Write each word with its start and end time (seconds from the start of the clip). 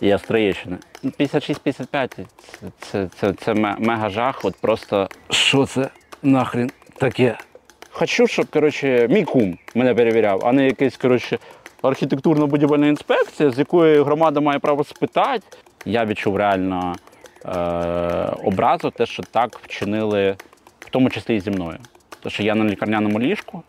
Я 0.00 0.18
з 0.18 0.22
Троєщини. 0.22 0.76
Ну, 1.02 1.12
56-55 1.18 2.08
це, 2.08 2.26
це, 2.80 3.08
це, 3.20 3.32
це 3.32 3.54
мега 3.54 4.10
жах. 4.10 4.44
От 4.44 4.56
просто 4.56 5.08
що 5.30 5.66
це 5.66 5.88
нахрін 6.22 6.70
таке? 6.96 7.38
Хочу, 7.90 8.26
щоб 8.26 8.46
коротше, 8.46 9.08
мій 9.10 9.24
кум 9.24 9.58
мене 9.74 9.94
перевіряв, 9.94 10.42
а 10.46 10.52
не 10.52 10.66
якийсь 10.66 10.96
коротше, 10.96 11.38
архітектурно-будівельна 11.82 12.86
інспекція, 12.86 13.50
з 13.50 13.58
якої 13.58 14.02
громада 14.02 14.40
має 14.40 14.58
право 14.58 14.84
спитати. 14.84 15.58
Я 15.84 16.04
відчув 16.04 16.36
реально 16.36 16.96
е, 17.44 17.50
образу, 18.44 18.90
те, 18.90 19.06
що 19.06 19.22
так 19.22 19.58
вчинили, 19.58 20.36
в 20.80 20.90
тому 20.90 21.10
числі 21.10 21.36
і 21.36 21.40
зі 21.40 21.50
мною. 21.50 21.78
Тому 22.20 22.30
що 22.30 22.42
я 22.42 22.54
на 22.54 22.64
лікарняному 22.64 23.20
ліжку, 23.20 23.62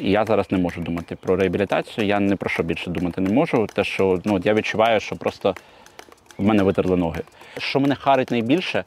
І 0.00 0.10
я 0.10 0.24
зараз 0.24 0.52
не 0.52 0.58
можу 0.58 0.80
думати 0.80 1.16
про 1.16 1.36
реабілітацію. 1.36 2.06
Я 2.06 2.20
не 2.20 2.36
про 2.36 2.50
що 2.50 2.62
більше 2.62 2.90
думати 2.90 3.20
не 3.20 3.30
можу. 3.30 3.66
Те, 3.74 3.84
що 3.84 4.20
ну, 4.24 4.40
я 4.44 4.54
відчуваю, 4.54 5.00
що 5.00 5.16
просто 5.16 5.54
в 6.38 6.44
мене 6.44 6.62
витерли 6.62 6.96
ноги. 6.96 7.22
Що 7.58 7.80
мене 7.80 7.94
харить 7.94 8.30
найбільше, 8.30 8.84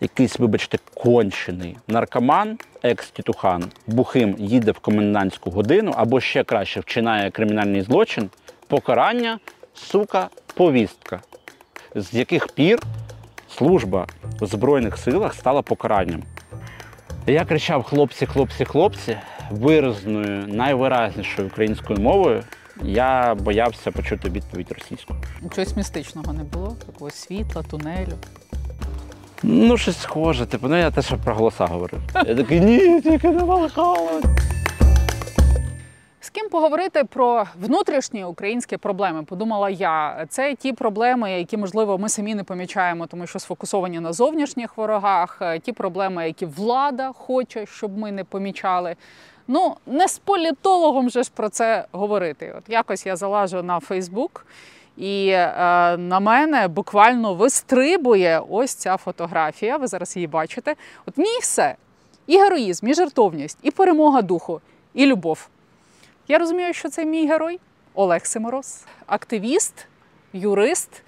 якийсь, 0.00 0.38
вибачте, 0.38 0.78
кончений 0.94 1.76
наркоман, 1.88 2.58
екс-тітухан, 2.82 3.64
бухим 3.86 4.36
їде 4.38 4.72
в 4.72 4.78
комендантську 4.78 5.50
годину 5.50 5.92
або 5.96 6.20
ще 6.20 6.44
краще 6.44 6.80
вчинає 6.80 7.30
кримінальний 7.30 7.82
злочин, 7.82 8.30
покарання, 8.68 9.38
сука, 9.74 10.28
повістка. 10.54 11.20
З 11.94 12.14
яких 12.14 12.48
пір 12.48 12.78
служба 13.48 14.06
в 14.40 14.46
Збройних 14.46 14.98
силах 14.98 15.34
стала 15.34 15.62
покаранням. 15.62 16.22
Я 17.26 17.44
кричав 17.44 17.82
хлопці, 17.82 18.26
хлопці, 18.26 18.64
хлопці 18.64 19.16
виразною, 19.50 20.46
найвиразнішою 20.46 21.48
українською 21.48 21.98
мовою. 21.98 22.42
Я 22.82 23.34
боявся 23.34 23.90
почути 23.90 24.30
відповідь 24.30 24.72
російською. 24.72 25.20
Чогось 25.54 25.76
містичного 25.76 26.32
не 26.32 26.44
було, 26.44 26.76
такого 26.86 27.10
світла, 27.10 27.62
тунелю. 27.70 28.12
Ну, 29.42 29.76
щось 29.76 30.00
схоже, 30.00 30.46
типу, 30.46 30.68
ну 30.68 30.76
я 30.76 30.92
що 31.02 31.18
про 31.18 31.34
голоса 31.34 31.66
говорив. 31.66 32.00
Я 32.14 32.34
такий, 32.34 32.60
ні, 32.60 33.00
тільки 33.00 33.28
не 33.28 33.42
Валхала. 33.44 34.22
З 36.24 36.30
ким 36.30 36.48
поговорити 36.48 37.04
про 37.04 37.44
внутрішні 37.60 38.24
українські 38.24 38.76
проблеми? 38.76 39.22
Подумала 39.22 39.70
я. 39.70 40.26
Це 40.28 40.54
ті 40.54 40.72
проблеми, 40.72 41.32
які 41.32 41.56
можливо 41.56 41.98
ми 41.98 42.08
самі 42.08 42.34
не 42.34 42.44
помічаємо, 42.44 43.06
тому 43.06 43.26
що 43.26 43.38
сфокусовані 43.38 44.00
на 44.00 44.12
зовнішніх 44.12 44.76
ворогах. 44.76 45.38
е, 45.40 45.58
Ті 45.58 45.72
проблеми, 45.72 46.26
які 46.26 46.46
влада 46.46 47.12
хоче, 47.12 47.66
щоб 47.66 47.98
ми 47.98 48.12
не 48.12 48.24
помічали. 48.24 48.96
Ну 49.48 49.76
не 49.86 50.08
з 50.08 50.18
політологом 50.18 51.10
же 51.10 51.22
ж 51.22 51.30
про 51.34 51.48
це 51.48 51.84
говорити. 51.92 52.54
От 52.58 52.64
якось 52.68 53.06
я 53.06 53.16
залажу 53.16 53.62
на 53.62 53.80
Фейсбук. 53.80 54.46
І 54.96 55.28
е, 55.28 55.46
на 55.96 56.20
мене 56.20 56.68
буквально 56.68 57.34
вистрибує 57.34 58.42
ось 58.50 58.74
ця 58.74 58.96
фотографія. 58.96 59.76
Ви 59.76 59.86
зараз 59.86 60.16
її 60.16 60.26
бачите. 60.26 60.74
От 61.06 61.16
в 61.16 61.20
ній 61.20 61.38
все: 61.40 61.74
і 62.26 62.38
героїзм, 62.38 62.88
і 62.88 62.94
жертовність, 62.94 63.58
і 63.62 63.70
перемога 63.70 64.22
духу, 64.22 64.60
і 64.94 65.06
любов. 65.06 65.48
Я 66.32 66.38
розумію, 66.38 66.72
що 66.72 66.88
це 66.88 67.04
мій 67.04 67.26
герой 67.26 67.60
Олег 67.94 68.26
Симороз, 68.26 68.84
активіст, 69.06 69.86
юрист, 70.32 71.02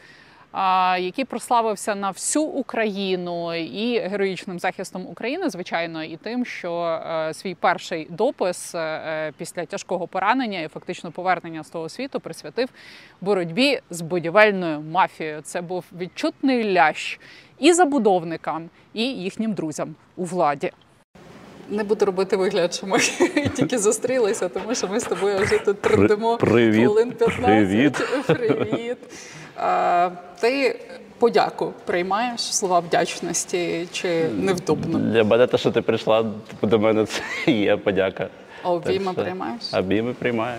який 0.99 1.25
прославився 1.25 1.95
на 1.95 2.11
всю 2.11 2.45
Україну 2.45 3.55
і 3.55 3.99
героїчним 3.99 4.59
захистом 4.59 5.07
України, 5.07 5.51
звичайно, 5.51 6.05
і 6.05 6.17
тим, 6.17 6.45
що 6.45 6.83
е, 6.85 7.35
свій 7.35 7.55
перший 7.55 8.07
допис 8.11 8.75
е, 8.75 9.33
після 9.39 9.67
тяжкого 9.67 10.07
поранення 10.07 10.61
і 10.61 10.69
фактично 10.69 11.11
повернення 11.11 11.65
з 11.65 11.71
того 11.71 11.89
світу 11.89 12.21
присвятив 12.21 12.69
боротьбі 13.21 13.81
з 13.91 14.01
будівельною 14.01 14.81
мафією. 14.81 15.41
Це 15.43 15.61
був 15.61 15.85
відчутний 15.99 16.73
лящ 16.73 17.21
і 17.59 17.73
забудовникам, 17.73 18.71
і 18.95 19.03
їхнім 19.03 19.53
друзям 19.53 19.95
у 20.17 20.25
владі. 20.25 20.73
Не 21.71 21.85
буду 21.85 22.05
робити 22.05 22.37
вигляд, 22.37 22.75
що 22.75 22.87
ми 22.87 22.99
тільки 23.57 23.79
зустрілися, 23.79 24.49
тому 24.49 24.75
що 24.75 24.89
ми 24.89 25.01
з 25.01 25.05
тобою 25.05 25.39
вже 25.39 25.59
тут 25.59 25.81
трудимо 25.81 26.37
хвилин 26.37 27.13
15. 27.13 27.45
привіт. 27.45 28.03
Привіт. 28.27 28.99
А, 29.57 30.11
ти 30.41 30.81
подяку 31.19 31.73
приймаєш 31.85 32.41
слова 32.41 32.81
вдячності 32.81 33.89
чи 33.93 34.29
невдобно? 34.29 34.99
Для 34.99 35.25
мене 35.25 35.47
те, 35.47 35.59
що 35.59 35.71
ти 35.71 35.83
прийшла 35.83 36.23
типу, 36.23 36.67
до 36.67 36.79
мене, 36.79 37.07
це 37.47 37.53
є 37.53 37.77
подяка. 37.77 38.29
А 38.63 38.71
обійми 38.71 39.13
приймаєш? 39.13 39.63
Обійми 39.75 40.13
приймаю. 40.13 40.59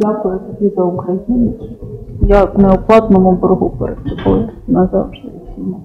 Дякую 0.00 0.38
тобі 0.38 0.72
за 0.76 0.82
Україну. 0.82 1.52
Я 2.20 2.44
в 2.44 2.58
неоплатному 2.58 3.32
боргу 3.32 3.70
перед 3.70 3.98
тобою 4.04 4.48
назавжди 4.66 5.28
всіма. 5.52 5.76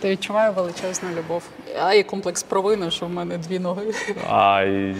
Ти 0.00 0.10
відчуваю 0.10 0.52
величезну 0.52 1.08
любов. 1.18 1.42
А 1.82 1.94
і 1.94 2.02
комплекс 2.02 2.42
провини, 2.42 2.90
що 2.90 3.06
в 3.06 3.10
мене 3.10 3.38
дві 3.38 3.58
ноги. 3.58 3.82
А 4.30 4.62
і 4.62 4.92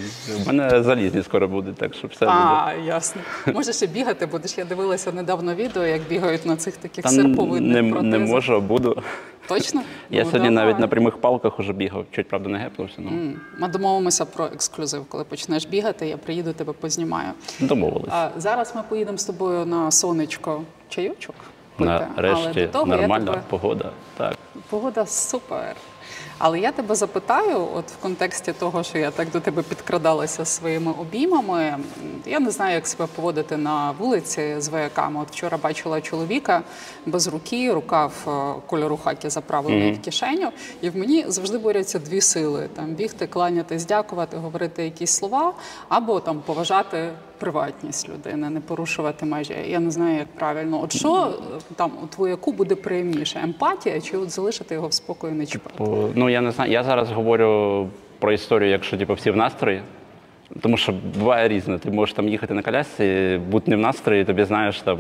в 0.43 0.47
мене 0.47 0.83
залізні 0.83 1.23
скоро 1.23 1.49
буде, 1.49 1.73
так 1.73 1.95
що 1.95 2.09
все 2.09 2.27
буде. 2.27 2.87
Ясно. 2.87 3.23
Може 3.55 3.73
ще 3.73 3.87
бігати 3.87 4.27
будеш. 4.27 4.59
Я 4.59 4.65
дивилася 4.65 5.13
недавно 5.13 5.55
відео, 5.55 5.87
як 5.87 6.03
бігають 6.03 6.47
на 6.47 6.57
цих 6.57 6.77
таких 6.77 7.05
Та 7.05 7.11
серповидних 7.11 7.83
не, 7.83 8.03
не 8.03 8.19
можу, 8.19 8.61
буду. 8.61 9.03
Точно? 9.49 9.83
Я 10.11 10.25
Ну, 10.25 10.31
сьогодні 10.31 10.51
навіть 10.51 10.79
на 10.79 10.89
прямих 10.89 11.17
палках 11.17 11.59
уже 11.61 11.73
бігав, 11.73 12.05
чуть 12.11 12.29
правда 12.29 12.49
не 12.49 12.59
гепнувся, 12.59 12.97
ну 12.99 13.33
Ми 13.59 13.69
домовимося 13.69 14.25
про 14.25 14.45
ексклюзив. 14.45 15.05
Коли 15.09 15.25
почнеш 15.25 15.67
бігати, 15.67 16.07
я 16.07 16.17
приїду 16.17 16.53
тебе 16.53 16.73
познімаю. 16.73 17.29
домовились. 17.61 18.11
А 18.11 18.29
зараз 18.37 18.73
ми 18.77 18.83
поїдемо 18.89 19.19
з 19.19 19.25
тобою 19.25 19.67
на 19.67 19.91
сонечко 19.91 20.63
чайочок. 20.89 21.35
Але 21.79 22.07
Нарешті 22.17 22.61
до 22.61 22.67
того 22.69 22.87
нормальна 22.87 23.27
тебе... 23.33 23.43
погода. 23.49 23.91
Так. 24.17 24.35
Погода 24.71 25.07
супер. 25.07 25.77
Але 26.39 26.61
я 26.61 26.73
тебе 26.73 26.95
запитаю, 26.95 27.69
от 27.75 27.91
в 27.91 27.97
контексті 27.97 28.53
того, 28.53 28.83
що 28.83 28.99
я 28.99 29.11
так 29.11 29.31
до 29.31 29.41
тебе 29.41 29.63
підкрадалася 29.63 30.45
своїми 30.45 30.93
обіймами. 30.93 31.79
Я 32.27 32.41
не 32.41 32.51
знаю, 32.51 32.75
як 32.75 32.87
себе 32.87 33.07
поводити 33.17 33.57
на 33.57 33.91
вулиці 33.91 34.55
з 34.59 34.69
вояками. 34.69 35.21
От 35.21 35.31
вчора 35.31 35.59
бачила 35.59 36.01
чоловіка 36.01 36.63
без 37.07 37.27
руки, 37.27 37.73
рукав 37.73 38.13
е, 38.27 38.61
кольору 38.67 38.97
хакі 39.05 39.29
заправлений 39.29 39.93
в 39.93 40.03
кишеню, 40.03 40.51
і 40.81 40.91
в 40.91 40.97
мені 40.97 41.25
завжди 41.29 41.59
борються 41.59 41.99
дві 41.99 42.21
сили: 42.21 42.69
там 42.75 42.87
бігти, 42.87 43.27
кланятись, 43.27 43.87
дякувати, 43.87 44.37
говорити 44.37 44.85
якісь 44.85 45.11
слова, 45.11 45.55
або 45.89 46.21
там 46.21 46.41
поважати 46.47 47.11
приватність 47.39 48.09
людини, 48.09 48.51
не 48.51 48.61
порушувати 48.61 49.27
межі. 49.27 49.55
Я 49.67 49.81
не 49.81 49.91
знаю, 49.91 50.19
як 50.19 50.29
правильно. 50.29 50.83
От 50.83 50.97
що 50.97 51.35
е, 51.57 51.61
там 51.77 51.91
у 52.05 52.07
твояку 52.07 52.53
буде 52.53 52.75
приємніше? 52.75 53.41
Емпатія 53.43 54.01
чи 54.01 54.17
от 54.17 54.31
залишити 54.31 54.75
його 54.75 54.89
в 54.89 54.93
спокою 54.93 55.35
не 55.35 55.47
чіпати? 55.47 55.77
Бо, 55.79 56.09
ну 56.15 56.29
я 56.29 56.41
не 56.41 56.51
знаю. 56.51 56.73
Я 56.73 56.85
зараз 56.85 57.11
говорю 57.11 57.89
про 58.19 58.33
історію, 58.33 58.71
якщо 58.71 58.99
типу, 58.99 59.15
всі 59.15 59.31
в 59.31 59.37
настрої. 59.37 59.83
Тому 60.61 60.77
що 60.77 60.95
буває 61.19 61.49
різне. 61.49 61.79
Ти 61.79 61.91
можеш 61.91 62.15
там 62.15 62.29
їхати 62.29 62.55
на 62.55 62.63
колясці, 62.63 63.41
бути 63.51 63.71
не 63.71 63.77
в 63.77 63.81
настрої, 63.81 64.25
тобі 64.25 64.45
знаєш 64.45 64.81
там. 64.81 64.99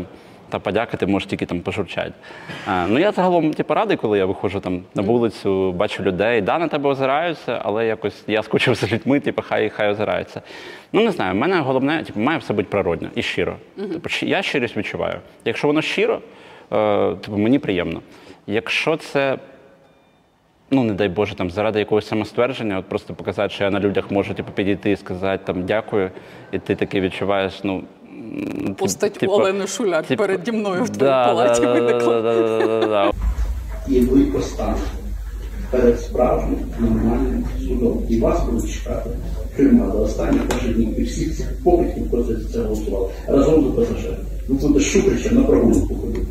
Та 0.55 0.61
подяка, 0.61 0.97
ти 0.97 1.07
можеш 1.07 1.29
тільки 1.29 1.47
там 1.47 1.61
пожурчати. 1.61 2.13
Ну 2.89 2.99
я 2.99 3.13
загалом 3.13 3.55
типу, 3.55 3.75
радий, 3.75 3.97
коли 3.97 4.19
я 4.19 4.27
виходжу 4.27 4.61
там 4.61 4.83
на 4.95 5.03
вулицю, 5.03 5.73
бачу 5.73 6.03
людей. 6.03 6.41
Да, 6.41 6.59
на 6.59 6.69
тебе 6.69 6.91
озираються, 6.91 7.61
але 7.65 7.87
якось 7.87 8.25
я 8.27 8.43
скучив 8.43 8.75
за 8.75 8.87
людьми, 8.87 9.21
типу, 9.21 9.43
хай 9.43 9.69
хай 9.69 9.91
озираються. 9.91 10.43
Ну 10.93 11.05
не 11.05 11.11
знаю, 11.11 11.33
в 11.33 11.37
мене 11.37 11.61
головне, 11.61 12.05
типу, 12.05 12.21
має 12.21 12.39
все 12.39 12.53
бути 12.53 12.69
природньо 12.71 13.09
і 13.15 13.23
щиро. 13.23 13.57
Типу, 13.77 14.09
я 14.23 14.43
щирість 14.43 14.77
відчуваю. 14.77 15.21
Якщо 15.45 15.67
воно 15.67 15.83
щиро, 15.83 16.21
е, 16.73 17.15
типу, 17.15 17.37
мені 17.39 17.59
приємно. 17.59 18.01
Якщо 18.47 18.97
це 18.97 19.39
ну 20.71 20.85
не 20.85 20.93
дай 20.93 21.09
Боже, 21.09 21.35
там 21.35 21.51
заради 21.51 21.79
якогось 21.79 22.09
самоствердження, 22.09 22.79
от 22.79 22.85
просто 22.85 23.15
показати, 23.15 23.55
що 23.55 23.65
я 23.65 23.71
на 23.71 23.81
людях 23.81 24.11
можу 24.11 24.35
типу, 24.35 24.53
підійти 24.53 24.91
і 24.91 24.97
сказати 24.97 25.43
там 25.47 25.63
дякую, 25.63 26.11
і 26.53 26.59
ти 26.59 26.75
таки 26.75 27.01
відчуваєш, 27.01 27.65
ну. 27.65 27.83
Постать 28.79 29.13
типу, 29.13 29.33
Олени 29.33 29.67
Шуляк 29.67 30.07
типу, 30.07 30.23
переді 30.23 30.53
мною 30.53 30.85
в 30.85 30.89
твоїй 30.89 31.11
да, 31.11 31.27
палаті 31.27 31.61
да, 31.61 31.73
виникла. 31.73 32.23
да, 32.23 32.35
да, 32.35 32.59
да, 32.59 32.67
да, 32.67 32.87
да. 32.87 33.13
і 33.89 34.01
ви 34.01 34.25
постанете 34.25 34.81
перед 35.71 36.01
справжнім 36.01 36.59
нормальним 36.79 37.45
судом. 37.61 38.03
І 38.09 38.21
вас 38.21 38.45
будуть 38.45 38.73
чекати 38.73 39.11
до 39.59 40.03
останніх 40.03 40.43
ваших. 40.53 40.79
І 40.99 41.03
всіх 41.03 41.37
цих 41.37 41.65
покидьків, 41.65 42.09
хто 42.09 42.23
за 42.23 42.45
це 42.53 42.59
голосував, 42.63 43.13
разом 43.27 43.65
з 43.65 43.85
ПСЖ. 43.85 44.05
Ви 44.49 44.55
будете 44.55 44.81
Шуфричем 44.81 45.37
на 45.37 45.43
прогулку 45.43 45.95
ходити. 45.95 46.27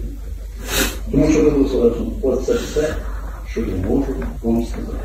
Тому 1.11 1.27
що 1.31 1.44
ви 1.44 1.50
голосували. 1.50 1.94
Оце 2.21 2.53
все, 2.53 2.95
що 3.51 3.61
я 3.61 3.89
можу 3.89 4.05
вам 4.44 4.65
сказати. 4.65 4.97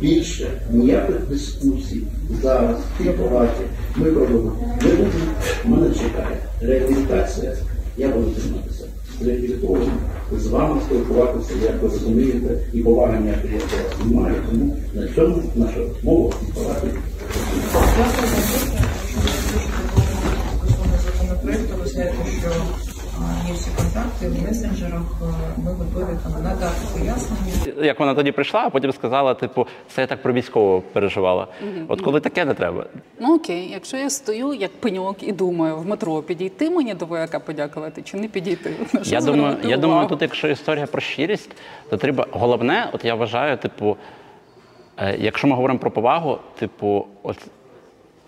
Більше 0.00 0.60
ніяких 0.72 1.16
дискусій 1.30 2.02
зараз 2.42 2.76
в 2.76 3.02
цій 3.02 3.10
палаті 3.10 3.62
ми 3.96 4.12
проводимо. 4.12 4.56
Не 4.84 5.70
мене 5.70 5.94
чекає. 5.94 6.38
Реабілітація, 6.60 7.56
я 7.96 8.08
буду 8.08 8.30
триматися. 8.30 8.84
Реабілітованим 9.24 9.98
з 10.32 10.46
вами 10.46 10.80
спілкуватися, 10.86 11.54
як 11.62 11.82
ви 11.82 11.88
розумієте, 11.88 12.58
і 12.72 12.80
поваги 12.80 13.20
ніякої 13.20 13.52
я 13.54 14.04
немає. 14.04 14.34
Тому 14.50 14.76
на 14.94 15.08
цьому 15.14 15.42
наша 15.56 15.78
розмова 15.78 16.32
і 16.48 16.52
поваги. 16.52 16.90
законопроекту 21.28 21.74
ви 21.82 21.90
знаєте, 21.90 22.16
що 22.40 22.97
є 23.48 23.54
всі 23.54 23.70
контакти 23.76 24.28
в 24.28 24.42
месенджерах. 24.42 25.02
Ми 25.56 25.72
готові 25.72 26.18
там 26.22 26.42
надати 26.42 26.76
пояснення. 26.98 27.84
Як 27.86 28.00
вона 28.00 28.14
тоді 28.14 28.32
прийшла, 28.32 28.60
а 28.60 28.70
потім 28.70 28.92
сказала, 28.92 29.34
типу, 29.34 29.66
це 29.88 30.00
я 30.00 30.06
так 30.06 30.22
про 30.22 30.32
військового 30.32 30.80
переживала. 30.80 31.46
От 31.88 32.00
коли 32.00 32.20
таке 32.20 32.44
не 32.44 32.54
треба. 32.54 32.86
Ну 33.20 33.34
окей, 33.34 33.68
якщо 33.72 33.96
я 33.96 34.10
стою 34.10 34.52
як 34.52 34.80
пеньок 34.80 35.22
і 35.22 35.32
думаю 35.32 35.76
в 35.76 35.86
метро, 35.86 36.22
підійти 36.22 36.70
мені 36.70 36.94
до 36.94 37.06
вояка 37.06 37.40
подякувати 37.40 38.02
чи 38.02 38.16
не 38.16 38.28
підійти? 38.28 38.72
Що 39.02 39.14
Я 39.14 39.20
думаю, 39.20 39.56
я 39.64 39.76
думаю, 39.76 40.08
тут, 40.08 40.22
якщо 40.22 40.48
історія 40.48 40.86
про 40.86 41.00
щирість, 41.00 41.50
то 41.90 41.96
треба 41.96 42.26
головне, 42.30 42.90
от 42.92 43.04
я 43.04 43.14
вважаю, 43.14 43.56
типу, 43.56 43.96
е, 44.96 45.16
якщо 45.18 45.48
ми 45.48 45.54
говоримо 45.54 45.78
про 45.78 45.90
повагу, 45.90 46.38
типу, 46.58 47.06
от 47.22 47.36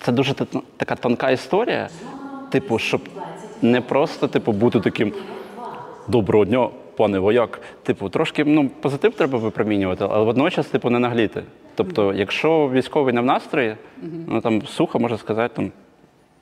це 0.01 0.13
дуже 0.13 0.35
така 0.77 0.97
тонка 0.97 1.31
історія, 1.31 1.89
типу, 2.51 2.79
щоб 2.79 3.01
не 3.63 3.81
просто 3.81 4.29
типу, 4.29 4.53
бути 4.53 4.81
таким 4.81 5.13
доброго 6.09 6.45
дня, 6.45 6.69
пане 6.97 7.19
вояк. 7.19 7.61
Типу, 7.83 8.09
трошки 8.09 8.45
ну, 8.45 8.69
позитив 8.81 9.15
треба 9.15 9.39
випромінювати, 9.39 10.07
але 10.11 10.25
водночас, 10.25 10.67
типу, 10.67 10.91
не 10.91 10.99
нагліти. 10.99 11.43
Тобто, 11.75 12.15
якщо 12.15 12.69
військовий 12.69 13.15
не 13.15 13.21
в 13.21 13.25
настрої, 13.25 13.77
ну 14.27 14.41
там 14.41 14.63
сухо 14.67 14.99
може 14.99 15.19
сказати 15.19 15.55
там. 15.57 15.73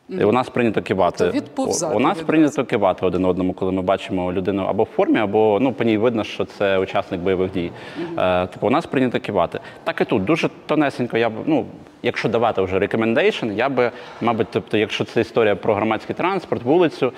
І 0.08 0.24
у 0.24 0.32
нас 0.32 0.48
прийнято 0.48 0.82
кивати. 0.82 1.42
Тобто 1.56 1.90
У- 1.94 2.00
нас 2.00 2.18
прийнято 2.18 2.64
кивати 2.64 3.06
один 3.06 3.24
одному, 3.24 3.52
коли 3.52 3.72
ми 3.72 3.82
бачимо 3.82 4.32
людину 4.32 4.66
або 4.68 4.82
в 4.82 4.86
формі, 4.86 5.18
або 5.18 5.58
ну 5.60 5.72
по 5.72 5.84
ній 5.84 5.98
видно, 5.98 6.24
що 6.24 6.44
це 6.44 6.78
учасник 6.78 7.20
бойових 7.20 7.52
дій. 7.52 7.70
Е, 8.18 8.46
типу, 8.46 8.66
у 8.66 8.70
нас 8.70 8.86
прийнято 8.86 9.20
кивати. 9.20 9.60
Так 9.84 10.00
і 10.00 10.04
тут 10.04 10.24
дуже 10.24 10.48
тонесенько. 10.66 11.18
Я 11.18 11.30
б 11.30 11.32
ну, 11.46 11.66
якщо 12.02 12.28
давати 12.28 12.62
вже 12.62 12.78
recommendation, 12.78 13.46
я 13.52 13.68
би, 13.68 13.90
мабуть, 14.20 14.46
тобто, 14.50 14.78
якщо 14.78 15.04
це 15.04 15.20
історія 15.20 15.56
про 15.56 15.74
громадський 15.74 16.14
транспорт, 16.16 16.62
вулицю, 16.62 17.12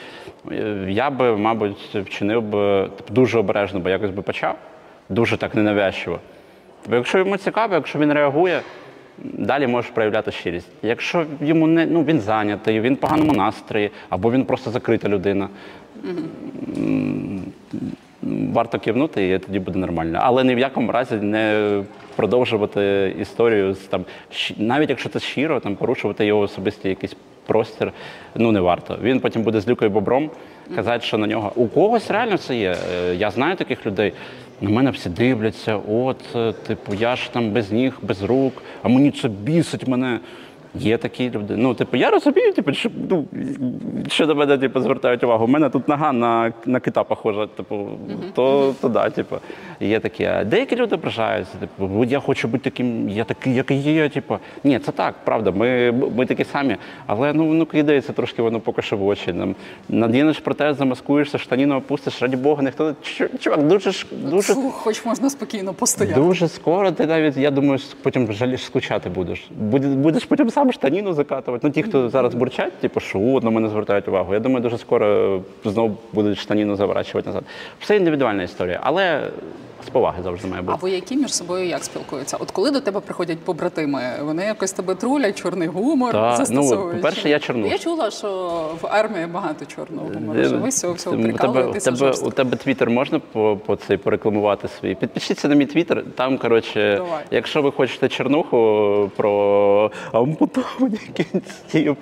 е, 0.52 0.86
я 0.88 1.10
би, 1.10 1.36
мабуть, 1.36 1.96
вчинив 2.04 2.42
би 2.42 2.88
типу, 2.96 3.14
дуже 3.14 3.38
обережно, 3.38 3.80
бо 3.80 3.88
якось 3.88 4.10
би 4.10 4.22
почав, 4.22 4.54
дуже 5.08 5.36
так 5.36 5.54
ненавязчиво. 5.54 6.18
Тобто, 6.82 6.96
якщо 6.96 7.18
йому 7.18 7.36
цікаво, 7.36 7.74
якщо 7.74 7.98
він 7.98 8.12
реагує, 8.12 8.60
далі 9.18 9.66
можеш 9.66 9.90
проявляти 9.90 10.30
щирість. 10.30 10.68
Якщо 10.82 11.26
йому 11.40 11.66
не 11.66 11.86
ну 11.86 12.04
він 12.04 12.20
зайнятий, 12.20 12.80
він 12.80 12.94
в 12.94 12.96
поганому 12.96 13.32
настрої, 13.32 13.90
або 14.08 14.32
він 14.32 14.44
просто 14.44 14.70
закрита 14.70 15.08
людина. 15.08 15.48
Варто 18.52 18.78
кивнути, 18.78 19.30
і 19.30 19.38
тоді 19.38 19.58
буде 19.58 19.78
нормально. 19.78 20.18
Але 20.22 20.44
ні 20.44 20.54
в 20.54 20.58
якому 20.58 20.92
разі 20.92 21.14
не 21.14 21.82
продовжувати 22.16 23.14
історію 23.20 23.74
з 23.74 23.78
там, 23.78 24.04
навіть 24.56 24.90
якщо 24.90 25.08
це 25.08 25.20
щиро, 25.20 25.60
там 25.60 25.76
порушувати 25.76 26.26
його 26.26 26.40
особистий 26.40 26.88
якийсь 26.88 27.16
простір, 27.46 27.92
ну 28.34 28.52
не 28.52 28.60
варто. 28.60 28.98
Він 29.02 29.20
потім 29.20 29.42
буде 29.42 29.60
з 29.60 29.68
люкою 29.68 29.90
бобром 29.90 30.30
казати, 30.74 31.06
що 31.06 31.18
на 31.18 31.26
нього 31.26 31.52
у 31.56 31.68
когось 31.68 32.10
реально 32.10 32.38
це 32.38 32.56
є. 32.56 32.76
Е, 32.94 33.14
Я 33.14 33.30
знаю 33.30 33.56
таких 33.56 33.86
людей. 33.86 34.12
На 34.60 34.70
мене 34.70 34.90
всі 34.90 35.08
дивляться, 35.08 35.76
от, 35.88 36.36
е, 36.36 36.52
типу, 36.52 36.94
я 36.94 37.16
ж 37.16 37.32
там 37.32 37.50
без 37.50 37.72
ніг, 37.72 37.98
без 38.02 38.22
рук, 38.22 38.62
а 38.82 38.88
мені 38.88 39.10
це 39.10 39.28
бісить 39.28 39.88
мене. 39.88 40.20
Є 40.74 40.98
такі 40.98 41.30
люди. 41.30 41.54
Ну, 41.56 41.74
типу, 41.74 41.96
я 41.96 42.10
розумію, 42.10 42.52
типу, 42.52 42.72
що, 42.72 42.90
ну, 43.10 43.24
що 44.08 44.26
до 44.26 44.34
мене 44.34 44.58
типу, 44.58 44.80
звертають 44.80 45.24
увагу. 45.24 45.44
У 45.44 45.48
мене 45.48 45.70
тут 45.70 45.88
нога 45.88 46.12
на, 46.12 46.52
на 46.66 46.80
кита 46.80 47.04
похожа, 47.04 47.46
типу, 47.46 47.88
то, 48.34 48.74
то 48.80 48.88
да, 48.88 49.10
типу, 49.10 49.36
є 49.80 50.00
такі. 50.00 50.24
А 50.24 50.44
деякі 50.44 50.76
люди 50.76 50.94
ображаються, 50.94 51.54
типу, 51.60 52.04
я 52.04 52.20
хочу 52.20 52.48
бути 52.48 52.70
таким, 52.70 53.08
я 53.08 53.24
такий, 53.24 53.54
який 53.54 53.78
є. 53.78 54.08
Типу. 54.08 54.38
Ні, 54.64 54.78
це 54.78 54.92
так, 54.92 55.14
правда, 55.24 55.50
ми, 55.50 55.92
ми 56.16 56.26
такі 56.26 56.44
самі. 56.44 56.76
Але 57.06 57.32
ну, 57.32 57.54
ну 57.54 57.66
кидається 57.66 58.12
трошки 58.12 58.42
воно 58.42 58.60
поки 58.60 58.82
що 58.82 58.96
в 58.96 59.06
очі. 59.06 59.32
Нам, 59.32 59.54
надінеш 59.88 60.38
протез, 60.38 60.76
замаскуєшся, 60.76 61.38
штаніну 61.38 61.76
опустиш, 61.76 62.22
раді 62.22 62.36
Бога, 62.36 62.62
ніхто. 62.62 62.84
Чу- 63.02 63.38
Чувак, 63.38 63.66
дуже, 63.66 63.90
ж- 63.92 64.06
дуже 64.12 64.54
хоч 64.54 65.04
можна 65.04 65.30
спокійно 65.30 65.74
постояти. 65.74 66.20
Дуже 66.20 66.48
скоро 66.48 66.90
ти 66.90 67.06
навіть, 67.06 67.36
я 67.36 67.50
думаю, 67.50 67.78
потім 68.02 68.32
жаліш 68.32 68.64
скучати 68.64 69.10
будеш. 69.10 69.50
Будеш 69.50 70.24
потім 70.24 70.50
сам 70.50 70.59
штаніну 70.72 71.12
закатувати. 71.12 71.66
Ну, 71.66 71.72
ті, 71.72 71.82
хто 71.82 72.08
зараз 72.08 72.34
бурчать, 72.34 72.72
типу, 72.72 73.00
що 73.00 73.18
на 73.42 73.50
мене 73.50 73.68
звертають 73.68 74.08
увагу. 74.08 74.34
Я 74.34 74.40
думаю, 74.40 74.62
дуже 74.62 74.78
скоро 74.78 75.40
знову 75.64 75.96
будуть 76.12 76.38
штаніну 76.38 76.76
заворачувати 76.76 77.26
назад. 77.26 77.44
Все 77.80 77.96
індивідуальна 77.96 78.42
історія, 78.42 78.80
але 78.82 79.20
з 79.84 79.88
поваги 79.88 80.22
завжди 80.22 80.48
має 80.48 80.62
А 80.62 80.66
бути. 80.66 80.78
вояки 80.80 81.16
між 81.16 81.34
собою 81.34 81.66
як 81.66 81.84
спілкуються? 81.84 82.36
От 82.40 82.50
коли 82.50 82.70
до 82.70 82.80
тебе 82.80 83.00
приходять 83.00 83.38
побратими, 83.38 84.02
вони 84.22 84.44
якось 84.44 84.72
тебе 84.72 84.94
трулять, 84.94 85.38
чорний 85.42 85.68
гумор 85.68 86.12
Та, 86.12 86.30
ну, 86.30 86.36
застосовують? 86.36 86.96
по-перше, 86.96 87.28
я 87.28 87.38
чорнуш. 87.38 87.70
Я 87.72 87.78
чула, 87.78 88.10
що 88.10 88.28
в 88.82 88.86
армії 88.86 89.26
багато 89.26 89.64
чорного 89.64 90.08
гумору. 90.14 90.44
Що 90.44 90.58
ви 90.58 90.70
з 90.70 90.80
цього 90.80 90.94
всього 90.94 91.16
у 91.16 91.18
у 91.18 91.22
прикалуєтеся 91.22 91.92
тебе, 91.92 92.12
у 92.22 92.30
тебе 92.30 92.56
твіттер 92.56 92.90
можна 92.90 93.18
по, 93.18 93.56
по 93.66 93.76
цей 93.76 93.96
порекламувати 93.96 94.68
свій? 94.68 94.94
Підпишіться 94.94 95.48
на 95.48 95.54
мій 95.54 95.66
твіттер. 95.66 96.04
Там, 96.14 96.38
коротше, 96.38 96.94
Давай. 96.96 97.24
якщо 97.30 97.62
ви 97.62 97.72
хочете 97.72 98.08
чернуху 98.08 99.10
про 99.16 99.90
ампутовані 100.12 100.98
кінців, 101.14 101.96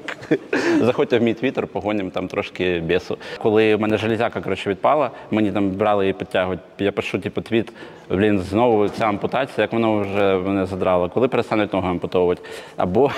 заходьте 0.80 1.18
в 1.18 1.22
мій 1.22 1.34
твіттер, 1.34 1.66
погонім 1.66 2.10
там 2.10 2.28
трошки 2.28 2.80
бісу. 2.80 3.18
Коли 3.38 3.76
в 3.76 3.80
мене 3.80 3.96
железяка 3.96 4.40
коротше, 4.40 4.70
відпала, 4.70 5.10
мені 5.30 5.52
там 5.52 5.70
брали 5.70 6.08
і 6.08 6.12
підтягують. 6.12 6.60
Я 6.78 6.92
пишу, 6.92 7.18
типу, 7.18 7.40
твіт, 7.40 7.67
блін, 8.10 8.40
знову 8.40 8.88
ця 8.88 9.04
ампутація, 9.04 9.62
як 9.62 9.72
воно 9.72 10.00
вже 10.00 10.38
мене 10.38 10.66
задрало. 10.66 11.08
Коли 11.08 11.28
перестануть 11.28 11.72
ногу 11.72 11.88
ампутовувати? 11.88 12.42
Або 12.76 13.10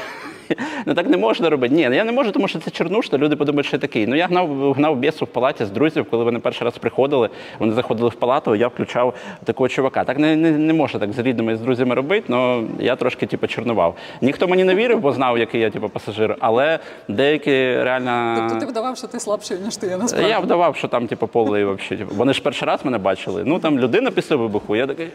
Ну 0.86 0.94
так 0.94 1.08
не 1.08 1.16
можна 1.16 1.50
робити. 1.50 1.74
Ні, 1.74 1.82
я 1.82 2.04
не 2.04 2.12
можу, 2.12 2.32
тому 2.32 2.48
що 2.48 2.58
це 2.58 2.70
чернушно, 2.70 3.18
люди 3.18 3.36
подумають, 3.36 3.66
що 3.66 3.76
я 3.76 3.80
такий. 3.80 4.06
Ну 4.06 4.16
я 4.16 4.26
гнав, 4.26 4.72
гнав 4.72 4.96
бісу 4.96 5.24
в 5.24 5.28
палаті 5.28 5.64
з 5.64 5.70
друзів, 5.70 6.06
коли 6.10 6.24
вони 6.24 6.38
перший 6.38 6.64
раз 6.64 6.78
приходили, 6.78 7.28
вони 7.58 7.72
заходили 7.72 8.08
в 8.08 8.14
палату, 8.14 8.54
я 8.54 8.68
включав 8.68 9.14
такого 9.44 9.68
чувака. 9.68 10.04
Так 10.04 10.18
не, 10.18 10.36
не, 10.36 10.50
не 10.50 10.72
можна 10.72 11.00
так 11.00 11.12
з 11.12 11.18
рідними 11.18 11.52
і 11.52 11.56
з 11.56 11.60
друзями 11.60 11.94
робити, 11.94 12.32
але 12.32 12.62
я 12.78 12.96
трошки 12.96 13.26
типу, 13.26 13.46
чорнував. 13.46 13.96
Ніхто 14.20 14.48
мені 14.48 14.64
не 14.64 14.74
вірив, 14.74 15.00
бо 15.00 15.12
знав, 15.12 15.38
який 15.38 15.60
я 15.60 15.70
типу, 15.70 15.88
пасажир, 15.88 16.36
але 16.40 16.78
деякі 17.08 17.50
реально. 17.82 18.34
Тобто 18.38 18.66
ти 18.66 18.72
вдавав, 18.72 18.96
що 18.96 19.06
ти 19.06 19.20
слабший, 19.20 19.58
ніж 19.64 19.76
ти 19.76 19.86
є 19.86 19.96
насправді. 19.96 20.30
Я 20.30 20.38
вдавав, 20.38 20.76
що 20.76 20.88
там, 20.88 21.06
типу, 21.06 21.26
поле 21.26 21.60
і 21.60 21.64
взагалі. 21.64 21.96
Типу. 21.96 22.14
Вони 22.14 22.32
ж 22.32 22.42
перший 22.42 22.68
раз 22.68 22.84
мене 22.84 22.98
бачили. 22.98 23.44
Ну 23.44 23.58
там 23.58 23.78
людина 23.78 24.10
після 24.10 24.36
вибуху. 24.36 24.76
Я 24.76 24.86
такий. 24.86 25.08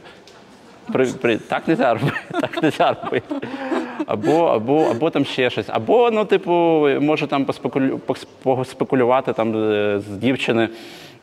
При, 0.94 1.06
при, 1.22 1.38
так 1.38 1.68
не 1.68 1.76
робити, 1.76 2.18
так 2.42 2.64
не 2.64 2.72
робити. 2.80 3.36
Або, 4.06 4.46
або, 4.46 4.84
або 4.92 5.10
там 5.10 5.25
ще 5.25 5.50
щось. 5.50 5.65
Або, 5.70 6.12
ну, 6.12 6.25
типу, 6.25 6.51
може 7.00 7.27
там 7.27 7.46
поспекулю, 7.46 8.00
пос- 8.08 8.27
поспекулювати 8.44 9.34
там 9.34 9.72
е, 9.72 10.00
з 10.00 10.18
дівчини. 10.18 10.70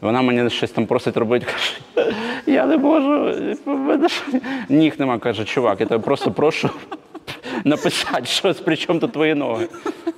Вона 0.00 0.22
мені 0.22 0.50
щось 0.50 0.70
там 0.70 0.86
просить 0.86 1.16
робити, 1.16 1.46
каже, 1.46 2.06
я 2.46 2.66
не 2.66 2.76
можу. 2.76 3.34
мене 3.66 4.08
Ніг 4.68 4.94
нема, 4.98 5.18
каже, 5.18 5.44
чувак, 5.44 5.80
я 5.80 5.86
тебе 5.86 6.04
просто 6.04 6.30
прошу 6.30 6.70
написати 7.64 8.24
щось, 8.24 8.60
при 8.60 8.76
чому 8.76 9.00
тут 9.00 9.12
твої 9.12 9.34
ноги. 9.34 9.68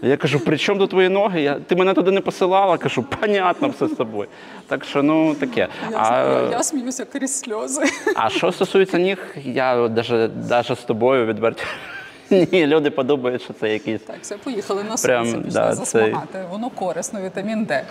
Я 0.02 0.16
кажу, 0.16 0.40
при 0.40 0.58
чому 0.58 0.80
тут 0.80 0.90
твої 0.90 1.08
ноги? 1.08 1.42
Я, 1.42 1.54
ти 1.54 1.76
мене 1.76 1.94
туди 1.94 2.10
не 2.10 2.20
посилала, 2.20 2.78
кажу, 2.78 3.02
понятно 3.02 3.68
все 3.68 3.88
з 3.88 3.90
тобою. 3.90 4.28
Так 4.66 4.84
що, 4.84 5.02
ну 5.02 5.34
таке. 5.34 5.68
Я, 5.90 5.98
А, 5.98 6.18
я, 6.22 6.50
я 6.50 6.62
сміюся 6.62 7.04
крізь 7.04 7.38
сльози. 7.40 7.82
а 8.16 8.30
що 8.30 8.52
стосується 8.52 8.98
ніг, 8.98 9.18
я 9.44 9.88
навіть, 9.88 10.78
з 10.78 10.82
тобою 10.86 11.26
відверто. 11.26 11.62
Ні, 12.30 12.66
люди 12.66 12.90
подумають, 12.90 13.42
що 13.42 13.52
це 13.52 13.72
якісь. 13.72 14.00
Так, 14.00 14.16
все, 14.22 14.36
поїхали 14.36 14.82
на 14.84 14.96
Прям, 14.96 15.24
сонце, 15.26 15.38
пішли 15.46 15.60
да, 15.60 15.74
засмагати. 15.74 16.38
Воно 16.50 16.70
корисно, 16.70 17.20
вітамін 17.22 17.64
Д. 17.64 17.84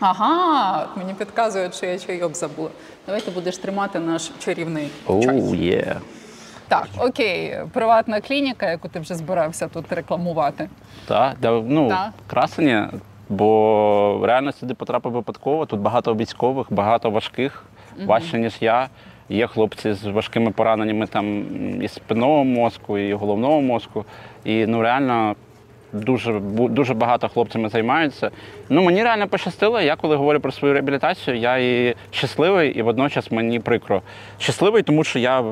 Ага, 0.00 0.88
мені 0.96 1.14
підказують, 1.14 1.74
що 1.74 1.86
я 1.86 1.98
чайок 1.98 2.34
забула. 2.36 2.70
Давай 3.06 3.20
ти 3.20 3.30
будеш 3.30 3.58
тримати 3.58 3.98
наш 3.98 4.30
чарівний 4.38 4.88
чай. 5.06 5.40
Є. 5.56 5.96
Так, 6.68 6.88
окей, 6.98 7.56
приватна 7.72 8.20
клініка, 8.20 8.70
яку 8.70 8.88
ти 8.88 9.00
вже 9.00 9.14
збирався 9.14 9.68
тут 9.68 9.92
рекламувати. 9.92 10.68
Так, 11.06 11.36
да, 11.40 11.50
ну, 11.66 11.88
Так. 11.88 12.10
красені, 12.26 12.82
бо 13.28 14.20
реально 14.24 14.52
сюди 14.52 14.74
потрапив 14.74 15.12
випадково. 15.12 15.66
Тут 15.66 15.80
багато 15.80 16.14
військових, 16.14 16.66
багато 16.70 17.10
важких, 17.10 17.64
важче, 18.06 18.38
ніж 18.38 18.56
я. 18.60 18.88
Є 19.28 19.46
хлопці 19.46 19.92
з 19.92 20.04
важкими 20.04 20.50
пораненнями 20.50 21.06
там 21.06 21.44
і 21.82 21.88
спинного 21.88 22.44
мозку, 22.44 22.98
і 22.98 23.14
головного 23.14 23.60
мозку. 23.60 24.04
І 24.44 24.66
ну 24.66 24.82
реально 24.82 25.36
дуже, 25.92 26.40
дуже 26.70 26.94
багато 26.94 27.28
хлопцями 27.28 27.68
займаються. 27.68 28.30
Ну 28.68 28.82
мені 28.82 29.02
реально 29.02 29.28
пощастило. 29.28 29.80
Я 29.80 29.96
коли 29.96 30.16
говорю 30.16 30.40
про 30.40 30.52
свою 30.52 30.74
реабілітацію, 30.74 31.36
я 31.36 31.56
і 31.56 31.94
щасливий, 32.10 32.70
і 32.70 32.82
водночас 32.82 33.32
мені 33.32 33.60
прикро. 33.60 34.02
Щасливий, 34.38 34.82
тому 34.82 35.04
що 35.04 35.18
я 35.18 35.44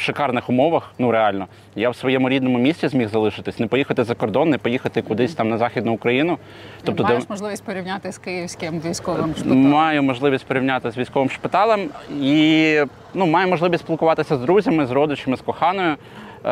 шикарних 0.00 0.50
умовах. 0.50 0.92
Ну 0.98 1.10
реально, 1.10 1.46
я 1.76 1.90
в 1.90 1.96
своєму 1.96 2.28
рідному 2.28 2.58
місті 2.58 2.88
зміг 2.88 3.08
залишитись, 3.08 3.58
не 3.58 3.66
поїхати 3.66 4.04
за 4.04 4.14
кордон, 4.14 4.50
не 4.50 4.58
поїхати 4.58 5.02
кудись 5.02 5.34
там 5.34 5.48
на 5.48 5.58
західну 5.58 5.92
Україну. 5.92 6.38
Тобто, 6.84 7.02
де- 7.02 7.08
маєш 7.08 7.28
можливість 7.28 7.64
порівняти 7.64 8.12
з 8.12 8.18
київським 8.18 8.80
військовим 8.80 9.34
шпиталем. 9.34 9.70
Маю 9.70 10.02
можливість 10.02 10.46
порівняти 10.46 10.90
з 10.90 10.96
військовим 10.98 11.30
шпиталем 11.30 11.80
і 12.20 12.80
ну, 13.14 13.26
маю 13.26 13.48
можливість 13.48 13.84
спілкуватися 13.84 14.36
з 14.36 14.40
друзями, 14.40 14.86
з 14.86 14.90
родичами, 14.90 15.36
з 15.36 15.40
коханою. 15.40 15.96
Е, 16.44 16.48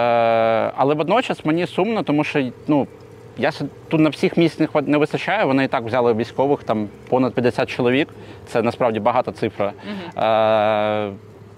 але 0.77 0.95
водночас 0.95 1.45
мені 1.45 1.67
сумно, 1.67 2.03
тому 2.03 2.25
що 2.25 2.51
ну, 2.69 2.87
я 3.39 3.51
тут 3.89 4.01
на 4.01 4.09
всіх 4.11 4.37
місць 4.37 4.61
не 4.87 4.99
вистачає. 4.99 5.45
Вони 5.45 5.65
і 5.65 5.69
так 5.69 5.85
взяли 5.85 6.15
військових 6.15 6.65
там 6.65 6.89
понад 7.09 7.35
50 7.35 7.71
чоловік. 7.71 8.09
Це 8.47 8.63
насправді 8.63 9.01
багата 9.01 9.33
цифра. 9.33 9.73
Е, 10.17 11.13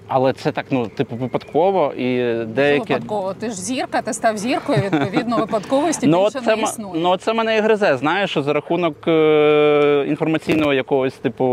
але 0.09 0.33
це 0.33 0.53
так, 0.53 0.67
ну, 0.71 0.87
типу, 0.87 1.17
випадково 1.17 1.93
і 1.97 2.17
Це 2.17 2.45
деякі. 2.45 2.93
Випадково. 2.93 3.35
Ти 3.35 3.47
ж 3.51 3.55
зірка, 3.55 4.03
ти 4.03 4.13
став 4.13 4.37
зіркою, 4.39 4.79
відповідно, 4.79 5.37
випадковості 5.37 6.07
Ну, 6.07 6.25
більше 6.25 6.41
це, 6.41 6.47
не 6.47 6.53
м- 6.53 6.61
існує. 6.61 7.03
ну, 7.03 7.17
це 7.17 7.33
мене 7.33 7.57
і 7.57 7.61
гризе, 7.61 7.97
знаєш, 7.97 8.31
що 8.31 8.43
за 8.43 8.53
рахунок 8.53 9.09
е, 9.09 10.05
інформаційного 10.09 10.75
якогось 10.75 11.15
типу 11.15 11.45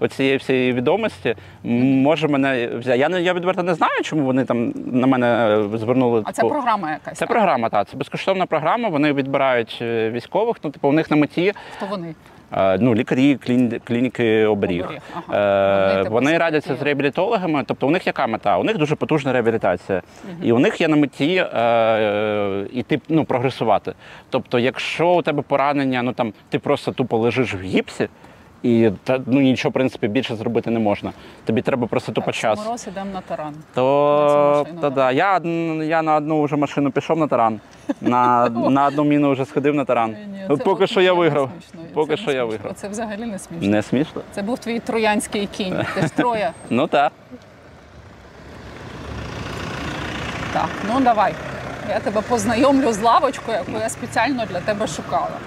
оцієї 0.00 0.36
всієї 0.36 0.72
відомості 0.72 1.34
може 1.64 2.28
мене 2.28 2.66
взяти. 2.66 2.98
Я 2.98 3.08
не 3.08 3.22
я 3.22 3.32
відверто 3.34 3.62
не 3.62 3.74
знаю, 3.74 4.02
чому 4.02 4.24
вони 4.24 4.44
там 4.44 4.72
на 4.86 5.06
мене 5.06 5.58
е, 5.74 5.78
звернули. 5.78 6.22
а 6.24 6.32
це 6.32 6.42
типу, 6.42 6.54
програма 6.54 6.90
якась. 6.90 7.18
це 7.18 7.26
так? 7.26 7.28
програма, 7.28 7.68
так. 7.68 7.88
Це 7.88 7.96
безкоштовна 7.96 8.46
програма. 8.46 8.88
Вони 8.88 9.12
відбирають 9.12 9.78
е, 9.82 10.10
військових. 10.10 10.56
Ну, 10.64 10.70
типу, 10.70 10.88
у 10.88 10.92
них 10.92 11.10
на 11.10 11.16
меті 11.16 11.52
Хто 11.76 11.86
вони? 11.86 12.14
Ну, 12.80 12.94
лікарі 12.94 13.36
клін- 13.36 13.80
клініки 13.84 14.46
оберіг. 14.46 14.84
Оберіг, 14.84 15.00
ага. 15.14 15.38
Е, 15.38 15.90
Вони, 15.90 16.04
типу, 16.04 16.14
Вони 16.14 16.38
радяться 16.38 16.76
з 16.76 16.82
реабілітологами. 16.82 17.64
Тобто, 17.66 17.86
у 17.86 17.90
них 17.90 18.06
яка 18.06 18.26
мета? 18.26 18.58
У 18.58 18.64
них 18.64 18.78
дуже 18.78 18.94
потужна 18.94 19.32
реабілітація. 19.32 20.02
І 20.42 20.52
у 20.52 20.58
них 20.58 20.80
є 20.80 20.88
на 20.88 20.96
меті 20.96 21.34
е, 21.36 22.66
іти 22.72 23.00
ну, 23.08 23.24
прогресувати. 23.24 23.92
Тобто, 24.30 24.58
якщо 24.58 25.08
у 25.08 25.22
тебе 25.22 25.42
поранення, 25.42 26.02
ну 26.02 26.12
там 26.12 26.32
ти 26.48 26.58
просто 26.58 26.92
тупо 26.92 27.18
лежиш 27.18 27.54
в 27.54 27.60
гіпсі. 27.60 28.08
І 28.62 28.90
та, 29.04 29.20
ну, 29.26 29.40
нічого, 29.40 29.70
в 29.70 29.72
принципі, 29.72 30.08
більше 30.08 30.36
зробити 30.36 30.70
не 30.70 30.78
можна. 30.78 31.12
Тобі 31.44 31.62
треба 31.62 31.86
просто 31.86 32.12
тупо 32.12 32.32
час. 32.32 32.64
Мороз 32.64 32.86
ідемо 32.92 33.10
на 33.14 33.20
таран. 33.20 33.54
То, 33.74 34.66
машину, 34.68 34.90
да. 34.90 35.12
я, 35.12 35.40
я 35.84 36.02
на 36.02 36.16
одну 36.16 36.42
вже 36.42 36.56
машину 36.56 36.90
пішов 36.90 37.18
на 37.18 37.26
таран. 37.26 37.60
На, 38.00 38.48
на 38.48 38.86
одну 38.86 39.04
міну 39.04 39.32
вже 39.32 39.44
сходив 39.44 39.74
на 39.74 39.84
таран. 39.84 40.16
Ну, 40.48 40.58
поки 40.58 40.86
що 40.86 41.00
я 41.00 41.12
виграв. 41.12 41.50
Поки 41.94 42.16
Це 42.16 42.22
що 42.22 42.32
я 42.32 42.44
виграв. 42.44 42.72
Це 42.76 42.88
взагалі 42.88 43.24
не 43.24 43.38
смішно. 43.38 43.68
Не 43.68 43.82
смішно? 43.82 44.22
Це 44.32 44.42
був 44.42 44.58
твій 44.58 44.78
троянський 44.80 45.46
кінь. 45.46 45.76
Ти 45.94 46.00
ж 46.00 46.08
троя. 46.08 46.52
Ну 46.70 46.86
так. 46.86 47.12
Так, 50.52 50.68
ну 50.88 51.00
давай. 51.00 51.34
Я 51.88 52.00
тебе 52.00 52.20
познайомлю 52.20 52.92
з 52.92 53.00
лавочкою, 53.02 53.58
яку 53.58 53.80
я 53.80 53.88
спеціально 53.88 54.46
для 54.46 54.60
тебе 54.60 54.86
шукала. 54.86 55.38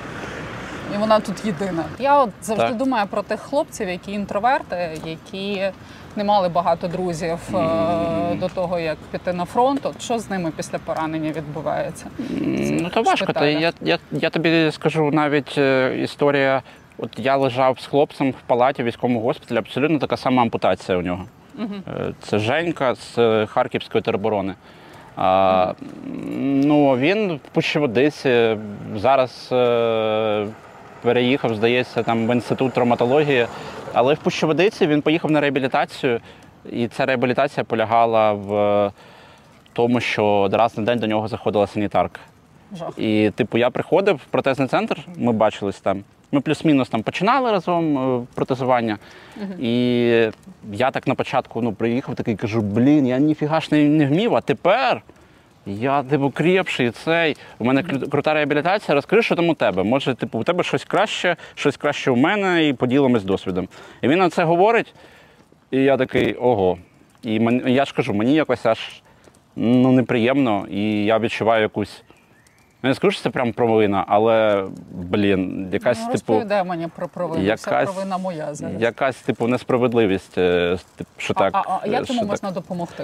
І 0.95 0.97
вона 0.97 1.19
тут 1.19 1.45
єдина. 1.45 1.83
Я 1.99 2.19
от 2.23 2.29
завжди 2.41 2.67
Так. 2.67 2.77
думаю 2.77 3.07
про 3.07 3.21
тих 3.21 3.39
хлопців, 3.39 3.89
які 3.89 4.11
інтроверти, 4.11 4.99
які 5.05 5.71
не 6.15 6.23
мали 6.23 6.49
багато 6.49 6.87
друзів 6.87 7.37
е, 7.53 8.35
до 8.35 8.47
того, 8.47 8.79
як 8.79 8.97
піти 9.11 9.33
на 9.33 9.45
фронт. 9.45 9.85
От 9.85 10.01
що 10.01 10.19
з 10.19 10.29
ними 10.29 10.51
після 10.57 10.77
поранення 10.77 11.31
відбувається? 11.31 12.05
Ну 12.81 12.89
то 12.89 13.01
важко. 13.03 13.33
Та 13.33 13.45
я, 13.45 13.71
я, 13.81 13.99
я 14.11 14.29
тобі 14.29 14.71
скажу 14.71 15.11
навіть 15.11 15.57
е, 15.57 15.97
історія. 16.03 16.61
От 16.97 17.09
я 17.17 17.37
лежав 17.37 17.79
з 17.79 17.85
хлопцем 17.85 18.31
в 18.31 18.47
палаті 18.47 18.83
військовому 18.83 19.21
госпіталі, 19.21 19.57
абсолютно 19.57 19.99
така 19.99 20.17
сама 20.17 20.41
ампутація 20.41 20.97
у 20.97 21.01
нього. 21.01 21.25
Е, 21.59 22.13
Це 22.21 22.39
Женька 22.39 22.95
з 22.95 23.45
Харківської 23.45 24.01
тероборони. 24.01 24.53
А, 25.15 25.73
ну, 26.39 26.97
він 26.97 27.33
в 27.35 27.39
Пущеводиці 27.53 28.57
зараз 28.95 29.49
е, 29.51 30.47
переїхав, 31.01 31.55
здається, 31.55 32.03
там 32.03 32.27
в 32.27 32.33
інститут 32.35 32.73
травматології. 32.73 33.47
Але 33.93 34.13
в 34.13 34.17
Пущеводиці 34.17 34.87
він 34.87 35.01
поїхав 35.01 35.31
на 35.31 35.41
реабілітацію, 35.41 36.19
і 36.71 36.87
ця 36.87 37.05
реабілітація 37.05 37.63
полягала 37.63 38.33
в 38.33 38.91
тому, 39.73 39.99
що 39.99 40.49
раз 40.51 40.77
на 40.77 40.83
день 40.83 40.99
до 40.99 41.07
нього 41.07 41.27
заходила 41.27 41.67
санітарка. 41.67 42.19
Жах. 42.77 42.93
І, 42.97 43.31
типу, 43.35 43.57
я 43.57 43.69
приходив 43.69 44.15
в 44.15 44.25
протезний 44.25 44.67
центр, 44.67 44.99
ми 45.17 45.31
бачились 45.31 45.79
там. 45.79 46.03
Ми 46.31 46.41
плюс-мінус 46.41 46.89
там 46.89 47.03
починали 47.03 47.51
разом 47.51 47.97
е, 47.97 48.25
протезування. 48.35 48.97
І 49.59 49.71
я 50.71 50.91
так 50.91 51.07
на 51.07 51.15
початку 51.15 51.61
ну, 51.61 51.73
приїхав, 51.73 52.15
такий 52.15 52.35
кажу: 52.35 52.61
блін, 52.61 53.07
я 53.07 53.17
ніфіга 53.17 53.59
ж 53.59 53.67
не, 53.71 53.83
не 53.83 54.05
вмів, 54.05 54.35
а 54.35 54.41
тепер 54.41 55.01
я 55.65 56.03
типу 56.03 56.29
кріпший 56.29 56.91
цей. 56.91 57.37
У 57.59 57.65
мене 57.65 57.83
крута 57.83 58.33
реабілітація. 58.33 58.95
Розкажи, 58.95 59.21
що 59.21 59.35
там 59.35 59.49
у 59.49 59.53
тебе. 59.53 59.83
Може, 59.83 60.13
типу, 60.13 60.39
у 60.39 60.43
тебе 60.43 60.63
щось 60.63 60.85
краще, 60.85 61.35
щось 61.55 61.77
краще 61.77 62.11
у 62.11 62.15
мене, 62.15 62.67
і 62.67 62.73
поділимось 62.73 63.23
досвідом. 63.23 63.67
І 64.01 64.07
він 64.07 64.19
на 64.19 64.29
це 64.29 64.43
говорить, 64.43 64.93
і 65.71 65.77
я 65.77 65.97
такий 65.97 66.33
ого. 66.33 66.77
І 67.23 67.39
мен, 67.39 67.63
я 67.67 67.85
ж 67.85 67.93
кажу, 67.93 68.13
мені 68.13 68.33
якось 68.33 68.65
аж 68.65 68.79
ну, 69.55 69.91
неприємно, 69.91 70.67
і 70.71 71.05
я 71.05 71.19
відчуваю 71.19 71.61
якусь. 71.61 72.03
Я 72.83 72.89
не 72.89 72.95
скажу, 72.95 73.11
що 73.11 73.21
це 73.21 73.29
прям 73.29 73.53
провина, 73.53 74.05
але 74.07 74.65
блін, 74.91 75.69
якась 75.71 75.97
ну, 75.99 76.05
типу, 76.05 76.11
розповідай 76.11 76.63
мені 76.63 76.87
про 76.95 77.07
провину. 77.07 77.41
Вся 77.41 77.51
якась- 77.51 77.93
провина 77.93 78.17
моя 78.17 78.53
зараз. 78.53 78.81
якась 78.81 79.15
типу 79.15 79.47
несправедливість, 79.47 80.37
е, 80.37 80.77
що 81.17 81.33
А, 81.37 81.39
так. 81.39 81.55
а, 81.55 81.79
а 81.81 81.87
як 81.87 82.05
що 82.05 82.13
йому 82.13 82.21
так. 82.21 82.29
можна 82.29 82.51
допомогти? 82.51 83.03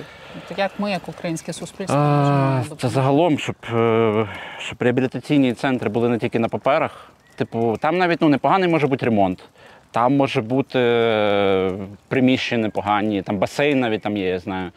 Як 0.57 0.71
ми, 0.77 0.91
як 0.91 1.01
українське 1.07 1.53
суспільство, 1.53 1.99
А, 1.99 2.57
можемо 2.57 2.75
Це 2.75 2.89
загалом, 2.89 3.39
щоб, 3.39 3.55
е, 3.73 4.27
щоб 4.57 4.77
реабілітаційні 4.79 5.53
центри 5.53 5.89
були 5.89 6.09
не 6.09 6.17
тільки 6.17 6.39
на 6.39 6.49
паперах. 6.49 7.11
Типу, 7.35 7.77
там 7.81 7.97
навіть 7.97 8.21
ну, 8.21 8.29
непоганий 8.29 8.69
може 8.69 8.87
бути 8.87 9.05
ремонт. 9.05 9.43
Там 9.91 10.17
може 10.17 10.41
бути 10.41 10.79
е, 10.79 11.71
приміщення 12.07 12.61
непогані, 12.61 13.21
там 13.21 13.37
басейн 13.37 13.79
навіть 13.79 14.01
там 14.01 14.17
є, 14.17 14.27
я 14.27 14.39
знаю. 14.39 14.71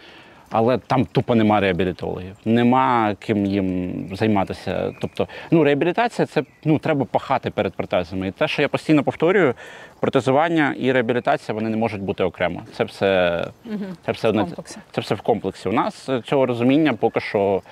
Але 0.52 0.78
там 0.78 1.04
тупо 1.04 1.35
нема 1.35 1.61
реабілітологів, 1.61 2.37
нема 2.44 3.14
ким 3.18 3.47
їм 3.47 3.92
займатися. 4.16 4.92
Тобто, 5.00 5.28
ну 5.50 5.64
реабілітація 5.64 6.26
це 6.26 6.42
ну 6.64 6.78
треба 6.78 7.04
пахати 7.04 7.50
перед 7.50 7.75
протезами. 7.75 8.28
І 8.28 8.30
те, 8.30 8.49
що 8.49 8.62
я 8.62 8.68
постійно 8.68 9.02
повторюю, 9.02 9.54
протезування 10.00 10.75
і 10.78 10.92
реабілітація 10.92 11.54
вони 11.54 11.71
не 11.71 11.76
можуть 11.76 12.00
бути 12.02 12.25
окремо. 12.25 12.62
Це 12.76 12.85
все, 12.85 13.44
це 14.06 14.12
все 14.12 14.28
В 14.28 14.30
одне. 14.30 14.42
комплексі. 14.44 14.78
Це 14.90 15.00
все 15.00 15.14
в 15.14 15.21
комплексі. 15.21 15.68
У 15.68 15.73
нас 15.73 16.09
е, 16.09 16.23
цього 16.25 16.47
розуміння 16.47 16.92
поки 16.92 17.21
що 17.21 17.62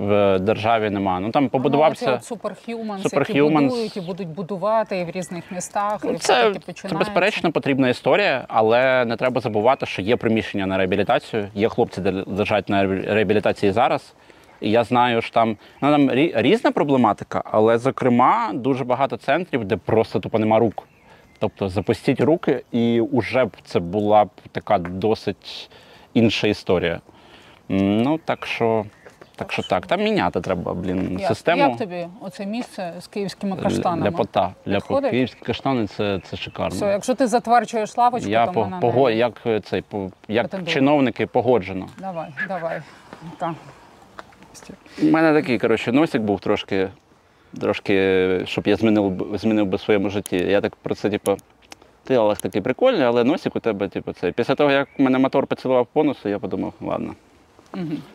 в 0.00 0.38
державі 0.38 0.90
немає. 0.90 1.20
Ну 1.20 1.30
там 1.30 1.42
Ну, 1.42 1.48
побудувався. 1.48 2.12
от 2.12 2.32
Superhumans, 2.32 3.18
які 3.18 3.40
будують 3.42 3.96
і 3.96 4.00
будуть 4.00 4.28
будувати 4.28 4.98
і 4.98 5.04
в 5.04 5.10
різних 5.10 5.44
містах. 5.52 6.00
Ну, 6.04 6.10
і 6.10 6.16
Це, 6.16 6.54
це 6.74 6.88
безперечно 6.88 7.52
потрібна 7.52 7.88
історія, 7.88 8.44
але 8.48 9.04
не 9.04 9.16
треба 9.16 9.40
забувати, 9.40 9.86
що 9.86 10.02
є 10.02 10.16
приміщення 10.16 10.66
на 10.66 10.78
реабілітацію. 10.78 11.48
Є 11.54 11.68
хлопці, 11.68 12.00
де 12.00 12.24
лежать 12.26 12.68
на 12.68 12.86
реабілітації 12.86 13.72
зараз. 13.72 14.14
І 14.60 14.70
я 14.70 14.84
знаю, 14.84 15.22
що 15.22 15.34
там, 15.34 15.56
ну, 15.82 15.90
там 15.90 16.10
різна 16.34 16.70
проблематика, 16.72 17.42
але 17.44 17.78
зокрема 17.78 18.50
дуже 18.54 18.84
багато 18.84 19.16
центрів, 19.16 19.64
де 19.64 19.76
просто 19.76 20.20
тупо 20.20 20.38
нема 20.38 20.58
рук. 20.58 20.86
Тобто 21.38 21.68
запустіть 21.68 22.20
руки, 22.20 22.62
і 22.72 23.02
вже 23.12 23.44
б 23.44 23.50
це 23.64 23.80
була 23.80 24.24
б 24.24 24.28
така 24.52 24.78
досить 24.78 25.70
інша 26.14 26.46
історія. 26.46 27.00
Ну 27.68 28.18
так 28.24 28.46
що, 28.46 28.84
так 29.40 29.52
що 29.52 29.62
так, 29.62 29.86
там 29.86 30.02
міняти 30.02 30.40
треба, 30.40 30.74
блін, 30.74 31.18
Як, 31.20 31.28
систему. 31.28 31.62
як 31.62 31.76
тобі 31.76 32.06
оце 32.20 32.46
місце 32.46 32.94
з 33.00 33.06
київськими 33.06 33.56
каштанами? 33.56 34.06
Ляпота. 34.06 34.54
Ляпо. 34.68 35.00
Київські 35.00 35.40
каштани 35.40 35.86
це, 35.86 36.20
це 36.24 36.36
шикарно. 36.36 36.76
Все, 36.76 36.86
якщо 36.86 37.14
ти 37.14 37.26
затверджуєш 37.26 37.96
лавочку, 37.96 38.30
Я 38.30 38.46
то 38.46 38.52
по, 38.52 38.64
мене 38.64 38.80
пого, 38.80 39.10
не... 39.10 39.16
як 39.16 39.46
цей 39.64 39.82
по 39.82 40.10
як 40.28 40.66
чиновники 40.66 41.26
погоджено. 41.26 41.88
Давай, 41.98 42.28
давай. 42.48 42.82
Так. 43.38 43.52
У 45.02 45.06
мене 45.06 45.32
такий 45.32 45.58
коротше 45.58 45.92
носик 45.92 46.22
був 46.22 46.40
трошки, 46.40 46.88
трошки, 47.60 48.46
щоб 48.46 48.66
я 48.66 48.76
змінив 48.76 49.26
змінив 49.34 49.66
би 49.66 49.76
в 49.76 49.80
своєму 49.80 50.10
житті. 50.10 50.36
Я 50.36 50.60
так 50.60 50.76
про 50.76 50.94
це, 50.94 51.10
типу, 51.10 51.36
ти 52.04 52.16
Олег 52.16 52.40
такий 52.40 52.60
прикольний, 52.60 53.02
але 53.02 53.24
носик 53.24 53.56
у 53.56 53.60
тебе, 53.60 53.88
типу, 53.88 54.12
цей. 54.12 54.32
Після 54.32 54.54
того, 54.54 54.70
як 54.70 54.88
мене 54.98 55.18
мотор 55.18 55.46
поцілував 55.46 55.86
по 55.92 56.04
носу, 56.04 56.28
я 56.28 56.38
подумав, 56.38 56.72
ладно. 56.80 57.14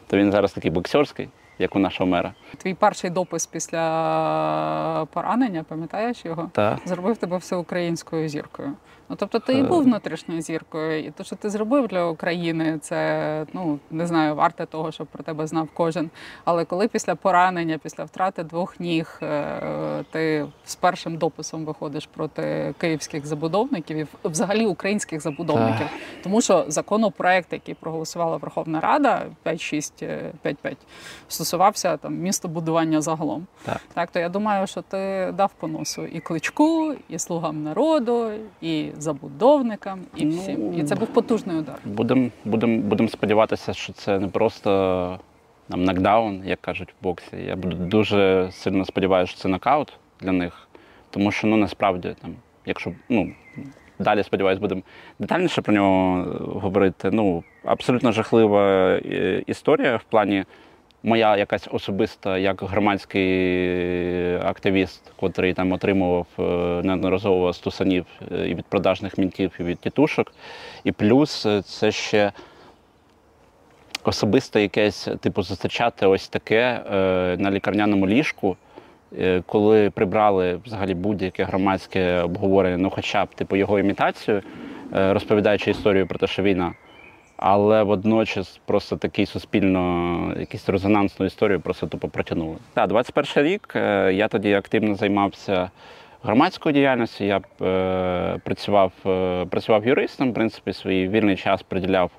То 0.07 0.17
він 0.17 0.31
зараз 0.31 0.53
такий 0.53 0.71
боксерський, 0.71 1.29
як 1.59 1.75
у 1.75 1.79
нашого 1.79 2.09
мера. 2.09 2.33
Твій 2.57 2.73
перший 2.73 3.09
допис 3.09 3.45
після 3.45 5.07
поранення, 5.13 5.63
пам'ятаєш 5.63 6.25
його? 6.25 6.49
Так. 6.53 6.79
Зробив 6.85 7.17
тебе 7.17 7.37
всеукраїнською 7.37 8.29
зіркою. 8.29 8.73
Ну, 9.09 9.15
тобто 9.15 9.39
ти 9.39 9.53
і 9.53 9.63
був 9.63 9.83
внутрішньою 9.83 10.41
зіркою, 10.41 11.05
і 11.05 11.11
те, 11.11 11.23
що 11.23 11.35
ти 11.35 11.49
зробив 11.49 11.87
для 11.87 12.05
України, 12.05 12.79
це 12.81 13.45
ну 13.53 13.79
не 13.91 14.07
знаю, 14.07 14.35
варте 14.35 14.65
того, 14.65 14.91
щоб 14.91 15.07
про 15.07 15.23
тебе 15.23 15.47
знав 15.47 15.67
кожен. 15.73 16.09
Але 16.45 16.65
коли 16.65 16.87
після 16.87 17.15
поранення, 17.15 17.77
після 17.83 18.03
втрати 18.03 18.43
двох 18.43 18.79
ніг, 18.79 19.19
е, 19.21 20.03
ти 20.11 20.45
з 20.65 20.75
першим 20.75 21.17
дописом 21.17 21.65
виходиш 21.65 22.05
проти 22.05 22.73
київських 22.77 23.25
забудовників 23.25 23.97
і 23.97 24.07
взагалі 24.23 24.65
українських 24.65 25.21
забудовників, 25.21 25.87
тому 26.23 26.41
що 26.41 26.65
законопроект, 26.67 27.53
який 27.53 27.75
проголосувала 27.75 28.37
Верховна 28.37 28.79
Рада 28.79 29.25
5.6.5.5, 29.45 30.75
стосувався 31.27 31.97
там 31.97 32.15
містобудування 32.15 33.01
загалом. 33.01 33.47
Так. 33.65 33.81
Так, 33.93 34.11
то 34.11 34.19
я 34.19 34.29
думаю, 34.29 34.67
що 34.67 34.81
ти 34.81 35.33
дав 35.37 35.51
по 35.59 35.67
носу 35.67 36.05
і 36.05 36.19
кличку, 36.19 36.93
і 37.09 37.19
слугам 37.19 37.63
народу, 37.63 38.31
і 38.61 38.89
забудовникам, 38.99 39.99
і 40.15 40.25
Ну, 40.25 40.31
всім. 40.37 40.73
І 40.73 40.83
це 40.83 40.95
був 40.95 41.07
потужний 41.07 41.57
удар. 41.57 41.75
Будемо 41.85 42.29
будем, 42.45 42.81
будем 42.81 43.09
сподіватися, 43.09 43.73
що 43.73 43.93
це 43.93 44.19
не 44.19 44.27
просто 44.27 45.19
там, 45.69 45.83
нокдаун, 45.83 46.41
як 46.45 46.61
кажуть 46.61 46.89
в 47.01 47.03
боксі. 47.03 47.37
Я 47.47 47.55
буду 47.55 47.75
дуже 47.75 48.49
сильно 48.51 48.85
сподіваюся, 48.85 49.31
що 49.31 49.41
це 49.41 49.47
нокаут 49.47 49.93
для 50.21 50.31
них. 50.31 50.67
Тому 51.09 51.31
що 51.31 51.47
ну 51.47 51.57
насправді 51.57 52.15
там, 52.21 52.35
якщо 52.65 52.91
ну. 53.09 53.31
Далі, 53.99 54.23
сподіваюся, 54.23 54.61
будемо 54.61 54.81
детальніше 55.19 55.61
про 55.61 55.73
нього 55.73 56.23
говорити. 56.59 57.09
Ну, 57.11 57.43
абсолютно 57.65 58.11
жахлива 58.11 58.89
е, 58.95 59.43
історія 59.47 59.95
в 59.95 60.03
плані 60.03 60.45
моя 61.05 61.37
якась 61.37 61.67
особиста, 61.71 62.37
як 62.37 62.63
громадський 62.63 64.35
активіст, 64.35 65.11
котрий 65.15 65.53
там 65.53 65.71
отримував 65.71 66.27
е, 66.39 66.41
неодноразово 66.83 67.53
стусанів 67.53 68.05
е, 68.31 68.49
і 68.49 68.55
від 68.55 68.65
продажних 68.65 69.17
мінтів, 69.17 69.51
і 69.59 69.63
від 69.63 69.79
тітушок. 69.79 70.33
І 70.83 70.91
плюс 70.91 71.45
е, 71.45 71.61
це 71.61 71.91
ще 71.91 72.31
особисто 74.03 74.59
якесь, 74.59 75.07
типу, 75.21 75.43
зустрічати 75.43 76.05
ось 76.05 76.27
таке 76.27 76.81
е, 76.93 77.35
на 77.39 77.51
лікарняному 77.51 78.07
ліжку. 78.07 78.57
е, 79.19 79.43
Коли 79.45 79.89
прибрали 79.89 80.59
взагалі 80.65 80.93
будь-яке 80.93 81.43
громадське 81.43 82.19
обговорення, 82.21 82.77
ну 82.77 82.89
хоча 82.89 83.25
б 83.25 83.35
типу 83.35 83.55
його 83.55 83.79
імітацію, 83.79 84.41
е, 84.95 85.13
розповідаючи 85.13 85.71
історію 85.71 86.07
про 86.07 86.19
те, 86.19 86.27
що 86.27 86.43
війна, 86.43 86.73
але 87.37 87.83
водночас 87.83 88.59
просто 88.65 88.97
такий 88.97 89.25
суспільно, 89.25 90.33
якусь 90.39 90.69
резонансну 90.69 91.25
історію 91.25 91.59
просто 91.59 91.87
тупо 91.87 92.07
протягнули. 92.07 92.57
Так, 92.73 92.89
21 92.89 93.43
рік 93.51 93.73
е, 93.75 94.13
я 94.13 94.27
тоді 94.27 94.53
активно 94.53 94.95
займався 94.95 95.69
громадською 96.23 96.73
діяльністю. 96.73 97.23
Я 97.23 97.41
е, 97.61 98.39
працював, 98.43 98.91
е, 99.05 99.45
працював 99.45 99.87
юристом, 99.87 100.31
в 100.31 100.33
принципі, 100.33 100.73
свій 100.73 101.07
вільний 101.07 101.35
час 101.35 101.63
приділяв 101.63 102.11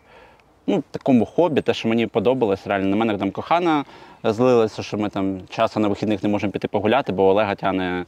ну, 0.66 0.82
такому 0.90 1.25
хобі, 1.25 1.61
те, 1.61 1.75
що 1.75 1.88
мені 1.88 2.06
подобалось. 2.06 2.66
Реально 2.66 2.87
на 2.88 2.96
мене 2.96 3.18
там 3.18 3.30
кохана 3.30 3.85
злилася, 4.25 4.82
що 4.82 4.99
ми 4.99 5.08
там 5.08 5.40
часу 5.49 5.80
на 5.80 5.88
вихідних 5.88 6.23
не 6.23 6.28
можемо 6.28 6.52
піти 6.52 6.68
погуляти, 6.68 7.12
бо 7.12 7.28
Олега 7.28 7.54
тяне. 7.54 8.04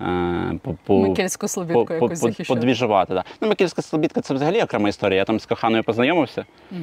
Е, 0.00 0.58
По, 0.62 0.74
по, 0.84 0.98
Микільську 0.98 1.48
слобідку 1.48 1.84
по- 1.84 1.94
якусь 1.94 2.18
захищати. 2.18 2.48
подвіжувати. 2.60 3.14
Да. 3.14 3.24
Ну, 3.40 3.48
Микільська 3.48 3.82
слобідка 3.82 4.20
це 4.20 4.34
взагалі 4.34 4.62
окрема 4.62 4.88
історія. 4.88 5.18
Я 5.18 5.24
там 5.24 5.40
з 5.40 5.46
коханою 5.46 5.84
познайомився. 5.84 6.44
Е, 6.72 6.78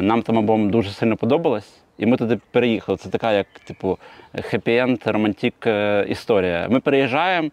Нам 0.00 0.22
там 0.22 0.36
обом 0.36 0.70
дуже 0.70 0.90
сильно 0.90 1.16
подобалось. 1.16 1.70
І 1.98 2.06
ми 2.06 2.16
туди 2.16 2.38
переїхали. 2.50 2.98
Це 2.98 3.08
така, 3.08 3.32
як 3.32 3.46
типу, 3.64 3.98
хеппі-енд, 4.34 5.12
романтик 5.12 5.54
е, 5.66 6.06
історія. 6.08 6.66
Ми 6.70 6.80
переїжджаємо, 6.80 7.48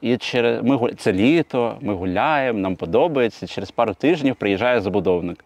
і 0.00 0.16
через 0.16 0.62
ми 0.62 0.92
це 0.96 1.12
літо, 1.12 1.76
ми 1.80 1.94
гуляємо, 1.94 2.58
нам 2.58 2.76
подобається. 2.76 3.46
І 3.46 3.48
через 3.48 3.70
пару 3.70 3.94
тижнів 3.94 4.36
приїжджає 4.36 4.80
забудовник. 4.80 5.44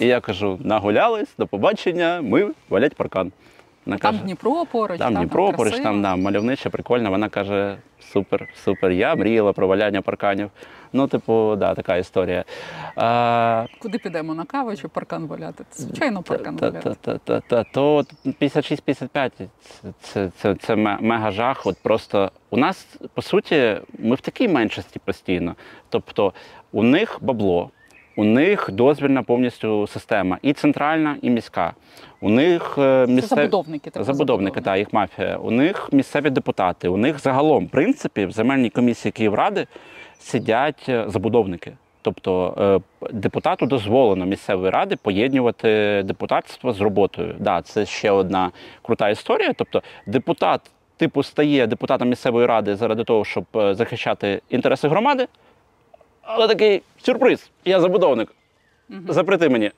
І 0.00 0.06
я 0.06 0.20
кажу: 0.20 0.58
нагулялись, 0.64 1.28
до 1.38 1.46
побачення, 1.46 2.20
ми 2.22 2.50
валять 2.68 2.94
паркан. 2.94 3.32
Вона 3.86 3.98
Там 3.98 4.12
каже, 4.12 4.24
Дніпро 4.24 4.66
поруч, 4.66 4.98
там 4.98 5.14
Дніпро 5.14 5.52
поруч, 5.52 5.80
там 5.80 6.02
да, 6.02 6.16
мальовниче, 6.16 6.70
прикольно. 6.70 7.10
Вона 7.10 7.28
каже: 7.28 7.76
супер, 8.12 8.48
супер. 8.64 8.90
Я 8.90 9.14
мріяла 9.14 9.52
про 9.52 9.66
валяння 9.66 10.02
парканів. 10.02 10.50
Ну, 10.92 11.08
типу, 11.08 11.56
да, 11.56 11.74
така 11.74 11.96
історія. 11.96 12.44
А, 12.96 13.66
Куди 13.78 13.98
підемо 13.98 14.34
на 14.34 14.44
каву 14.44 14.76
чи 14.76 14.88
паркан 14.88 15.26
валяти? 15.26 15.64
Звичайно, 15.72 16.22
паркан 16.22 16.56
та, 16.56 16.66
валяти. 16.66 16.94
та, 17.00 17.18
та, 17.18 17.18
та, 17.18 17.40
та, 17.40 17.64
то 17.64 18.04
56-55 18.24 19.30
це, 19.36 19.92
це, 20.00 20.30
це, 20.36 20.54
це 20.54 20.76
мега 20.76 21.30
жах. 21.30 21.66
От 21.66 21.76
просто 21.82 22.30
у 22.50 22.56
нас, 22.56 22.96
по 23.14 23.22
суті, 23.22 23.76
ми 23.98 24.14
в 24.14 24.20
такій 24.20 24.48
меншості 24.48 25.00
постійно. 25.04 25.54
Тобто, 25.88 26.32
у 26.72 26.82
них 26.82 27.18
бабло, 27.20 27.70
у 28.20 28.24
них 28.24 28.68
дозвільна 28.72 29.22
повністю 29.22 29.86
система, 29.86 30.38
і 30.42 30.52
центральна, 30.52 31.16
і 31.22 31.30
міська. 31.30 31.74
У 32.20 32.30
них 32.30 32.74
е, 32.78 33.06
місцеві... 33.06 33.40
забудовники. 33.40 33.90
типу 33.90 34.04
Забудовники, 34.04 34.60
так, 34.60 34.78
їх 34.78 34.92
мафія. 34.92 35.36
У 35.36 35.50
них 35.50 35.88
місцеві 35.92 36.30
депутати. 36.30 36.88
У 36.88 36.96
них 36.96 37.18
загалом, 37.18 37.66
в 37.66 37.70
принципі, 37.70 38.26
в 38.26 38.30
земельній 38.30 38.70
комісії 38.70 39.12
Київради 39.12 39.66
сидять 40.18 40.86
е, 40.88 41.04
забудовники. 41.08 41.72
Тобто 42.02 42.54
е, 43.02 43.08
депутату 43.12 43.66
дозволено 43.66 44.26
місцевої 44.26 44.70
ради 44.70 44.96
поєднувати 44.96 46.02
депутатство 46.04 46.72
з 46.72 46.80
роботою. 46.80 47.34
Да, 47.38 47.62
це 47.62 47.86
ще 47.86 48.10
одна 48.10 48.50
крута 48.82 49.08
історія. 49.08 49.52
Тобто, 49.56 49.82
депутат, 50.06 50.60
типу, 50.96 51.22
стає 51.22 51.66
депутатом 51.66 52.08
місцевої 52.08 52.46
ради 52.46 52.76
заради 52.76 53.04
того, 53.04 53.24
щоб 53.24 53.44
захищати 53.54 54.42
інтереси 54.50 54.88
громади. 54.88 55.26
Але 56.34 56.48
такий 56.48 56.82
сюрприз. 57.02 57.50
Я 57.64 57.80
забудовник. 57.80 58.34
Запрети 59.08 59.48
мені. 59.48 59.70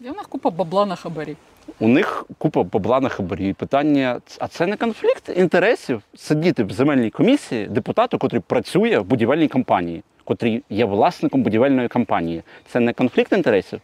І 0.00 0.04
в 0.04 0.16
них 0.16 0.28
купа 0.28 0.50
бабла 0.50 0.86
на 0.86 0.96
хабарі. 0.96 1.36
У 1.80 1.88
них 1.88 2.24
купа 2.38 2.62
бабла 2.62 3.00
на 3.00 3.08
хабарі. 3.08 3.52
Питання: 3.52 4.20
а 4.38 4.48
це 4.48 4.66
не 4.66 4.76
конфлікт 4.76 5.28
інтересів 5.36 6.02
сидіти 6.14 6.64
в 6.64 6.72
земельній 6.72 7.10
комісії 7.10 7.66
депутату, 7.66 8.18
котрий 8.18 8.42
працює 8.46 8.98
в 8.98 9.04
будівельній 9.04 9.48
компанії, 9.48 10.02
котрий 10.24 10.62
є 10.70 10.84
власником 10.84 11.42
будівельної 11.42 11.88
компанії. 11.88 12.42
Це 12.68 12.80
не 12.80 12.92
конфлікт 12.92 13.32
інтересів. 13.32 13.80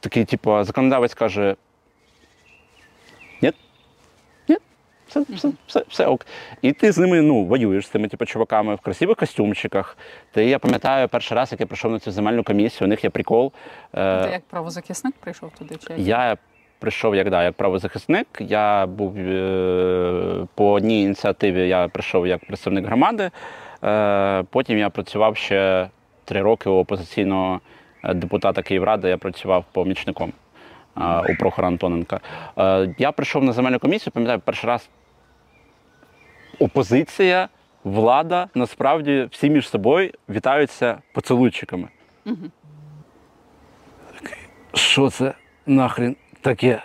Такий, 0.00 0.24
типу, 0.24 0.64
законодавець 0.64 1.14
каже: 1.14 1.56
Ні, 3.42 3.52
ні, 4.48 4.56
все, 5.20 5.34
все, 5.36 5.52
все, 5.66 5.84
все 5.88 6.06
ок. 6.06 6.26
І 6.62 6.72
ти 6.72 6.92
з 6.92 6.98
ними 6.98 7.22
ну, 7.22 7.44
воюєш 7.44 7.86
з 7.86 7.88
тими 7.88 8.08
типу, 8.08 8.24
чуваками 8.26 8.74
в 8.74 8.80
красивих 8.80 9.16
костюмчиках. 9.16 9.96
Ти, 10.32 10.44
я 10.44 10.58
пам'ятаю, 10.58 11.08
перший 11.08 11.36
раз, 11.36 11.52
як 11.52 11.60
я 11.60 11.66
прийшов 11.66 11.92
на 11.92 11.98
цю 11.98 12.10
земельну 12.10 12.42
комісію, 12.44 12.86
у 12.86 12.88
них 12.88 13.04
є 13.04 13.10
прикол. 13.10 13.52
е, 13.94 14.24
Ти 14.24 14.32
як 14.32 14.42
правозахисник 14.42 15.14
прийшов 15.14 15.50
туди? 15.58 15.76
Чи 15.88 15.94
я 15.96 16.36
прийшов 16.78 17.14
як, 17.14 17.30
да, 17.30 17.44
як 17.44 17.54
правозахисник. 17.54 18.26
Я 18.40 18.86
був 18.86 19.16
е, 19.18 20.46
по 20.54 20.72
одній 20.72 21.02
ініціативі, 21.02 21.68
я 21.68 21.88
прийшов 21.88 22.26
як 22.26 22.46
представник 22.46 22.86
громади. 22.86 23.30
Е, 23.84 24.42
потім 24.50 24.78
я 24.78 24.90
працював 24.90 25.36
ще 25.36 25.88
три 26.24 26.42
роки 26.42 26.70
у 26.70 26.74
опозиційного 26.74 27.60
е, 28.04 28.14
депутата 28.14 28.62
Київради, 28.62 29.08
я 29.08 29.16
працював 29.16 29.64
помічником 29.72 30.32
е, 30.98 31.32
у 31.32 31.36
Прохора 31.38 31.68
Антоненка. 31.68 32.20
Я 32.98 33.12
прийшов 33.12 33.44
на 33.44 33.52
земельну 33.52 33.78
комісію, 33.78 34.12
пам'ятаю, 34.12 34.40
перший 34.44 34.68
раз 34.68 34.88
опозиція, 36.64 37.48
влада, 37.84 38.48
насправді 38.54 39.28
всі 39.30 39.50
між 39.50 39.68
собою 39.68 40.10
вітаються 40.28 40.98
поцілуйчиками. 41.12 41.88
що 44.74 45.10
це 45.10 45.32
нахрен 45.66 46.16
таке? 46.40 46.82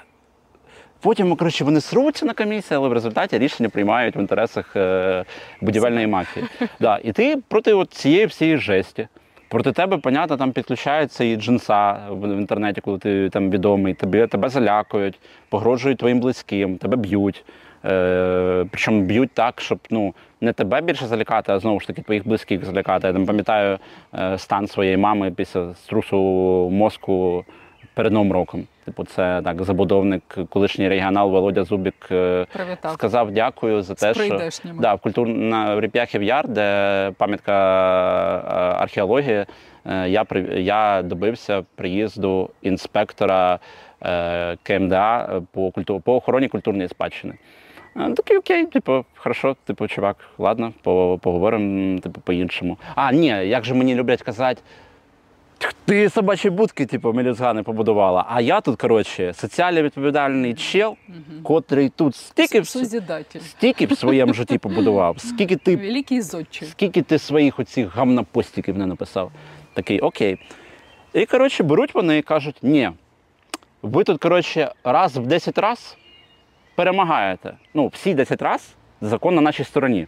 Потім, 1.00 1.36
коротше, 1.36 1.64
вони 1.64 1.82
сруться 1.82 2.26
на 2.26 2.34
комісії, 2.34 2.78
але 2.78 2.90
в 2.90 2.94
результаті 2.94 3.38
рішення 3.38 3.70
приймають 3.70 4.16
в 4.16 4.18
інтересах 4.18 4.76
е, 4.76 5.26
будівельної 5.62 6.08
мафії. 6.08 6.46
Да, 6.80 7.00
і 7.04 7.12
ти 7.12 7.38
проти 7.48 7.74
от 7.74 7.94
цієї 7.94 8.26
всієї 8.26 8.58
жесті. 8.58 9.08
Проти 9.50 9.72
тебе, 9.72 9.98
понятно, 9.98 10.38
там 10.38 10.52
підключаються 10.52 11.24
і 11.24 11.36
джинса 11.36 11.92
в, 12.10 12.36
в 12.36 12.38
інтернеті, 12.38 12.82
коли 12.82 12.98
ти 13.00 13.30
там 13.30 13.52
відомий, 13.52 13.94
тебе, 13.94 14.28
тебе 14.28 14.50
залякують, 14.50 15.20
погрожують 15.50 15.98
твоїм 15.98 16.20
близьким, 16.20 16.78
тебе 16.78 16.98
б'ють. 16.98 17.46
Е, 17.88 18.66
причому 18.72 19.02
б'ють 19.02 19.32
так, 19.32 19.62
щоб 19.62 19.80
ну, 19.90 20.14
не 20.42 20.54
тебе 20.54 20.82
більше 20.82 21.06
залякати, 21.06 21.52
а 21.52 21.60
знову 21.60 21.80
ж 21.80 21.88
таки 21.88 22.02
твоїх 22.02 22.28
близьких 22.28 22.66
залякати. 22.66 23.08
Я 23.08 23.14
там 23.14 23.26
пам'ятаю 23.26 23.80
е, 24.14 24.38
стан 24.38 24.68
своєї 24.68 24.98
мами 24.98 25.32
після 25.32 25.74
струсу 25.74 26.18
мозку 26.72 27.46
перед 27.94 28.14
Новим 28.14 28.32
роком. 28.32 28.68
Типу, 28.86 29.04
це 29.04 29.42
так, 29.44 29.64
забудовник, 29.64 30.38
колишній 30.50 30.90
регіонал 30.90 31.32
Володя 31.32 31.64
Зубік 31.64 32.08
е, 32.12 32.46
Привітав. 32.54 32.94
сказав 32.94 33.32
дякую 33.32 33.82
за 33.82 33.94
те, 33.94 34.14
що 34.14 34.50
да, 34.80 34.94
в 34.94 35.00
культур... 35.00 35.28
на 35.28 35.76
в 35.76 35.80
Ріп'яхів 35.80 36.24
Яр, 36.24 36.48
де 36.48 37.12
пам'ятка 37.18 37.54
археології, 38.80 39.46
я, 40.06 40.24
при... 40.24 40.42
я 40.62 41.02
добився 41.02 41.64
приїзду 41.76 42.50
інспектора 42.62 43.60
КМДА 44.64 45.42
по, 45.52 45.72
культу... 45.72 46.00
по 46.00 46.16
охороні 46.16 46.48
культурної 46.48 46.90
спадщини. 46.90 47.34
Такий 48.16 48.38
окей, 48.38 48.66
типу, 48.66 49.06
хорошо, 49.16 49.56
типу, 49.66 49.88
чувак, 49.88 50.18
ладно, 50.38 50.74
поговоримо, 51.22 52.00
типу, 52.00 52.22
по-іншому. 52.22 52.78
А, 52.96 53.12
ні, 53.12 53.28
як 53.28 53.66
же 53.66 53.74
мені 53.74 53.96
люблять 53.96 54.22
казати. 54.22 54.62
Ти 55.86 56.10
собачі 56.10 56.50
будки, 56.50 56.86
типу, 56.86 57.14
мелюзгани 57.14 57.64
побудувала. 57.64 58.26
А 58.30 58.42
я 58.42 58.62
тут, 58.62 58.82
коротше, 58.82 59.34
соціально 59.34 59.82
відповідальний 59.82 60.54
чел, 60.54 60.96
котрий 61.44 61.90
тут 61.90 62.16
стільки, 62.16 62.60
в- 62.60 62.68
стільки 63.40 63.86
в 63.86 63.98
своєму 63.98 64.34
житті 64.34 64.58
побудував, 64.58 65.16
скільки 65.20 65.56
ти 65.56 65.76
Великий 65.76 66.22
зодчий. 66.22 66.68
скільки 66.68 67.02
ти 67.02 67.20
своїх 67.20 67.60
оцих 67.60 67.96
гамнапостіків 67.96 68.78
не 68.78 68.86
написав. 68.86 69.32
Такий, 69.74 70.00
окей. 70.00 70.38
І, 71.14 71.26
коротше, 71.26 71.64
беруть 71.64 71.96
вони 71.96 72.18
і 72.18 72.22
кажуть, 72.22 72.56
ні, 72.62 72.90
ви 73.82 74.04
тут, 74.04 74.22
коротше, 74.22 74.72
раз 74.84 75.18
в 75.18 75.26
10 75.28 75.58
раз 75.58 75.98
перемагаєте. 76.78 77.54
Ну, 77.74 77.88
всі 77.88 78.14
10 78.14 78.42
раз 78.42 78.76
закон 79.02 79.36
на 79.36 79.42
нашій 79.42 79.64
стороні. 79.64 80.08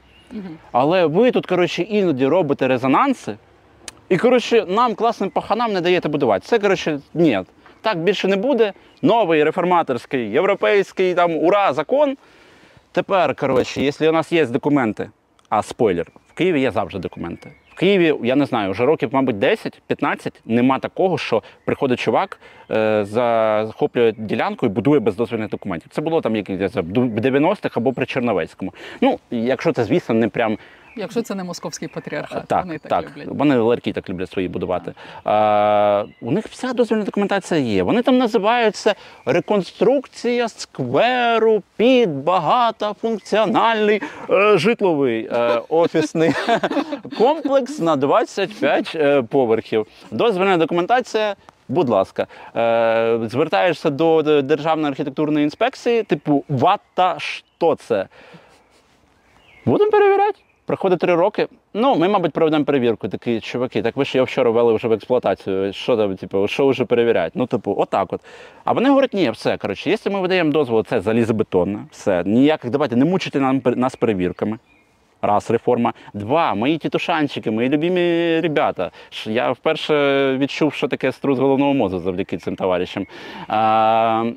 Але 0.71 1.05
ви 1.05 1.31
тут, 1.31 1.45
коротше, 1.45 1.81
іноді 1.81 2.27
робите 2.27 2.67
резонанси, 2.67 3.37
і, 4.09 4.17
коротше, 4.17 4.65
нам, 4.67 4.95
класним 4.95 5.29
паханам, 5.29 5.73
не 5.73 5.81
даєте 5.81 6.09
будувати. 6.09 6.47
Це, 6.47 6.59
коротше, 6.59 6.99
ні. 7.13 7.39
Так 7.81 7.97
більше 7.97 8.27
не 8.27 8.35
буде. 8.35 8.73
Новий 9.01 9.43
реформаторський, 9.43 10.29
європейський 10.29 11.13
там 11.13 11.35
ура, 11.37 11.73
закон. 11.73 12.17
Тепер, 12.91 13.35
коротше, 13.35 13.81
якщо 13.81 14.09
у 14.09 14.13
нас 14.13 14.31
є 14.31 14.45
документи, 14.45 15.09
а 15.49 15.63
спойлер, 15.63 16.07
в 16.27 16.33
Києві 16.33 16.61
є 16.61 16.71
завжди 16.71 16.99
документи. 16.99 17.51
Києві, 17.79 18.15
я 18.23 18.35
не 18.35 18.45
знаю, 18.45 18.71
вже 18.71 18.85
років, 18.85 19.09
мабуть, 19.11 19.35
10-15 19.35 20.31
нема 20.45 20.79
такого, 20.79 21.17
що 21.17 21.43
приходить 21.65 21.99
чувак, 21.99 22.39
е, 22.71 23.05
захоплює 23.05 24.13
ділянку 24.17 24.65
і 24.65 24.69
будує 24.69 24.99
без 24.99 25.15
дозвільних 25.15 25.49
документів. 25.49 25.87
Це 25.91 26.01
було 26.01 26.21
там 26.21 26.35
якісь 26.35 26.59
в 26.59 27.19
90-х 27.19 27.77
або 27.77 27.93
при 27.93 28.05
Черновецькому. 28.05 28.73
Ну, 29.01 29.19
якщо 29.31 29.71
це, 29.71 29.83
звісно, 29.83 30.15
не 30.15 30.27
прям 30.27 30.57
Якщо 30.99 31.21
це 31.21 31.35
не 31.35 31.43
московський 31.43 31.87
патріархат, 31.87 32.47
так, 32.47 32.65
вони 32.65 32.77
так, 32.77 32.89
так. 32.89 33.11
люблять. 33.11 33.27
Вони 33.27 33.57
ларьки 33.57 33.93
так 33.93 34.09
люблять 34.09 34.31
свої 34.31 34.47
будувати. 34.47 34.93
А, 35.23 36.05
у 36.21 36.31
них 36.31 36.47
вся 36.47 36.73
дозвільна 36.73 37.03
документація 37.03 37.59
є. 37.59 37.83
Вони 37.83 38.01
там 38.01 38.17
називаються 38.17 38.95
реконструкція 39.25 40.49
скверу 40.49 41.63
під 41.77 42.09
багатофункціональний 42.09 44.01
е, 44.29 44.57
житловий 44.57 45.29
е, 45.31 45.61
офісний 45.69 46.31
комплекс 47.17 47.79
на 47.79 47.95
25 47.95 48.91
е, 48.95 49.21
поверхів. 49.21 49.87
Дозвільна 50.11 50.57
документація. 50.57 51.35
Будь 51.67 51.89
ласка, 51.89 52.27
е, 52.55 53.19
звертаєшся 53.29 53.89
до 53.89 54.41
Державної 54.41 54.87
архітектурної 54.87 55.43
інспекції, 55.43 56.03
типу, 56.03 56.43
вата, 56.49 57.15
що 57.19 57.75
це? 57.75 58.07
Будемо 59.65 59.91
перевіряти. 59.91 60.39
Проходить 60.69 60.99
три 60.99 61.15
роки. 61.15 61.47
Ну, 61.73 61.95
ми, 61.95 62.07
мабуть, 62.07 62.31
проведемо 62.31 62.65
перевірку. 62.65 63.07
Такі 63.07 63.39
чуваки, 63.39 63.81
так 63.81 63.97
ви 63.97 64.05
ж 64.05 64.17
його 64.17 64.25
вчора 64.25 64.49
ввели 64.49 64.73
вже 64.73 64.87
в 64.87 64.91
експлуатацію. 64.91 65.73
Що 65.73 65.97
там, 65.97 66.15
типу, 66.15 66.47
що 66.47 66.67
вже 66.67 66.85
перевіряють? 66.85 67.35
Ну, 67.35 67.45
типу, 67.45 67.75
отак 67.77 68.13
от. 68.13 68.21
А 68.63 68.71
вони 68.73 68.89
говорять, 68.89 69.13
ні, 69.13 69.29
все. 69.29 69.57
Коротше, 69.57 69.89
якщо 69.89 70.11
ми 70.11 70.21
видаємо 70.21 70.51
дозвол, 70.51 70.85
це 70.85 71.01
залізобетонне, 71.01 71.79
все. 71.91 72.23
Ніяких, 72.25 72.71
давайте, 72.71 72.95
не 72.95 73.05
мучайте 73.05 73.39
нам, 73.39 73.61
нас 73.65 73.95
перевірками. 73.95 74.57
Раз, 75.21 75.51
реформа. 75.51 75.93
Два, 76.13 76.53
мої 76.53 76.77
тітушанчики, 76.77 77.51
мої 77.51 77.69
любимі 77.69 78.01
ребята. 78.39 78.91
Я 79.25 79.51
вперше 79.51 80.37
відчув, 80.37 80.73
що 80.73 80.87
таке 80.87 81.11
струс 81.11 81.39
головного 81.39 81.73
мозку 81.73 81.99
завдяки 81.99 82.37
цим 82.37 82.55
товаришам. 82.55 83.05
А, 83.47 84.31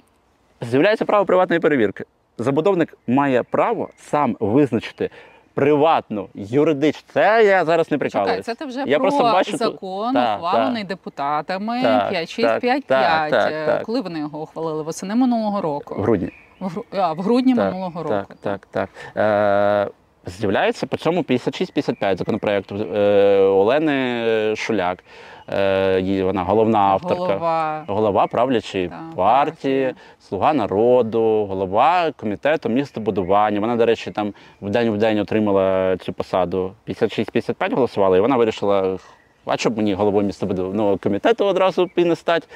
з'являється 0.60 1.04
право 1.04 1.24
приватної 1.24 1.60
перевірки. 1.60 2.04
Забудовник 2.38 2.98
має 3.06 3.42
право 3.42 3.90
сам 3.96 4.36
визначити 4.40 5.10
приватну, 5.54 6.28
юридичну. 6.34 7.02
Це 7.12 7.44
я 7.44 7.64
зараз 7.64 7.90
не 7.90 7.98
прикалуюсь. 7.98 8.46
Це 8.46 8.54
ти 8.54 8.64
вже 8.64 8.84
я 8.86 8.98
про 8.98 9.08
просто 9.08 9.22
бачу, 9.22 9.56
закон, 9.56 10.14
Так, 10.14 10.38
ухвалений 10.38 10.82
так. 10.82 10.88
депутатами 10.88 11.82
Так, 11.82 12.10
5655. 12.10 13.30
так, 13.30 13.66
так. 13.66 13.82
Коли 13.82 14.00
вони 14.00 14.18
його 14.18 14.42
ухвалили? 14.42 14.82
Восени 14.82 15.14
минулого 15.14 15.60
року. 15.60 15.94
в 15.98 16.02
грудні. 16.02 16.30
В, 16.60 16.82
а, 16.92 17.12
в 17.12 17.18
грудні 17.18 17.54
Так, 17.54 17.64
минулого 17.72 18.02
так, 18.02 18.12
року. 18.12 18.34
так, 18.40 18.68
так. 18.70 18.88
Е, 19.16 19.90
з'являється 20.26 20.86
по 20.86 20.96
цьому 20.96 21.22
56-55 21.22 22.16
законопроекту 22.16 22.76
е, 22.76 23.38
Олени 23.40 24.56
Шуляк. 24.56 25.04
Е, 25.52 26.22
вона 26.24 26.42
головна 26.42 26.78
авторка. 26.78 27.14
Голова. 27.24 27.84
Голова 27.88 28.26
правлячої 28.26 28.88
Так, 28.88 28.98
партії, 29.16 29.84
партії. 29.86 29.94
слуга 30.20 30.52
народу, 30.52 31.46
голова 31.46 32.12
комітету 32.16 32.68
містобудування. 32.68 33.60
Вона, 33.60 33.76
до 33.76 33.86
речі, 33.86 34.10
там 34.10 34.34
в 34.62 34.70
день 34.70 34.90
в 34.90 34.98
день 34.98 35.18
отримала 35.18 35.96
цю 35.96 36.12
посаду. 36.12 36.72
56-55 36.88 37.74
голосувала, 37.74 38.16
і 38.16 38.20
вона 38.20 38.36
вирішила. 38.36 38.98
А 39.46 39.56
що 39.56 39.70
б 39.70 39.76
мені 39.76 39.94
головою 39.94 40.26
містобудівного 40.26 40.96
комітету 40.98 41.44
одразу 41.44 41.90
і 41.96 42.04
не 42.04 42.16
стати? 42.16 42.46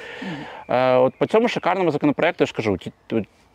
Е, 0.69 0.97
от 0.97 1.15
по 1.19 1.27
цьому 1.27 1.49
шикарному 1.49 1.91
законопроекту 1.91 2.43
я 2.43 2.47
ж 2.47 2.55
кажу, 2.55 2.77
ті- 2.77 2.93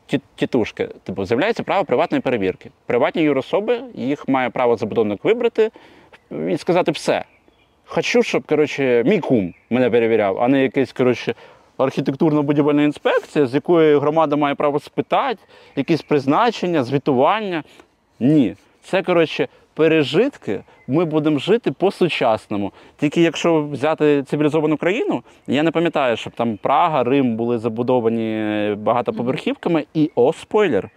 ті- 0.07 0.21
тітушки, 0.35 0.89
типу, 1.03 1.25
з'являється 1.25 1.63
право 1.63 1.85
приватної 1.85 2.21
перевірки. 2.21 2.71
Приватні 2.85 3.21
юрособи, 3.21 3.81
їх 3.93 4.27
має 4.27 4.49
право 4.49 4.75
забудовник 4.77 5.23
вибрати 5.25 5.71
і 6.49 6.57
сказати 6.57 6.91
все. 6.91 7.25
Хочу, 7.93 8.23
щоб 8.23 8.43
коротше, 8.47 9.03
мій 9.05 9.19
кум 9.19 9.53
мене 9.69 9.89
перевіряв, 9.89 10.39
а 10.41 10.47
не 10.47 10.63
якийсь 10.63 10.93
коротше, 10.93 11.35
архітектурно-будівельна 11.77 12.81
інспекція, 12.81 13.45
з 13.45 13.53
якої 13.53 13.99
громада 13.99 14.35
має 14.35 14.55
право 14.55 14.79
спитати, 14.79 15.39
якісь 15.75 16.01
призначення, 16.01 16.83
звітування. 16.83 17.63
Ні. 18.19 18.55
Це, 18.83 19.03
коротше, 19.03 19.47
пережитки. 19.73 20.63
Ми 20.87 21.05
будемо 21.05 21.39
жити 21.39 21.71
по-сучасному. 21.71 22.71
Тільки 22.97 23.21
якщо 23.21 23.61
взяти 23.63 24.23
цивілізовану 24.23 24.77
країну, 24.77 25.23
я 25.47 25.63
не 25.63 25.71
пам'ятаю, 25.71 26.17
щоб 26.17 26.33
там 26.33 26.57
Прага, 26.57 27.03
Рим 27.03 27.35
були 27.35 27.59
забудовані 27.59 28.75
багатоповерхівками, 28.75 29.85
і 29.93 30.11
о, 30.15 30.33
спойлер, 30.33 30.89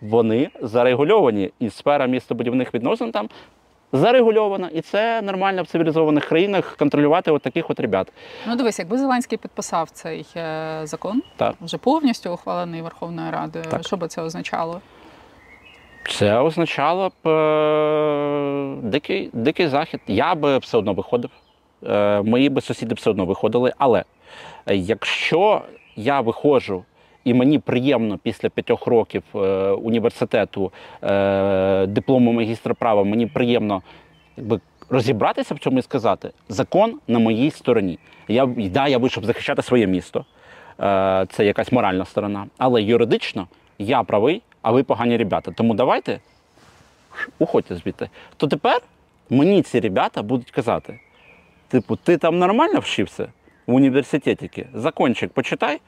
вони 0.00 0.48
зарегульовані. 0.62 1.50
І 1.58 1.70
сфера 1.70 2.06
містобудівних 2.06 2.74
відносин 2.74 3.12
там 3.12 3.28
зарегульована. 3.92 4.68
І 4.68 4.80
це 4.80 5.22
нормально 5.22 5.62
в 5.62 5.66
цивілізованих 5.66 6.24
країнах 6.24 6.76
контролювати 6.76 7.30
от 7.30 7.42
таких 7.42 7.70
от 7.70 7.80
ребят. 7.80 8.12
Ну 8.46 8.56
дивись, 8.56 8.78
якби 8.78 8.98
Зеленський 8.98 9.38
підписав 9.38 9.90
цей 9.90 10.26
е, 10.36 10.80
закон, 10.84 11.22
Так. 11.36 11.54
вже 11.60 11.78
повністю 11.78 12.32
ухвалений 12.32 12.82
Верховною 12.82 13.30
Радою, 13.32 13.64
Так. 13.70 13.86
що 13.86 13.96
би 13.96 14.08
це 14.08 14.22
означало? 14.22 14.80
Це 16.10 16.38
означало 16.38 17.08
б 17.24 17.28
е, 17.28 18.76
дикий, 18.82 19.30
дикий 19.32 19.68
захід. 19.68 20.00
Я 20.06 20.34
би 20.34 20.58
все 20.58 20.78
одно 20.78 20.92
виходив. 20.92 21.30
Е, 21.86 22.22
мої 22.22 22.48
би 22.48 22.60
сусіди 22.60 22.94
все 22.94 23.10
одно 23.10 23.24
виходили. 23.24 23.72
Але 23.78 24.04
якщо 24.66 25.62
я 25.96 26.20
виходжу 26.20 26.84
і 27.24 27.34
мені 27.34 27.58
приємно 27.58 28.18
після 28.18 28.48
п'ятьох 28.48 28.86
років 28.86 29.22
е, 29.34 29.38
університету 29.70 30.72
е, 31.02 31.86
диплому 31.86 32.32
магістра 32.32 32.74
права, 32.74 33.04
мені 33.04 33.26
приємно 33.26 33.82
якби, 34.36 34.60
розібратися 34.90 35.54
в 35.54 35.58
цьому 35.58 35.78
і 35.78 35.82
сказати, 35.82 36.30
закон 36.48 37.00
на 37.08 37.18
моїй 37.18 37.50
стороні. 37.50 37.98
Я, 38.28 38.46
да, 38.46 38.88
я 38.88 38.98
вийшов 38.98 39.24
захищати 39.24 39.62
своє 39.62 39.86
місто. 39.86 40.24
Е, 40.80 41.26
це 41.30 41.44
якась 41.44 41.72
моральна 41.72 42.04
сторона. 42.04 42.46
Але 42.58 42.82
юридично 42.82 43.48
я 43.78 44.02
правий, 44.02 44.42
а 44.62 44.72
ви 44.72 44.82
погані 44.82 45.16
ребята. 45.16 45.52
Тому 45.52 45.74
давайте 45.74 46.20
уходьте 47.38 47.76
звідти. 47.76 48.08
То 48.36 48.46
тепер 48.46 48.80
мені 49.30 49.62
ці 49.62 49.80
ребята 49.80 50.22
будуть 50.22 50.50
казати: 50.50 51.00
типу, 51.68 51.96
ти 51.96 52.16
там 52.16 52.38
нормально 52.38 52.80
вчився 52.80 53.28
в 53.66 53.74
університеті? 53.74 54.66
Закончик, 54.74 55.32
почитай. 55.32 55.80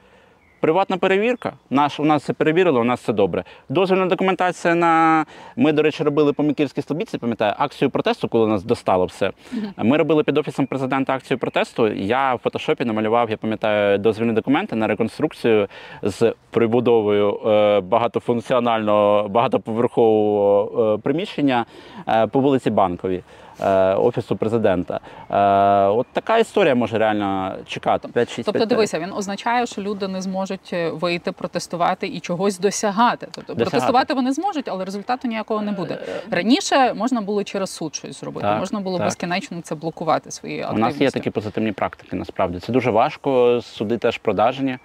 Приватна 0.63 0.97
перевірка. 0.97 1.53
Наш, 1.69 1.99
у 1.99 2.05
нас 2.05 2.23
це 2.23 2.33
перевірили, 2.33 2.79
у 2.79 2.83
нас 2.83 3.01
все 3.01 3.13
добре. 3.13 3.43
Дозвільна 3.69 4.05
документація 4.05 4.75
на. 4.75 5.25
Ми, 5.55 5.71
до 5.71 5.81
речі, 5.81 6.03
робили 6.03 6.33
по 6.33 6.43
Микільській 6.43 6.81
Слобідці, 6.81 7.17
пам'ятаю, 7.17 7.53
акцію 7.57 7.89
протесту, 7.89 8.27
коли 8.27 8.47
нас 8.47 8.63
достало 8.63 9.05
все. 9.05 9.31
Ми 9.77 9.97
робили 9.97 10.23
під 10.23 10.37
офісом 10.37 10.65
президента 10.65 11.13
акцію 11.13 11.37
протесту. 11.37 11.87
Я 11.87 12.35
в 12.35 12.37
фотошопі 12.37 12.85
намалював, 12.85 13.29
я 13.29 13.37
пам'ятаю, 13.37 13.97
дозвільні 13.97 14.33
документи 14.33 14.75
на 14.75 14.87
реконструкцію 14.87 15.67
з 16.03 16.33
прибудовою 16.49 17.39
е, 17.45 17.79
багатофункціонального, 17.81 19.29
багатоповерхового 19.29 20.93
е, 20.95 21.01
приміщення 21.01 21.65
е, 22.07 22.27
по 22.27 22.39
вулиці 22.39 22.69
Банковій. 22.69 23.23
Е, 23.61 23.93
Офісу 23.93 24.35
президента. 24.35 24.99
Е, 25.29 25.87
От 25.87 26.07
така 26.13 26.37
історія 26.37 26.75
може 26.75 26.97
реально 26.97 27.55
чекати. 27.67 28.07
5-6 28.07 28.43
Тобто, 28.45 28.65
дивися, 28.65 28.99
він 28.99 29.13
означає, 29.13 29.65
що 29.65 29.81
люди 29.81 30.07
не 30.07 30.21
зможуть 30.21 30.69
е, 30.73 30.89
вийти 30.89 31.31
протестувати 31.31 32.07
і 32.07 32.19
чогось 32.19 32.59
досягати. 32.59 33.27
Тобто 33.31 33.53
Досягати. 33.53 33.69
протестувати 33.69 34.13
вони 34.13 34.33
зможуть, 34.33 34.67
але 34.67 34.85
результату 34.85 35.27
ніякого 35.27 35.61
не 35.61 35.71
буде. 35.71 35.99
Раніше 36.31 36.93
можна 36.93 37.21
було 37.21 37.43
через 37.43 37.69
суд 37.69 37.95
щось 37.95 38.19
зробити, 38.19 38.47
Так, 38.47 38.59
можна 38.59 38.79
було 38.79 38.97
так. 38.97 39.07
безкінечно 39.07 39.61
це 39.61 39.75
блокувати 39.75 40.31
свої 40.31 40.65
У 40.73 40.77
нас 40.77 41.01
є 41.01 41.11
такі 41.11 41.29
позитивні 41.29 41.71
практики, 41.71 42.15
насправді. 42.15 42.59
Це 42.59 42.71
дуже 42.71 42.91
важко. 42.91 43.61
Суди 43.61 43.97
теж 43.97 44.17
продажні. 44.17 44.77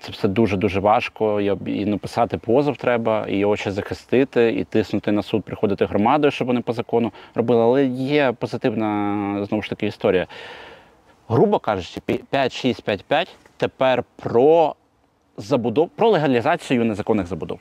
Це 0.00 0.12
все 0.12 0.28
дуже 0.28 0.56
дуже 0.56 0.80
важко. 0.80 1.40
І, 1.40 1.86
написати 1.86 2.38
позов 2.38 2.76
треба, 2.76 3.26
і 3.28 3.36
його 3.36 3.56
ще 3.56 3.70
захистити, 3.70 4.52
і 4.52 4.64
тиснути 4.64 5.12
на 5.12 5.22
суд, 5.22 5.44
приходити 5.44 5.84
громадою, 5.84 6.30
щоб 6.30 6.46
вони 6.46 6.60
по 6.60 6.72
закону 6.72 7.12
робили. 7.34 7.62
Але 7.62 7.84
є 7.84 8.32
позитивна 8.32 9.44
знову 9.44 9.62
ж 9.62 9.70
таки 9.70 9.86
історія. 9.86 10.26
Грубо 11.28 11.58
кажучи, 11.58 12.00
5-6-5-5 12.32 13.28
тепер 13.56 14.04
про 14.16 14.74
забудов, 15.36 15.88
про 15.88 16.08
легалізацію 16.10 16.84
незаконних 16.84 17.26
забудов. 17.26 17.58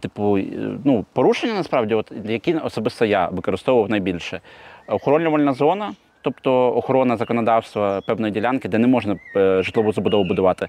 Типу, 0.00 0.38
ну, 0.84 1.04
порушення 1.12 1.54
насправді, 1.54 1.94
от, 1.94 2.12
які 2.24 2.54
особисто 2.54 3.04
я 3.04 3.28
використовував 3.28 3.90
найбільше. 3.90 4.40
Охоронювальна 4.86 5.52
зона, 5.52 5.94
тобто 6.22 6.76
охорона 6.76 7.16
законодавства 7.16 8.00
певної 8.00 8.32
ділянки, 8.32 8.68
де 8.68 8.78
не 8.78 8.86
можна 8.86 9.16
е, 9.36 9.62
житлову 9.62 9.92
забудову 9.92 10.24
будувати. 10.24 10.66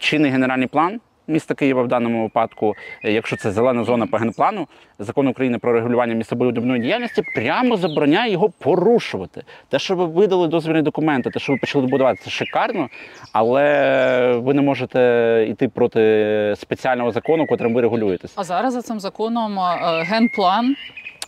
Чинний 0.00 0.30
генеральний 0.30 0.66
план 0.66 1.00
міста 1.30 1.54
Києва 1.54 1.82
в 1.82 1.88
даному 1.88 2.22
випадку, 2.22 2.74
якщо 3.02 3.36
це 3.36 3.50
зелена 3.50 3.84
зона 3.84 4.06
по 4.06 4.16
генплану, 4.16 4.68
закон 4.98 5.28
України 5.28 5.58
про 5.58 5.72
регулювання 5.72 6.14
містобудівної 6.14 6.82
діяльності 6.82 7.22
прямо 7.34 7.76
забороняє 7.76 8.32
його 8.32 8.48
порушувати. 8.58 9.42
Те, 9.68 9.78
що 9.78 9.96
ви 9.96 10.06
видали 10.06 10.48
дозвільні 10.48 10.82
документи, 10.82 11.30
те, 11.30 11.40
що 11.40 11.52
ви 11.52 11.58
почали 11.58 11.86
будувати, 11.86 12.20
це 12.24 12.30
шикарно, 12.30 12.88
але 13.32 14.32
ви 14.32 14.54
не 14.54 14.62
можете 14.62 15.46
йти 15.50 15.68
проти 15.68 16.54
спеціального 16.56 17.10
закону, 17.10 17.46
котрим 17.46 17.74
ви 17.74 17.80
регулюєтесь. 17.80 18.32
А 18.36 18.44
зараз 18.44 18.74
за 18.74 18.82
цим 18.82 19.00
законом 19.00 19.58
е, 19.58 20.02
генплан 20.02 20.76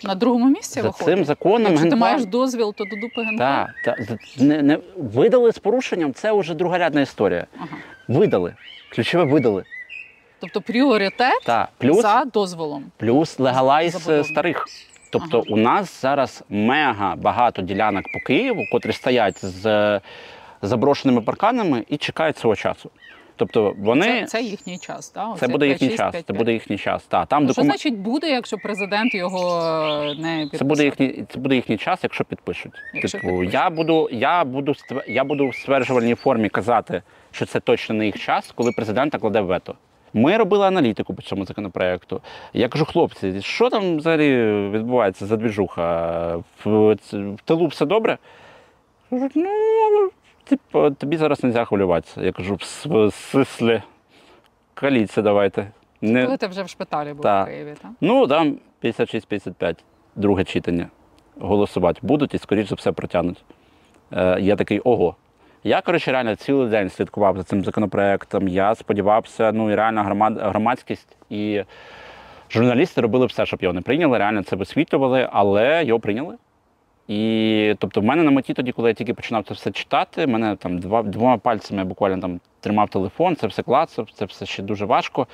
на 0.05 0.15
другому 0.15 0.49
місці 0.49 0.81
За 0.81 0.87
виходить. 0.89 1.15
цим 1.17 1.25
законом 1.25 1.73
Якщо 1.73 1.91
ти 1.91 1.97
маєш 1.97 2.25
дозвіл, 2.25 2.75
то 2.75 2.85
до 2.85 2.97
дупи 2.97 3.23
генплан. 3.23 3.67
Так, 3.85 3.97
та, 4.07 4.17
не, 4.45 4.63
не, 4.63 4.79
видали 4.97 5.53
з 5.53 5.59
порушенням, 5.59 6.13
це 6.15 6.33
вже 6.33 6.55
другорядна 6.55 7.01
історія. 7.01 7.47
Ага. 7.57 7.69
Видали. 8.09 8.55
Ключове 8.95 9.25
видали. 9.25 9.65
Тобто 10.41 10.61
пріоритет 10.61 11.43
Так. 11.45 11.69
Плюс, 11.79 12.03
за 12.03 12.25
дозволом. 12.25 12.85
плюс 12.97 13.39
легалайз 13.39 13.93
Забудовник. 13.93 14.27
старих. 14.27 14.67
Тобто 15.13 15.39
Ага. 15.39 15.47
у 15.51 15.57
нас 15.57 16.03
зараз 16.03 16.45
мега 16.49 17.17
багато 17.17 17.63
ділянок 17.63 18.05
по 18.15 18.21
Києву, 18.27 18.61
котрі 18.73 18.93
стоять 18.93 19.45
з 19.45 19.67
е, 19.67 20.01
заброшеними 20.63 21.21
парканами 21.21 21.85
і 21.89 21.97
чекають 21.97 22.39
свого 22.39 22.57
часу. 22.57 22.91
Тобто 23.37 23.75
вони 23.79 24.07
Це, 24.07 24.27
це 24.27 24.43
їхній 24.43 24.79
час. 24.79 25.09
Так? 25.09 25.39
це 25.39 25.49
буде 25.49 25.69
їхній 25.69 25.89
5-6, 25.89 25.97
час. 25.97 26.15
Це 26.27 26.33
5-5. 26.33 26.37
буде 26.39 26.53
їхній 26.53 26.79
час. 26.79 27.05
Та, 27.05 27.25
там 27.25 27.45
Ну, 27.45 27.53
Що 27.53 27.63
значить 27.63 27.99
буде, 27.99 28.31
якщо 28.31 28.57
президент 28.57 29.15
його 29.15 29.63
е, 29.63 30.15
не 30.15 30.39
підписав? 30.41 30.59
Це 30.59 30.65
буде 30.65 30.85
їхній, 30.85 31.25
це 31.29 31.39
буде 31.39 31.55
їхній 31.55 31.77
час, 31.77 32.01
якщо 32.03 32.25
підпишуть. 32.25 32.73
Якщо 32.95 33.19
типу, 33.19 33.29
підпишуть. 33.29 33.55
я 33.55 33.71
буду, 33.71 34.09
я 34.13 34.45
буду 34.45 34.75
я 35.09 35.25
буду 35.25 35.49
в 35.49 35.55
стверджувальній 35.55 36.15
формі 36.15 36.49
казати, 36.49 37.03
що 37.31 37.47
це 37.47 37.61
точно 37.61 37.95
не 37.95 38.07
їх 38.07 38.19
час, 38.19 38.53
коли 38.55 38.73
президент 38.73 39.13
накладе 39.13 39.41
вето. 39.41 39.75
Ми 40.15 40.37
робили 40.37 40.67
аналітику 40.67 41.15
по 41.15 41.23
цьому 41.23 41.45
законопроекту. 41.45 42.21
Я 42.53 42.69
кажу, 42.69 42.85
хлопці, 42.85 43.43
що 43.43 43.71
там 43.71 43.97
взагалі 43.97 44.37
відбувається 44.71 45.27
за 45.27 45.37
двіжуха? 45.37 46.37
В, 46.65 46.95
в 47.13 47.41
тилу 47.45 47.67
все 47.67 47.87
добре? 47.87 48.19
Кажуть, 49.11 49.33
ну, 49.35 50.11
типу, 50.57 50.91
тобі 50.91 51.17
зараз 51.17 51.43
не 51.43 51.47
можна 51.49 51.65
хвилюватися. 51.65 52.23
Я 52.23 52.33
кажу, 52.33 52.55
в 52.55 52.63
с- 52.63 52.87
в 52.89 53.11
смислі, 53.13 53.83
каліться 54.75 55.23
давайте. 55.23 55.71
Не... 56.01 56.25
Коли 56.25 56.37
ти 56.37 56.47
вже 56.47 56.63
в 56.63 56.69
шпиталі 56.69 57.13
був 57.13 57.23
в 57.23 57.45
Києві, 57.45 57.75
так? 57.83 57.91
Ну, 58.01 58.27
там 58.27 58.57
56-55, 58.85 59.77
друге 60.17 60.45
читання. 60.45 60.89
Голосувати 61.41 62.01
будуть 62.03 62.35
і, 62.35 62.39
скоріш 62.39 62.69
за 62.69 62.75
все, 62.75 62.93
протягнуть. 62.93 63.45
Е, 64.13 64.41
я 64.41 64.57
такий 64.57 64.81
ого. 64.81 65.17
Я, 65.65 65.81
коротше, 65.81 66.13
реально 66.13 66.37
цілий 66.37 66.69
день 66.69 66.91
слідкував 66.91 67.37
за 67.37 67.43
цим 67.43 67.65
законопроектом. 67.65 68.49
Я 68.49 68.75
сподівався, 68.75 69.53
ну 69.53 69.71
і 69.71 69.75
реально 69.75 70.03
громад, 70.03 70.39
громадськість 70.41 71.17
і 71.31 71.63
журналісти 72.51 73.01
робили 73.01 73.27
все, 73.27 73.47
щоб 73.47 73.63
його 73.63 73.73
не 73.73 73.81
прийняли. 73.81 74.19
Реально 74.19 74.43
це 74.43 74.57
висвітлювали, 74.57 75.29
але 75.33 75.85
його 75.85 76.01
прийняли. 76.01 76.37
І 77.09 77.75
тобто, 77.79 78.01
в 78.01 78.05
мене 78.05 78.23
на 78.23 78.31
меті 78.31 78.55
тоді, 78.55 78.73
коли 78.73 78.89
я 78.91 78.95
тільки 78.95 79.15
починав 79.15 79.45
це 79.45 79.55
все 79.55 79.71
читати, 79.71 80.27
мене 80.27 80.57
там 80.57 80.79
два, 80.79 81.03
двома 81.03 81.37
пальцями 81.37 81.85
буквально 81.85 82.21
там 82.21 82.41
тримав 82.61 82.89
телефон, 82.89 83.37
це 83.37 83.47
все 83.47 83.63
клацав, 83.63 84.09
це 84.15 84.25
все 84.25 84.47
ще 84.47 84.63
дуже 84.63 84.85
важко. 84.85 85.27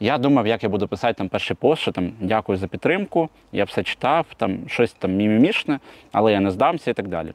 Я 0.00 0.18
думав, 0.18 0.46
як 0.46 0.62
я 0.62 0.68
буду 0.68 0.88
писати 0.88 1.14
там 1.14 1.28
перший 1.28 1.56
пост, 1.56 1.82
що 1.82 1.92
там 1.92 2.12
дякую 2.20 2.58
за 2.58 2.66
підтримку, 2.66 3.28
я 3.52 3.64
все 3.64 3.82
читав, 3.82 4.26
там 4.36 4.58
щось 4.68 4.92
там 4.92 5.12
мімімішне, 5.12 5.80
але 6.12 6.32
я 6.32 6.40
не 6.40 6.50
здамся 6.50 6.90
і 6.90 6.94
так 6.94 7.08
далі. 7.08 7.32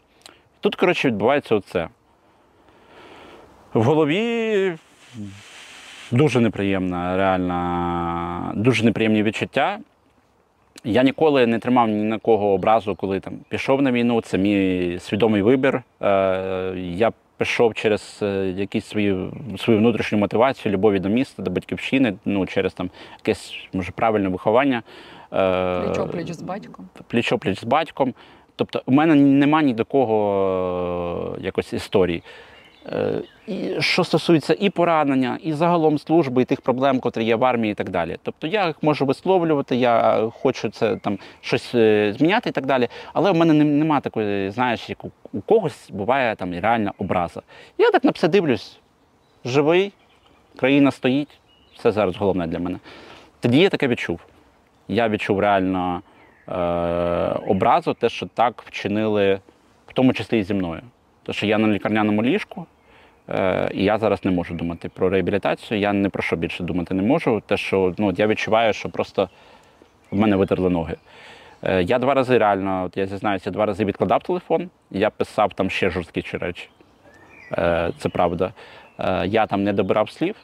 Тут, 0.60 0.76
коротше, 0.76 1.08
відбувається 1.08 1.56
оце. 1.56 1.88
В 3.74 3.84
голові 3.84 4.78
дуже 6.12 6.40
неприємна, 6.40 7.18
реально, 7.18 8.52
дуже 8.56 8.86
неприємні 8.86 9.24
відчуття. 9.24 9.80
Я 10.84 11.04
ніколи 11.04 11.48
не 11.48 11.60
тримав 11.60 11.90
ні 11.90 12.04
на 12.04 12.20
кого 12.20 12.54
образу, 12.54 12.96
коли 12.96 13.20
там 13.20 13.34
пішов 13.50 13.82
на 13.82 13.92
війну. 13.92 14.22
Це 14.22 14.38
мій 14.38 14.98
свідомий 15.00 15.42
вибір. 15.42 15.84
Е, 16.02 16.74
я 16.78 17.12
пішов 17.38 17.74
через 17.74 18.20
е, 18.22 18.54
якісь 18.58 18.86
свої 18.86 19.32
свою 19.58 19.80
внутрішню 19.80 20.18
мотивацію, 20.18 20.74
любові 20.74 21.00
до 21.00 21.10
міста, 21.10 21.44
до 21.44 21.52
батьківщини, 21.52 22.14
ну 22.26 22.46
через 22.46 22.74
там 22.74 22.90
якесь 23.18 23.54
може 23.74 23.92
правильне 23.92 24.30
виховання. 24.30 24.84
Е, 25.32 25.38
Пліч-опліч 25.38 26.34
з 26.34 26.42
батьком. 26.42 26.86
пліч-опліч 27.14 27.60
з 27.60 27.64
батьком. 27.64 28.14
Тобто, 28.56 28.82
у 28.86 28.92
мене 28.92 29.16
нема 29.16 29.62
ні 29.62 29.74
до 29.74 29.86
кого 29.86 31.38
якось 31.40 31.74
історії. 31.74 32.24
Е, 32.92 33.22
що 33.80 34.04
стосується 34.04 34.56
і 34.60 34.70
поранення, 34.70 35.38
і 35.44 35.54
загалом 35.54 35.98
служби, 36.00 36.42
і 36.42 36.46
тих 36.46 36.62
проблем, 36.62 37.00
котрі 37.00 37.24
є 37.24 37.36
в 37.36 37.46
армії, 37.46 37.72
і 37.72 37.76
так 37.76 37.90
далі. 37.90 38.18
Тобто 38.24 38.48
я 38.48 38.68
їх 38.68 38.84
можу 38.84 39.06
висловлювати, 39.06 39.76
я 39.76 40.28
хочу 40.42 40.70
це 40.70 40.96
там 40.96 41.20
щось 41.42 41.76
е, 41.76 42.14
зміняти 42.18 42.50
і 42.50 42.52
так 42.52 42.66
далі. 42.66 42.88
Але 43.14 43.32
в 43.32 43.36
мене 43.36 43.54
нем- 43.54 43.78
нема 43.78 44.00
такої, 44.00 44.52
знаєш, 44.52 44.90
як 44.90 45.06
у, 45.06 45.12
когось 45.42 45.90
буває 45.92 46.36
там 46.36 46.60
реальна 46.60 46.94
образа. 46.98 47.42
Я 47.78 47.92
так 47.92 48.04
на 48.04 48.12
все 48.12 48.28
дивлюсь, 48.28 48.80
живий, 49.46 49.94
країна 50.56 50.92
стоїть, 50.92 51.40
все 51.76 51.92
зараз 51.92 52.16
головне 52.18 52.48
для 52.48 52.60
мене. 52.60 52.80
Тоді 53.40 53.60
я 53.60 53.70
таке 53.70 53.88
відчув. 53.88 54.20
Я 54.88 55.10
відчув 55.10 55.40
реально 55.40 56.02
е, 56.48 56.54
образу, 57.48 57.94
те, 57.94 58.10
що 58.10 58.26
так 58.26 58.64
вчинили, 58.68 59.40
в 59.88 59.94
тому 59.94 60.14
числі 60.14 60.40
і 60.40 60.44
зі 60.44 60.54
мною. 60.54 60.82
Тому 61.24 61.34
що 61.34 61.46
я 61.46 61.58
на 61.58 61.68
лікарняному 61.68 62.24
ліжку, 62.24 62.66
і 63.74 63.84
я 63.84 63.98
зараз 63.98 64.26
не 64.26 64.32
можу 64.32 64.54
думати 64.54 64.90
про 64.90 65.10
реабілітацію. 65.10 65.80
Я 65.80 65.94
не 65.94 66.10
про 66.10 66.24
що 66.24 66.36
більше 66.36 66.64
думати 66.64 66.94
не 66.94 67.04
можу. 67.04 67.42
Те, 67.46 67.58
що 67.58 67.94
ну, 67.98 68.14
я 68.18 68.28
відчуваю, 68.28 68.74
що 68.74 68.90
просто 68.90 69.30
в 70.12 70.18
мене 70.18 70.36
витерли 70.36 70.70
ноги. 70.70 70.96
Е, 71.64 71.84
я 71.84 72.00
два 72.00 72.14
рази 72.14 72.38
реально, 72.38 72.84
от 72.86 72.98
я 72.98 73.06
зізнаюся, 73.06 73.52
два 73.52 73.66
рази 73.66 73.86
відкладав 73.86 74.24
телефон, 74.24 74.70
я 74.92 75.10
писав 75.10 75.54
там 75.54 75.70
ще 75.70 75.90
жорсткіші 75.90 76.38
речі. 76.38 76.70
Е, 77.52 77.92
це 77.98 78.10
правда. 78.10 78.54
Е, 79.00 79.28
я 79.28 79.46
там 79.46 79.64
не 79.64 79.74
добирав 79.74 80.10
слів. 80.10 80.36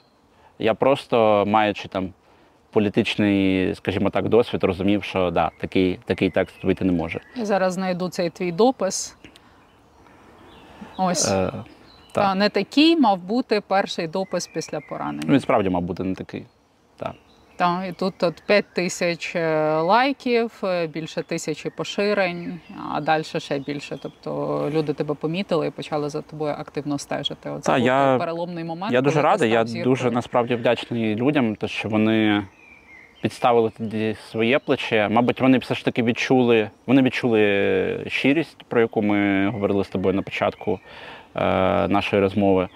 Я 0.59 0.73
просто, 0.73 1.43
маючи 1.47 1.87
там 1.87 2.13
політичний, 2.71 3.75
скажімо 3.75 4.09
так, 4.09 4.29
досвід, 4.29 4.63
розумів, 4.63 5.03
що 5.03 5.31
да, 5.31 5.51
такий, 5.59 5.99
такий 6.05 6.29
текст 6.29 6.63
вийти 6.63 6.85
не 6.85 6.91
може. 6.91 7.19
Я 7.35 7.45
зараз 7.45 7.73
знайду 7.73 8.09
цей 8.09 8.29
твій 8.29 8.51
допис. 8.51 9.15
Ось. 10.97 11.31
Е, 11.31 11.51
так. 12.23 12.35
не 12.37 12.49
такий 12.49 12.97
мав 12.97 13.17
бути 13.19 13.61
перший 13.67 14.07
допис 14.07 14.47
після 14.47 14.79
поранення. 14.79 15.23
Ну, 15.27 15.33
Він 15.33 15.39
справді 15.39 15.69
мав 15.69 15.81
бути 15.81 16.03
не 16.03 16.15
такий. 16.15 16.45
Так. 16.97 17.13
Та, 17.55 17.85
і 17.85 17.91
тут 17.91 18.23
от 18.23 18.43
5 18.47 18.65
тисяч 18.73 19.35
е, 19.35 19.73
лайків, 19.81 20.51
е, 20.63 20.87
більше 20.87 21.23
тисячі 21.23 21.69
поширень, 21.69 22.59
а 22.93 23.01
далі 23.01 23.23
ще 23.23 23.59
більше. 23.59 23.97
Тобто 24.01 24.69
люди 24.73 24.93
тебе 24.93 25.13
помітили 25.15 25.67
і 25.67 25.71
почали 25.71 26.09
за 26.09 26.21
тобою 26.21 26.55
активно 26.57 26.97
стежити. 26.99 27.49
Оце 27.49 27.65
Та, 27.71 27.77
був 27.77 27.85
я- 27.85 28.17
переломний 28.19 28.63
момент. 28.63 28.93
Я 28.93 29.01
дуже 29.01 29.21
радий, 29.21 29.51
я 29.51 29.65
зіркою. 29.65 29.83
дуже 29.95 30.11
насправді 30.11 30.55
вдячний 30.55 31.15
людям, 31.15 31.55
те, 31.55 31.67
що 31.67 31.89
вони 31.89 32.43
підставили 33.21 33.71
тоді 33.77 34.15
своє 34.31 34.59
плече. 34.59 35.09
Мабуть, 35.09 35.41
вони 35.41 35.57
все 35.57 35.75
ж 35.75 35.85
таки 35.85 36.03
відчули, 36.03 36.69
вони 36.85 37.01
відчули 37.01 38.05
щирість, 38.07 38.63
про 38.67 38.81
яку 38.81 39.01
ми 39.01 39.49
говорили 39.49 39.83
з 39.83 39.87
тобою 39.89 40.15
на 40.15 40.21
початку 40.21 40.79
нашої 41.89 42.21
розмови. 42.21 42.69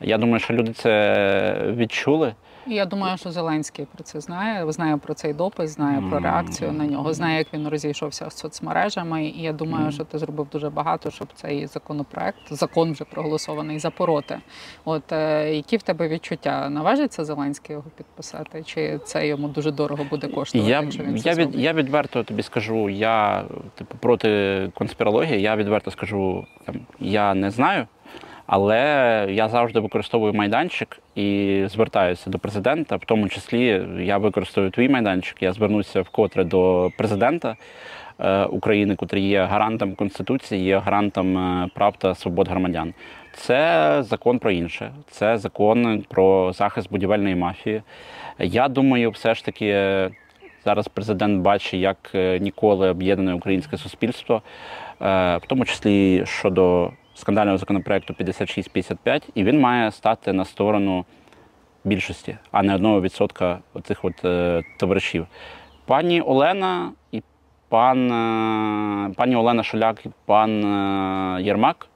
Я 0.00 0.18
думаю, 0.18 0.40
що 0.40 0.54
люди 0.54 0.72
це 0.72 1.72
відчули. 1.76 2.34
Я 2.70 2.84
думаю, 2.84 3.16
що 3.16 3.30
Зеленський 3.30 3.86
про 3.94 4.04
це 4.04 4.20
знає. 4.20 4.72
Знає 4.72 4.96
про 4.96 5.14
цей 5.14 5.32
допис, 5.32 5.70
знає 5.70 6.02
про 6.10 6.18
реакцію 6.18 6.72
на 6.72 6.86
нього, 6.86 7.12
знає, 7.12 7.38
як 7.38 7.54
він 7.54 7.68
розійшовся 7.68 8.30
з 8.30 8.36
соцмережами. 8.36 9.24
І 9.24 9.42
я 9.42 9.52
думаю, 9.52 9.92
що 9.92 10.04
ти 10.04 10.18
зробив 10.18 10.46
дуже 10.52 10.70
багато, 10.70 11.10
щоб 11.10 11.28
цей 11.34 11.66
законопроект, 11.66 12.38
закон 12.50 12.92
вже 12.92 13.04
проголосований, 13.04 13.78
запороти. 13.78 14.38
От 14.84 15.12
е, 15.12 15.54
які 15.54 15.76
в 15.76 15.82
тебе 15.82 16.08
відчуття? 16.08 16.68
Наважиться 16.68 17.24
Зеленський 17.24 17.76
його 17.76 17.90
підписати? 17.96 18.62
Чи 18.62 18.98
це 19.04 19.26
йому 19.26 19.48
дуже 19.48 19.70
дорого 19.70 20.04
буде 20.10 20.28
коштувати? 20.28 20.70
Я, 20.70 20.80
якщо 20.80 21.02
він 21.02 21.18
це 21.18 21.28
я, 21.28 21.34
від, 21.34 21.42
зробить? 21.42 21.60
я 21.60 21.72
відверто 21.72 22.22
тобі 22.22 22.42
скажу, 22.42 22.88
я 22.88 23.44
типу, 23.74 23.96
проти 24.00 24.70
конспірології, 24.74 25.42
я 25.42 25.56
відверто 25.56 25.90
скажу, 25.90 26.46
там, 26.66 26.74
я 27.00 27.34
не 27.34 27.50
знаю. 27.50 27.86
Але 28.48 29.26
я 29.30 29.48
завжди 29.48 29.80
використовую 29.80 30.34
майданчик 30.34 31.00
і 31.14 31.62
звертаюся 31.66 32.30
до 32.30 32.38
президента. 32.38 32.96
В 32.96 33.04
тому 33.04 33.28
числі 33.28 33.82
я 33.98 34.18
використовую 34.18 34.70
твій 34.70 34.88
майданчик. 34.88 35.42
Я 35.42 35.52
звернуся 35.52 36.02
вкотре 36.02 36.44
до 36.44 36.90
президента 36.98 37.56
е, 38.18 38.44
України, 38.44 38.96
котрий 38.96 39.28
є 39.28 39.44
гарантом 39.44 39.94
Конституції, 39.94 40.64
є 40.64 40.78
гарантом 40.78 41.38
е, 41.38 41.68
прав 41.74 41.94
та 41.98 42.14
свобод 42.14 42.48
громадян. 42.48 42.94
Це 43.32 44.02
закон 44.02 44.38
про 44.38 44.50
інше, 44.50 44.90
це 45.10 45.38
закон 45.38 46.04
про 46.08 46.52
захист 46.52 46.90
будівельної 46.90 47.34
мафії. 47.34 47.82
Я 48.38 48.68
думаю, 48.68 49.10
все 49.10 49.34
ж 49.34 49.44
таки 49.44 49.74
зараз 50.64 50.88
президент 50.88 51.42
бачить, 51.42 51.80
як 51.80 52.10
е, 52.14 52.38
ніколи 52.38 52.90
об'єднане 52.90 53.34
українське 53.34 53.76
суспільство, 53.76 54.42
в 55.00 55.40
тому 55.48 55.64
числі 55.64 56.26
щодо 56.26 56.90
скандального 57.18 57.58
законопроекту 57.58 58.14
5655, 58.14 59.28
і 59.34 59.44
він 59.44 59.60
має 59.60 59.90
стати 59.90 60.32
на 60.32 60.44
сторону 60.44 61.04
більшості, 61.84 62.36
а 62.50 62.62
не 62.62 62.74
одного 62.74 63.00
відсотка 63.00 63.58
оцих 63.74 64.04
от 64.04 64.24
е, 64.24 64.62
товаришів. 64.78 65.26
Пані 65.86 66.20
Олена 66.20 66.92
і 67.12 67.22
пан 67.68 68.12
е, 68.12 69.14
пані 69.16 69.36
Олена 69.36 69.62
Шуляк 69.62 70.06
і 70.06 70.08
пан 70.26 70.64
е, 70.64 71.42
Єрмак 71.42 71.88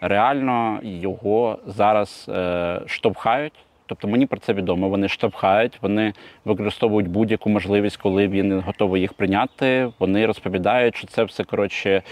реально 0.00 0.80
його 0.82 1.58
зараз 1.66 2.26
е, 2.28 2.80
штовхають. 2.86 3.52
Тобто 3.86 4.08
мені 4.08 4.26
про 4.26 4.40
це 4.40 4.52
відомо. 4.52 4.88
Вони 4.88 5.08
штовхають, 5.08 5.78
вони 5.82 6.12
використовують 6.44 7.08
будь-яку 7.08 7.50
можливість, 7.50 7.96
коли 7.96 8.28
він 8.28 8.60
готовий 8.60 9.00
їх 9.00 9.12
прийняти. 9.12 9.92
Вони 9.98 10.26
розповідають, 10.26 10.96
що 10.96 11.06
це 11.06 11.24
все 11.24 11.44
коротше. 11.44 12.02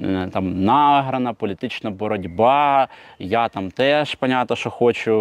Е, 0.00 0.28
Там 0.32 0.64
награна 0.64 1.32
політична 1.32 1.90
боротьба. 1.90 2.88
Я 3.18 3.48
там 3.48 3.70
теж, 3.70 4.14
понятно, 4.14 4.56
що 4.56 4.70
хочу 4.70 5.12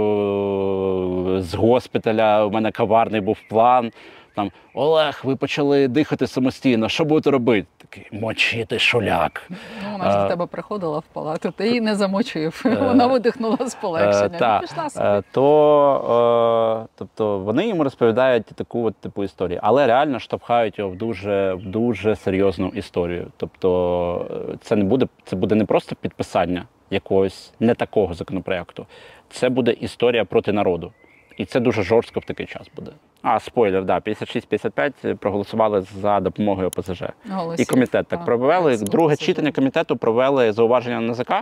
е, 1.37 1.41
з 1.41 1.53
госпіталя. 1.53 2.45
У 2.45 2.51
мене 2.51 2.71
каварний 2.71 3.21
був 3.21 3.37
план. 3.49 3.91
Там 4.37 4.51
Олег, 4.73 5.21
ви 5.23 5.35
почали 5.35 5.87
дихати 5.87 6.27
самостійно. 6.27 6.89
Що 6.89 7.05
будете 7.05 7.31
робити? 7.31 7.67
Такий 7.77 8.19
мочити 8.19 8.79
шуляк. 8.79 9.43
Ну, 9.49 9.55
вона 9.91 10.11
ж 10.11 10.17
Е, 10.17 10.21
до 10.21 10.27
тебе 10.27 10.45
приходила 10.45 10.99
в 10.99 11.03
палату, 11.13 11.51
ти 11.51 11.67
її 11.67 11.81
не 11.81 11.95
замочив. 11.95 12.63
Е, 12.65 12.75
Вона 12.81 13.07
видихнула 13.07 13.57
з 13.67 13.73
Е, 13.75 13.77
полегшенням. 13.81 14.61
пішла 14.61 14.89
собі. 14.89 15.05
е, 15.05 15.23
то, 15.31 16.85
е, 16.85 16.87
тобто 16.95 17.39
вони 17.39 17.67
йому 17.67 17.83
розповідають 17.83 18.45
таку 18.45 18.85
от 18.85 18.95
типу 18.95 19.23
історію, 19.23 19.59
але 19.63 19.87
реально 19.87 20.19
штовхають 20.19 20.79
його 20.79 20.89
в 20.91 20.95
дуже, 20.95 21.53
в 21.53 21.65
дуже 21.65 22.15
серйозну 22.15 22.67
історію. 22.67 23.27
Тобто 23.37 24.47
е, 24.53 24.57
це 24.61 24.75
не 24.75 24.83
буде, 24.83 25.07
це 25.25 25.35
буде 25.35 25.55
не 25.55 25.65
просто 25.65 25.95
підписання 25.95 26.65
якогось 26.91 27.53
не 27.59 27.73
такого 27.73 28.13
законопроекту, 28.13 28.85
це 29.29 29.49
буде 29.49 29.71
історія 29.71 30.25
проти 30.25 30.51
народу. 30.51 30.91
І 31.37 31.45
це 31.45 31.59
дуже 31.59 31.83
жорстко 31.83 32.19
в 32.19 32.23
такий 32.25 32.45
час 32.45 32.67
буде. 32.75 32.91
А, 33.21 33.39
спойлер, 33.39 33.85
да, 33.85 33.99
56-55 33.99 35.15
проголосували 35.15 35.81
за 35.81 36.19
допомогою 36.19 36.67
ОПЗЖ. 36.67 37.03
Голосів, 37.29 37.65
І 37.65 37.69
комітет 37.69 38.07
так 38.07 38.19
та, 38.19 38.25
провели. 38.25 38.77
Друге 38.77 39.15
читання 39.15 39.51
комітету 39.51 39.97
провели 39.97 40.51
зауваження 40.51 41.01
НАЗК, 41.01 41.33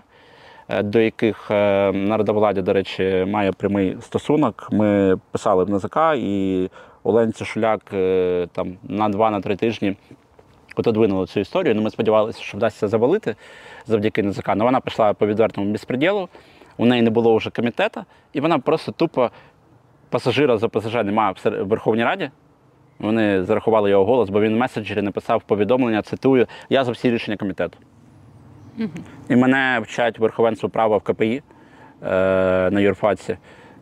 е, 0.69 0.83
до 0.83 0.99
яких 0.99 1.51
е, 1.51 1.91
народовладдя, 1.91 2.61
до 2.61 2.73
речі, 2.73 3.25
має 3.27 3.51
прямий 3.51 3.97
стосунок. 4.01 4.67
Ми 4.71 5.17
писали 5.31 5.63
в 5.63 5.69
НАЗК, 5.69 5.97
і 6.15 6.69
Оленці 7.03 7.45
Шуляк 7.45 7.81
е, 7.93 8.47
там 8.51 8.77
на 8.83 9.09
два-на 9.09 9.41
три 9.41 9.55
тижні 9.55 9.95
отодвинула 10.75 11.25
цю 11.25 11.39
історію. 11.39 11.75
Ну, 11.75 11.81
ми 11.81 11.89
сподівалися, 11.89 12.41
що 12.41 12.57
вдасться 12.57 12.87
завалити 12.87 13.35
завдяки 13.85 14.23
НАЗК. 14.23 14.49
Але 14.49 14.63
вона 14.63 14.79
пішла 14.79 15.13
по 15.13 15.27
відвертому 15.27 15.71
безпреділу. 15.71 16.29
У 16.77 16.85
неї 16.85 17.01
не 17.01 17.09
було 17.09 17.35
вже 17.35 17.49
комітету, 17.49 18.05
і 18.33 18.41
вона 18.41 18.59
просто 18.59 18.91
тупо 18.91 19.31
пасажира 20.15 20.57
за 20.57 20.67
пасажира 20.67 21.03
немає 21.03 21.33
в 21.43 21.63
Верховній 21.63 22.03
Раді. 22.03 22.31
Вони 22.99 23.43
зарахували 23.43 23.89
його 23.89 24.05
голос, 24.05 24.29
бо 24.29 24.41
він 24.41 24.53
в 24.53 24.57
меседжері 24.57 25.01
написав 25.01 25.43
повідомлення, 25.43 26.01
цитую, 26.01 26.47
я 26.69 26.83
за 26.83 26.91
всі 26.91 27.11
рішення 27.11 27.37
комітету. 27.37 27.77
І 29.29 29.35
мене 29.35 29.79
вчать 29.83 30.19
верховенству 30.19 30.69
права 30.69 30.97
в 30.97 31.01
КПІ 31.01 31.41
е, 32.03 32.09
на 32.71 32.79
юрфаці. 32.79 33.37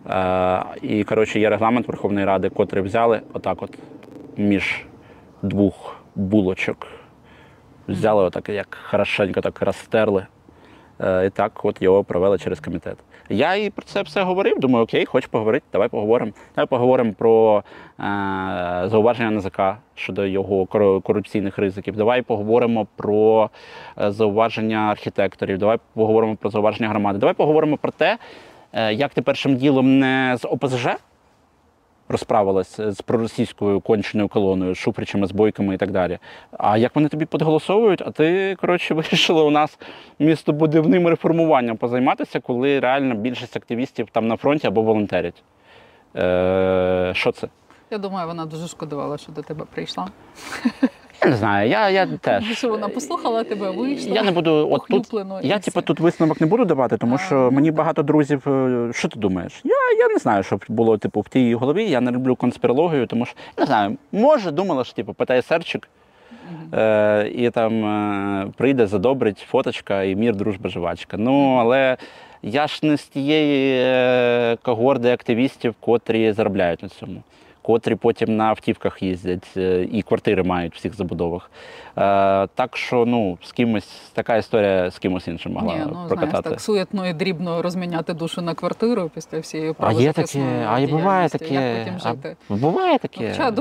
Е, 0.10 0.64
і, 0.82 1.04
коротше, 1.04 1.40
є 1.40 1.50
регламент 1.50 1.88
Верховної 1.88 2.26
Ради, 2.26 2.50
котрий 2.50 2.84
взяли 2.84 3.22
отак 3.34 3.62
от 3.62 3.78
між 4.38 4.86
двох 5.42 5.96
булочок. 6.16 6.88
Взяли 7.88 8.24
отак, 8.24 8.50
як 8.50 8.78
хорошенько 8.90 9.42
так 9.42 9.62
розтерли. 9.62 10.26
Е, 11.00 11.26
і 11.26 11.30
так 11.30 11.66
от 11.66 11.82
його 11.82 12.04
провели 12.04 12.38
через 12.38 12.60
комітет. 12.60 12.98
Я 13.30 13.56
і 13.56 13.70
про 13.70 13.86
це 13.86 14.02
все 14.02 14.24
говорив. 14.24 14.60
Думаю, 14.60 14.84
окей, 14.84 15.06
хочеш 15.06 15.28
поговорити, 15.30 15.66
давай 15.72 15.88
поговоримо. 15.90 16.32
Давай 16.56 16.68
поговоримо 16.68 17.14
про 17.14 17.64
е, 18.00 18.04
зауваження 18.86 19.32
НЗК 19.32 19.62
щодо 19.96 20.26
його 20.26 20.64
кор- 20.66 21.02
корупційних 21.02 21.58
ризиків. 21.58 21.96
Давай 21.96 22.22
поговоримо 22.22 22.88
про 22.96 23.50
е, 24.02 24.12
зауваження 24.12 24.78
архітекторів. 24.78 25.58
Давай 25.58 25.78
поговоримо 25.94 26.36
про 26.36 26.50
зауваження 26.50 26.90
громади. 26.90 27.20
Давай 27.20 27.34
поговоримо 27.36 27.78
про 27.78 27.92
те, 27.92 28.18
е, 28.74 28.94
як 28.94 29.14
ти 29.14 29.22
першим 29.22 29.56
ділом 29.56 30.00
не 30.00 30.36
з 30.40 30.46
ОПЗЖ 30.48 30.88
розправилась 32.14 32.80
з 32.82 33.02
проросійською 33.02 33.80
конченою 33.82 34.30
колоною, 34.30 34.76
шупричами, 34.76 35.28
з 35.28 35.32
бойками 35.32 35.76
і 35.76 35.78
так 35.78 35.92
далі. 35.92 36.20
А 36.52 36.78
як 36.78 36.96
вони 36.96 37.10
тобі 37.10 37.26
підголосовують, 37.26 38.02
а 38.02 38.12
ти, 38.12 38.56
коротше, 38.62 38.94
вирішила 39.00 39.44
у 39.44 39.50
нас 39.50 39.80
містобудівним 40.20 41.08
реформуванням 41.08 41.78
позайматися, 41.78 42.40
коли 42.40 42.80
реально 42.80 43.16
більшість 43.16 43.58
активістів 43.58 44.08
там 44.12 44.28
на 44.28 44.38
фронті 44.38 44.68
або 44.68 44.82
волонтерять. 44.82 45.44
Е, 46.16 47.12
що 47.16 47.32
це? 47.32 47.48
Я 47.92 47.98
думаю, 47.98 48.28
вона 48.28 48.46
дуже 48.46 48.68
шкодувала, 48.68 49.18
що 49.18 49.32
до 49.32 49.42
тебе 49.42 49.66
прийшла. 49.74 50.08
Я 51.24 51.30
не 51.30 51.36
знаю, 51.38 51.70
я, 51.70 51.90
я 51.90 52.08
теж. 52.22 52.58
Що 52.58 52.70
вона 52.70 52.90
послухала 52.90 53.44
тебе, 53.44 53.70
вийшла. 53.72 54.14
Я 54.16 54.24
не 54.24 54.32
буду 54.32 54.68
от 54.72 54.82
тут. 54.90 55.14
Я 55.44 55.60
типу 55.60 55.82
тут 55.82 56.00
висновок 56.00 56.42
не 56.42 56.48
буду 56.48 56.66
давати, 56.66 56.98
тому 56.98 57.18
що 57.18 57.36
ну, 57.36 57.52
мені 57.52 57.72
багато 57.72 58.04
друзів. 58.04 58.44
е, 58.48 58.94
Що 58.94 59.08
ти 59.08 59.20
думаєш? 59.20 59.62
Я, 59.64 59.76
я 60.00 60.08
не 60.08 60.18
знаю, 60.18 60.44
що 60.44 60.60
було 60.68 60.98
типу 60.98 61.22
в 61.22 61.30
тій 61.30 61.56
голові. 61.56 61.90
Я 61.90 62.02
не 62.02 62.12
люблю 62.12 62.36
конспірологію, 62.36 63.08
тому 63.08 63.26
що 63.26 63.36
я 63.58 63.62
не 63.62 63.66
знаю, 63.68 63.98
може 64.12 64.52
думала, 64.52 64.84
що 64.84 64.94
типу 64.94 65.14
ПТСРчик 65.14 65.90
е, 66.74 67.32
і 67.36 67.50
там 67.50 67.86
е, 67.86 68.48
прийде, 68.58 68.88
задобрить 68.88 69.38
фоточка 69.50 70.04
і 70.04 70.16
мір, 70.16 70.36
дружба, 70.36 70.70
жвачка. 70.70 71.18
Ну 71.18 71.56
але 71.60 71.98
я 72.44 72.68
ж 72.68 72.80
не 72.84 72.98
з 72.98 73.04
тієї 73.04 73.80
е, 73.80 74.58
когорди 74.62 75.12
активістів, 75.12 75.76
котрі 75.80 76.32
заробляють 76.32 76.84
на 76.84 76.90
цьому. 76.90 77.24
Котрі 77.64 77.96
потім 77.96 78.36
на 78.38 78.44
автівках 78.44 79.04
їздять 79.04 79.48
е, 79.58 79.88
і 79.92 80.02
квартири 80.02 80.44
мають 80.44 80.74
в 80.74 80.78
всіх 80.78 80.94
забудовах. 80.94 81.52
Е, 81.98 82.48
так 82.56 82.78
що 82.78 83.06
ну, 83.06 83.38
з 83.44 83.52
кимось 83.52 84.12
така 84.14 84.38
історія 84.38 84.90
з 84.92 85.00
кимось 85.00 85.28
іншим 85.28 85.52
могла 85.52 85.76
Ні, 85.76 85.82
ну 85.88 86.08
знаєш, 86.10 86.34
так 86.44 86.62
суетно 86.62 87.08
і 87.08 87.14
дрібно 87.14 87.62
розміняти 87.62 88.14
душу 88.14 88.42
на 88.42 88.54
квартиру 88.54 89.12
після 89.16 89.40
всієї 89.40 89.74
а 89.80 89.92
є 89.92 90.14
таке, 90.14 90.68
а 90.70 90.80
і 90.80 90.88
буває 90.88 91.30
таке. 91.30 91.54
Як 91.54 91.98
потім 91.98 92.34
а 92.50 92.54
буває 92.54 92.98
таке. 93.00 93.30
Хоча 93.32 93.52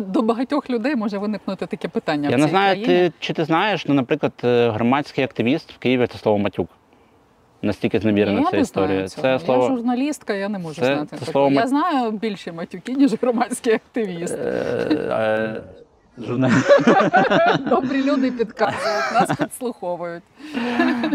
до, 0.00 0.22
багатьох 0.22 0.70
людей 0.70 0.96
може 0.96 1.18
виникнути 1.18 1.66
таке 1.66 1.88
питання. 1.88 2.30
Я 2.30 2.36
в 2.36 2.38
не 2.38 2.48
знаю, 2.48 2.84
країні. 2.84 3.08
ти, 3.08 3.12
чи 3.18 3.32
ти 3.32 3.44
знаєш, 3.44 3.86
ну, 3.88 3.94
наприклад, 3.94 4.32
е, 4.44 4.70
громадський 4.70 5.24
активіст 5.24 5.72
в 5.72 5.78
Києві 5.78 6.06
це 6.06 6.18
слово 6.18 6.38
матюк. 6.38 6.68
Настільки 7.62 7.98
зневірена 8.00 8.40
я 8.40 8.50
ця 8.50 8.56
історія. 8.56 9.08
цього. 9.08 9.22
Це 9.22 9.28
Я 9.28 9.38
слово. 9.38 9.68
журналістка, 9.68 10.34
я 10.34 10.48
не 10.48 10.58
можу 10.58 10.80
Це- 10.80 10.94
знати. 10.94 11.16
це 11.18 11.24
слово 11.32 11.50
Я 11.52 11.66
знаю 11.66 12.10
більше 12.10 12.52
матюки, 12.52 12.92
ніж 12.92 13.14
громадський 13.22 13.72
активіст. 13.74 14.38
Журнал- 16.18 16.50
Добрі 17.68 18.02
люди 18.04 18.30
підказують, 18.30 19.12
нас 19.14 19.38
підслуховують. 19.38 20.22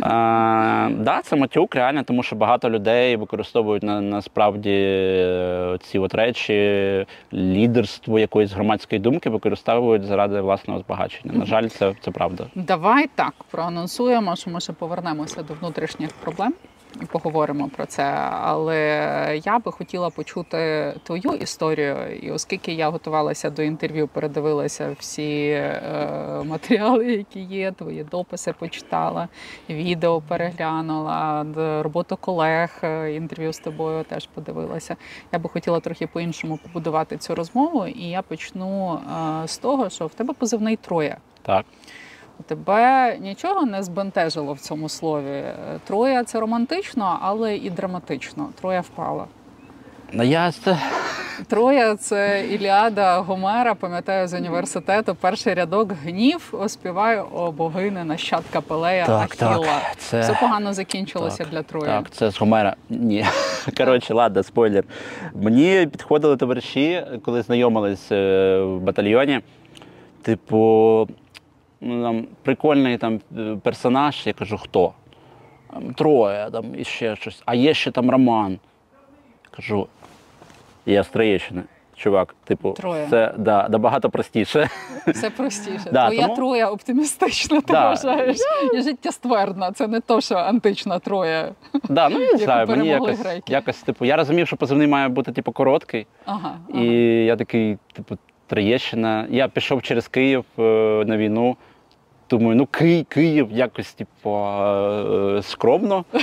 А, 0.02 0.90
да, 1.00 1.22
це 1.24 1.36
матюк, 1.36 1.76
реально, 1.76 2.04
тому 2.04 2.24
що 2.24 2.36
багато 2.36 2.70
людей 2.70 3.16
використовують 3.16 3.84
на, 3.84 4.02
насправді 4.02 4.72
е, 4.74 5.78
ці 5.82 6.00
от 6.00 6.14
речі, 6.16 7.06
лідерство 7.34 8.20
якоїсь 8.20 8.52
громадської 8.52 9.02
думки 9.02 9.30
використовують 9.30 10.04
заради 10.06 10.42
власного 10.42 10.80
збагачення. 10.80 11.34
На 11.34 11.46
жаль, 11.46 11.68
це, 11.68 11.94
це 12.02 12.12
правда. 12.12 12.46
Давай 12.56 13.10
так 13.16 13.34
проанонсуємо, 13.52 14.36
що 14.36 14.50
ми 14.50 14.60
ще 14.60 14.74
повернемося 14.74 15.44
до 15.44 15.54
внутрішніх 15.54 16.10
проблем 16.14 16.54
поговоримо 17.06 17.70
про 17.70 17.86
це. 17.86 18.04
Але 18.32 19.42
я 19.46 19.60
би 19.60 19.72
хотіла 19.72 20.10
почути 20.10 20.94
твою 21.04 21.34
історію. 21.34 22.18
І 22.22 22.32
оскільки 22.32 22.74
я 22.74 22.90
готувалася 22.90 23.50
до 23.50 23.62
інтерв'ю, 23.62 24.08
передивилася 24.08 24.96
всі 25.00 25.50
е, 25.50 26.44
матеріали, 26.46 27.06
які 27.06 27.40
є, 27.40 27.72
твої 27.72 28.04
дописи 28.04 28.54
почитала, 28.60 29.28
відео 29.70 30.22
переглянула, 30.22 31.46
роботу 31.84 32.18
колег, 32.18 32.80
е, 32.84 33.14
інтерв'ю 33.16 33.54
з 33.54 33.60
тобою 33.60 34.04
теж 34.04 34.28
подивилася. 34.28 34.96
Я 35.32 35.40
би 35.40 35.50
хотіла 35.50 35.80
трохи 35.80 36.08
по-іншому 36.08 36.60
побудувати 36.64 37.18
цю 37.18 37.36
розмову, 37.36 37.88
і 37.88 38.04
я 38.04 38.22
почну 38.22 38.94
е, 39.44 39.48
з 39.48 39.58
того, 39.58 39.90
що 39.90 40.08
в 40.08 40.14
тебе 40.14 40.34
позивний 40.34 40.76
троє. 40.76 41.18
Так. 41.42 41.66
Тебе 42.46 43.18
нічого 43.20 43.66
не 43.66 43.84
збентежило 43.84 44.54
в 44.54 44.60
цьому 44.60 44.90
слові. 44.90 45.28
Е, 45.30 45.56
Троя 45.88 46.24
це 46.24 46.40
романтично, 46.40 47.20
але 47.22 47.56
і 47.56 47.70
драматично. 47.70 48.50
Троя 48.62 48.82
впала. 48.82 49.26
Ну, 50.12 50.24
я 50.24 50.52
Троя 51.48 51.96
це 51.96 52.46
Іліада 52.52 53.20
Гомера, 53.20 53.76
пам'ятаю 53.76 54.28
з 54.28 54.34
університету. 54.34 55.16
Перший 55.16 55.54
рядок 55.54 55.92
гнів 56.04 56.54
оспіваю 56.60 57.26
о 57.34 57.52
богини 57.52 58.04
нащадка 58.04 58.62
Пелея 58.62 59.06
Так, 59.06 59.36
так, 59.36 59.62
це- 59.98 60.20
Все 60.20 60.38
погано 60.42 60.74
закінчилося 60.74 61.38
Так, 61.38 61.48
для 61.50 61.64
Трої. 61.64 61.86
Так, 61.86 62.10
це 62.12 62.32
з 62.32 62.40
Гомера. 62.40 62.76
Ні. 62.90 63.26
Коротше, 63.78 64.14
ладно, 64.14 64.44
спойлер. 64.44 64.84
Мені 65.34 65.88
підходили 65.92 66.38
товариші, 66.38 67.04
коли 67.26 67.42
знайомились 67.42 68.12
е, 68.12 68.60
в 68.60 68.80
батальйоні. 68.80 69.40
Типу, 70.22 71.08
ну, 71.82 72.04
там, 72.04 72.28
прикольний 72.44 72.98
там 72.98 73.20
е, 73.38 73.58
персонаж, 73.64 74.28
я 74.28 74.34
кажу, 74.34 74.58
хто? 74.58 74.94
Троє, 75.96 76.50
там 76.52 76.66
і 76.78 76.84
ще 76.84 77.16
щось. 77.16 77.42
А 77.46 77.56
є 77.56 77.74
ще 77.74 77.92
там 77.92 78.10
Роман. 78.12 78.60
Кажу, 79.52 79.88
я 80.86 81.04
з 81.04 81.08
Троєщини. 81.08 81.64
Чувак, 81.96 82.36
типу, 82.44 82.72
Троє. 82.72 83.08
це 83.10 83.34
да, 83.38 83.70
набагато 83.70 84.10
простіше. 84.10 84.70
Все 85.08 85.30
простіше. 85.30 85.90
Да, 85.92 86.06
Твоя 86.08 86.22
тому- 86.22 86.36
троя 86.36 86.70
оптимістична, 86.70 87.62
ти 87.62 87.74
Да. 87.74 87.90
вважаєш. 87.90 88.38
І 88.74 88.82
життєствердна. 88.82 89.72
Це 89.72 89.88
не 89.88 90.00
то, 90.00 90.22
що 90.22 90.36
антична 90.36 91.00
троя. 91.00 91.50
Да, 91.90 92.10
ну 92.10 92.20
не 92.20 92.38
знаю, 92.38 92.68
мені 92.68 92.88
якось, 92.88 93.20
греки. 93.20 93.54
якось, 93.54 93.82
типу, 93.82 94.06
я 94.06 94.16
розумів, 94.16 94.48
що 94.48 94.58
позивний 94.58 94.88
має 94.88 95.08
бути 95.08 95.32
типу 95.32 95.52
короткий. 95.52 96.08
Ага. 96.26 96.58
І 96.74 96.86
я 97.26 97.36
такий, 97.36 97.78
типу, 97.94 98.18
Троєщина. 98.48 99.28
Я 99.30 99.48
пішов 99.48 99.82
через 99.82 100.08
Київ 100.08 100.46
е, 100.60 100.62
на 101.08 101.18
війну. 101.18 101.58
Думаю, 102.30 102.56
ну 102.56 102.66
Ки- 102.66 103.06
Київ 103.10 103.48
якось, 103.52 103.94
типу, 103.94 104.38
е, 104.38 105.42
скромно. 105.44 106.06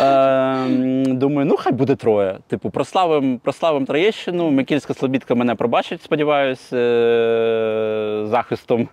Е, 0.00 0.66
Думаю, 1.06 1.46
ну 1.46 1.56
хай 1.56 1.72
буде 1.72 1.94
троє. 1.96 2.38
Типу, 2.46 2.70
прославим, 2.70 3.38
прославим 3.38 3.86
Троєщину. 3.86 4.50
Микільська 4.50 4.94
Слобідка 4.94 5.34
мене 5.34 5.54
пробачить, 5.54 6.02
сподіваюсь, 6.02 6.72
е, 6.72 8.22
захистом 8.26 8.88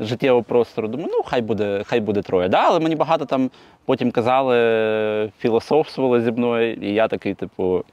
життєвого 0.00 0.42
простору. 0.42 0.88
Думаю, 0.88 1.10
ну 1.12 1.22
хай 1.26 1.40
буде, 1.42 1.82
хай 1.86 2.00
буде 2.00 2.22
троє. 2.22 2.48
Да, 2.48 2.62
але 2.66 2.80
мені 2.80 2.96
багато 2.96 3.24
там 3.24 3.50
потім 3.84 4.10
казали, 4.10 5.30
філософствували 5.38 6.20
зі 6.20 6.32
мною, 6.32 6.74
і 6.74 6.94
я 6.94 7.08
такий, 7.08 7.34
типу. 7.34 7.84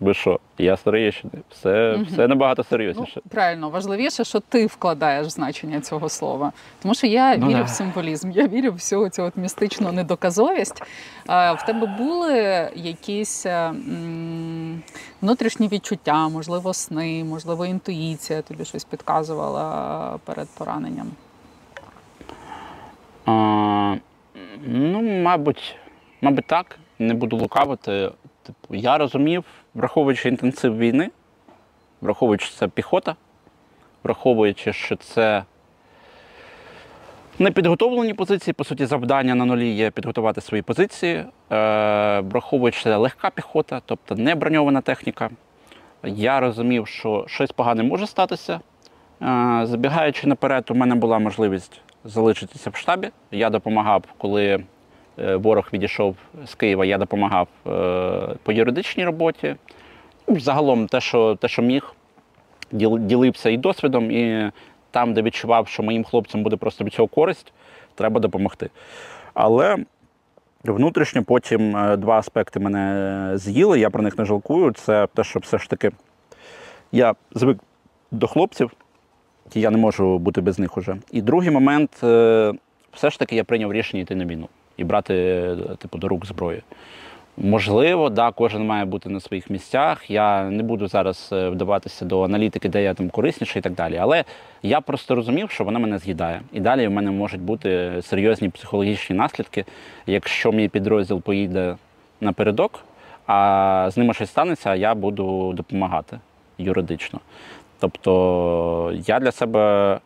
Ви 0.00 0.14
що, 0.14 0.40
я 0.58 0.76
з 0.76 0.82
Троєщини. 0.82 1.32
Все, 1.50 1.92
Мгм. 1.96 2.04
все 2.04 2.28
набагато 2.28 2.62
Ну, 2.62 2.68
серйозніше. 2.70 3.20
правильно, 3.28 3.70
важливіше, 3.70 4.24
що 4.24 4.40
ти 4.40 4.66
вкладаєш 4.66 5.26
значення 5.28 5.80
цього 5.80 6.08
слова. 6.08 6.52
Тому 6.82 6.94
що 6.94 7.06
я 7.06 7.36
Ну, 7.36 7.46
вірю 7.48 7.58
да. 7.58 7.62
в 7.64 7.68
символізм, 7.68 8.30
я 8.30 8.46
вірю 8.48 8.70
в 8.70 8.74
всю 8.74 9.08
цю 9.08 9.22
от 9.22 9.36
містичну 9.36 9.92
недоказовість. 9.92 10.82
А, 11.26 11.52
в 11.52 11.66
тебе 11.66 11.86
були 11.98 12.34
якісь 12.74 13.46
е, 13.46 13.50
м, 13.68 14.82
внутрішні 15.22 15.68
відчуття, 15.68 16.28
можливо, 16.28 16.74
сни, 16.74 17.24
можливо, 17.24 17.66
інтуїція 17.66 18.42
тобі 18.42 18.64
щось 18.64 18.84
підказувала 18.84 20.18
перед 20.24 20.48
пораненням. 20.58 21.10
А, 23.26 23.94
ну, 24.66 25.02
мабуть, 25.22 25.76
мабуть, 26.20 26.46
так. 26.46 26.78
Не 26.98 27.14
буду 27.14 27.36
лукавити. 27.36 28.10
Типу, 28.42 28.74
я 28.74 28.98
розумів, 28.98 29.44
враховуючи 29.74 30.28
інтенсив 30.28 30.78
війни, 30.78 31.10
враховуючи, 32.00 32.50
це 32.50 32.68
піхота, 32.68 33.16
враховуючи, 34.04 34.72
що 34.72 34.96
це 34.96 35.44
непідготовлені 37.38 38.14
позиції, 38.14 38.54
по 38.54 38.64
суті, 38.64 38.86
завдання 38.86 39.34
на 39.34 39.44
нулі 39.44 39.68
є 39.68 39.90
підготувати 39.90 40.40
свої 40.40 40.62
позиції, 40.62 41.16
е, 41.16 41.26
враховуючи, 42.20 42.82
це 42.82 42.96
легка 42.96 43.30
піхота, 43.30 43.82
тобто 43.86 44.14
не 44.14 44.34
броньована 44.34 44.80
техніка. 44.80 45.30
Я 46.04 46.40
розумів, 46.40 46.86
що 46.86 47.24
щось 47.28 47.52
погане 47.52 47.82
може 47.82 48.06
статися. 48.06 48.60
Е, 49.22 49.60
Забігаючи 49.64 50.26
наперед, 50.26 50.64
у 50.70 50.74
мене 50.74 50.94
була 50.94 51.18
можливість 51.18 51.80
залишитися 52.04 52.70
в 52.70 52.76
штабі. 52.76 53.10
Я 53.30 53.50
допомагав, 53.50 54.04
коли 54.18 54.64
ворог 55.20 55.68
відійшов 55.72 56.16
з 56.46 56.54
Києва, 56.54 56.84
я 56.84 56.98
допомагав 56.98 57.48
е, 57.66 57.70
по 58.42 58.52
юридичній 58.52 59.04
роботі. 59.04 59.56
Ну, 60.28 60.40
Загалом 60.40 60.86
те, 60.86 61.00
що, 61.00 61.34
те, 61.34 61.48
що 61.48 61.62
міг, 61.62 61.94
ділився 62.72 63.50
і 63.50 63.56
досвідом, 63.56 64.10
і 64.10 64.50
там, 64.90 65.14
де 65.14 65.22
відчував, 65.22 65.68
що 65.68 65.82
моїм 65.82 66.04
хлопцям 66.04 66.42
буде 66.42 66.56
просто 66.56 66.84
від 66.84 66.92
цього 66.92 67.08
користь, 67.08 67.52
треба 67.94 68.20
допомогти. 68.20 68.70
Але 69.34 69.76
внутрішньо 70.64 71.22
потім 71.22 71.76
е, 71.76 71.96
два 71.96 72.18
аспекти 72.18 72.60
мене 72.60 73.32
з'їли, 73.34 73.80
я 73.80 73.90
про 73.90 74.02
них 74.02 74.18
не 74.18 74.24
жалкую. 74.24 74.72
Це 74.72 75.06
те, 75.14 75.24
що 75.24 75.38
все 75.38 75.58
ж 75.58 75.70
таки 75.70 75.90
я 76.92 77.14
звик 77.34 77.58
до 78.10 78.26
хлопців, 78.26 78.70
і 79.54 79.60
я 79.60 79.70
не 79.70 79.78
можу 79.78 80.18
бути 80.18 80.40
без 80.40 80.58
них 80.58 80.78
уже. 80.78 80.96
І 81.12 81.22
другий 81.22 81.50
момент, 81.50 82.00
е, 82.02 82.52
все 82.92 83.10
ж 83.10 83.18
таки 83.18 83.36
я 83.36 83.44
прийняв 83.44 83.72
рішення 83.72 84.02
йти 84.02 84.14
на 84.14 84.24
війну 84.24 84.48
і 84.80 84.84
брати 84.84 85.44
типу, 85.78 85.98
до 85.98 86.08
рук 86.08 86.26
зброю. 86.26 86.62
Можливо, 87.36 88.10
да, 88.10 88.32
кожен 88.32 88.66
має 88.66 88.84
бути 88.84 89.08
на 89.08 89.20
своїх 89.20 89.50
місцях. 89.50 90.10
Я 90.10 90.44
не 90.44 90.62
буду 90.62 90.86
зараз 90.86 91.30
е, 91.32 91.48
вдаватися 91.48 92.04
до 92.04 92.22
аналітики, 92.22 92.68
де 92.68 92.82
я 92.82 92.94
там 92.94 93.10
корисніший 93.10 93.60
і 93.60 93.62
так 93.62 93.72
далі. 93.74 93.96
Але 93.96 94.24
я 94.62 94.80
просто 94.80 95.14
розумів, 95.14 95.50
що 95.50 95.64
вона 95.64 95.78
мене 95.78 95.98
з'їдає. 95.98 96.40
І 96.52 96.60
далі 96.60 96.88
в 96.88 96.90
мене 96.90 97.10
можуть 97.10 97.40
бути 97.40 98.00
серйозні 98.02 98.48
психологічні 98.48 99.16
наслідки, 99.16 99.64
якщо 100.06 100.52
мій 100.52 100.68
підрозділ 100.68 101.20
поїде 101.20 101.76
напередок, 102.20 102.84
а 103.26 103.88
з 103.90 103.96
ними 103.96 104.14
щось 104.14 104.30
станеться, 104.30 104.74
я 104.74 104.94
буду 104.94 105.52
допомагати 105.52 106.18
юридично. 106.58 107.20
Тобто 107.78 108.92
я 109.06 109.20
для 109.20 109.32
себе 109.32 109.98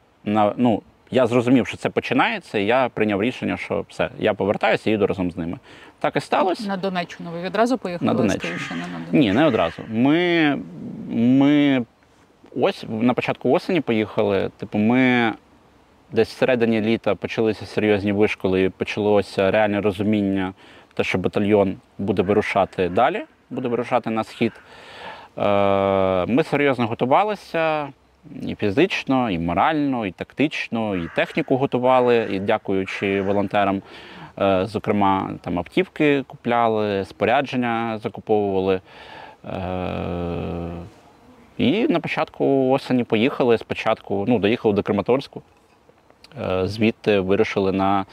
ну. 0.57 0.83
Я 1.15 1.27
зрозумів, 1.27 1.67
що 1.67 1.77
це 1.77 1.91
починається, 1.91 2.59
і 2.59 2.67
я 2.67 2.89
прийняв 2.89 3.23
рішення, 3.23 3.57
що 3.57 3.85
все, 3.89 4.11
я 4.19 4.35
повертаюся 4.35 4.91
і 4.91 4.93
їду 4.93 5.07
разом 5.07 5.31
з 5.31 5.37
ними. 5.37 5.59
Так 6.01 6.17
і 6.17 6.21
сталося. 6.21 6.69
На 6.69 6.77
Донеччину 6.77 7.31
ви 7.31 7.43
відразу 7.43 7.79
поїхали 7.79 8.07
На 8.07 8.15
Донеччину. 8.15 8.55
На 8.71 8.77
Донеччину? 8.77 9.19
Ні, 9.21 9.33
не 9.33 9.47
одразу. 9.47 9.83
Ми, 9.89 10.59
ми 11.11 11.85
ось 12.61 12.85
на 12.89 13.15
початку 13.15 13.51
осені 13.51 13.81
поїхали. 13.81 14.51
Типу, 14.57 14.79
ми 14.79 15.33
десь 16.13 16.29
всередині 16.29 16.81
літа 16.81 17.15
почалися 17.15 17.67
серйозні 17.67 18.13
вишколи, 18.13 18.63
і 18.63 18.69
почалося 18.69 19.51
реальне 19.51 19.81
розуміння, 19.81 20.53
те, 20.95 21.05
що 21.05 21.19
батальйон 21.19 21.77
буде 21.99 22.23
вирушати 22.23 22.89
далі, 22.89 23.23
буде 23.51 23.69
вирушати 23.69 24.11
на 24.11 24.25
схід. 24.25 24.53
Е, 25.39 26.27
Ми 26.27 26.43
серйозно 26.43 26.87
готувалися 26.87 27.89
і 28.43 28.55
фізично, 28.55 29.31
і 29.31 29.39
морально, 29.39 30.07
і 30.07 30.11
тактично, 30.11 30.97
і 30.97 31.09
техніку 31.17 31.57
готували, 31.57 32.29
і 32.31 32.39
дякуючи 32.39 33.23
волонтерам. 33.23 33.83
Е, 34.41 34.67
Зокрема, 34.67 35.31
там 35.41 35.59
автівки 35.59 36.25
купляли, 36.27 37.05
спорядження 37.05 37.99
закуповували. 37.99 38.81
Е, 39.45 40.71
І 41.59 41.89
на 41.89 42.01
початку 42.01 42.71
осені 42.71 43.05
поїхали. 43.05 43.59
Спочатку 43.59 44.25
ну, 44.29 44.39
доїхали 44.39 44.75
до 44.75 44.83
Краматорську. 44.83 45.43
Е, 46.43 46.67
Звідти 46.67 47.21
вирушили 47.21 47.73
на 47.73 48.07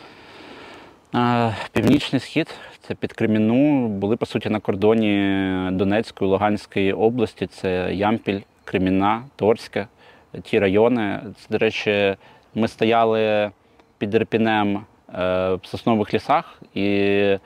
північний 1.71 2.19
схід. 2.19 2.55
Це 2.81 2.95
під 2.95 3.13
Креміну. 3.13 3.87
Були, 3.87 4.15
по 4.15 4.25
суті, 4.25 4.49
на 4.49 4.59
кордоні 4.59 5.47
Донецької, 5.71 6.31
Луганської 6.31 6.93
області. 6.93 7.47
Це 7.47 7.93
Ямпіль, 7.93 8.39
Креміна, 8.63 9.23
Торське, 9.35 9.87
ті 10.43 10.59
райони. 10.59 11.19
Це, 11.37 11.47
до 11.49 11.57
речі, 11.57 12.15
ми 12.55 12.67
стояли 12.67 13.51
під 13.97 14.13
Ірпінем 14.13 14.75
е, 14.75 14.81
в 15.53 15.59
соснових 15.63 16.13
лісах 16.13 16.61
і 16.73 17.37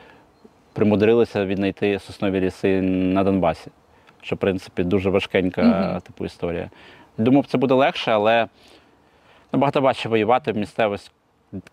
примудрилися 0.74 1.46
віднайти 1.46 2.00
соснові 2.00 2.42
ліси 2.42 2.82
на 2.82 3.24
Донбасі. 3.24 3.72
Що, 4.22 4.36
в 4.36 4.40
принципі, 4.40 4.84
дуже 4.84 5.10
важкенька 5.10 5.62
Мгм. 5.64 6.02
типу, 6.02 6.26
історія. 6.26 6.70
Думав, 7.18 7.46
це 7.46 7.58
буде 7.58 7.74
легше, 7.74 8.12
але 8.12 8.48
набагато 9.54 9.82
важче 9.82 10.10
воювати 10.10 10.52
в 10.52 10.58
місцевість, 10.58 11.12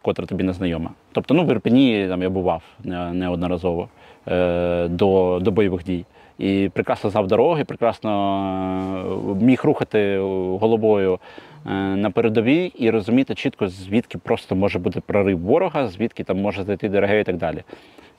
котра 0.02 0.26
тобі 0.26 0.44
не 0.44 0.52
знайома. 0.52 0.90
Тобто, 1.12 1.34
ну, 1.34 1.44
в 1.44 1.50
Ірпені 1.50 2.06
там, 2.08 2.22
я 2.22 2.30
бував 2.30 2.62
неодноразово 3.12 3.88
е, 4.28 4.88
до, 4.88 5.38
до 5.42 5.50
бойових 5.50 5.84
дій. 5.84 6.04
І 6.38 6.70
прекрасно 6.72 7.10
знав 7.10 7.26
дороги, 7.26 7.64
прекрасно 7.64 8.10
е, 9.40 9.44
міг 9.44 9.60
рухати 9.64 10.18
головою 10.60 11.18
е, 11.66 11.70
на 11.74 12.10
передовій 12.10 12.72
і 12.78 12.90
розуміти 12.90 13.34
чітко, 13.34 13.68
звідки 13.68 14.18
просто 14.18 14.56
може 14.56 14.78
бути 14.78 15.00
прорив 15.00 15.38
ворога, 15.38 15.88
звідки 15.88 16.24
там 16.24 16.40
може 16.40 16.64
зайти 16.64 16.88
ДРГ 16.88 17.14
і 17.14 17.24
так 17.24 17.36
далі. 17.36 17.62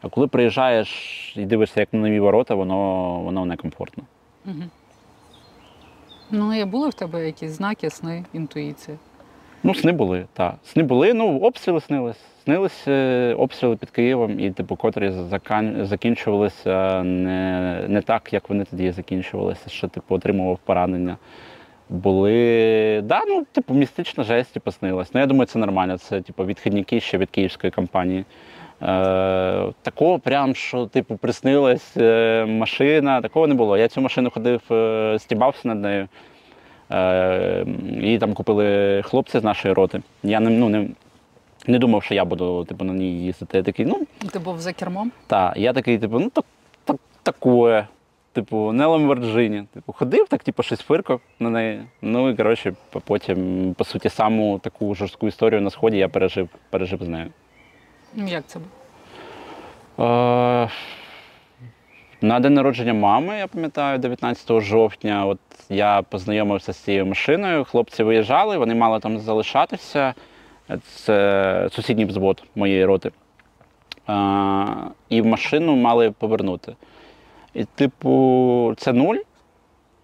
А 0.02 0.10
коли 0.10 0.28
приїжджаєш 0.28 1.34
і 1.38 1.46
дивишся, 1.46 1.80
як 1.80 1.94
на 1.94 2.00
нові 2.00 2.20
ворота, 2.20 2.56
воно, 2.56 3.20
воно 3.20 3.46
некомфортно. 3.46 4.04
Мгм. 4.46 4.70
Ну, 6.32 6.60
і 6.60 6.66
були 6.66 6.90
в 6.90 6.94
тебе 6.94 7.26
якісь 7.26 7.52
знаки, 7.52 7.90
сни, 7.90 8.26
інтуїції? 8.34 8.98
Ну, 9.66 9.76
сни 9.76 9.92
були, 9.92 10.26
так. 10.34 10.56
Сни 10.66 10.84
були, 10.84 11.14
ну, 11.14 11.40
обстріли 11.40 11.82
снились. 11.82 12.20
Снились 12.44 12.88
е, 12.88 13.36
обстріли 13.38 13.76
під 13.76 13.90
Києвом, 13.90 14.40
і, 14.40 14.52
типу, 14.52 14.76
котрі 14.76 15.12
закінчувалися 15.82 17.04
не, 17.04 17.86
не 17.88 18.02
так, 18.02 18.34
як 18.34 18.50
вони 18.50 18.66
тоді 18.66 18.92
закінчувалися, 18.92 19.70
що 19.70 19.88
типу 19.88 20.16
отримував 20.16 20.60
поранення. 20.66 21.18
Були, 21.90 23.02
да, 23.04 23.22
ну, 23.28 23.46
типу, 23.52 23.74
містична 23.74 24.24
жесть, 24.24 24.54
типу, 24.54 24.72
снилась. 24.72 25.14
Ну, 25.14 25.20
я 25.20 25.26
думаю, 25.26 25.46
це 25.46 25.60
нормально. 25.60 25.98
Це, 25.98 26.22
типу, 26.22 26.46
відхідники 26.46 27.00
ще 27.00 27.18
від 27.18 27.30
київської 27.30 27.72
компанії. 27.72 28.26
Е, 28.82 29.74
такого 29.82 30.20
прям, 30.20 30.56
що, 30.56 30.86
типу, 30.86 31.18
приснилась 31.18 31.98
е, 31.98 32.46
машина, 32.46 33.22
такого 33.22 33.48
не 33.48 33.54
було. 33.54 33.78
Я 33.78 33.88
цю 33.88 34.02
машину 34.02 34.30
ходив, 34.30 34.62
е, 34.72 35.18
стібався 35.20 35.68
над 35.68 35.82
нею. 35.82 36.08
Е, 36.94 37.66
її 38.02 38.20
там 38.20 38.34
купили 38.34 39.02
хлопці 39.02 39.40
з 39.40 39.44
нашої 39.44 39.74
роти. 39.74 40.02
Я 40.24 40.40
не, 40.40 40.50
ну, 40.50 40.70
не, 40.70 40.88
не 41.68 41.80
думав, 41.80 42.04
що 42.04 42.14
я 42.14 42.26
буду 42.26 42.66
типу, 42.66 42.86
на 42.86 42.94
ній 42.94 43.24
їздити. 43.24 43.58
Я 43.58 43.64
такий, 43.64 43.86
ну, 43.86 44.02
Ти 44.32 44.40
був 44.40 44.60
за 44.60 44.74
кермом? 44.74 45.12
так. 45.28 45.58
Я 45.58 45.74
такий, 45.74 45.98
типу, 45.98 46.20
ну 46.20 46.30
так, 46.30 46.46
так, 46.86 46.98
такое. 47.24 47.88
Типу, 48.34 48.72
не 48.72 48.86
Ламборджині. 48.86 49.64
Типу, 49.74 49.94
ходив, 49.94 50.28
так, 50.28 50.44
типу, 50.44 50.64
щось 50.64 50.80
фиркав 50.80 51.22
на 51.40 51.50
неї. 51.50 51.82
Ну 52.02 52.30
і 52.30 52.36
коротше, 52.36 52.74
потім, 53.06 53.74
по 53.78 53.84
суті, 53.84 54.10
саму 54.10 54.60
таку 54.60 54.96
жорстку 54.96 55.28
історію 55.28 55.62
на 55.62 55.70
сході 55.70 55.98
я 55.98 56.10
пережив, 56.10 56.50
пережив 56.70 57.04
з 57.04 57.08
нею. 57.08 57.28
Ну, 58.16 58.28
Як 58.28 58.44
це 58.48 58.60
було? 58.60 60.10
Е, 60.10 60.70
На 62.24 62.40
день 62.40 62.54
народження 62.54 62.94
мами, 62.94 63.38
я 63.38 63.48
пам'ятаю, 63.48 64.00
19 64.00 64.62
жовтня, 64.62 65.26
от 65.26 65.40
я 65.70 66.02
познайомився 66.02 66.74
з 66.74 66.78
цією 66.78 67.06
машиною. 67.06 67.64
Хлопці 67.64 68.04
виїжджали, 68.04 68.58
вони 68.58 68.76
мали 68.76 69.00
там 69.00 69.20
залишатися. 69.20 70.14
Це 70.84 71.70
сусідній 71.72 72.06
взвод 72.06 72.44
моєї 72.56 72.86
роти. 72.86 73.12
Е, 74.10 74.14
І 75.10 75.22
машину 75.22 75.76
мали 75.76 76.12
повернути. 76.12 76.76
І, 77.54 77.64
типу, 77.64 78.74
це 78.78 78.94
нуль. 78.94 79.18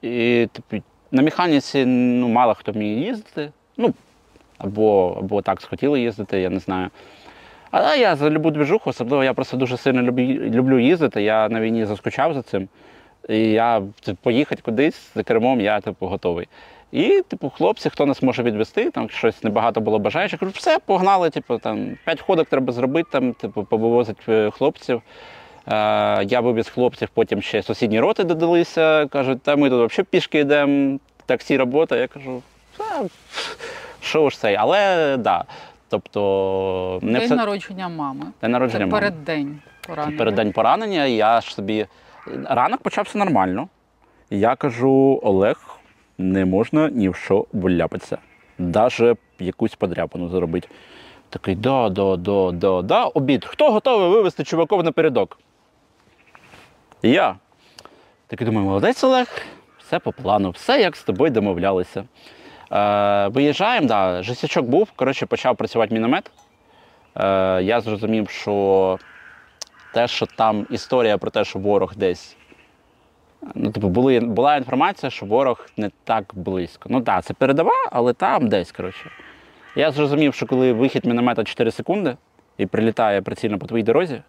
І, 0.02 0.48
типу, 0.52 0.84
на 1.12 1.22
механіці 1.22 1.86
ну, 1.86 2.28
мало 2.28 2.54
хто 2.54 2.72
вміє 2.72 3.06
їздити. 3.06 3.52
Ну, 3.78 3.94
або, 4.58 5.18
або 5.20 5.42
так 5.42 5.62
схотіли 5.62 6.02
їздити, 6.02 6.40
я 6.40 6.50
не 6.50 6.60
знаю. 6.60 6.90
Але 7.72 8.00
я 8.00 8.16
за 8.16 8.30
любу 8.30 8.52
двіжуху, 8.52 8.90
особливо 8.90 9.24
я 9.24 9.34
просто 9.34 9.58
дуже 9.58 9.78
сильно 9.78 10.02
люблю, 10.02 10.24
люблю 10.34 10.80
їздити. 10.80 11.22
Я 11.24 11.50
на 11.50 11.62
війні 11.62 11.86
заскучав 11.86 12.34
за 12.34 12.42
цим. 12.42 12.68
І 13.30 13.38
я 13.38 13.82
типу, 14.02 14.18
поїхати 14.24 14.62
кудись 14.66 15.12
за 15.16 15.24
кермом, 15.24 15.62
я 15.62 15.80
типу 15.80 16.08
готовий. 16.08 16.48
І, 16.92 17.22
типу, 17.28 17.50
хлопці, 17.50 17.90
хто 17.90 18.06
нас 18.06 18.22
може 18.22 18.44
відвести, 18.44 18.92
там 18.92 19.10
щось 19.10 19.44
небагато 19.44 19.82
було 19.82 20.00
бажаючих. 20.00 20.40
Кажу, 20.40 20.52
все, 20.56 20.80
погнали, 20.80 21.30
типу, 21.30 21.58
там 21.58 21.98
п'ять 22.06 22.22
ходок 22.22 22.50
треба 22.50 22.74
зробити, 22.74 23.10
там, 23.12 23.34
типу, 23.34 23.64
повивозити 23.64 24.52
хлопців. 24.52 25.02
Е, 25.68 26.24
я 26.24 26.40
вивіз 26.40 26.70
хлопців, 26.70 27.10
потім 27.14 27.42
ще 27.42 27.64
сусідні 27.64 28.00
роти 28.00 28.24
додалися. 28.24 29.06
Кажуть, 29.06 29.42
та 29.42 29.56
ми 29.56 29.70
тут 29.70 29.92
взагалі 29.92 30.08
пішки 30.10 30.40
йдемо, 30.40 31.00
таксі 31.26 31.58
робота. 31.58 31.98
Я 31.98 32.08
кажу, 32.08 32.42
«Та, 32.78 33.06
що 34.02 34.30
ж 34.30 34.40
це? 34.40 34.56
Але 34.56 35.12
так. 35.12 35.22
Да. 35.22 35.44
Тобто, 35.90 37.00
не 37.02 37.20
День 37.20 37.26
все... 37.26 37.36
народження 37.36 37.90
мами. 37.90 38.26
День 38.42 38.52
народження 38.52 38.86
Це 38.86 38.92
мами. 38.92 39.00
переддень 39.02 39.60
поранення. 39.88 40.18
Перед 40.18 40.36
день 40.36 40.52
поранення 40.52 41.06
я 41.06 41.42
ж 41.42 41.54
собі. 41.54 41.86
Ранок 42.46 42.82
почався 42.82 43.18
нормально. 43.18 43.68
Я 44.30 44.56
кажу: 44.56 45.20
Олег, 45.24 45.80
не 46.18 46.46
можна 46.46 46.90
ні 46.90 47.10
в 47.10 47.16
що 47.16 47.46
вляпатися. 47.54 48.18
Даже 48.58 49.16
якусь 49.40 49.76
подряпану 49.76 50.30
зробити. 50.30 50.68
Такий, 51.30 51.56
да, 51.56 51.90
да, 51.90 52.16
да, 52.16 52.52
да, 52.52 52.82
да, 52.82 53.04
обід. 53.06 53.46
Хто 53.46 53.72
готовий 53.72 54.10
вивезти 54.10 54.44
чуваков 54.44 54.84
напередок? 54.84 55.40
Я. 57.04 57.36
Такий 58.28 58.46
думаю, 58.46 58.66
молодець 58.68 59.04
Олег, 59.04 59.28
все 59.80 60.00
по 60.00 60.12
плану, 60.12 60.50
все 60.50 60.82
як 60.82 60.96
з 60.96 61.04
тобою 61.04 61.32
домовлялися. 61.32 62.04
Е, 62.72 63.28
виїжджаємо, 63.28 63.88
да, 63.88 64.24
жестячок 64.24 64.66
був, 64.66 64.92
коротше, 64.92 65.26
почав 65.26 65.56
працювати 65.56 65.94
міномет. 65.94 66.32
Е, 67.16 67.64
я 67.64 67.82
зрозумів, 67.82 68.30
що 68.30 69.00
те, 69.94 70.08
що 70.08 70.26
там 70.26 70.68
історія 70.70 71.18
про 71.18 71.32
те, 71.32 71.44
що 71.44 71.60
ворог 71.60 71.94
десь. 71.96 72.36
Ну, 73.56 73.72
типу, 73.72 73.90
були, 73.90 74.20
була 74.20 74.56
інформація, 74.56 75.10
що 75.10 75.26
ворог 75.26 75.68
не 75.78 75.92
так 76.04 76.32
близько. 76.34 76.90
Ну 76.92 77.02
так, 77.02 77.24
це 77.24 77.34
передова, 77.34 77.90
але 77.92 78.14
там 78.14 78.48
десь, 78.48 78.72
коротше. 78.72 79.12
Я 79.76 79.92
зрозумів, 79.92 80.34
що 80.34 80.46
коли 80.46 80.74
вихід 80.74 81.06
міномета 81.06 81.44
4 81.44 81.72
секунди 81.72 82.18
і 82.58 82.66
прилітає 82.66 83.22
прицільно 83.22 83.60
по 83.60 83.68
твоїй 83.68 83.84
дорозі, 83.84 84.22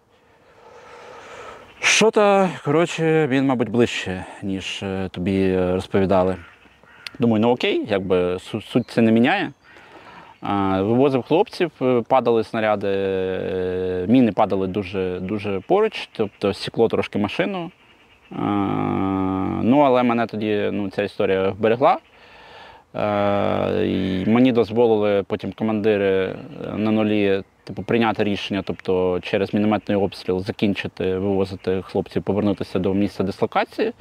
що 1.81 2.11
то, 2.11 2.49
коротше, 2.65 3.27
він, 3.27 3.47
мабуть, 3.47 3.69
ближче, 3.69 4.25
ніж 4.43 4.83
е, 4.83 5.09
тобі 5.13 5.43
е, 5.43 5.73
розповідали. 5.73 6.37
Думаю, 7.21 7.43
ну 7.43 7.51
окей, 7.51 7.87
якби 7.89 8.39
суть 8.39 8.89
це 8.89 9.03
не 9.03 9.13
міняє. 9.13 9.53
Вивозив 10.83 11.23
хлопців, 11.23 11.71
е, 11.83 12.03
падали 12.09 12.45
снаряди, 12.45 12.89
е, 12.89 14.07
міни 14.09 14.33
падали 14.33 14.67
дуже, 14.67 15.21
дуже 15.21 15.61
поруч, 15.61 16.09
тобто 16.13 16.53
сікло 16.53 16.89
трошки 16.89 17.19
машину. 17.19 17.71
Ну, 19.63 19.81
але 19.81 20.03
мене 20.03 20.27
тоді 20.27 20.71
ну, 20.73 20.91
ця 20.91 21.03
історія 21.03 21.49
вберегла. 21.49 21.99
І 23.85 24.25
Мені 24.27 24.53
дозволили 24.53 25.23
потім 25.23 25.53
командири 25.53 26.07
е, 26.07 26.35
на 26.77 26.91
нулі 26.91 27.43
типу, 27.65 27.83
прийняти 27.83 28.25
рішення, 28.25 28.63
тобто 28.67 29.21
через 29.23 29.55
мінометний 29.55 29.99
обстріл 29.99 30.41
закінчити, 30.41 31.19
вивозити 31.19 31.83
хлопців, 31.83 32.23
повернутися 32.23 32.79
до 32.79 32.95
місця 32.95 33.23
дислокації. 33.23 33.93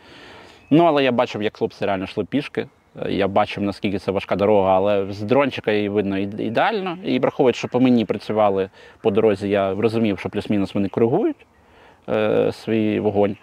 Ну, 0.70 0.84
але 0.84 1.04
я 1.04 1.12
бачив, 1.12 1.44
як 1.44 1.58
хлопці 1.58 1.86
реально 1.86 2.04
йшли 2.04 2.26
пішки. 2.26 2.68
Я 3.10 3.28
бачив, 3.28 3.64
наскільки 3.64 4.00
це 4.00 4.12
важка 4.12 4.36
дорога, 4.36 4.76
але 4.76 5.06
з 5.12 5.22
дрончика 5.22 5.72
її 5.72 5.90
видно 5.90 6.18
ідеально. 6.18 6.98
І 7.04 7.20
враховуючи, 7.20 7.58
що 7.58 7.68
по 7.68 7.80
мені 7.80 8.06
працювали 8.06 8.70
по 9.02 9.12
дорозі, 9.12 9.50
я 9.50 9.74
розумів, 9.74 10.20
що 10.20 10.30
плюс-мінус 10.30 10.74
вони 10.74 10.90
коригують 10.90 11.46
е, 12.10 12.52
свій 12.52 13.00
вогонь. 13.00 13.38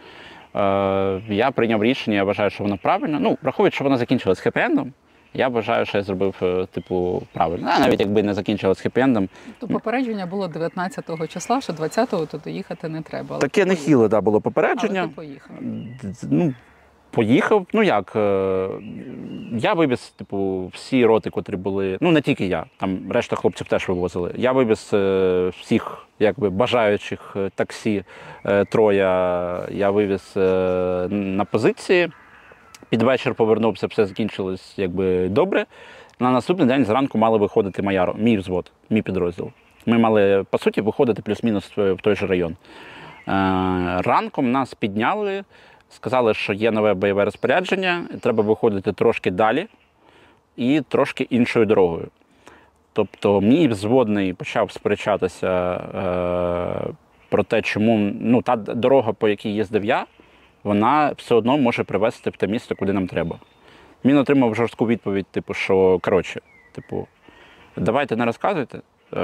Е, 0.54 1.20
я 1.28 1.50
прийняв 1.50 1.84
рішення, 1.84 2.16
я 2.16 2.24
вважаю, 2.24 2.50
що 2.50 2.64
воно 2.64 2.78
правильно. 2.78 3.18
Ну, 3.20 3.38
враховуючи, 3.42 3.74
що 3.74 3.84
воно 3.84 3.96
закінчилось 3.96 4.46
хеппі-ендом, 4.46 4.86
я 5.34 5.48
вважаю, 5.48 5.86
що 5.86 5.98
я 5.98 6.04
зробив, 6.04 6.34
е, 6.42 6.66
типу, 6.66 7.22
правильно. 7.32 7.70
А 7.72 7.78
навіть 7.78 8.00
якби 8.00 8.22
не 8.22 8.34
закінчилось 8.34 8.86
хеппі-ендом. 8.86 9.28
То 9.58 9.68
попередження 9.68 10.26
було 10.26 10.46
19-го 10.46 11.26
числа, 11.26 11.60
що 11.60 11.72
20-го 11.72 12.26
туди 12.26 12.50
їхати 12.50 12.88
не 12.88 13.02
треба. 13.02 13.26
Але 13.30 13.40
Таке 13.40 13.60
ти 13.60 13.66
нехіле 13.66 14.08
да, 14.08 14.20
було 14.20 14.40
попередження. 14.40 15.00
Але 15.00 15.08
ти 15.08 15.14
поїхав. 15.14 15.56
Ну, 16.30 16.54
поїхав. 17.16 17.66
Ну 17.72 17.82
як? 17.82 18.12
е, 18.16 18.68
Я 19.52 19.72
вивіз, 19.72 20.00
типу, 20.00 20.70
всі 20.74 21.06
роти, 21.06 21.30
котрі 21.30 21.56
були. 21.56 21.98
Ну, 22.00 22.12
не 22.12 22.20
тільки 22.20 22.46
я, 22.46 22.64
там 22.76 22.98
решта 23.12 23.36
хлопців 23.36 23.66
теж 23.66 23.88
вивозили. 23.88 24.32
Я 24.36 24.52
вивіз 24.52 24.90
е, 24.94 25.48
всіх 25.60 26.06
якби, 26.18 26.50
бажаючих 26.50 27.32
е, 27.36 27.50
таксі 27.54 28.04
троя. 28.70 29.66
Я 29.70 29.90
вивіз 29.90 30.32
на 31.10 31.44
позиції. 31.50 32.08
Під 32.88 33.02
вечір 33.02 33.34
повернувся, 33.34 33.86
все 33.86 34.06
закінчилось 34.06 34.74
якби 34.76 35.28
добре. 35.28 35.66
На 36.20 36.30
наступний 36.30 36.68
день 36.68 36.84
зранку 36.84 37.18
мали 37.18 37.38
виходити 37.38 37.82
моя, 37.82 38.12
мій 38.18 38.36
взвод, 38.36 38.72
мій 38.90 39.02
підрозділ. 39.02 39.50
Ми 39.86 39.98
мали, 39.98 40.44
по 40.50 40.58
суті, 40.58 40.80
виходити 40.80 41.22
плюс-мінус 41.22 41.72
в 41.76 41.96
той 42.02 42.16
же 42.16 42.26
район. 42.26 42.56
Ранком 44.04 44.52
нас 44.52 44.74
підняли, 44.74 45.44
сказали, 45.90 46.34
що 46.34 46.52
є 46.52 46.70
нове 46.70 46.94
бойове 46.94 47.24
розпорядження, 47.24 48.04
треба 48.20 48.42
виходити 48.42 48.92
трошки 48.92 49.30
далі 49.30 49.66
і 50.56 50.82
трошки 50.88 51.26
іншою 51.30 51.66
дорогою. 51.66 52.08
Тобто, 52.92 53.40
мій 53.40 53.68
взводний 53.68 54.32
почав 54.32 54.72
сперечатися 54.72 55.74
е, 55.74 56.92
про 57.28 57.42
те, 57.42 57.62
чому 57.62 58.12
ну, 58.20 58.42
та 58.42 58.56
дорога, 58.56 59.12
по 59.12 59.28
якій 59.28 59.54
їздив 59.54 59.84
я, 59.84 60.06
вона 60.64 61.12
все 61.16 61.34
одно 61.34 61.58
може 61.58 61.84
привезти 61.84 62.30
в 62.30 62.36
те 62.36 62.46
місце, 62.46 62.74
куди 62.74 62.92
нам 62.92 63.06
треба. 63.06 63.38
Він 64.04 64.16
отримав 64.16 64.54
жорстку 64.54 64.86
відповідь, 64.86 65.26
типу, 65.26 65.54
що 65.54 65.98
коротше, 66.02 66.40
типу, 66.72 67.06
давайте 67.76 68.16
не 68.16 68.24
розказуйте, 68.24 68.78
е, 68.78 69.20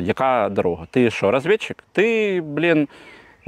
яка 0.00 0.48
дорога. 0.48 0.86
Ти 0.90 1.10
що, 1.10 1.30
розвідчик? 1.30 1.84
Ти, 1.92 2.40
блін, 2.40 2.88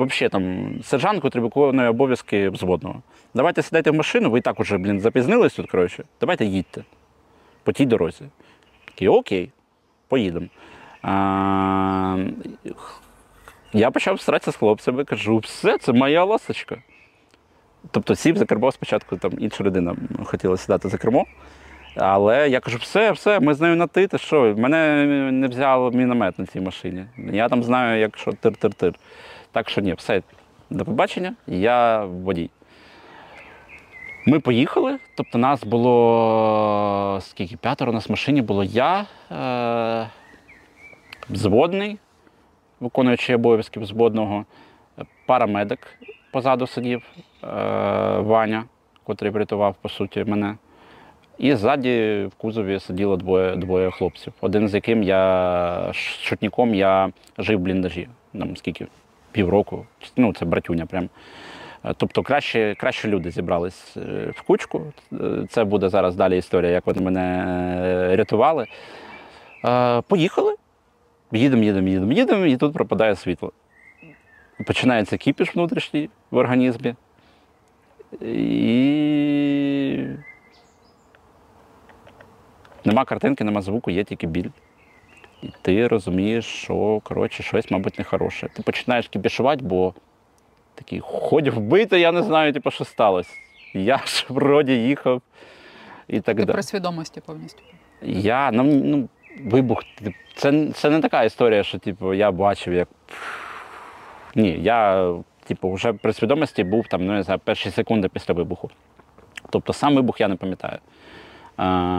взагалі 0.05 0.30
там 0.30 0.74
сержант, 0.82 1.20
котрий 1.20 1.42
виконує 1.42 1.88
обов'язки 1.88 2.49
взводного. 2.49 3.03
Давайте 3.34 3.62
сідайте 3.62 3.90
в 3.90 3.94
машину, 3.94 4.30
ви 4.30 4.38
і 4.38 4.42
так 4.42 4.61
уже, 4.61 4.78
блін, 4.78 5.01
запізнились 5.01 5.55
тут, 5.55 5.70
коротше. 5.70 6.05
Давайте 6.20 6.44
їдьте 6.44 6.84
по 7.64 7.72
тій 7.72 7.86
дорозі. 7.86 8.24
Такий, 8.84 9.09
окей, 9.09 9.51
поїдемо. 10.09 10.47
Я 13.72 13.90
почав 13.90 14.20
старатися 14.20 14.53
з 14.53 14.57
хлопцями, 14.57 15.05
кажу, 15.05 15.38
все, 15.38 15.78
це 15.78 15.92
моя 15.92 16.24
ласочка. 16.24 16.76
Тобто 17.90 18.14
сів 18.14 18.36
за 18.36 18.44
кермо 18.44 18.72
спочатку 18.72 19.16
там 19.16 19.32
інша 19.38 19.64
людина 19.64 19.97
хотіла 20.24 20.57
сідати 20.57 20.88
за 20.88 20.99
кермо. 20.99 21.26
Але 21.97 22.49
я 22.49 22.61
кажу, 22.61 22.78
все, 22.78 23.12
все, 23.12 23.40
ми 23.40 23.55
з 23.55 23.61
нею 23.61 23.76
на 23.76 23.86
ти, 23.86 24.07
ти 24.07 24.18
що? 24.18 24.55
Мене 24.59 25.05
не 25.32 25.49
взяв 25.49 25.94
міномет 25.94 26.38
на 26.38 26.47
цій 26.47 26.61
машині. 26.61 27.05
Я 27.32 27.49
там 27.49 27.62
знаю, 27.62 28.01
як 28.01 28.18
що 28.18 28.30
тир-тир-тир. 28.30 28.94
Так 29.57 29.71
що 29.71 29.81
ні, 29.81 29.95
все, 29.95 30.23
до 30.71 30.85
побачення, 30.85 31.35
я 31.47 32.05
водій. 32.05 32.51
Ми 34.27 34.41
поїхали, 34.41 34.99
тобто 35.17 35.39
нас 35.39 35.65
було 35.65 37.19
скільки? 37.23 37.57
П'ятеро 37.57 37.91
у 37.91 37.95
нас 37.95 38.09
в 38.09 38.13
машині 38.13 38.43
було 38.43 38.65
я, 38.65 39.07
е, 39.33 40.09
взводний, 41.31 41.99
виконуючий 42.81 43.35
обов'язки 43.35 43.81
взводного, 43.81 44.45
парамедик 45.27 45.99
позаду 46.33 46.67
сидів, 46.67 47.03
е, 47.45 47.47
Ваня, 48.19 48.65
котрий 49.05 49.31
врятував, 49.33 49.77
по 49.83 49.89
суті, 49.89 50.25
мене. 50.25 50.57
І 51.39 51.55
ззаді 51.55 52.27
в 52.33 52.35
кузові 52.35 52.81
сиділо 52.81 53.17
двоє, 53.17 53.57
двоє 53.57 53.91
хлопців. 53.91 54.33
Один 54.41 54.69
з 54.69 54.75
яким 54.75 55.03
я 55.03 55.91
ш- 55.93 56.29
шутником 56.29 56.75
я 56.75 57.11
жив 57.39 57.59
в 57.59 57.63
бліндажі. 57.63 58.09
Там 58.39 58.57
скільки? 58.57 58.87
Півроку. 59.37 59.87
Ну, 60.16 60.32
це 60.32 60.45
братюня 60.45 60.87
прям. 60.87 61.09
Е, 61.84 61.95
Тобто 61.97 62.22
краще, 62.22 62.74
краще 62.78 63.09
люди 63.09 63.30
зібрались 63.30 63.97
е, 63.97 64.32
в 64.37 64.43
кучку. 64.43 64.93
Е, 65.12 65.47
Це 65.51 65.64
буде 65.64 65.89
зараз 65.89 66.16
далі 66.16 66.39
історія, 66.39 66.70
як 66.72 66.87
вони 66.87 67.01
мене 67.01 68.16
рятували. 68.16 68.66
Поїхали. 70.09 70.55
Їдемо, 71.32 71.62
їдемо, 71.62 71.89
їдемо, 71.89 72.12
їдемо, 72.12 72.47
і 72.47 72.57
тут 72.57 72.72
пропадає 72.72 73.16
світло. 73.16 73.53
Починається 74.66 75.16
кіпіш 75.16 75.55
внутрішній 75.55 76.11
в 76.30 76.37
організмі. 76.37 76.95
І 78.20 78.47
нема 82.84 83.05
картинки, 83.05 83.45
нема 83.45 83.62
звуку, 83.62 83.91
є 83.91 84.05
тільки 84.05 84.26
біль. 84.26 84.51
І 85.43 85.49
ти 85.62 85.89
розумієш, 85.89 86.45
що 86.45 87.01
коротше, 87.05 87.43
щось, 87.43 87.70
мабуть, 87.70 87.99
нехороше. 87.99 88.49
Ти 88.53 88.62
починаєш 88.62 89.09
кіпішувати, 89.09 89.64
бо 89.64 89.95
такий 90.74 91.01
ходь 91.01 91.49
вбити, 91.49 92.01
я 92.01 92.12
не 92.12 92.22
знаю, 92.22 92.53
типу, 92.53 92.70
що 92.70 92.84
сталося. 92.84 93.30
Я 93.74 93.97
ж 94.07 94.26
вроді 94.28 94.72
їхав 94.72 95.22
і 96.09 96.20
так 96.20 96.37
Ти 96.37 96.45
далі. 96.45 96.55
при 96.55 96.62
свідомості 96.62 97.20
повністю. 97.20 97.62
Я 98.03 98.51
ну, 98.51 98.62
ну 98.62 99.09
вибух. 99.45 99.82
Це, 100.34 100.68
це 100.74 100.91
не 100.91 101.01
така 101.01 101.22
історія, 101.22 101.62
що 101.62 101.78
типу, 101.78 102.14
я 102.14 102.30
бачив, 102.30 102.74
як. 102.74 102.89
Ні, 104.34 104.59
я, 104.62 105.11
типу, 105.45 105.72
вже 105.72 105.93
при 105.93 106.12
свідомості 106.12 106.64
був 106.64 106.89
там, 106.89 107.07
ну 107.07 107.12
не 107.12 107.22
знаю, 107.22 107.41
перші 107.45 107.70
секунди 107.70 108.09
після 108.09 108.34
вибуху. 108.34 108.70
Тобто 109.51 109.72
сам 109.72 109.95
вибух 109.95 110.20
я 110.20 110.28
не 110.28 110.37
пам'ятаю. 110.37 110.78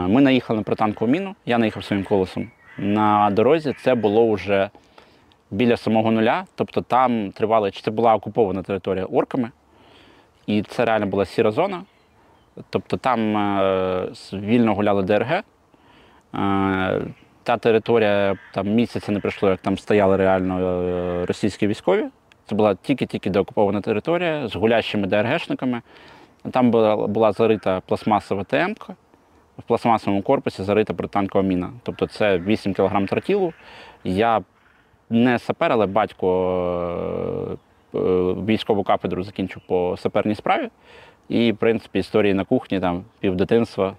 Ми 0.08 0.20
наїхали 0.20 0.58
на 0.58 0.62
протанкову 0.62 1.10
міну, 1.10 1.34
я 1.46 1.58
наїхав 1.58 1.84
своїм 1.84 2.04
колесом. 2.04 2.50
На 2.78 3.30
дорозі 3.30 3.74
це 3.82 3.94
було 3.94 4.32
вже 4.32 4.70
біля 5.50 5.76
самого 5.76 6.10
нуля. 6.10 6.44
Тобто 6.54 6.80
там 6.80 7.32
тривали, 7.32 7.70
чи 7.70 7.82
це 7.82 7.90
була 7.90 8.14
окупована 8.14 8.62
територія 8.62 9.04
орками, 9.04 9.50
і 10.46 10.62
це 10.62 10.84
реально 10.84 11.06
була 11.06 11.24
сіра 11.24 11.50
зона. 11.50 11.82
Тобто 12.70 12.96
там 12.96 13.36
е, 13.36 14.08
вільно 14.32 14.74
гуляли 14.74 15.02
ДРГ. 15.02 15.32
Е, 15.32 15.42
Та 17.42 17.56
територія 17.56 18.36
там 18.54 18.68
місяця 18.68 19.12
не 19.12 19.20
пройшло, 19.20 19.50
як 19.50 19.60
там 19.60 19.78
стояли 19.78 20.16
реально 20.16 20.82
е, 20.82 21.26
російські 21.26 21.66
військові. 21.66 22.04
Це 22.46 22.54
була 22.54 22.74
тільки-тільки 22.74 23.30
деокупована 23.30 23.80
територія 23.80 24.48
з 24.48 24.54
гулящими 24.56 25.06
ДРГшниками. 25.06 25.82
Там 26.50 26.70
була, 26.70 26.96
була 26.96 27.32
зарита 27.32 27.80
пластмасова 27.80 28.44
ТМ, 28.44 28.74
в 29.58 29.62
пластмасовому 29.62 30.22
корпусі 30.22 30.62
зарита 30.62 30.94
протанкова 30.94 31.44
міна. 31.44 31.70
Тобто 31.82 32.06
це 32.06 32.38
8 32.38 32.74
кг 32.74 33.06
тротілу. 33.06 33.52
Я 34.04 34.42
не 35.10 35.38
сапер, 35.38 35.72
але 35.72 35.86
батько 35.86 37.56
е, 37.94 37.98
е, 37.98 38.00
військову 38.46 38.82
кафедру 38.82 39.22
закінчив 39.22 39.62
по 39.66 39.96
саперній 39.98 40.34
справі. 40.34 40.68
І, 41.28 41.52
в 41.52 41.56
принципі, 41.56 41.98
історії 41.98 42.34
на 42.34 42.44
кухні, 42.44 42.80
там, 42.80 43.04
півдитинства. 43.20 43.94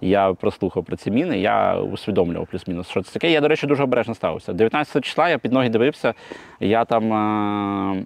Я 0.00 0.32
прослухав 0.32 0.84
про 0.84 0.96
ці 0.96 1.10
міни, 1.10 1.38
я 1.38 1.76
усвідомлював 1.76 2.46
плюс-мінус, 2.46 2.88
що 2.88 3.02
це 3.02 3.12
таке. 3.12 3.30
Я, 3.30 3.40
до 3.40 3.48
речі, 3.48 3.66
дуже 3.66 3.82
обережно 3.82 4.14
ставився. 4.14 4.52
19 4.52 5.04
числа 5.04 5.28
я 5.28 5.38
під 5.38 5.52
ноги 5.52 5.68
дивився, 5.68 6.14
я 6.60 6.84
там 6.84 7.12
е- 7.12 8.04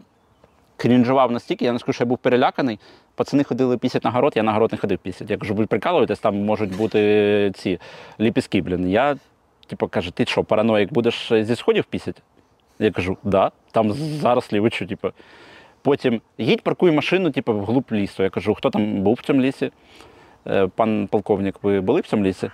крінжував 0.76 1.32
настільки, 1.32 1.64
я 1.64 1.72
не 1.72 1.78
скажу, 1.78 1.92
що 1.92 2.04
я 2.04 2.08
був 2.08 2.18
переляканий. 2.18 2.78
Пацани 3.14 3.44
ходили 3.44 3.78
пісять 3.78 4.04
на 4.04 4.10
город, 4.10 4.32
я 4.36 4.42
на 4.42 4.52
город 4.52 4.72
не 4.72 4.78
ходив 4.78 4.98
пісять. 4.98 5.30
Я 5.30 5.36
кажу, 5.36 5.54
ви 5.54 5.66
прикалуєтесь, 5.66 6.18
там 6.18 6.36
можуть 6.36 6.76
бути 6.76 7.52
ці 7.54 7.80
ліпіски, 8.20 8.62
блін. 8.62 8.88
Я, 8.88 9.16
типу, 9.66 9.88
кажу, 9.88 10.10
ти 10.10 10.24
що, 10.24 10.44
параноїк, 10.44 10.92
будеш 10.92 11.32
зі 11.40 11.56
сходів 11.56 11.84
пісять? 11.84 12.22
Я 12.78 12.90
кажу, 12.90 13.16
да, 13.24 13.50
там 13.72 13.92
зараз 13.92 14.52
лівичу, 14.52 14.86
типу. 14.86 15.08
Потім 15.82 16.20
їдь, 16.38 16.62
паркуй 16.62 16.90
машину, 16.90 17.30
типу, 17.30 17.52
вглуб 17.52 17.84
лісу. 17.92 18.22
Я 18.22 18.30
кажу, 18.30 18.54
хто 18.54 18.70
там 18.70 19.02
був 19.02 19.14
в 19.14 19.22
цьому 19.22 19.40
лісі? 19.42 19.70
Е, 20.50 20.66
Пан 20.66 21.06
полковник, 21.06 21.54
ви 21.62 21.80
були 21.80 22.00
в 22.00 22.06
цьому 22.06 22.24
лісі? 22.24 22.50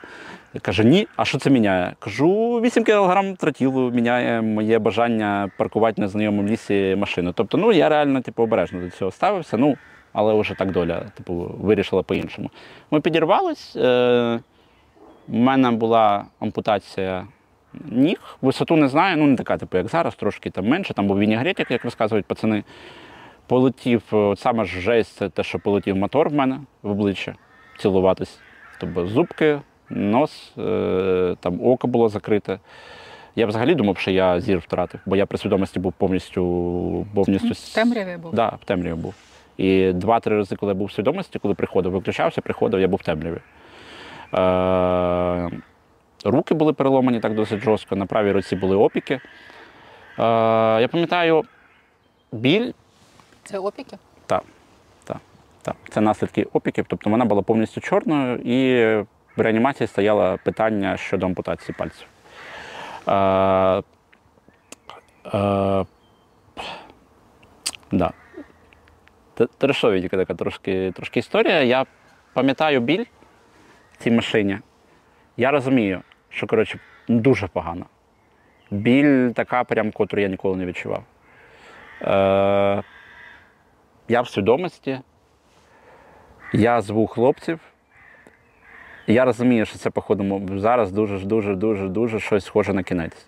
Каже, 0.63 0.85
ні, 0.85 1.07
а 1.17 1.25
що 1.25 1.39
це 1.39 1.51
міняє? 1.51 1.93
Кажу, 1.99 2.61
8 2.61 2.85
кг 2.85 3.37
тротілу 3.37 3.91
міняє 3.91 4.43
моє 4.43 4.79
бажання 4.79 5.51
паркувати 5.59 6.01
на 6.01 6.09
знайомому 6.09 6.49
лісі 6.49 6.97
машину. 6.99 7.33
Тобто, 7.33 7.59
ну 7.59 7.73
я 7.73 7.89
реально 7.89 8.21
типу, 8.21 8.43
обережно 8.43 8.81
до 8.81 8.91
цього 8.91 9.11
ставився, 9.11 9.57
ну, 9.57 9.77
але 10.13 10.41
вже 10.41 10.55
так 10.55 10.73
доля 10.73 11.01
типу, 11.01 11.35
вирішила 11.61 12.03
по-іншому. 12.03 12.51
Ми 12.91 13.01
підірвались. 13.01 13.77
Е, 13.77 14.41
у 15.29 15.37
мене 15.37 15.71
була 15.71 16.25
ампутація 16.41 17.27
ніг. 17.85 18.37
Висоту 18.43 18.77
не 18.77 18.89
знаю, 18.89 19.17
ну 19.17 19.27
не 19.27 19.37
така, 19.37 19.57
типу, 19.59 19.77
як 19.79 19.89
зараз, 19.89 20.15
трошки 20.15 20.51
там 20.51 20.69
менше. 20.69 20.95
Там 20.95 21.07
був 21.07 21.19
вінігретик, 21.19 21.71
як 21.71 21.85
розказують 21.85 22.27
пацани. 22.27 22.65
Полетів, 23.47 24.03
от 24.11 24.39
саме 24.39 24.65
ж 24.65 24.81
жесть, 24.81 25.17
це 25.17 25.29
те, 25.29 25.43
що 25.43 25.59
полетів 25.59 25.97
мотор 25.97 26.29
в 26.29 26.35
мене 26.35 26.61
в 26.83 26.91
обличчя 26.91 27.35
цілуватись. 27.83 28.39
Тобто 28.81 29.07
зубки, 29.07 29.61
нос, 29.91 30.53
е, 30.59 31.37
там 31.41 31.67
око 31.67 31.87
було 31.87 32.09
закрите. 32.09 32.59
Я 33.37 33.47
взагалі 33.47 33.75
думав, 33.75 33.99
що 33.99 34.11
я 34.11 34.41
зір 34.41 34.59
втратив, 34.59 35.01
бо 35.07 35.17
я 35.17 35.27
при 35.27 35.39
свідомості 35.39 35.81
був 35.81 35.93
повністю. 35.93 37.07
повністю 37.15 37.49
В 37.49 37.75
темряві 37.75 38.17
був. 38.17 38.35
Да, 38.35 38.49
в 38.63 38.65
темряві 38.65 38.95
був. 38.95 39.15
І 39.57 39.93
два-три 39.93 40.37
рази, 40.37 40.57
коли 40.57 40.71
я 40.71 40.75
був 40.75 40.87
в 40.87 40.93
свідомості, 40.93 41.39
коли 41.39 41.55
приходив, 41.55 41.93
виключався, 41.93 42.41
приходив, 42.41 42.81
я 42.81 42.89
був 42.89 43.01
в 43.03 43.05
темряві. 43.05 43.39
Е, 44.35 45.51
руки 46.25 46.55
були 46.55 46.73
переломані 46.73 47.21
так 47.21 47.35
досить 47.35 47.61
жорстко, 47.61 47.97
на 47.97 48.07
правій 48.07 48.33
руці 48.33 48.57
були 48.57 48.77
опіки. 48.77 49.15
Е, 49.15 49.21
я 50.81 50.89
пам'ятаю, 50.91 51.43
біль 52.33 52.73
Це 53.45 53.59
опіки? 53.59 53.97
Так. 55.63 55.77
Це 55.89 56.01
наслідки 56.01 56.47
опіків. 56.53 56.85
Тобто 56.89 57.11
вона 57.11 57.25
була 57.25 57.43
повністю 57.43 57.81
чорною, 57.81 58.37
і 58.37 58.85
в 59.37 59.41
реанімації 59.41 59.87
стояло 59.87 60.39
питання 60.45 60.97
щодо 60.97 61.27
ампутації 61.27 61.75
пальців. 61.79 62.07
Е, 63.09 63.83
е, 65.35 65.85
да. 67.93 68.13
Т- 69.35 69.47
Трешовенька 69.59 70.17
така 70.17 70.35
трошки, 70.35 70.93
трошки 70.93 71.21
історія. 71.21 71.63
Я 71.63 71.87
пам'ятаю 72.33 72.81
біль 72.81 73.05
в 73.93 74.03
цій 74.03 74.11
машині. 74.11 74.59
Я 75.37 75.51
розумію, 75.51 76.03
що 76.29 76.47
коротше, 76.47 76.79
дуже 77.09 77.47
погано. 77.47 77.87
Біль 78.71 79.31
така, 79.31 79.65
прям, 79.65 79.93
котру 79.93 80.21
я 80.21 80.29
ніколи 80.29 80.57
не 80.57 80.67
відчував. 80.67 81.05
Е, 82.03 82.83
я 84.09 84.21
в 84.21 84.29
свідомості, 84.29 85.01
я 86.53 86.81
зву 86.81 87.07
хлопців. 87.07 87.61
Я 89.07 89.25
розумію, 89.25 89.67
що 89.67 89.79
це, 89.79 89.91
походу, 89.91 90.43
зараз 90.59 90.93
дуже, 90.93 91.19
дуже, 91.19 91.55
дуже, 91.55 91.89
дуже 91.89 92.21
щось 92.21 92.45
схоже 92.45 92.73
на 92.73 92.83
кінець. 92.83 93.27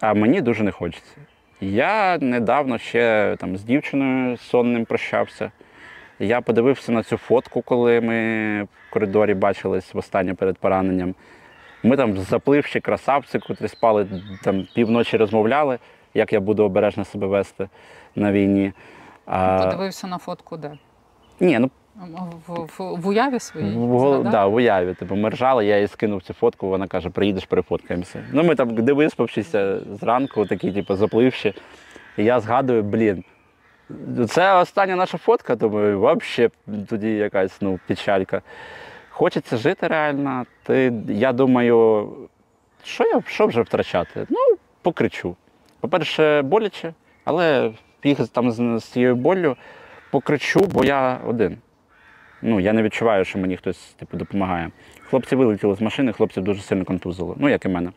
А 0.00 0.14
мені 0.14 0.40
дуже 0.40 0.64
не 0.64 0.70
хочеться. 0.70 1.16
Я 1.60 2.18
недавно 2.18 2.78
ще 2.78 3.36
там 3.38 3.56
з 3.56 3.64
дівчиною 3.64 4.36
сонним 4.36 4.84
прощався. 4.84 5.52
Я 6.18 6.40
подивився 6.40 6.92
на 6.92 7.02
цю 7.02 7.16
фотку, 7.16 7.62
коли 7.62 8.00
ми 8.00 8.62
в 8.62 8.92
коридорі 8.92 9.34
бачились 9.34 9.94
востаннє 9.94 10.34
перед 10.34 10.58
пораненням. 10.58 11.14
Ми 11.82 11.96
там 11.96 12.16
запливші 12.16 12.80
красавці, 12.80 13.38
котрі 13.38 13.68
спали 13.68 14.06
там 14.42 14.66
півночі 14.74 15.16
розмовляли, 15.16 15.78
як 16.14 16.32
я 16.32 16.40
буду 16.40 16.64
обережно 16.64 17.04
себе 17.04 17.26
вести 17.26 17.68
на 18.16 18.32
війні. 18.32 18.72
А, 19.26 19.64
Подивився 19.64 20.06
на 20.06 20.18
фотку 20.18 20.56
де? 20.56 20.78
ні, 21.40 21.58
ну 21.58 21.70
В, 22.46 22.68
в, 22.78 23.00
в 23.00 23.08
уяві 23.08 23.40
своїй? 23.40 23.76
в, 23.76 24.30
да, 24.30 24.46
в 24.46 24.54
уяві. 24.54 24.94
Типу, 24.94 25.16
ми 25.16 25.28
ржали, 25.28 25.66
я 25.66 25.78
їй 25.78 25.86
скинув 25.86 26.22
цю 26.22 26.34
фотку, 26.34 26.68
вона 26.68 26.86
каже, 26.86 27.10
приїдеш, 27.10 27.44
перефоткаємося. 27.44 28.24
Ну, 28.32 28.42
ми 28.44 28.54
там, 28.54 28.74
де 28.74 28.92
виспавшися 28.92 29.80
зранку, 30.00 30.46
такі, 30.46 30.72
типу, 30.72 30.96
запливші. 30.96 31.54
І 32.16 32.24
я 32.24 32.40
згадую, 32.40 32.82
блін, 32.82 33.24
це 34.28 34.54
остання 34.54 34.96
наша 34.96 35.18
фотка, 35.18 35.56
думаю, 35.56 36.00
взагалі 36.00 36.50
тоді 36.88 37.10
якась 37.10 37.56
ну, 37.60 37.80
печалька. 37.86 38.42
Хочеться 39.10 39.56
жити 39.56 39.86
реально. 39.86 40.46
Ти, 40.62 40.92
я 41.08 41.32
думаю, 41.32 42.08
що 42.84 43.04
я 43.04 43.22
що 43.26 43.46
вже 43.46 43.62
втрачати? 43.62 44.26
Ну, 44.30 44.56
покричу. 44.82 45.36
По-перше, 45.80 46.42
боляче, 46.42 46.94
але 47.24 47.72
їх 48.04 48.28
там 48.28 48.50
з, 48.50 48.80
з 48.80 48.84
цією 48.84 49.16
боллю 49.16 49.56
покричу, 50.10 50.60
бо 50.60 50.84
я 50.84 51.20
один. 51.26 51.58
Ну, 52.42 52.60
я 52.60 52.72
не 52.72 52.82
відчуваю, 52.82 53.24
що 53.24 53.38
мені 53.38 53.56
хтось 53.56 53.78
типу, 53.78 54.16
допомагає. 54.16 54.70
Хлопці 55.02 55.36
вилетіли 55.36 55.74
з 55.74 55.80
машини, 55.80 56.12
хлопців 56.12 56.42
дуже 56.42 56.62
сильно 56.62 56.84
контузило. 56.84 57.34
Ну, 57.38 57.48
як 57.48 57.64
і 57.64 57.68
мене. 57.68 57.90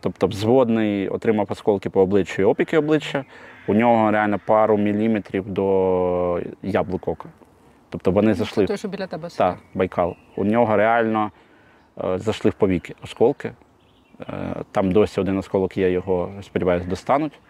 Тобто, 0.00 0.26
взводний 0.26 1.08
отримав 1.08 1.46
осколки 1.50 1.90
по 1.90 2.00
обличчю 2.00 2.42
і 2.42 2.44
опіки 2.44 2.78
обличчя. 2.78 3.24
У 3.66 3.74
нього 3.74 4.10
реально 4.10 4.40
пару 4.46 4.78
міліметрів 4.78 5.48
до 5.48 6.40
яблук 6.62 7.08
ока. 7.08 7.28
Тобто 7.90 8.10
вони 8.10 8.34
зайшли. 8.34 8.66
Той, 8.66 8.76
що 8.76 8.88
біля 8.88 9.06
тебе. 9.06 9.28
Так, 9.28 9.58
Байкал. 9.74 10.16
У 10.36 10.44
нього 10.44 10.76
реально 10.76 11.30
е, 12.04 12.18
зайшли 12.18 12.50
в 12.50 12.54
повіки 12.54 12.94
осколки. 13.04 13.52
Е, 14.20 14.54
там 14.72 14.92
досі 14.92 15.20
один 15.20 15.38
осколок 15.38 15.76
є, 15.76 15.90
його, 15.90 16.32
сподіваюся, 16.42 16.86
достануть. 16.88 17.40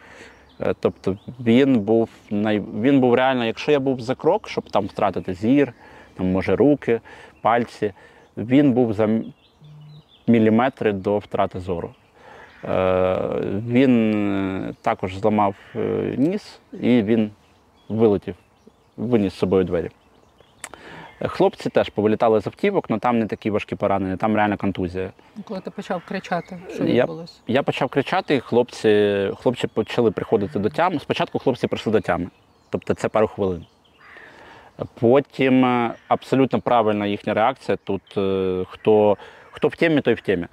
Е, 0.60 0.74
тобто 0.80 1.18
він 1.40 1.80
був 1.80 2.08
най... 2.30 2.62
він 2.80 3.00
був 3.00 3.14
реально, 3.14 3.44
якщо 3.44 3.72
я 3.72 3.80
був 3.80 4.00
за 4.00 4.14
крок, 4.14 4.48
щоб 4.48 4.70
там 4.70 4.86
втратити 4.86 5.34
зір, 5.34 5.72
там, 6.16 6.32
може, 6.32 6.56
руки, 6.56 7.00
пальці, 7.40 7.92
він 8.36 8.72
був 8.72 8.92
за 8.92 9.08
міліметри 10.26 10.92
до 10.92 11.18
втрати 11.18 11.60
зору. 11.60 11.90
Е, 12.64 13.18
він 13.68 14.14
е, 14.68 14.74
також 14.82 15.16
зламав 15.16 15.54
е, 15.76 16.14
ніс 16.18 16.60
і 16.72 17.02
він 17.02 17.30
вилетів, 17.88 18.34
виніс 18.96 19.32
з 19.32 19.38
собою 19.38 19.64
двері. 19.64 19.90
Хлопці 21.20 21.70
теж 21.70 21.88
повилітали 21.88 22.40
з 22.40 22.46
автівок, 22.46 22.86
але 22.88 22.98
там 22.98 23.18
не 23.18 23.26
такі 23.26 23.50
важкі 23.50 23.74
поранення, 23.74 24.16
там 24.16 24.36
реальна 24.36 24.56
контузія. 24.56 25.12
Коли 25.44 25.60
ти 25.60 25.70
почав 25.70 26.02
кричати, 26.08 26.58
що 26.74 26.84
Я- 26.84 27.02
відбулося? 27.02 27.40
Я 27.46 27.62
почав 27.62 27.88
кричати, 27.88 28.34
і 28.34 28.40
хлопці, 28.40 29.30
хлопці 29.40 29.66
почали 29.66 30.10
приходити 30.10 30.58
до 30.58 30.70
тями. 30.70 30.98
Спочатку 30.98 31.38
хлопці 31.38 31.66
прийшли 31.66 31.92
до 31.92 32.00
тями, 32.00 32.26
тобто 32.70 32.94
це 32.94 33.08
пару 33.08 33.28
хвилин. 33.28 33.66
Потім 35.00 35.64
е, 35.64 35.94
абсолютно 36.08 36.60
правильна 36.60 37.06
їхня 37.06 37.34
реакція. 37.34 37.78
Тут 37.84 38.02
е, 38.16 38.64
хто, 38.70 39.16
хто 39.50 39.68
в 39.68 39.76
темі, 39.76 40.00
той 40.00 40.14
в 40.14 40.20
темі. 40.20 40.46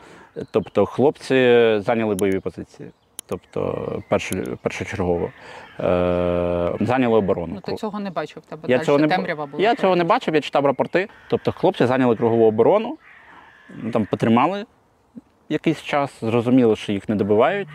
Тобто 0.52 0.86
хлопці 0.86 1.36
зайняли 1.80 2.16
бойові 2.16 2.40
позиції. 2.40 2.90
Тобто 3.26 4.02
першочергово. 4.62 5.32
Е, 5.80 6.72
зайняли 6.80 7.18
оборону. 7.18 7.54
Ну 7.56 7.62
ти 7.62 7.76
цього 7.76 8.00
не 8.00 8.10
бачив 8.10 8.44
тебе. 8.46 8.62
Я 8.68 8.80
цього 8.80 8.98
не 8.98 9.08
темрява 9.08 9.46
була. 9.46 9.64
Я 9.64 9.76
цього 9.76 9.96
не 9.96 10.04
бачив, 10.04 10.36
я 10.36 10.42
читав 10.42 10.66
рапорти. 10.66 11.10
Тобто 11.28 11.52
хлопці 11.52 11.86
зайняли 11.86 12.16
кругову 12.16 12.46
оборону, 12.48 12.98
ну, 13.70 13.92
там 13.92 14.06
потримали 14.06 14.66
якийсь 15.50 15.82
час, 15.82 16.12
зрозуміли, 16.22 16.76
що 16.76 16.92
їх 16.92 17.10
не 17.10 17.16
добивають. 17.16 17.68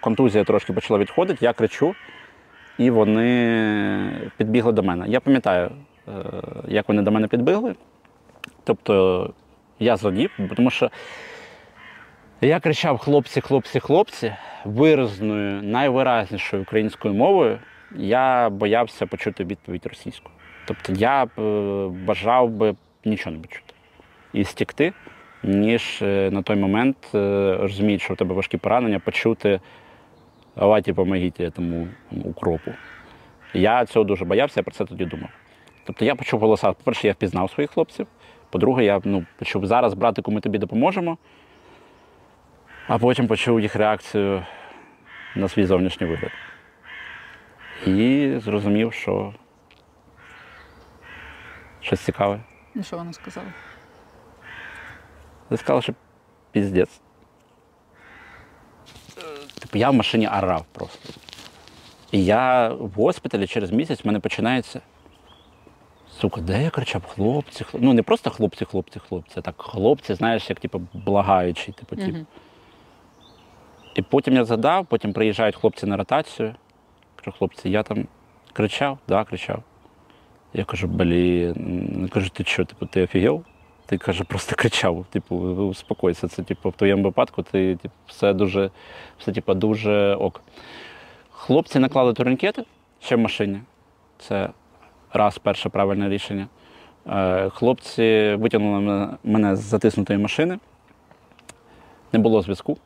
Контузія 0.00 0.44
трошки 0.44 0.72
почала 0.72 0.98
відходити, 0.98 1.44
я 1.44 1.52
кричу, 1.52 1.94
і 2.82 2.90
вони 2.90 4.30
підбігли 4.36 4.72
до 4.72 4.82
мене. 4.82 5.04
Я 5.08 5.20
пам'ятаю, 5.20 5.70
е, 6.08 6.12
як 6.68 6.88
вони 6.88 7.02
до 7.02 7.10
мене 7.10 7.28
підбігли. 7.28 7.74
Тобто 8.64 9.30
я 9.78 9.96
зрадів, 9.96 10.30
тому 10.56 10.70
що 10.70 10.90
я 12.40 12.60
кричав 12.60 12.98
хлопці, 12.98 13.40
хлопці, 13.40 13.80
хлопці 13.80 14.34
виразною, 14.64 15.62
найвиразнішою 15.62 16.62
українською 16.62 17.14
мовою. 17.14 17.58
Я 17.96 18.50
боявся 18.50 19.06
почути 19.06 19.44
відповідь 19.44 19.86
російською. 19.86 20.34
Тобто 20.64 20.92
я 20.92 21.26
б 21.26 21.40
е, 21.40 21.88
бажав 22.06 22.50
би 22.50 22.74
нічого 23.04 23.36
не 23.36 23.42
почути 23.42 23.74
і 24.32 24.44
стікти, 24.44 24.92
ніж 25.42 26.02
е, 26.02 26.30
на 26.32 26.42
той 26.42 26.56
момент, 26.56 26.96
розуміючи, 27.60 28.04
що 28.04 28.14
в 28.14 28.16
тебе 28.16 28.34
важкі 28.34 28.56
поранення, 28.56 28.98
почути 28.98 29.60
давайте 30.56 30.94
помогіть 30.94 31.54
тому 31.54 31.88
укропу. 32.24 32.72
Я 33.54 33.86
цього 33.86 34.04
дуже 34.04 34.24
боявся, 34.24 34.60
я 34.60 34.64
про 34.64 34.72
це 34.72 34.84
тоді 34.84 35.04
думав. 35.04 35.30
Тобто 35.84 36.04
я 36.04 36.14
почув 36.14 36.40
голоса. 36.40 36.72
По-перше, 36.72 37.06
я 37.06 37.12
впізнав 37.12 37.50
своїх 37.50 37.70
хлопців. 37.70 38.06
По-друге, 38.50 38.84
я 38.84 39.00
ну, 39.04 39.26
почув 39.38 39.66
зараз, 39.66 39.94
братику, 39.94 40.32
ми 40.32 40.40
тобі 40.40 40.58
допоможемо. 40.58 41.18
А 42.86 42.98
потім 42.98 43.26
почув 43.26 43.60
їх 43.60 43.76
реакцію 43.76 44.46
на 45.36 45.48
свій 45.48 45.64
зовнішній 45.64 46.06
вигляд. 46.06 46.30
І 47.86 48.32
зрозумів, 48.38 48.92
що 48.92 49.34
щось 51.80 52.00
цікаве. 52.00 52.40
Ну, 52.74 52.82
Що 52.82 52.96
вони 52.96 53.12
сказали? 53.12 53.46
Я 55.50 55.56
сказав, 55.56 55.82
що 55.82 55.94
піздець. 56.52 57.01
Типу, 59.62 59.78
я 59.78 59.90
в 59.90 59.94
машині 59.94 60.28
орав 60.28 60.64
просто. 60.72 61.08
І 62.12 62.24
я 62.24 62.68
в 62.68 62.90
госпіталі 62.90 63.46
через 63.46 63.70
місяць 63.70 64.04
в 64.04 64.06
мене 64.06 64.20
починається. 64.20 64.80
Сука, 66.20 66.40
де 66.40 66.62
я 66.62 66.70
кричав? 66.70 67.02
Хлопці, 67.06 67.64
хлопці. 67.64 67.86
Ну 67.86 67.92
не 67.94 68.02
просто 68.02 68.30
хлопці, 68.30 68.64
хлопці, 68.64 68.98
хлопці, 69.08 69.34
а 69.38 69.40
так 69.40 69.54
хлопці, 69.62 70.14
знаєш, 70.14 70.50
як 70.50 70.60
типу, 70.60 70.82
благаючий, 70.92 71.74
типу, 71.74 71.96
тип. 71.96 72.14
Мгм. 72.14 72.26
І 73.94 74.02
потім 74.02 74.34
я 74.34 74.44
згадав, 74.44 74.86
потім 74.86 75.12
приїжджають 75.12 75.56
хлопці 75.56 75.86
на 75.86 75.96
ротацію. 75.96 76.54
Кажу, 77.16 77.36
хлопці, 77.38 77.70
я 77.70 77.82
там 77.82 78.06
кричав, 78.52 78.98
да, 79.08 79.24
кричав. 79.24 79.62
Я 80.54 80.64
кажу, 80.64 80.86
блін, 80.86 82.10
кажу, 82.12 82.30
ти 82.30 82.44
що, 82.44 82.64
типу, 82.64 82.86
ти 82.86 83.02
офігел? 83.02 83.44
Ти 83.92 83.98
каже, 83.98 84.24
просто 84.24 84.56
кричав. 84.56 85.04
Типу, 85.10 85.36
успокойся. 85.36 86.28
Це 86.28 86.42
типу, 86.42 86.70
в 86.70 86.72
твоєму 86.72 87.02
випадку 87.02 87.42
ти 87.42 87.76
типу, 87.76 87.94
все 88.06 88.32
дуже, 88.32 88.70
все, 89.18 89.32
типу, 89.32 89.54
дуже 89.54 90.14
ок. 90.14 90.40
Хлопці 91.30 91.78
наклали 91.78 92.12
турнікети 92.12 92.64
ще 93.00 93.16
в 93.16 93.18
машині. 93.18 93.60
Це 94.18 94.50
раз 95.12 95.38
перше 95.38 95.68
правильне 95.68 96.08
рішення. 96.08 96.46
Е, 97.06 97.50
Хлопці 97.50 98.34
витягнули 98.34 99.08
мене- 99.24 99.56
з 99.56 99.60
затиснутої 99.60 100.18
машини. 100.18 100.58
Не 102.12 102.18
було 102.18 102.42
зв'язку. 102.42 102.76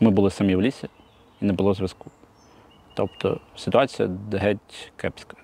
Ми 0.00 0.10
були 0.10 0.30
самі 0.30 0.56
в 0.56 0.62
лісі 0.62 0.88
і 1.42 1.44
не 1.44 1.52
було 1.52 1.74
зв'язку. 1.74 2.10
Тобто 2.94 3.40
ситуація 3.56 4.08
геть 4.32 4.92
кепська. 4.96 5.36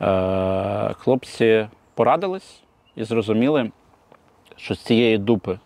Е, 0.00 0.94
хлопці 0.94 1.68
порадились 1.94 2.62
і 2.98 3.04
зрозуміли, 3.04 3.70
що 4.56 4.74
з 4.74 4.78
цієї 4.78 5.18
дупи 5.18 5.58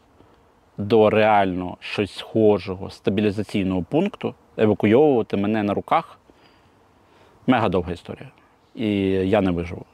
до 0.78 1.10
реально 1.10 1.76
щось 1.80 2.14
схожого 2.14 2.90
стабілізаційного 2.90 3.82
пункту 3.82 4.34
евакуйовувати 4.56 5.36
мене 5.36 5.62
на 5.62 5.74
руках 5.74 6.18
мега 7.46 7.68
довга 7.68 7.92
історія. 7.92 8.28
І 8.74 8.88
я 9.10 9.40
не 9.40 9.50
виживу. 9.50 9.84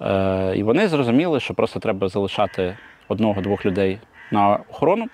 Е, 0.00 0.56
і 0.56 0.62
вони 0.62 0.88
зрозуміли, 0.88 1.40
що 1.40 1.54
просто 1.54 1.80
треба 1.80 2.08
залишати 2.08 2.76
одного-двох 3.08 3.66
людей 3.66 3.98
на 4.30 4.56
охорону, 4.56 5.06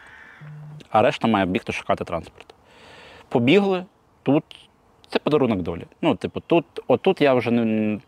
а 0.90 1.02
решта 1.02 1.28
має 1.28 1.46
бігти 1.46 1.72
шукати 1.72 2.04
транспорт. 2.04 2.54
Побігли 3.28 3.84
тут. 4.22 4.44
Це 5.08 5.18
подарунок 5.18 5.62
долі. 5.62 5.84
Ну, 6.02 6.14
типу, 6.14 6.40
тут, 6.40 6.64
отут 6.86 7.20
я 7.20 7.34
вже 7.34 7.50
не 7.50 8.00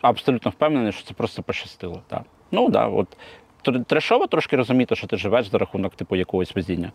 абсолютно 0.00 0.50
впевнений, 0.50 0.92
що 0.92 1.04
це 1.04 1.14
просто 1.14 1.42
пощастило. 1.42 2.02
Так. 2.08 2.22
Ну 2.50 2.62
так, 2.64 2.72
да, 2.72 2.86
от 2.86 3.06
тр- 3.64 3.84
трешово 3.84 4.26
трошки 4.26 4.56
розуміти, 4.56 4.96
що 4.96 5.06
ти 5.06 5.16
живеш 5.16 5.46
за 5.50 5.58
рахунок 5.58 5.94
типу, 5.94 6.16
якогось 6.16 6.56
везіння. 6.56 6.92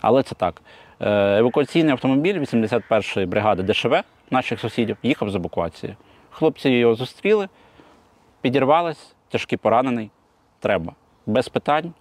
Але 0.00 0.22
це 0.22 0.34
так. 0.34 0.62
Е, 1.00 1.38
евакуаційний 1.38 1.92
автомобіль 1.92 2.38
81-ї 2.40 3.26
бригади 3.26 3.62
ДШВ 3.72 3.94
наших 4.30 4.60
сусідів 4.60 4.96
їхав 5.02 5.30
з 5.30 5.34
евакуації. 5.34 5.96
Хлопці 6.30 6.70
його 6.70 6.94
зустріли, 6.94 7.48
підірвались, 8.40 9.14
тяжкий 9.28 9.58
поранений. 9.58 10.10
Треба. 10.60 10.92
Без 11.26 11.48
питань. 11.48 11.92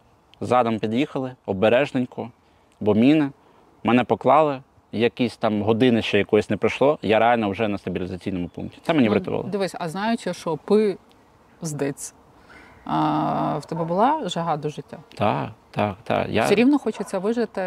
Задом 0.41 0.79
під'їхали, 0.79 1.35
обережненько, 1.45 2.31
бо 2.79 2.93
міни. 2.93 3.29
Мене 3.83 4.03
поклали, 4.03 4.61
якісь 4.91 5.37
там 5.37 5.61
години 5.61 6.01
ще 6.01 6.17
якоїсь 6.17 6.49
не 6.49 6.57
пройшло. 6.57 6.99
Я 7.01 7.19
реально 7.19 7.49
вже 7.49 7.67
на 7.67 7.77
стабілізаційному 7.77 8.47
пункті. 8.47 8.77
Це 8.81 8.93
мені 8.93 9.05
Ну, 9.07 9.11
врятувало. 9.13 9.43
Дивись, 9.43 9.75
а 9.79 9.89
знаючи, 9.89 10.33
що 10.33 10.57
пи 10.57 10.97
здиць, 11.61 12.13
а, 12.86 13.57
в 13.57 13.65
тебе 13.65 13.84
була 13.84 14.29
жага 14.29 14.57
до 14.57 14.69
життя? 14.69 14.97
Так, 15.15 15.49
так, 15.71 15.95
так. 16.03 16.29
Я... 16.29 16.45
Все 16.45 16.55
рівно 16.55 16.79
хочеться 16.79 17.19
вижити, 17.19 17.61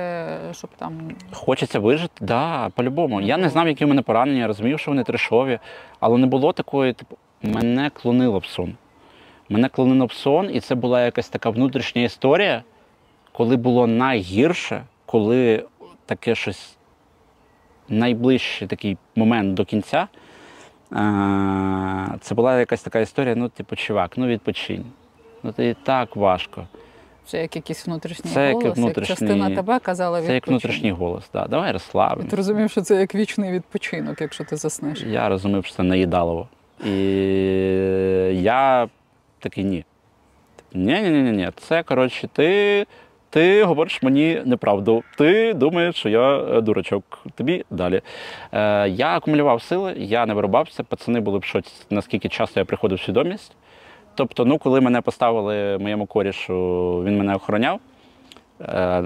щоб 0.52 0.70
там 0.76 0.92
Хочеться 1.32 1.78
вижити, 1.78 2.24
да, 2.24 2.68
по-любому. 2.68 3.20
Я 3.20 3.36
не 3.36 3.48
знав, 3.48 3.68
які 3.68 3.84
в 3.84 3.88
мене 3.88 4.02
поранення, 4.02 4.38
я 4.38 4.46
розумів, 4.46 4.78
що 4.80 4.90
вони 4.90 5.04
трешові, 5.04 5.58
але 6.00 6.18
не 6.18 6.26
було 6.26 6.52
такої, 6.52 6.92
типу, 6.92 7.16
мене 7.42 7.90
клонило 7.90 8.38
в 8.38 8.44
сон. 8.44 8.74
Мене 9.48 9.68
клонило 9.68 10.06
в 10.06 10.12
сон, 10.12 10.50
і 10.54 10.60
це 10.60 10.74
була 10.74 11.04
якась 11.04 11.28
така 11.28 11.50
внутрішня 11.50 12.02
історія, 12.02 12.62
коли 13.32 13.56
було 13.56 13.86
найгірше, 13.86 14.84
коли 15.06 15.64
таке 16.06 16.34
щось 16.34 16.76
найближчий 17.88 18.68
такий 18.68 18.96
момент 19.16 19.54
до 19.54 19.64
кінця. 19.64 20.08
Це 22.20 22.34
була 22.34 22.58
якась 22.58 22.82
така 22.82 22.98
історія, 22.98 23.34
ну, 23.34 23.48
типу, 23.48 23.76
чувак, 23.76 24.18
ну 24.18 24.26
відпочинь. 24.26 24.84
Ну 25.46 25.52
це 25.52 25.68
і 25.68 25.74
так 25.74 26.16
важко. 26.16 26.66
Це 27.26 27.40
як 27.42 27.56
якийсь 27.56 27.86
внутрішній 27.86 28.30
Це 28.30 28.46
як 28.46 28.54
голос, 28.54 28.78
внутрішній- 28.78 29.10
як 29.10 29.18
частина 29.18 29.56
тебе 29.56 29.78
казала 29.78 30.22
Це 30.22 30.34
як 30.34 30.46
внутрішній 30.48 30.92
голос. 30.92 31.24
Да. 31.32 31.46
Давай 31.46 31.70
І 31.70 31.72
розслабимо. 31.72 32.30
Ти 32.30 32.36
розумів, 32.36 32.70
що 32.70 32.80
це 32.80 32.96
як 33.00 33.14
вічний 33.14 33.52
відпочинок, 33.52 34.20
якщо 34.20 34.44
ти 34.44 34.56
заснеш. 34.56 35.02
Я 35.02 35.28
розумів, 35.28 35.64
що 35.64 35.74
це 35.74 35.82
наїдалово. 35.82 36.48
І 36.84 36.92
я 38.42 38.88
такий 39.38 39.64
ні. 39.64 39.84
ні 40.74 41.00
ні 41.10 41.50
Це 41.56 41.82
коротше, 41.82 42.28
ти, 42.32 42.86
ти 43.30 43.64
говориш 43.64 44.02
мені 44.02 44.42
неправду. 44.44 45.02
Ти 45.18 45.54
думаєш, 45.54 45.96
що 45.96 46.08
я 46.08 46.38
е, 46.38 46.60
дурачок. 46.60 47.18
Тобі 47.34 47.64
далі. 47.70 48.02
Е, 48.52 48.88
я 48.88 49.16
акумулював 49.16 49.62
сили, 49.62 49.94
я 49.98 50.26
не 50.26 50.34
вирубався. 50.34 50.82
Пацани 50.82 51.20
були 51.20 51.38
в 51.38 51.44
шоці, 51.44 51.72
наскільки 51.90 52.28
часто 52.28 52.60
я 52.60 52.64
приходив 52.64 52.98
в 52.98 53.00
свідомість. 53.00 53.52
Тобто, 54.16 54.44
ну, 54.44 54.58
коли 54.58 54.80
мене 54.80 55.00
поставили 55.00 55.78
моєму 55.78 56.06
корішу, 56.06 56.54
він 57.04 57.18
мене 57.18 57.34
охороняв. 57.34 57.80
Е, 58.60 59.04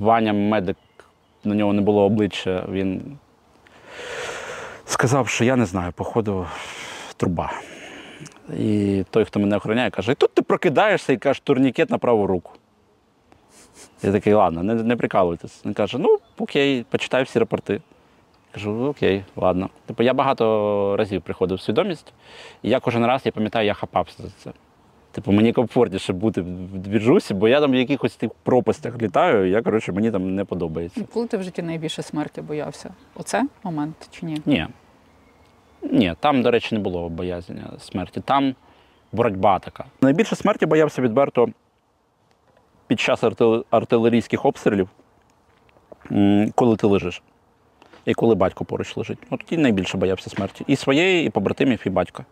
Ваня, 0.00 0.32
медик, 0.32 0.76
на 1.44 1.54
нього 1.54 1.72
не 1.72 1.82
було 1.82 2.02
обличчя, 2.04 2.64
він 2.68 3.18
сказав, 4.84 5.28
що 5.28 5.44
я 5.44 5.56
не 5.56 5.66
знаю, 5.66 5.92
походу, 5.92 6.46
труба. 7.16 7.52
І 8.58 9.04
той, 9.10 9.24
хто 9.24 9.40
мене 9.40 9.56
охороняє, 9.56 9.90
каже: 9.90 10.14
тут 10.14 10.34
ти 10.34 10.42
прокидаєшся 10.42 11.12
і 11.12 11.16
кажеш 11.16 11.40
турнікет 11.40 11.90
на 11.90 11.98
праву 11.98 12.26
руку. 12.26 12.52
Я 14.02 14.12
такий, 14.12 14.32
ладно, 14.32 14.62
не, 14.62 14.74
не 14.74 14.96
прикалуйтесь. 14.96 15.60
Він 15.66 15.74
каже: 15.74 15.98
ну, 15.98 16.18
окей, 16.38 16.84
почитай 16.90 17.22
всі 17.22 17.38
рапорти. 17.38 17.80
Кажу, 18.52 18.84
окей, 18.88 19.24
ладно. 19.36 19.70
Типу, 19.86 20.02
я 20.02 20.14
багато 20.14 20.96
разів 20.98 21.22
приходив 21.22 21.58
в 21.58 21.60
свідомість, 21.60 22.12
і 22.62 22.70
я 22.70 22.80
кожен 22.80 23.06
раз 23.06 23.22
я 23.24 23.32
пам'ятаю, 23.32 23.66
я 23.66 23.74
хапався 23.74 24.22
за 24.22 24.28
це. 24.38 24.52
Типу, 25.12 25.32
мені 25.32 25.52
комфортніше 25.52 26.12
бути 26.12 26.40
в 26.42 26.78
двіжусі, 26.78 27.34
бо 27.34 27.48
я 27.48 27.60
там 27.60 27.70
в 27.72 27.74
якихось 27.74 28.16
тих 28.16 28.30
пропастях 28.42 29.02
літаю, 29.02 29.46
і 29.48 29.50
я, 29.50 29.62
коротше, 29.62 29.92
мені 29.92 30.10
там 30.10 30.34
не 30.34 30.44
подобається. 30.44 31.04
Коли 31.14 31.26
ти 31.26 31.36
в 31.36 31.42
житті 31.42 31.62
найбільше 31.62 32.02
смерті 32.02 32.40
боявся? 32.42 32.94
Оце 33.14 33.44
момент 33.62 34.08
чи 34.10 34.26
ні? 34.26 34.42
Ні. 34.46 34.66
Ні, 35.82 36.14
там, 36.20 36.42
до 36.42 36.50
речі, 36.50 36.74
не 36.74 36.80
було 36.80 37.08
боязні 37.08 37.62
смерті. 37.80 38.20
Там 38.20 38.54
боротьба 39.12 39.58
така. 39.58 39.84
Найбільше 40.00 40.36
смерті 40.36 40.66
боявся 40.66 41.02
відверто 41.02 41.48
під 42.86 43.00
час 43.00 43.22
арти- 43.22 43.64
артилерійських 43.70 44.44
обстрілів, 44.44 44.88
коли 46.54 46.76
ти 46.76 46.86
лежиш. 46.86 47.22
І 48.04 48.14
коли 48.14 48.34
батько 48.34 48.64
поруч 48.64 48.96
лежить. 48.96 49.18
От 49.30 49.40
тоді 49.44 49.62
найбільше 49.62 49.98
боявся 49.98 50.30
смерті. 50.30 50.64
І 50.66 50.76
своєї, 50.76 51.26
і 51.26 51.30
побратимів, 51.30 51.82
і 51.86 51.90
батька. 51.90 52.24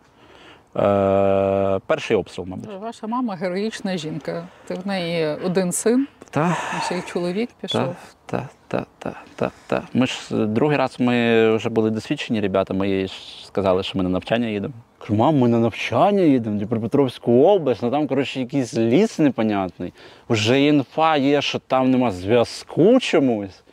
Е, 0.77 1.79
перший 1.87 2.17
обстріл, 2.17 2.45
мабуть. 2.47 2.69
Ваша 2.81 3.07
мама 3.07 3.35
героїчна 3.35 3.97
жінка. 3.97 4.47
Ти 4.67 4.73
в 4.73 4.87
неї 4.87 5.37
один 5.45 5.71
син, 5.71 6.07
Та, 6.29 6.57
ще 6.85 6.97
й 6.97 7.01
чоловік 7.01 7.49
пішов. 7.61 7.95
та, 8.25 8.49
та, 8.67 8.85
та, 8.99 9.13
та, 9.35 9.51
та. 9.67 9.83
Ми 9.93 10.05
ж 10.07 10.19
е, 10.31 10.35
другий 10.45 10.77
раз 10.77 10.95
ми 10.99 11.55
вже 11.55 11.69
були 11.69 11.89
досвідчені 11.89 12.41
ребята, 12.41 12.73
ми 12.73 12.89
їй 12.89 13.07
сказали, 13.45 13.83
що 13.83 13.97
ми 13.97 14.03
на 14.03 14.09
навчання 14.09 14.47
їдемо. 14.47 14.73
Кажу, 14.97 15.15
мам, 15.15 15.39
ми 15.39 15.47
на 15.47 15.59
навчання 15.59 16.21
їдемо, 16.21 16.55
в 16.55 16.57
Дніпропетровську 16.57 17.43
область, 17.43 17.83
ну 17.83 17.91
там, 17.91 18.07
коротше, 18.07 18.39
якийсь 18.39 18.73
ліс 18.73 19.19
непонятний. 19.19 19.93
Уже 20.27 20.61
інфа 20.61 21.17
є, 21.17 21.41
що 21.41 21.59
там 21.59 21.91
нема 21.91 22.11
зв'язку 22.11 22.99
чомусь. 22.99 23.63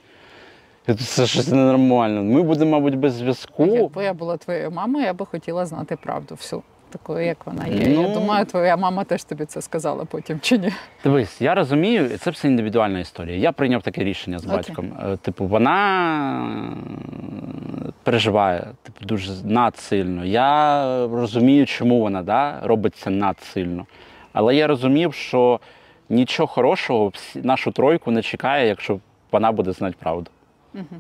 Це 0.97 1.26
щось 1.26 1.49
ненормально. 1.49 2.22
Ми 2.24 2.43
будемо, 2.43 2.70
мабуть, 2.70 2.95
без 2.95 3.12
зв'язку. 3.12 3.66
Якби 3.66 4.05
я 4.05 4.14
була 4.14 4.36
твоєю 4.36 4.70
мамою, 4.70 5.05
я 5.05 5.12
би 5.12 5.26
хотіла 5.26 5.66
знати 5.66 5.97
правду 5.97 6.34
всю. 6.34 6.62
Такою, 6.91 7.26
як 7.26 7.47
вона 7.47 7.66
є. 7.66 7.93
Я 7.93 8.03
Ну. 8.09 8.14
думаю, 8.14 8.45
твоя 8.47 8.76
мама 8.76 9.05
теж 9.05 9.24
тобі 9.24 9.45
це 9.45 9.62
сказала 9.62 10.05
потім, 10.05 10.41
чи 10.41 10.59
ні? 10.59 10.72
Дивись, 11.05 11.41
я 11.41 11.55
розумію, 11.55 12.18
це 12.18 12.30
все 12.30 12.49
індивідуальна 12.49 12.99
історія. 13.01 13.36
Я 13.39 13.53
прийняв 13.53 13.82
таке 13.82 14.05
рішення 14.05 14.39
з 14.39 14.45
Окей. 14.47 14.57
батьком. 14.57 14.93
Е, 15.12 15.16
Типу, 15.16 15.47
вона 15.47 16.76
переживає 18.03 18.66
типу, 18.82 19.05
дуже 19.05 19.32
надсильно. 19.45 20.24
Я 20.24 20.84
розумію, 21.07 21.66
чому 21.66 22.01
вона 22.01 22.22
да, 22.22 22.61
робить 22.62 22.97
це 22.97 23.11
надсильно. 23.11 23.86
Але 24.32 24.55
я 24.57 24.66
розумів, 24.66 25.14
що 25.14 25.61
нічого 26.09 26.47
хорошого 26.47 27.12
нашу 27.34 27.70
тройку 27.72 28.11
не 28.11 28.22
чекає, 28.22 28.68
якщо 28.68 28.99
вона 29.32 29.53
буде 29.53 29.72
знати 29.72 29.97
правду. 30.01 30.30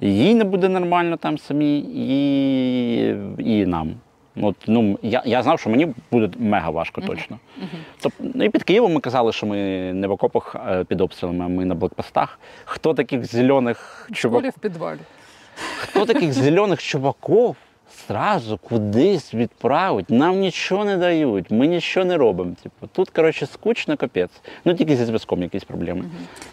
І 0.00 0.14
Їй 0.14 0.34
не 0.34 0.44
буде 0.44 0.68
нормально 0.68 1.16
там 1.16 1.38
самі, 1.38 1.78
і, 1.78 3.08
і 3.38 3.66
нам. 3.66 3.94
От, 4.42 4.56
ну, 4.66 4.98
я, 5.02 5.22
я 5.26 5.42
знав, 5.42 5.60
що 5.60 5.70
мені 5.70 5.88
буде 6.10 6.30
мега 6.38 6.70
важко 6.70 7.00
точно. 7.00 7.38
Тобто, 8.00 8.24
ну, 8.34 8.44
і 8.44 8.48
під 8.48 8.62
Києвом 8.62 8.92
ми 8.94 9.00
казали, 9.00 9.32
що 9.32 9.46
ми 9.46 9.56
не 9.92 10.06
в 10.06 10.10
окопах 10.10 10.56
е, 10.68 10.84
під 10.84 11.00
обстрілами, 11.00 11.44
а 11.44 11.48
ми 11.48 11.64
на 11.64 11.74
блокпостах. 11.74 12.38
Хто 12.64 12.94
таких 12.94 13.24
зелених 13.24 14.08
чуваків, 14.12 14.52
в 14.56 14.58
підвалі. 14.58 14.98
хто 15.78 16.06
таких 16.06 16.32
зелених 16.32 16.82
чуваків 16.82 17.56
зразу 18.08 18.58
кудись 18.58 19.34
відправить? 19.34 20.10
Нам 20.10 20.38
нічого 20.38 20.84
не 20.84 20.96
дають, 20.96 21.50
ми 21.50 21.66
нічого 21.66 22.06
не 22.06 22.16
робимо. 22.16 22.54
Типу, 22.62 22.86
тут, 22.86 23.10
коротше, 23.10 23.46
скучно 23.46 23.96
капець. 23.96 24.40
Ну 24.64 24.74
тільки 24.74 24.96
зі 24.96 25.04
зв'язком 25.04 25.42
якісь 25.42 25.64
проблеми. 25.64 26.04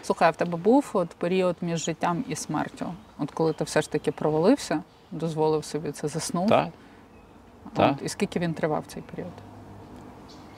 Слухай, 0.02 0.28
а 0.28 0.30
в 0.30 0.36
тебе 0.36 0.56
був 0.56 0.90
от 0.92 1.08
період 1.08 1.56
між 1.60 1.84
життям 1.84 2.24
і 2.28 2.36
смертю? 2.36 2.86
От 3.18 3.30
коли 3.30 3.52
ти 3.52 3.64
все 3.64 3.82
ж 3.82 3.90
таки 3.90 4.12
провалився, 4.12 4.82
дозволив 5.10 5.64
собі 5.64 5.92
це 5.92 6.08
заснув. 6.08 6.48
Так. 6.48 6.68
Так. 7.72 7.94
І 8.02 8.08
скільки 8.08 8.38
він 8.38 8.54
тривав 8.54 8.84
цей 8.86 9.02
період? 9.02 9.32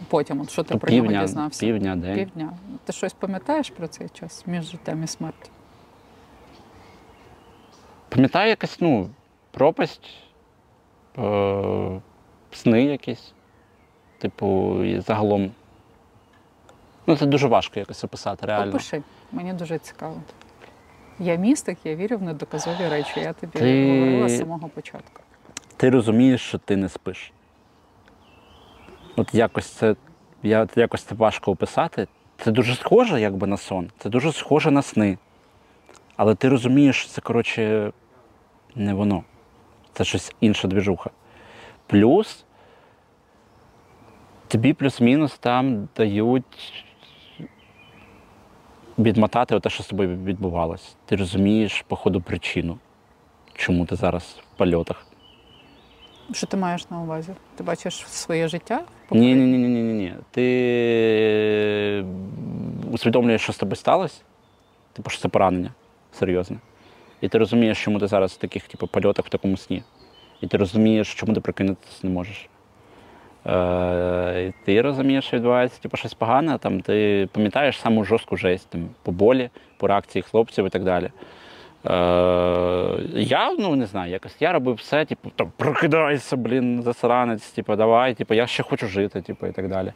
Потім, 0.09 0.41
от 0.41 0.51
що 0.51 0.63
ти 0.63 0.75
То 0.75 0.81
про 0.81 0.93
нього 0.93 1.23
дізнався? 1.23 1.61
півдня, 1.61 1.97
день. 1.97 2.15
Півдня. 2.15 2.53
Ти 2.85 2.93
щось 2.93 3.13
пам'ятаєш 3.13 3.71
про 3.71 3.89
цей 3.89 4.09
час 4.09 4.43
між 4.47 4.65
життям 4.65 5.05
і 5.05 5.07
смертю? 5.07 5.49
Пам'ятаю 8.09 8.49
якась, 8.49 8.81
ну, 8.81 9.11
пропасть, 9.51 10.11
е- 11.19 12.01
сни 12.53 12.85
якісь. 12.85 13.33
Типу, 14.19 14.79
і 14.85 15.01
загалом. 15.01 15.51
Ну, 17.07 17.17
це 17.17 17.27
дуже 17.27 17.49
важко 17.49 17.81
якось 17.81 18.05
описати, 18.05 18.47
реально. 18.47 18.71
Опиши, 18.71 19.03
мені 19.33 19.53
дуже 19.53 19.79
цікаво. 19.79 20.23
Я 21.19 21.35
містик, 21.37 21.79
я 21.85 21.95
вірю 21.95 22.17
в 22.19 22.23
недоказові 22.23 22.89
речі. 22.89 23.21
Я 23.21 23.33
тобі 23.33 23.59
Ти- 23.59 23.91
говорила 23.91 24.29
з 24.29 24.39
самого 24.39 24.69
початку. 24.69 25.23
Ти 25.77 25.91
розумієш, 25.91 26.41
що 26.41 26.59
ти 26.59 26.77
не 26.77 26.89
спиш. 26.89 27.33
От 29.17 29.35
якось 29.35 29.67
це, 29.67 29.97
я, 30.43 30.69
якось 30.77 31.03
це 31.03 31.15
важко 31.15 31.53
описати. 31.53 32.09
Це 32.39 32.51
дуже 32.51 32.75
схоже 32.75 33.21
якби 33.21 33.47
на 33.47 33.57
сон, 33.57 33.91
це 33.99 34.09
дуже 34.09 34.33
схоже 34.33 34.71
на 34.71 34.83
сни. 34.83 35.19
Але 36.17 36.35
ти 36.35 36.49
розумієш, 36.49 36.97
що 37.01 37.09
це, 37.09 37.21
коротше, 37.21 37.93
не 38.75 38.95
воно. 38.95 39.25
Це 39.99 40.05
щось 40.05 40.33
інша 40.41 40.69
двіжуха. 40.69 41.11
Плюс 41.87 42.45
тобі 44.49 44.73
плюс-мінус 44.73 45.39
там 45.39 45.89
дають 45.97 46.85
відмотати 48.99 49.61
те, 49.61 49.71
що 49.71 49.83
з 49.83 49.87
тобою 49.87 50.17
відбувалось. 50.25 50.97
Ти 51.07 51.17
розумієш, 51.17 51.85
по 51.89 51.97
ходу 51.97 52.21
причину, 52.21 52.79
чому 53.55 53.87
ти 53.87 53.97
зараз 53.97 54.41
в 54.55 54.59
польотах. 54.59 55.07
Що 56.33 56.47
ти 56.47 56.57
маєш 56.57 56.91
на 56.91 57.01
увазі? 57.01 57.33
Ти 57.57 57.65
бачиш 57.65 57.95
своє 57.95 58.49
життя? 58.49 58.83
Ні, 59.11 59.35
ні, 59.35 59.47
ні, 59.47 59.59
ні, 59.59 59.83
ні, 59.83 59.93
ні. 59.93 60.15
Ти 60.31 62.05
усвідомлюєш, 62.93 63.43
що 63.43 63.53
з 63.53 63.57
тобою 63.57 63.77
сталося, 63.77 64.23
типу, 64.93 65.11
що 65.11 65.21
це 65.21 65.29
поранення 65.29 65.71
серйозне. 66.13 66.59
І 67.21 67.29
ти 67.29 67.39
розумієш, 67.39 67.85
чому 67.85 67.99
ти 67.99 68.07
зараз 68.07 68.33
в 68.33 68.37
таких 68.37 68.63
типу, 68.63 68.87
польотах 68.87 69.27
в 69.27 69.29
такому 69.29 69.57
сні. 69.57 69.83
І 70.41 70.47
ти 70.47 70.57
розумієш, 70.57 71.15
чому 71.15 71.35
ти 71.35 71.41
прокинутися 71.41 72.01
не 72.03 72.11
можеш. 72.11 72.49
Е, 73.47 74.53
ти 74.65 74.83
розумієш, 74.83 75.25
що 75.25 75.37
відбувається 75.37 75.83
типу, 75.83 75.97
щось 75.97 76.15
погане, 76.15 76.59
там, 76.59 76.81
ти 76.81 77.29
пам'ятаєш 77.33 77.81
саму 77.81 78.05
жорстку 78.05 78.37
жесть 78.37 78.69
там, 78.71 78.89
по 79.03 79.13
болі, 79.13 79.51
по 79.77 79.87
реакції 79.87 80.23
хлопців 80.23 80.67
і 80.67 80.69
так 80.69 80.85
далі. 80.85 81.11
Е, 81.87 81.91
я 83.15 83.55
ну 83.59 83.77
не 83.77 83.87
знаю, 83.87 84.13
якось 84.13 84.37
я 84.41 84.53
робив 84.53 84.75
все, 84.75 85.05
типу, 85.05 85.31
там, 85.37 85.53
прокидайся, 85.57 86.37
блін, 86.37 86.83
засранець, 86.83 87.51
типу, 87.51 87.77
давай, 87.77 88.15
типу, 88.15 88.35
я 88.35 88.47
ще 88.47 88.63
хочу 88.63 88.87
жити, 88.87 89.23
типу, 89.23 89.47
і 89.47 89.53
так 89.53 89.69
далі. 89.69 89.93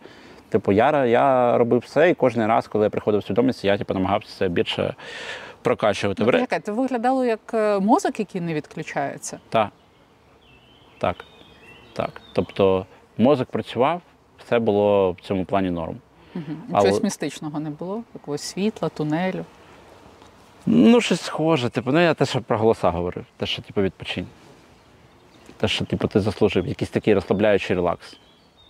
Типу, 0.48 0.72
я, 0.72 1.06
я 1.06 1.58
робив 1.58 1.78
все, 1.78 2.10
і 2.10 2.14
кожен 2.14 2.46
раз, 2.46 2.68
коли 2.68 2.84
я 2.84 2.90
приходив 2.90 3.20
в 3.20 3.24
свідомість, 3.24 3.64
я 3.64 3.78
типу, 3.78 3.94
намагався 3.94 4.48
більше 4.48 4.94
прокачувати. 5.62 6.24
Ну, 6.24 6.32
чекай, 6.32 6.60
ти 6.60 6.72
виглядало 6.72 7.24
як 7.24 7.40
е, 7.54 7.78
мозок, 7.80 8.18
який 8.18 8.40
не 8.40 8.54
відключається. 8.54 9.40
Так. 9.48 9.70
Так. 10.98 11.16
Так. 11.92 12.20
Тобто 12.32 12.86
мозок 13.18 13.48
працював, 13.48 14.02
все 14.44 14.58
було 14.58 15.12
в 15.12 15.20
цьому 15.20 15.44
плані 15.44 15.70
норм. 15.70 15.96
Угу. 16.34 16.44
Але- 16.72 16.88
Чогось 16.88 17.02
містичного 17.02 17.60
не 17.60 17.70
було, 17.70 18.02
якогось 18.14 18.42
світла, 18.42 18.88
тунелю. 18.88 19.44
Ну, 20.66 21.00
щось 21.00 21.20
схоже. 21.20 21.70
Типу, 21.70 21.92
ну 21.92 22.00
я 22.00 22.14
те, 22.14 22.26
що 22.26 22.40
про 22.40 22.58
голоса 22.58 22.90
говорив, 22.90 23.24
те, 23.36 23.46
що 23.46 23.62
типу, 23.62 23.82
відпочинь. 23.82 24.26
Те, 25.56 25.68
що 25.68 25.84
типу, 25.84 26.08
ти 26.08 26.20
заслужив, 26.20 26.66
якийсь 26.66 26.90
такий 26.90 27.14
розслабляючий 27.14 27.76
релакс. 27.76 28.16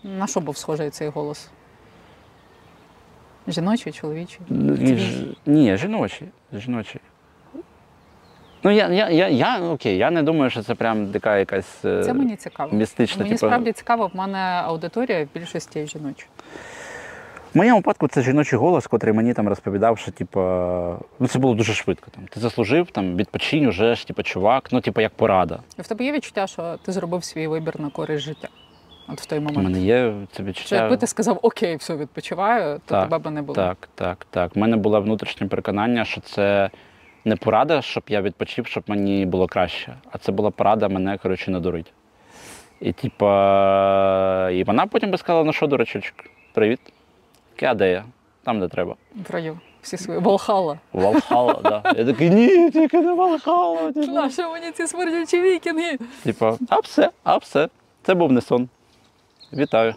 На 0.05 0.27
що 0.27 0.41
був 0.41 0.57
схожий 0.57 0.91
цей 0.91 1.09
голос? 1.09 1.49
Жіночий, 3.49 3.93
чоловічий? 3.93 4.41
Ні, 4.49 4.97
ж- 4.97 5.25
Ні, 5.47 5.77
жіночі. 5.77 6.25
жіночі. 6.53 7.01
Ну, 8.65 8.71
я, 8.71 8.89
я, 8.89 9.09
я, 9.11 9.29
я, 9.29 9.61
окей, 9.61 9.97
я 9.97 10.11
не 10.11 10.23
думаю, 10.23 10.51
що 10.51 10.63
це 10.63 10.75
прям 10.75 11.07
така 11.07 11.39
якась 11.39 11.85
е, 11.85 12.03
Це 12.05 12.13
мені 12.13 12.37
цікаво. 12.37 12.77
містична. 12.77 13.19
Мені 13.25 13.31
типу, 13.31 13.47
справді 13.47 13.73
цікаво, 13.73 14.11
в 14.15 14.17
мене 14.17 14.39
аудиторія 14.39 15.25
в 15.25 15.29
більшості 15.39 15.87
жіноча. 15.87 16.27
В 17.55 17.57
моєму 17.59 17.77
випадку 17.77 18.09
це 18.09 18.23
жіночий 18.23 18.59
голос, 18.59 18.87
котрий 18.87 19.15
мені 19.15 19.35
там 19.35 19.49
розповідав, 19.49 19.99
що 19.99 20.13
типу, 20.13 20.41
ну 21.21 21.27
це 21.29 21.39
було 21.39 21.55
дуже 21.55 21.73
швидко. 21.75 22.11
Там. 22.11 22.25
Ти 22.31 22.41
заслужив, 22.41 22.91
там, 22.91 23.17
відпочинь 23.17 23.67
уже 23.67 23.95
ж, 23.95 24.07
типу, 24.07 24.23
чувак, 24.23 24.69
ну, 24.73 24.81
типу, 24.81 25.01
як 25.01 25.13
порада. 25.15 25.59
І 25.79 25.83
в 25.83 25.87
тебе 25.89 26.05
є 26.05 26.13
відчуття, 26.13 26.47
що 26.47 26.77
ти 26.85 26.93
зробив 26.93 27.25
свій 27.25 27.47
вибір 27.47 27.81
на 27.81 27.91
користь 27.91 28.25
життя. 28.25 28.49
От 29.09 29.21
в 29.21 29.27
той 29.27 29.39
У 29.39 29.43
мене 29.43 29.81
є 29.81 30.15
це 30.31 30.35
Що 30.35 30.45
відчуття. 30.45 30.77
якби 30.77 30.97
ти 30.97 31.07
сказав 31.07 31.39
окей, 31.43 31.77
все, 31.77 31.97
відпочиваю, 31.97 32.75
то 32.87 32.95
Так, 32.95 33.03
тебе 33.03 33.19
б 33.19 33.31
не 33.31 33.43
було. 33.43 33.55
Так, 33.57 33.89
так, 33.95 34.27
так. 34.31 34.53
У 34.57 34.61
мене 34.61 34.77
було 34.77 35.01
внутрішнє 35.01 35.47
переконання, 35.47 36.05
що 36.05 36.21
це 36.21 36.71
не 37.25 37.37
порада, 37.37 37.83
щоб 37.83 38.03
я 38.09 38.23
відпочив, 38.23 38.67
щоб 38.67 38.85
мені 38.87 39.27
було 39.27 39.47
краще. 39.47 39.95
А 40.11 40.19
це 40.19 40.33
була 40.33 40.51
порада 40.51 40.89
мене, 40.89 41.19
коротше, 41.19 41.51
надурить. 41.51 41.93
І 42.81 42.93
типа, 42.93 44.51
і 44.51 44.65
вона 44.65 44.87
потім 44.87 45.11
би 45.11 45.19
сказала, 45.19 45.45
ну 45.45 45.53
що, 45.53 45.67
дурачочок, 45.67 46.15
привіт. 46.53 46.81
Я 47.61 47.75
де 47.75 47.91
я? 47.91 48.05
Там, 48.45 48.61
де 48.61 48.69
треба. 48.69 48.97
В 49.29 49.31
раю. 49.31 49.59
Всі 49.83 49.97
свої 49.97 50.21
Волхала. 50.21 50.79
Валхала, 50.93 51.61
да. 51.63 51.83
Я 51.97 52.05
такий, 52.05 52.31
ні, 52.31 52.71
тільки 52.71 53.01
не 53.01 53.13
Валхала. 53.13 53.93
типу. 53.93 54.13
Нащо 54.13 54.51
мені 54.51 54.71
ці 54.71 54.87
смердючі 54.87 55.41
вікінги? 55.41 55.99
Типа, 56.23 56.57
а 56.69 56.81
все, 56.81 57.11
а 57.25 57.37
все. 57.37 57.69
Це 58.03 58.15
був 58.15 58.33
не 58.33 58.41
сон. 58.41 58.69
Вітаю. 59.53 59.95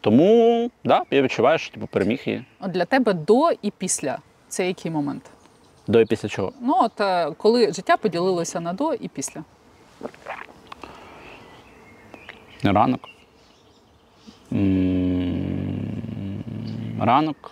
Тому, 0.00 0.70
да, 0.84 1.02
я 1.10 1.22
відчуваю, 1.22 1.58
що 1.58 1.74
типу, 1.74 1.86
переміг 1.86 2.22
її. 2.26 2.44
От 2.60 2.70
для 2.70 2.84
тебе 2.84 3.12
до 3.12 3.50
і 3.62 3.70
після 3.70 4.18
це 4.48 4.66
який 4.66 4.90
момент? 4.90 5.30
До 5.86 6.00
і 6.00 6.06
після 6.06 6.28
чого. 6.28 6.52
Ну, 6.60 6.74
от 6.80 7.00
е, 7.00 7.30
коли 7.36 7.72
життя 7.72 7.96
поділилося 7.96 8.60
на 8.60 8.72
до 8.72 8.94
і 8.94 9.08
після. 9.08 9.44
Ранок. 12.62 13.00
Ранок. 17.00 17.50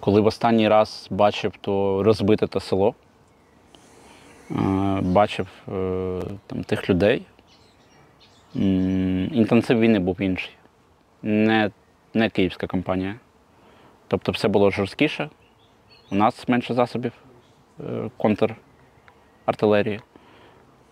Коли 0.00 0.20
в 0.20 0.26
останній 0.26 0.68
раз 0.68 1.06
бачив 1.10 1.52
то 1.60 2.02
розбите 2.02 2.46
те 2.46 2.60
село, 2.60 2.94
е, 4.50 4.54
бачив 5.02 5.48
е, 5.68 6.20
там, 6.46 6.64
тих 6.64 6.90
людей. 6.90 7.22
Інтенсив 8.54 9.80
війни 9.80 9.98
був 9.98 10.20
інший. 10.20 10.50
Не, 11.22 11.70
не 12.14 12.30
київська 12.30 12.66
компанія. 12.66 13.14
Тобто 14.08 14.32
все 14.32 14.48
було 14.48 14.70
жорсткіше. 14.70 15.30
У 16.10 16.14
нас 16.14 16.48
менше 16.48 16.74
засобів 16.74 17.12
е, 17.80 18.10
контрартилерії. 18.16 20.00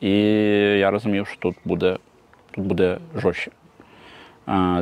І 0.01 0.11
я 0.79 0.91
розумів, 0.91 1.27
що 1.27 1.41
тут 1.41 1.57
буде, 1.65 1.99
тут 2.51 2.65
буде 2.65 2.99
жорстче. 3.15 3.51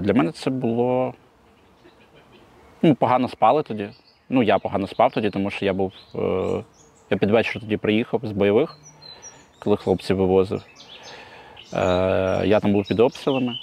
Для 0.01 0.13
мене 0.15 0.33
це 0.33 0.51
було. 0.51 1.15
Ну, 2.83 2.95
погано 2.95 3.29
спали 3.29 3.63
тоді. 3.63 3.91
Ну, 4.29 4.43
я 4.43 4.59
погано 4.59 4.87
спав 4.87 5.13
тоді, 5.13 5.31
тому 5.31 5.51
що 5.51 5.65
я 5.65 5.73
був. 5.73 5.93
Е, 6.15 6.65
я 7.11 7.17
під 7.17 7.31
вечір 7.31 7.61
тоді 7.61 7.77
приїхав 7.77 8.21
з 8.25 8.33
бойових, 8.33 8.79
коли 9.59 9.77
хлопців 9.77 10.17
вивозив. 10.17 10.63
Е, 11.75 12.43
я 12.47 12.61
там 12.61 12.73
був 12.73 12.89
під 12.89 13.01
обстрілами. 13.01 13.57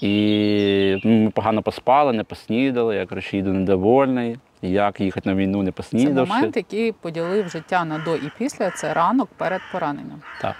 І 0.00 1.00
ну, 1.04 1.24
ми 1.24 1.30
погано 1.30 1.62
поспали, 1.62 2.12
не 2.12 2.24
поснідали. 2.24 2.96
Я 2.96 3.06
коротше 3.06 3.36
їду 3.36 3.52
недовольний. 3.52 4.38
Як 4.62 5.00
їхати 5.00 5.28
на 5.28 5.34
війну, 5.34 5.62
не 5.62 5.70
Це 5.70 5.72
поснідавши. 5.72 6.34
момент, 6.34 6.56
який 6.56 6.92
поділив 6.92 7.48
життя 7.48 7.84
на 7.84 7.98
до 7.98 8.16
і 8.16 8.32
після. 8.38 8.70
Це 8.70 8.94
ранок 8.94 9.28
перед 9.36 9.60
пораненням. 9.72 10.22
Так. 10.40 10.56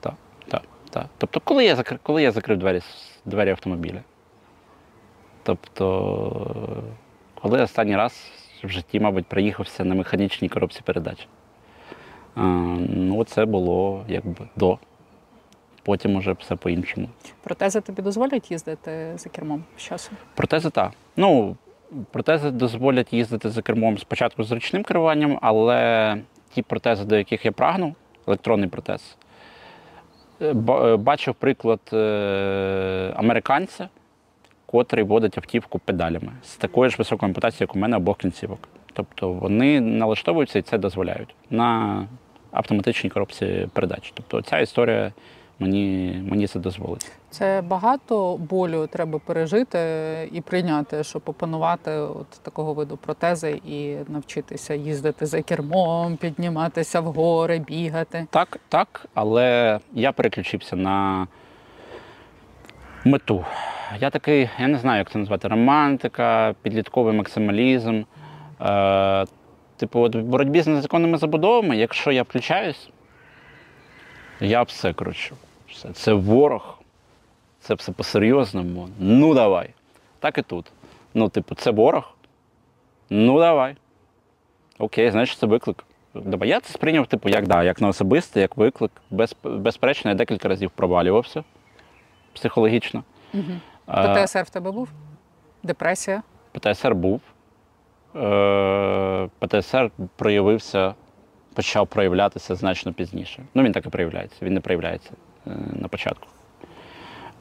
Так, 0.00 0.14
так, 0.48 0.62
так. 0.90 1.06
Тобто, 1.18 1.40
коли 1.40 1.64
я 1.64 1.76
закрив, 1.76 2.00
коли 2.02 2.22
я 2.22 2.32
закрив 2.32 2.58
двері, 2.58 2.80
двері 3.24 3.50
автомобіля. 3.50 4.00
Тобто, 5.42 6.54
коли 7.42 7.62
останній 7.62 7.96
раз 7.96 8.30
в 8.64 8.68
житті, 8.68 9.00
мабуть, 9.00 9.26
приїхався 9.26 9.84
на 9.84 9.94
механічній 9.94 10.48
коробці 10.48 10.80
передач. 10.84 11.28
А, 12.34 12.42
ну, 12.88 13.24
це 13.24 13.44
було 13.44 14.04
якби 14.08 14.48
до. 14.56 14.78
Потім 15.82 16.16
уже 16.16 16.32
все 16.32 16.56
по-іншому. 16.56 17.08
Протези 17.42 17.80
тобі 17.80 18.02
дозволять 18.02 18.50
їздити 18.50 19.12
за 19.16 19.30
кермом 19.30 19.64
з 19.76 19.80
часом? 19.82 20.16
Протези 20.34 20.70
так. 20.70 20.90
Ну, 21.16 21.56
протези 22.10 22.50
дозволять 22.50 23.12
їздити 23.12 23.50
за 23.50 23.62
кермом 23.62 23.98
спочатку 23.98 24.44
з 24.44 24.52
ручним 24.52 24.82
керуванням, 24.82 25.38
але 25.42 26.16
ті 26.54 26.62
протези, 26.62 27.04
до 27.04 27.16
яких 27.16 27.44
я 27.44 27.52
прагну, 27.52 27.94
електронний 28.26 28.68
протез. 28.68 29.16
е, 30.40 30.46
е, 30.68 30.96
Бачив 30.96 31.34
приклад 31.34 31.80
е, 31.92 33.12
американця, 33.16 33.88
котрий 34.66 35.04
водить 35.04 35.38
автівку 35.38 35.78
педалями 35.78 36.32
з 36.42 36.56
такою 36.56 36.90
ж 36.90 36.96
високою 36.98 37.28
ампутацією, 37.30 37.68
як 37.70 37.76
у 37.76 37.78
мене 37.78 37.96
обох 37.96 38.18
кінцівок. 38.18 38.68
Тобто 38.92 39.32
вони 39.32 39.80
налаштовуються 39.80 40.58
і 40.58 40.62
це 40.62 40.78
дозволяють 40.78 41.34
на 41.50 42.06
автоматичній 42.50 43.10
коробці 43.10 43.68
передач. 43.72 44.12
Тобто 44.14 44.42
ця 44.42 44.58
історія 44.58 45.12
мені, 45.62 46.14
мені 46.30 46.46
це 46.46 46.58
дозволить. 46.58 47.10
Це 47.30 47.62
багато 47.66 48.36
болю 48.36 48.88
треба 48.92 49.18
пережити 49.18 49.78
і 50.32 50.40
прийняти, 50.40 51.04
щоб 51.04 51.22
опанувати 51.24 51.90
от 51.90 52.30
такого 52.30 52.74
виду 52.74 52.96
протези 52.96 53.60
і 53.66 53.96
навчитися 54.08 54.74
їздити 54.74 55.26
за 55.26 55.42
кермом, 55.42 56.16
підніматися 56.16 57.00
в 57.00 57.04
гори, 57.04 57.58
бігати. 57.58 58.26
Так, 58.30 58.58
так, 58.68 59.06
але 59.14 59.78
я 59.92 60.12
переключився 60.12 60.76
на 60.76 61.26
мету. 63.04 63.44
Я 64.00 64.10
такий, 64.10 64.50
я 64.58 64.68
не 64.68 64.78
знаю, 64.78 64.98
як 64.98 65.10
це 65.10 65.18
назвати, 65.18 65.48
романтика, 65.48 66.54
підлітковий 66.62 67.14
максималізм. 67.14 68.02
Е, 68.60 69.24
типу, 69.76 70.00
от 70.00 70.14
в 70.14 70.18
боротьбі 70.18 70.62
з 70.62 70.66
незаконними 70.66 71.18
забудовами, 71.18 71.76
якщо 71.76 72.12
я 72.12 72.22
включаюсь, 72.22 72.88
я 74.40 74.62
все 74.62 74.92
коротше. 74.92 75.34
Це 75.92 76.12
ворог, 76.12 76.78
це 77.60 77.74
все 77.74 77.92
по-серйозному. 77.92 78.88
Ну 78.98 79.34
давай. 79.34 79.70
Так 80.18 80.38
і 80.38 80.42
тут. 80.42 80.66
Ну, 81.14 81.28
типу, 81.28 81.54
це 81.54 81.70
ворог. 81.70 82.14
Ну 83.10 83.38
давай. 83.38 83.76
Окей, 84.78 85.10
значить, 85.10 85.38
це 85.38 85.46
виклик. 85.46 85.84
Давай. 86.14 86.48
Я 86.48 86.60
це 86.60 86.72
сприйняв, 86.72 87.06
типу, 87.06 87.28
як, 87.28 87.46
да, 87.46 87.62
як 87.62 87.80
на 87.80 87.88
особисте, 87.88 88.40
як 88.40 88.56
виклик. 88.56 88.90
Без, 89.10 89.36
безперечно, 89.44 90.10
я 90.10 90.14
декілька 90.14 90.48
разів 90.48 90.70
провалювався 90.70 91.44
психологічно. 92.32 93.04
Угу. 93.34 93.42
Е, 93.88 94.24
ПТСР 94.24 94.42
в 94.42 94.50
тебе 94.50 94.70
був? 94.70 94.88
Депресія? 95.62 96.22
ПТСР 96.52 96.94
був. 96.94 97.20
Е, 98.16 99.28
ПТСР 99.38 99.90
проявився, 100.16 100.94
почав 101.54 101.86
проявлятися 101.86 102.54
значно 102.54 102.92
пізніше. 102.92 103.42
Ну, 103.54 103.62
він 103.62 103.72
так 103.72 103.86
і 103.86 103.88
проявляється. 103.88 104.36
Він 104.42 104.54
не 104.54 104.60
проявляється 104.60 105.10
на 105.80 105.88
початку. 105.88 106.28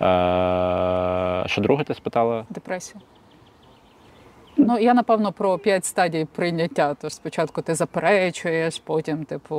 Е, 0.02 1.44
що 1.48 1.62
друге 1.62 1.84
ти 1.84 1.94
спитала? 1.94 2.46
Депресія. 2.50 3.02
Ну, 4.58 4.78
я 4.80 4.94
напевно 4.94 5.32
про 5.32 5.58
п'ять 5.58 5.86
стадій 5.86 6.28
прийняття. 6.36 6.96
Тож 7.02 7.14
спочатку 7.14 7.62
ти 7.62 7.76
заперечуєш, 7.76 8.80
потім, 8.80 9.24
типу, 9.26 9.56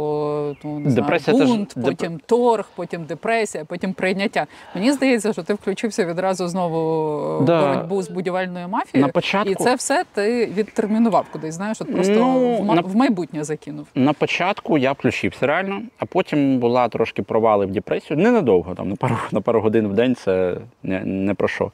ну 0.64 0.78
не 0.78 0.90
Депресія 0.90 1.36
знаю, 1.36 1.50
бунт, 1.50 1.74
деп- 1.76 1.82
потім 1.84 2.20
торг, 2.26 2.68
потім 2.76 3.04
депресія, 3.04 3.64
потім 3.64 3.92
прийняття. 3.92 4.46
Мені 4.74 4.92
здається, 4.92 5.32
що 5.32 5.42
ти 5.42 5.54
включився 5.54 6.04
відразу 6.06 6.48
знову 6.48 7.44
Да. 7.44 7.60
боротьбу 7.72 8.02
з 8.02 8.10
будівельною 8.10 8.68
мафією. 8.68 9.06
На 9.06 9.12
початку- 9.12 9.50
І 9.50 9.54
це 9.54 9.74
все 9.74 10.04
ти 10.14 10.46
відтермінував 10.46 11.26
кудись, 11.32 11.54
знаєш, 11.54 11.80
от 11.80 11.92
просто 11.94 12.14
Ну, 12.14 12.56
в, 12.56 12.64
ма- 12.64 12.74
на- 12.74 12.80
в 12.80 12.96
майбутнє 12.96 13.44
закинув. 13.44 13.86
На 13.94 14.12
початку 14.12 14.78
я 14.78 14.92
включився 14.92 15.46
реально, 15.46 15.82
а 15.98 16.04
потім 16.04 16.58
була 16.58 16.88
трошки 16.88 17.22
провали 17.22 17.66
в 17.66 17.70
депресію. 17.70 18.16
Ненадовго, 18.16 18.74
там, 18.74 18.88
на 18.88 18.96
пару, 18.96 19.16
на 19.32 19.40
пару 19.40 19.60
годин 19.60 19.88
в 19.88 19.94
день 19.94 20.14
це 20.14 20.56
не, 20.82 21.00
не 21.04 21.34
про 21.34 21.48
що. 21.48 21.70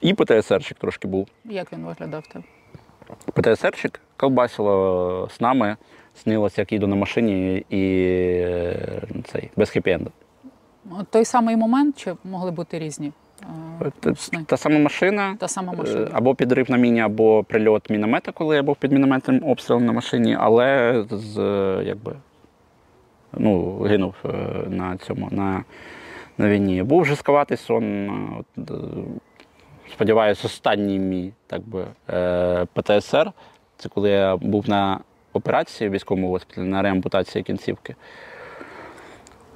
І 0.00 0.14
ПТСРчик 0.14 0.78
трошки 0.78 1.08
був. 1.08 1.28
Як 1.44 1.72
він 1.72 1.84
виглядав 1.84 2.26
тебе? 2.26 2.44
ПТСРчик 3.34 4.00
колбасило 4.16 5.28
з 5.36 5.40
нами, 5.40 5.76
снилося, 6.14 6.60
як 6.60 6.72
їду 6.72 6.86
на 6.86 6.96
машині 6.96 7.64
і 7.70 8.04
е, 8.40 9.02
цей, 9.24 9.50
без 9.56 9.76
хеппі-енду. 9.76 10.08
Той 11.10 11.24
самий 11.24 11.56
момент, 11.56 11.98
чи 11.98 12.14
могли 12.24 12.50
бути 12.50 12.78
різні? 12.78 13.12
е, 13.82 13.90
Та, 14.00 14.12
та 14.46 14.56
сама 14.56 14.78
машина. 14.78 15.36
Та 15.38 15.48
сама 15.48 15.72
е, 15.72 15.76
машина. 15.76 16.08
Або 16.12 16.34
підрив 16.34 16.70
на 16.70 16.76
міні, 16.76 17.00
або 17.00 17.44
прильот 17.44 17.90
міномета, 17.90 18.32
коли 18.32 18.56
я 18.56 18.62
був 18.62 18.76
під 18.76 18.92
мінометним 18.92 19.44
обстрілом 19.44 19.86
на 19.86 19.92
машині, 19.92 20.36
але 20.40 21.04
з 21.10 21.38
е, 21.38 21.82
якби 21.84 22.16
ну, 23.32 23.78
гинув 23.78 24.14
е, 24.24 24.28
на 24.68 24.96
цьому 24.96 25.28
на, 25.30 25.64
на 26.38 26.48
війні. 26.48 26.82
Був 26.82 27.04
жорсткуватий 27.04 27.56
сон. 27.56 28.10
Сподіваюся, 30.02 30.42
останній 30.44 30.98
мій 30.98 31.32
так 31.46 31.62
би, 31.62 31.84
е, 32.10 32.66
ПТСР. 32.72 33.32
Це 33.76 33.88
коли 33.88 34.10
я 34.10 34.36
був 34.36 34.68
на 34.68 34.98
операції 35.32 35.90
в 35.90 35.92
військовому 35.92 36.28
госпіталі 36.28 36.66
на 36.66 36.82
реампутації 36.82 37.44
кінцівки. 37.44 37.94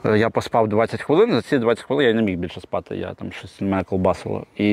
Е, 0.04 0.18
Я 0.18 0.30
поспав 0.30 0.68
20 0.68 1.02
хвилин, 1.02 1.32
за 1.32 1.42
ці 1.42 1.58
20 1.58 1.84
хвилин 1.84 2.08
я 2.08 2.14
не 2.14 2.22
міг 2.22 2.38
більше 2.38 2.60
спати, 2.60 2.96
я 2.96 3.14
там 3.14 3.32
щось 3.32 3.60
мене 3.60 3.84
колбасило. 3.84 4.46
І 4.56 4.66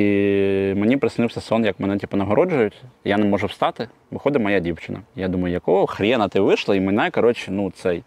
мені 0.77 0.97
приснився 0.97 1.41
сон, 1.41 1.65
як 1.65 1.79
мене 1.79 1.97
типу, 1.97 2.17
нагороджують, 2.17 2.81
я 3.03 3.17
не 3.17 3.25
можу 3.25 3.47
встати, 3.47 3.87
виходить 4.11 4.41
моя 4.41 4.59
дівчина. 4.59 4.99
Я 5.15 5.27
думаю, 5.27 5.53
якого 5.53 5.87
хрена 5.87 6.27
ти 6.27 6.39
вийшла, 6.39 6.75
і 6.75 6.79
мене, 6.79 7.11
коротше, 7.11 7.51
ну 7.51 7.71
цей. 7.71 8.03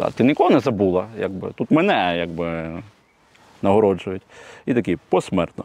А 0.00 0.10
ти 0.10 0.24
нікого 0.24 0.50
не 0.50 0.60
забула, 0.60 1.06
якби. 1.18 1.52
Тут 1.54 1.70
мене 1.70 2.18
якби 2.18 2.72
нагороджують. 3.62 4.22
І 4.66 4.74
такий 4.74 4.96
посмертно. 5.08 5.64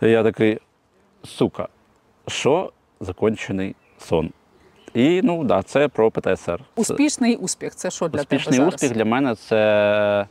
Я 0.00 0.22
такий, 0.22 0.58
сука, 1.24 1.68
що 2.26 2.72
закончений 3.00 3.74
сон? 3.98 4.30
І 4.94 5.20
ну 5.24 5.44
да, 5.44 5.62
це 5.62 5.88
про 5.88 6.10
ПТСР. 6.10 6.60
Успішний 6.76 7.36
успіх. 7.36 7.74
Це 7.74 7.90
що 7.90 8.08
для 8.08 8.20
Успішний 8.20 8.44
тебе 8.44 8.56
зараз? 8.56 8.74
успіх 8.74 8.92
для 8.92 9.04
мене 9.04 9.34
це 9.34 10.26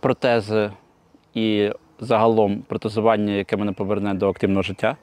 протези 0.00 0.70
і 1.34 1.72
загалом 2.00 2.62
протезування, 2.62 3.32
яке 3.32 3.56
мене 3.56 3.72
поверне 3.72 4.14
до 4.14 4.28
активного 4.28 4.62
життя. 4.62 4.96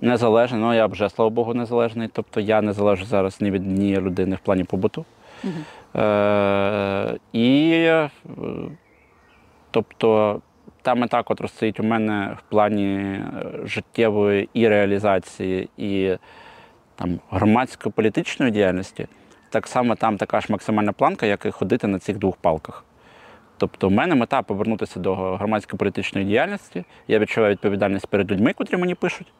Незалежне, 0.00 0.58
ну 0.58 0.74
я 0.74 0.86
вже, 0.86 1.10
слава 1.10 1.30
Богу, 1.30 1.54
незалежний. 1.54 2.08
Тобто 2.12 2.40
я 2.40 2.62
не 2.62 2.72
залежу 2.72 3.04
зараз 3.04 3.40
ні 3.40 3.50
від 3.50 3.62
однієї 3.62 4.00
людини 4.00 4.36
в 4.36 4.38
плані 4.38 4.64
побуту. 4.64 5.04
Е, 5.96 7.18
і 7.32 7.70
е, 7.72 8.10
тобто 9.70 10.40
та 10.88 10.94
мета, 10.94 11.22
котра 11.22 11.48
стоїть 11.48 11.80
у 11.80 11.82
мене 11.82 12.36
в 12.38 12.50
плані 12.50 12.94
е, 12.96 13.22
життєвої 13.64 14.48
і 14.52 14.68
реалізації, 14.68 15.68
і 15.76 16.16
там, 16.94 17.20
громадсько-політичної 17.30 18.50
діяльності, 18.50 19.06
так 19.50 19.66
само 19.66 19.94
там 19.94 20.16
така 20.16 20.40
ж 20.40 20.46
максимальна 20.50 20.92
планка, 20.92 21.26
як 21.26 21.46
і 21.46 21.50
ходити 21.50 21.86
на 21.86 21.98
цих 21.98 22.18
двох 22.18 22.36
палках. 22.36 22.84
Тобто, 23.58 23.88
в 23.88 23.90
мене 23.90 24.14
мета 24.14 24.42
повернутися 24.42 25.00
до 25.00 25.14
громадсько-політичної 25.14 26.26
діяльності. 26.26 26.84
Я 27.08 27.18
відчуваю 27.18 27.52
відповідальність 27.52 28.06
перед 28.06 28.32
людьми, 28.32 28.52
котрі 28.52 28.76
мені 28.76 28.94
пишуть. 28.94 29.32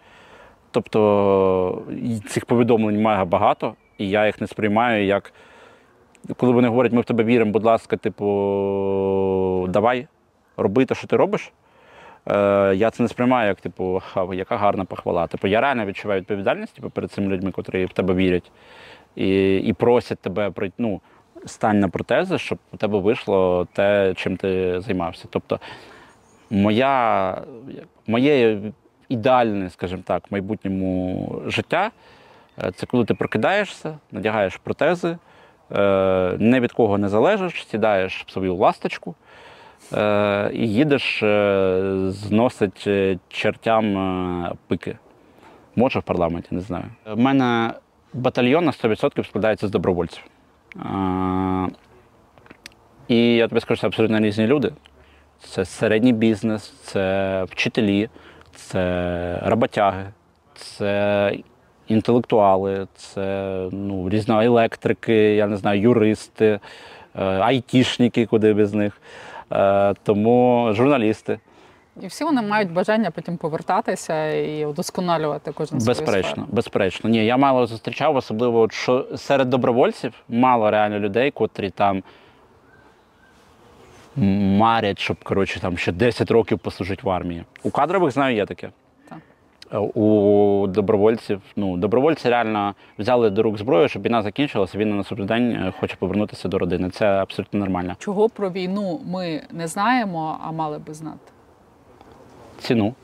Тобто 0.70 1.82
цих 2.28 2.46
повідомлень 2.46 3.02
має 3.02 3.24
багато, 3.24 3.74
і 3.98 4.08
я 4.10 4.26
їх 4.26 4.40
не 4.40 4.46
сприймаю 4.46 5.06
як. 5.06 5.32
Коли 6.36 6.52
вони 6.52 6.68
говорять, 6.68 6.92
ми 6.92 7.00
в 7.00 7.04
тебе 7.04 7.24
віримо, 7.24 7.50
будь 7.50 7.64
ласка, 7.64 7.96
типу, 7.96 9.66
давай, 9.68 10.06
роби 10.58 10.84
те, 10.84 10.94
що 10.94 11.06
ти 11.06 11.16
робиш. 11.16 11.52
Е, 12.26 12.74
я 12.76 12.90
це 12.90 13.02
не 13.02 13.08
сприймаю 13.08 13.48
як, 13.48 13.60
типу, 13.60 14.02
яка 14.32 14.56
гарна 14.56 14.84
похвала. 14.84 15.26
Типу, 15.26 15.48
я 15.48 15.60
реально 15.60 15.86
відчуваю 15.86 16.20
відповідальність 16.20 16.74
типу, 16.74 16.90
перед 16.90 17.12
цими 17.12 17.28
людьми, 17.28 17.50
котрі 17.50 17.84
в 17.84 17.92
тебе 17.92 18.14
вірять, 18.14 18.50
і, 19.16 19.56
і 19.56 19.72
просять 19.72 20.18
тебе 20.18 20.50
пройти, 20.50 20.74
ну, 20.78 21.00
стань 21.46 21.80
на 21.80 21.88
протези, 21.88 22.38
щоб 22.38 22.58
у 22.72 22.76
тебе 22.76 22.98
вийшло 22.98 23.66
те, 23.72 24.14
чим 24.16 24.36
ти 24.36 24.80
займався. 24.80 25.24
Тобто, 25.30 25.60
моя, 26.50 27.42
моє 28.06 28.60
ідеальне, 29.08 29.70
скажімо 29.70 30.02
так, 30.06 30.22
в 30.30 30.32
майбутньому 30.32 31.42
життя 31.46 31.90
е, 32.62 32.72
це 32.74 32.86
коли 32.86 33.04
ти 33.04 33.14
прокидаєшся, 33.14 33.98
надягаєш 34.12 34.56
протези, 34.56 35.16
е, 35.72 36.36
не 36.38 36.60
від 36.60 36.72
кого 36.72 36.98
не 36.98 37.08
залежиш, 37.08 37.66
сідаєш 37.66 38.24
в 38.26 38.30
свою 38.30 38.54
ласточку 38.54 39.14
і 40.52 40.68
їдеш 40.68 41.22
е, 41.22 41.96
зносить 42.08 42.84
е, 42.86 43.18
чертям 43.28 43.98
е, 43.98 44.52
пики. 44.66 44.96
Може 45.76 45.98
в 45.98 46.02
парламенті, 46.02 46.48
не 46.50 46.60
знаю. 46.60 46.84
У 47.16 47.16
мене 47.16 47.72
батальйон 48.12 48.64
на 48.64 48.72
100% 48.72 49.28
складається 49.28 49.68
з 49.68 49.70
добровольців. 49.70 50.22
Е, 50.76 51.68
І 53.08 53.34
я 53.34 53.48
тобі 53.48 53.60
скажу, 53.60 53.80
це 53.80 53.86
абсолютно 53.86 54.20
різні 54.20 54.46
люди. 54.46 54.72
Це 55.40 55.64
середній 55.64 56.12
бізнес, 56.12 56.68
це 56.82 57.44
вчителі, 57.44 58.08
це 58.54 59.42
роботяги, 59.44 60.04
це 60.54 61.32
інтелектуали, 61.88 62.86
це 62.96 63.68
ну, 63.72 64.08
різні 64.08 64.44
електрики, 64.44 65.14
я 65.14 65.46
не 65.46 65.56
знаю, 65.56 65.80
юристи, 65.80 66.60
е, 67.14 67.24
айтішники, 67.24 68.26
куди 68.26 68.54
без 68.54 68.74
них. 68.74 69.00
Е, 69.52 69.94
Тому 70.02 70.68
журналісти. 70.74 71.38
І 72.02 72.06
всі 72.06 72.24
вони 72.24 72.42
мають 72.42 72.72
бажання 72.72 73.10
потім 73.10 73.36
повертатися 73.36 74.26
і 74.32 74.66
удосконалювати 74.66 75.52
кожен 75.52 75.80
свою 75.80 75.86
Безперечно, 75.96 76.30
сферу. 76.30 76.46
безперечно. 76.50 77.10
Ні, 77.10 77.26
я 77.26 77.36
мало 77.36 77.66
зустрічав, 77.66 78.16
особливо, 78.16 78.70
що 78.70 79.06
серед 79.16 79.50
добровольців 79.50 80.14
мало 80.28 80.70
реально 80.70 80.98
людей, 80.98 81.30
котрі 81.30 81.70
там 81.70 82.02
марять, 84.56 84.98
щоб 84.98 85.24
коротше, 85.24 85.60
там 85.60 85.78
ще 85.78 85.92
10 85.92 86.30
років 86.30 86.58
послужити 86.58 87.02
в 87.04 87.10
армії. 87.10 87.44
У 87.62 87.70
кадрових 87.70 88.10
знаю, 88.12 88.36
є 88.36 88.46
таке. 88.46 88.70
У 89.94 90.66
добровольців, 90.68 91.42
ну, 91.56 91.76
добровольці 91.76 92.28
реально 92.28 92.74
взяли 92.98 93.30
до 93.30 93.42
рук 93.42 93.58
зброю, 93.58 93.88
щоб 93.88 94.02
війна 94.02 94.22
закінчилася, 94.22 94.78
він 94.78 94.90
на 94.90 94.96
наступний 94.96 95.28
день 95.28 95.52
е, 95.52 95.72
хоче 95.80 95.96
повернутися 95.96 96.48
до 96.48 96.58
родини. 96.58 96.90
Це 96.90 97.06
абсолютно 97.06 97.60
нормально. 97.60 97.94
Чого 97.98 98.28
про 98.28 98.50
війну 98.50 99.00
ми 99.06 99.42
не 99.50 99.66
знаємо, 99.66 100.38
а 100.42 100.52
мали 100.52 100.78
би 100.78 100.94
знати? 100.94 101.32
Ціну. 102.58 102.94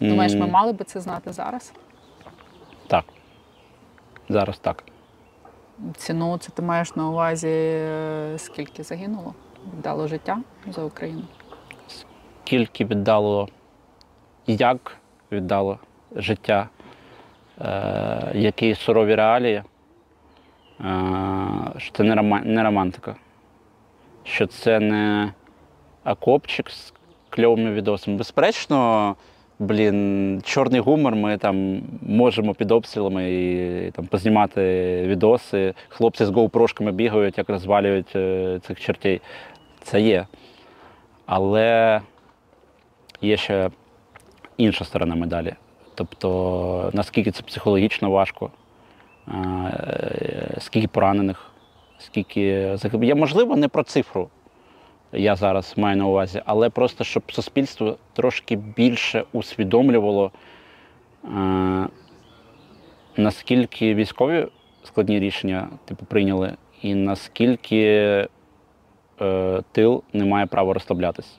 Думаєш, 0.00 0.34
ми 0.34 0.46
мали 0.46 0.72
би 0.72 0.84
це 0.84 1.00
знати 1.00 1.32
зараз? 1.32 1.72
Так. 2.86 3.04
Зараз 4.28 4.58
так. 4.58 4.84
Ціну 5.96 6.38
це 6.38 6.50
ти 6.50 6.62
маєш 6.62 6.96
на 6.96 7.08
увазі, 7.08 7.48
е, 7.48 8.34
скільки 8.36 8.82
загинуло? 8.82 9.34
Дало 9.82 10.08
життя 10.08 10.38
за 10.66 10.84
Україну? 10.84 11.22
скільки 12.52 12.84
віддало, 12.84 13.48
як 14.46 14.96
віддало 15.32 15.78
життя, 16.16 16.68
е, 17.60 18.32
які 18.34 18.74
сурові 18.74 19.14
реалії, 19.14 19.56
е, 19.56 19.64
що 21.76 21.92
це 21.92 22.02
не, 22.44 22.62
романтика, 22.62 23.16
що 24.24 24.46
це 24.46 24.80
не 24.80 25.32
окопчик 26.04 26.70
з 26.70 26.92
кльовими 27.30 27.72
відосами. 27.72 28.16
Безперечно, 28.16 29.16
блін, 29.58 30.40
чорний 30.44 30.80
гумор, 30.80 31.16
ми 31.16 31.38
там 31.38 31.82
можемо 32.02 32.54
під 32.54 32.70
обстрілами 32.70 33.32
і 33.32 33.90
там 33.90 34.06
познімати 34.06 34.62
відоси. 35.06 35.74
Хлопці 35.88 36.24
з 36.24 36.28
гоупрошками 36.30 36.92
бігають, 36.92 37.38
як 37.38 37.48
розвалюють 37.48 38.16
е, 38.16 38.60
цих 38.62 38.80
чертей. 38.80 39.20
Це 39.82 40.00
є. 40.00 40.26
Але 41.26 42.00
є 43.20 43.36
ще 43.36 43.70
інша 44.56 44.84
сторона 44.84 45.14
медалі. 45.14 45.54
Тобто, 45.94 46.90
наскільки 46.92 47.30
це 47.30 47.42
психологічно 47.42 48.10
важко, 48.10 48.50
е, 49.28 50.56
скільки 50.58 50.88
поранених, 50.88 51.50
скільки. 51.98 52.76
Я, 53.00 53.14
можливо, 53.14 53.56
не 53.56 53.68
про 53.68 53.82
цифру 53.82 54.28
я 55.12 55.36
зараз 55.36 55.74
маю 55.76 55.96
на 55.96 56.06
увазі, 56.06 56.42
але 56.44 56.70
просто 56.70 57.04
щоб 57.04 57.32
суспільство 57.32 57.96
трошки 58.12 58.56
більше 58.56 59.24
усвідомлювало, 59.32 60.30
наскільки 63.16 63.94
військові 63.94 64.46
складні 64.84 65.20
рішення 65.20 65.68
типу, 65.84 66.04
прийняли, 66.04 66.52
і 66.82 66.94
наскільки 66.94 67.84
е, 69.20 69.62
тил 69.72 70.02
не 70.12 70.24
має 70.24 70.46
права 70.46 70.74
розслаблятись. 70.74 71.38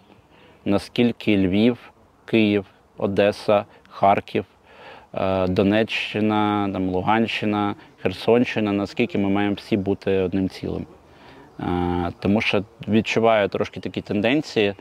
Наскільки 0.66 1.38
Львів, 1.38 1.94
Київ, 2.26 2.66
Одеса, 2.98 3.66
Харків, 3.90 4.46
е, 5.14 5.48
Донеччина, 5.48 6.70
там, 6.74 6.90
Луганщина, 6.90 7.76
Херсонщина, 8.02 8.72
наскільки 8.72 9.18
ми 9.18 9.30
маємо 9.30 9.56
всі 9.56 9.78
бути 9.78 10.12
одним 10.12 10.50
цілим. 10.50 10.86
Е, 11.60 12.12
Тому 12.20 12.42
що 12.42 12.64
відчуваю 12.88 13.50
трошки 13.50 13.80
такі 13.80 14.02
тенденції. 14.02 14.74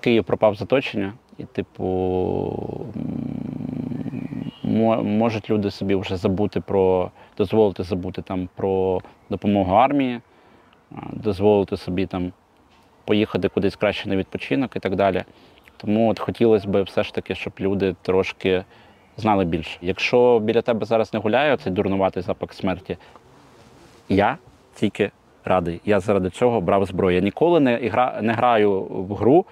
Київ 0.00 0.24
пропав 0.24 0.54
з 0.54 0.62
оточення, 0.62 1.12
і, 1.38 1.44
типу, 1.44 1.86
можуть 5.02 5.50
люди 5.50 5.70
собі 5.70 5.94
вже 5.94 6.16
забути 6.16 6.60
про, 6.60 7.10
дозволити 7.38 7.82
забути 7.82 8.22
там 8.22 8.48
про 8.56 9.00
допомогу 9.30 9.74
армії, 9.74 10.20
дозволити 11.12 11.76
собі 11.76 12.06
там 12.06 12.32
поїхати 13.04 13.48
кудись 13.48 13.76
краще 13.76 14.08
на 14.08 14.16
відпочинок 14.16 14.76
і 14.76 14.78
так 14.78 14.96
далі. 14.96 15.24
Тому 15.76 16.10
от 16.10 16.18
хотілося 16.18 16.68
б 16.68 16.82
все 16.82 17.02
ж 17.02 17.14
таки, 17.14 17.34
щоб 17.34 17.52
люди 17.60 17.94
трошки 18.02 18.64
знали 19.16 19.44
більше. 19.44 19.78
Якщо 19.80 20.38
біля 20.38 20.62
тебе 20.62 20.86
зараз 20.86 21.12
не 21.12 21.20
гуляє 21.20 21.56
цей 21.56 21.72
дурнуватий 21.72 22.22
запах 22.22 22.52
смерті, 22.52 22.96
я 24.08 24.38
тільки 24.74 25.10
радий. 25.44 25.80
Я 25.84 26.00
заради 26.00 26.30
цього 26.30 26.60
брав 26.60 26.86
зброю. 26.86 27.16
Я 27.16 27.22
ніколи 27.22 27.60
не, 27.60 27.76
гра, 27.76 28.18
не 28.22 28.32
граю 28.32 28.80
в 28.80 29.14
гру. 29.14 29.44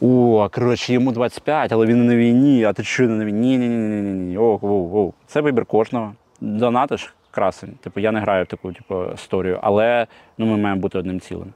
О, 0.00 0.48
коротше, 0.52 0.92
йому 0.92 1.12
25, 1.12 1.72
але 1.72 1.86
він 1.86 2.06
на 2.06 2.16
війні, 2.16 2.64
а 2.64 2.72
ти 2.72 2.84
що 2.84 3.02
не 3.02 3.14
на 3.14 3.24
війні? 3.24 3.58
Ні, 3.58 3.68
ні, 3.68 3.76
ні, 3.76 4.02
ні, 4.02 4.12
ні. 4.12 4.38
О, 4.38 4.58
о, 4.62 5.00
о. 5.00 5.12
Це 5.26 5.40
вибір 5.40 5.64
кожного. 5.64 6.14
Донатиш 6.40 7.14
красень. 7.30 7.74
Типу, 7.80 8.00
я 8.00 8.12
не 8.12 8.20
граю 8.20 8.44
в 8.44 8.46
таку 8.46 8.72
типу, 8.72 9.04
історію, 9.14 9.58
але 9.62 10.06
ну, 10.38 10.46
ми 10.46 10.56
маємо 10.56 10.80
бути 10.80 10.98
одним 10.98 11.20
цілим. 11.20 11.52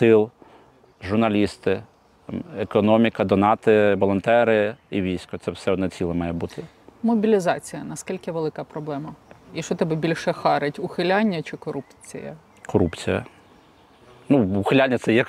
Тил, 0.00 0.30
журналісти, 1.02 1.82
економіка, 2.58 3.24
донати, 3.24 3.94
волонтери 3.94 4.74
і 4.90 5.02
військо. 5.02 5.38
Це 5.38 5.50
все 5.50 5.70
одне 5.72 5.88
ціле 5.88 6.14
має 6.14 6.32
бути. 6.32 6.62
Мобілізація 7.02 7.84
наскільки 7.84 8.32
велика 8.32 8.64
проблема? 8.64 9.14
І 9.54 9.62
що 9.62 9.74
тебе 9.74 9.96
більше 9.96 10.32
харить? 10.32 10.78
Ухиляння 10.78 11.42
чи 11.42 11.56
корупція? 11.56 12.34
Корупція. 12.66 13.24
Ну, 14.28 14.60
ухиляння 14.60 14.98
це 14.98 15.12
є 15.12 15.24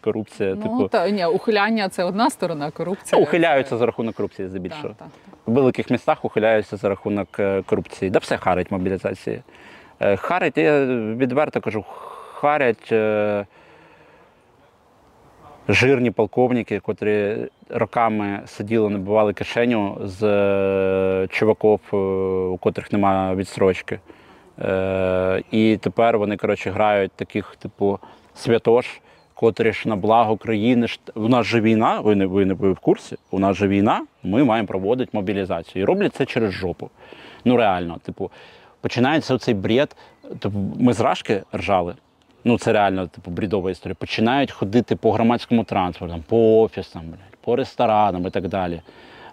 корупція. 0.00 0.54
Ну 0.54 0.62
типу, 0.62 0.88
та 0.88 1.10
ні, 1.10 1.26
ухиляння 1.26 1.88
це 1.88 2.04
одна 2.04 2.30
сторона, 2.30 2.70
корупція. 2.70 3.22
ухиляються 3.22 3.70
це... 3.70 3.78
за 3.78 3.86
рахунок 3.86 4.14
корупції 4.14 4.46
Так, 4.46 4.50
здебільшого. 4.50 4.88
так, 4.88 4.96
так. 4.98 5.08
В 5.46 5.52
великих 5.52 5.90
містах 5.90 6.24
ухиляються 6.24 6.76
за 6.76 6.88
рахунок 6.88 7.28
е, 7.38 7.62
корупції. 7.62 8.10
Да 8.10 8.18
все 8.18 8.36
харить 8.36 8.70
мобілізації. 8.70 9.42
Е, 10.00 10.16
Харить, 10.16 10.58
я 10.58 10.86
відверто 11.14 11.60
кажу, 11.60 11.84
харять 12.40 12.92
е, 12.92 13.46
жирні 15.68 16.10
полковники, 16.10 16.80
котрі 16.80 17.36
роками 17.70 18.40
сиділи, 18.46 18.90
набивали 18.90 19.32
кишеню 19.32 19.98
з 20.04 20.22
е, 20.22 21.26
чуваків, 21.30 21.80
е, 21.92 21.96
у 21.96 22.56
котрих 22.56 22.92
немає 22.92 23.36
відстрочки. 23.36 24.00
Е, 24.58 25.42
І 25.50 25.76
тепер 25.76 26.18
вони, 26.18 26.36
коротше, 26.36 26.70
грають 26.70 27.12
таких, 27.12 27.56
типу, 27.56 27.98
святош, 28.34 29.00
котрі 29.34 29.72
ж 29.72 29.88
на 29.88 29.96
благо 29.96 30.36
країни. 30.36 30.86
У 31.14 31.28
нас 31.28 31.46
же 31.46 31.60
війна, 31.60 32.00
ви 32.00 32.14
не 32.14 32.26
ви 32.26 32.44
не 32.44 32.54
ви 32.54 32.72
в 32.72 32.78
курсі. 32.78 33.16
У 33.30 33.38
нас 33.38 33.56
же 33.56 33.68
війна, 33.68 34.06
ми 34.22 34.44
маємо 34.44 34.68
проводити 34.68 35.10
мобілізацію. 35.12 35.82
І 35.82 35.84
роблять 35.84 36.14
це 36.14 36.26
через 36.26 36.52
жопу. 36.52 36.90
Ну 37.44 37.56
реально, 37.56 37.98
типу, 38.02 38.30
починається 38.80 39.34
оцей 39.34 39.54
бред. 39.54 39.96
Ми 40.78 40.92
з 40.92 41.16
ржали. 41.54 41.94
Ну, 42.48 42.58
це 42.58 42.72
реально 42.72 43.06
типу 43.06 43.30
брідова 43.30 43.70
історія. 43.70 43.96
Починають 43.98 44.50
ходити 44.50 44.96
по 44.96 45.12
громадському 45.12 45.64
транспорту, 45.64 46.24
по 46.28 46.62
офісам, 46.62 47.02
блядь, 47.02 47.38
по 47.40 47.56
ресторанам 47.56 48.26
і 48.26 48.30
так 48.30 48.48
далі. 48.48 48.82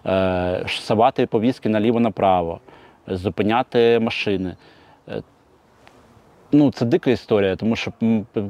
Е, 0.06 0.64
савати 0.68 1.26
повістки 1.26 1.68
наліво-направо, 1.68 2.60
зупиняти 3.06 3.98
машини. 4.00 4.56
Е, 5.08 5.22
Ну, 6.52 6.70
це 6.70 6.84
дика 6.84 7.10
історія, 7.10 7.56
тому 7.56 7.76
що 7.76 7.92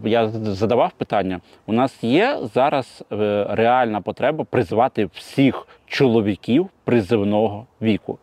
я 0.04 0.28
задавав 0.28 0.92
питання: 0.92 1.40
у 1.66 1.72
нас 1.72 2.04
є 2.04 2.38
зараз 2.54 3.04
е, 3.12 3.46
реальна 3.50 4.00
потреба 4.00 4.44
призвати 4.44 5.04
всіх 5.04 5.66
чоловіків 5.86 6.68
призивного 6.84 7.66
віку. 7.82 8.18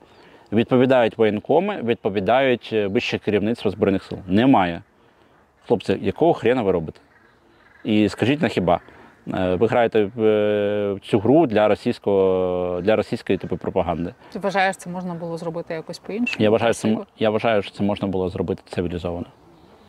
Відповідають 0.51 1.17
воєнкоми, 1.17 1.81
відповідають 1.83 2.69
е, 2.73 2.87
вище 2.87 3.17
керівництво 3.17 3.71
Збройних 3.71 4.03
сил. 4.03 4.17
Немає. 4.27 4.81
Хлопці, 5.67 5.97
якого 6.01 6.33
хрена 6.33 6.61
ви 6.61 6.71
робите? 6.71 6.99
І 7.83 8.09
скажіть 8.09 8.41
на 8.41 8.47
хіба? 8.47 8.79
Е, 9.33 9.55
Ви 9.55 9.67
граєте 9.67 10.09
в 10.15 10.23
е, 10.23 10.97
цю 11.03 11.19
гру 11.19 11.45
для 11.47 11.67
російського 11.67 12.81
для 12.83 12.95
російської 12.95 13.37
типу 13.37 13.57
пропаганди. 13.57 14.13
Ти 14.33 14.39
вважаєш, 14.39 14.77
це 14.77 14.89
можна 14.89 15.13
було 15.13 15.37
зробити 15.37 15.73
якось 15.73 15.99
по-іншому? 15.99 16.43
Я 16.43 16.49
вважаю, 16.49 16.73
це, 16.73 16.97
я 17.19 17.29
вважаю, 17.29 17.61
що 17.61 17.71
це 17.71 17.83
можна 17.83 18.07
було 18.07 18.29
зробити 18.29 18.61
цивілізовано. 18.69 19.25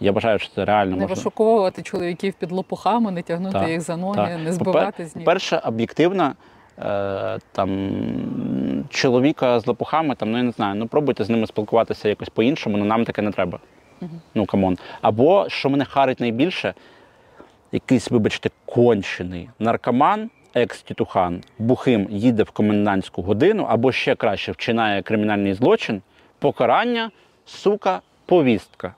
Я 0.00 0.12
вважаю, 0.12 0.38
що 0.38 0.54
це 0.54 0.64
реально 0.64 0.96
Не 0.96 1.02
можна. 1.02 1.14
вишуковувати 1.14 1.82
чоловіків 1.82 2.34
під 2.38 2.52
лопухами, 2.52 3.10
не 3.10 3.22
тягнути 3.22 3.58
Так, 3.58 3.68
їх 3.68 3.80
за 3.80 3.96
ноги, 3.96 4.16
Так. 4.16 4.40
не 4.44 4.52
збивати 4.52 5.06
з 5.06 5.16
ніг. 5.16 5.24
Перше, 5.24 5.56
об'єктивно, 5.64 6.32
е, 6.78 7.38
там 7.52 7.90
чоловіка 8.90 9.60
з 9.60 9.66
лопухами, 9.66 10.14
там, 10.14 10.30
ну 10.32 10.36
я 10.38 10.42
не 10.44 10.50
знаю, 10.50 10.74
ну 10.74 10.86
пробуйте 10.86 11.24
з 11.24 11.30
ними 11.30 11.46
спілкуватися 11.46 12.08
якось 12.08 12.28
по-іншому, 12.28 12.76
ну 12.76 12.84
нам 12.84 13.04
таке 13.04 13.22
не 13.22 13.30
треба. 13.30 13.58
Ну 14.34 14.46
come 14.46 14.65
on. 14.65 14.78
Або 15.02 15.48
що 15.48 15.70
мене 15.70 15.84
харить 15.84 16.20
найбільше, 16.20 16.74
якийсь, 17.72 18.10
вибачте, 18.10 18.50
кончений 18.66 19.48
наркоман, 19.58 20.30
екс-тітушан, 20.54 21.42
бухим 21.58 22.06
їде 22.10 22.42
в 22.42 22.50
комендантську 22.50 23.22
годину, 23.22 23.66
або 23.68 23.92
ще 23.92 24.14
краще 24.14 24.52
вчинає 24.52 25.02
кримінальний 25.02 25.54
злочин, 25.54 26.02
покарання, 26.38 27.10
сука, 27.46 28.00
повістка. 28.26 28.94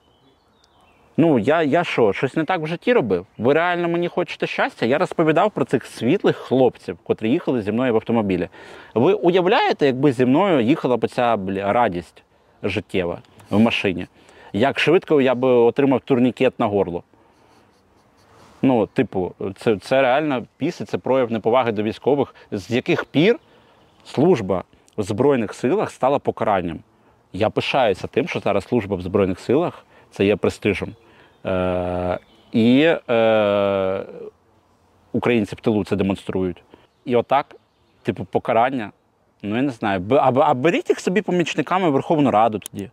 Ну, 1.16 1.38
я, 1.38 1.62
я 1.62 1.84
що, 1.84 2.12
щось 2.12 2.36
не 2.36 2.44
так 2.44 2.60
в 2.60 2.66
житті 2.66 2.92
робив? 2.92 3.26
Ви 3.38 3.54
реально 3.54 3.88
мені 3.88 4.08
хочете 4.08 4.46
щастя? 4.46 4.86
Я 4.86 4.98
розповідав 4.98 5.50
про 5.50 5.64
цих 5.64 5.86
світлих 5.86 6.36
хлопців, 6.36 6.98
котрі 7.04 7.30
їхали 7.30 7.62
зі 7.62 7.72
мною 7.72 7.92
в 7.92 7.96
автомобілі. 7.96 8.48
Ви 8.94 9.12
уявляєте, 9.12 9.86
якби 9.86 10.12
зі 10.12 10.26
мною 10.26 10.60
їхала 10.60 10.96
б 10.96 11.08
ця 11.08 11.38
радість 11.56 12.22
життєва 12.62 13.18
в 13.50 13.60
машині? 13.60 14.06
Як 14.56 14.78
швидко 14.78 15.20
я 15.20 15.34
би 15.34 15.48
отримав 15.48 16.00
турнікет 16.00 16.60
на 16.60 16.66
горло? 16.66 17.02
Ну, 18.62 18.86
типу, 18.86 19.34
це, 19.56 19.76
це 19.76 20.02
реально 20.02 20.46
після, 20.56 20.84
це 20.84 20.98
прояв 20.98 21.32
неповаги 21.32 21.72
до 21.72 21.82
військових, 21.82 22.34
з 22.52 22.70
яких 22.70 23.04
пір 23.04 23.38
служба 24.04 24.64
в 24.96 25.02
Збройних 25.02 25.54
силах 25.54 25.90
стала 25.90 26.18
покаранням. 26.18 26.78
Я 27.32 27.50
пишаюся 27.50 28.06
тим, 28.06 28.28
що 28.28 28.40
зараз 28.40 28.64
служба 28.64 28.96
в 28.96 29.02
Збройних 29.02 29.40
силах 29.40 29.86
це 30.10 30.24
є 30.26 30.36
престижем. 30.36 30.94
Е, 31.46 32.18
і 32.52 32.94
е, 33.10 34.04
українці 35.12 35.56
в 35.56 35.60
тилу 35.60 35.84
це 35.84 35.96
демонструють. 35.96 36.62
І 37.04 37.16
отак, 37.16 37.56
типу, 38.02 38.24
покарання. 38.24 38.92
Ну, 39.46 39.56
я 39.56 39.62
не 39.62 39.70
знаю. 39.70 40.00
Б- 40.00 40.14
А, 40.14 40.32
а 40.40 40.54
беріть 40.54 40.88
їх 40.88 41.00
собі 41.00 41.22
помічниками 41.22 41.90
в 41.90 41.92
Верховну 41.92 42.30
Раду 42.30 42.58
тоді. 42.58 42.90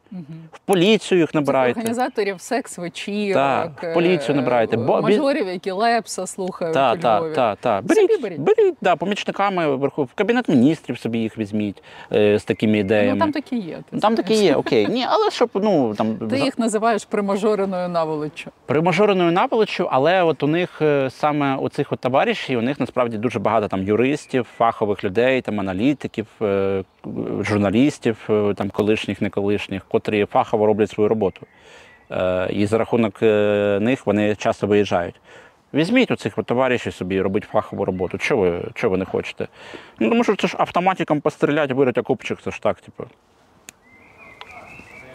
В 0.52 0.60
поліцію 0.65 1.19
їх 1.22 1.34
набирайте. 1.36 1.80
Організаторів 1.80 2.41
секс-вечірок, 2.41 3.34
Так, 3.34 3.72
е, 3.84 3.94
поліцію 3.94 4.36
набирайте, 4.36 4.78
бо- 4.78 5.02
мажорів, 5.02 5.48
які 5.48 5.72
лепса 5.72 6.28
слухають. 6.28 6.73
Так, 6.73 6.98
у 6.98 7.02
так, 7.02 7.22
Львові. 7.22 7.36
так, 7.36 7.57
так. 7.61 7.84
Собі 7.94 8.07
Беріть, 8.07 8.22
беріть. 8.22 8.40
беріть, 8.40 8.76
да, 8.82 8.95
помічниками 8.95 9.76
вверху, 9.76 10.03
в 10.03 10.14
кабінет 10.14 10.49
міністрів 10.49 10.99
собі 10.99 11.19
їх 11.19 11.38
візьміть 11.38 11.84
е, 12.14 12.40
з 12.40 12.44
такими 12.44 12.78
ідеями. 12.78 13.14
Ну 13.14 13.19
там 13.19 13.32
такі 13.32 13.57
є. 13.57 13.76
ти 13.76 13.84
Ну, 13.91 13.99
там 13.99 14.15
такі 14.15 14.34
є, 14.34 14.56
окей. 14.56 14.88
Ні, 14.88 15.06
але 15.10 15.32
щоб 15.32 15.49
ну 15.53 15.95
там 15.95 16.15
Ти 16.15 16.40
їх 16.40 16.60
називаєш 16.60 17.06
примажореною 17.06 17.90
наволоччю. 17.90 18.52
примажореною 18.65 19.32
наволочю, 19.32 19.88
але 19.91 20.23
от 20.23 20.44
у 20.44 20.48
них 20.48 20.82
е, 20.82 21.10
саме 21.10 21.56
у 21.56 21.69
цих 21.69 21.91
от 21.91 21.99
товаришів, 21.99 22.60
у 22.60 22.61
них 22.61 22.80
насправді 22.80 23.18
дуже 23.18 23.40
багато 23.40 23.68
там 23.68 23.84
юристів, 23.84 24.48
фахових 24.57 25.03
людей, 25.03 25.41
там 25.41 25.60
аналітиків, 25.60 26.28
е, 26.40 26.40
журналістів, 27.39 28.18
е, 28.30 28.53
там 28.53 28.69
колишніх, 28.69 29.22
не 29.22 29.30
колишніх, 29.30 29.85
котрі 29.85 30.26
фахово 30.26 30.65
роблять 30.65 30.89
свою 30.89 31.07
роботу. 31.07 31.47
Е, 32.11 32.49
І 32.51 32.65
за 32.65 32.77
рахунок 32.77 33.23
е, 33.23 33.80
них 33.81 34.05
вони 34.05 34.35
часто 34.35 34.68
виїжджають. 34.68 35.15
Візьміть 35.73 36.11
у 36.11 36.15
цих 36.15 36.34
товаришів 36.45 36.93
собі 36.93 37.22
робіть 37.22 37.43
фахову 37.43 37.85
роботу. 37.85 38.18
Чого 38.18 38.41
ви, 38.41 38.63
чого 38.73 38.91
ви 38.91 38.97
не 38.97 39.05
хочете? 39.05 39.47
Ну, 39.99 40.09
тому 40.09 40.23
що 40.23 40.35
це 40.35 40.47
ж 40.47 40.55
автоматиком 40.59 41.22
постріляти, 41.22 41.73
вирить 41.73 41.97
окопчик, 41.97 42.41
це 42.41 42.51
ж 42.51 42.61
так, 42.61 42.81
типу. 42.81 43.03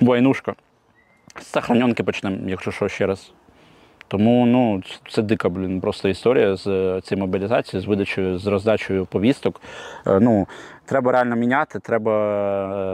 Войнушка. 0.00 0.54
З 1.40 1.46
сохраненки 1.46 2.02
почнемо, 2.02 2.36
якщо 2.46 2.70
що 2.70 2.88
ще 2.88 3.06
раз. 3.06 3.32
Тому 4.08 4.46
ну, 4.46 4.82
це 5.10 5.22
дика, 5.22 5.48
блін, 5.48 5.80
просто 5.80 6.08
історія 6.08 6.56
з 6.56 6.66
е, 6.66 7.00
цією 7.04 7.26
мобілізацією, 7.26 7.84
з 7.84 7.88
видачею, 7.88 8.38
з 8.38 8.46
роздачею 8.46 9.06
повісток. 9.06 9.60
Е, 10.06 10.20
Ну, 10.20 10.46
треба 10.84 11.12
реально 11.12 11.36
міняти, 11.36 11.78
треба 11.78 12.12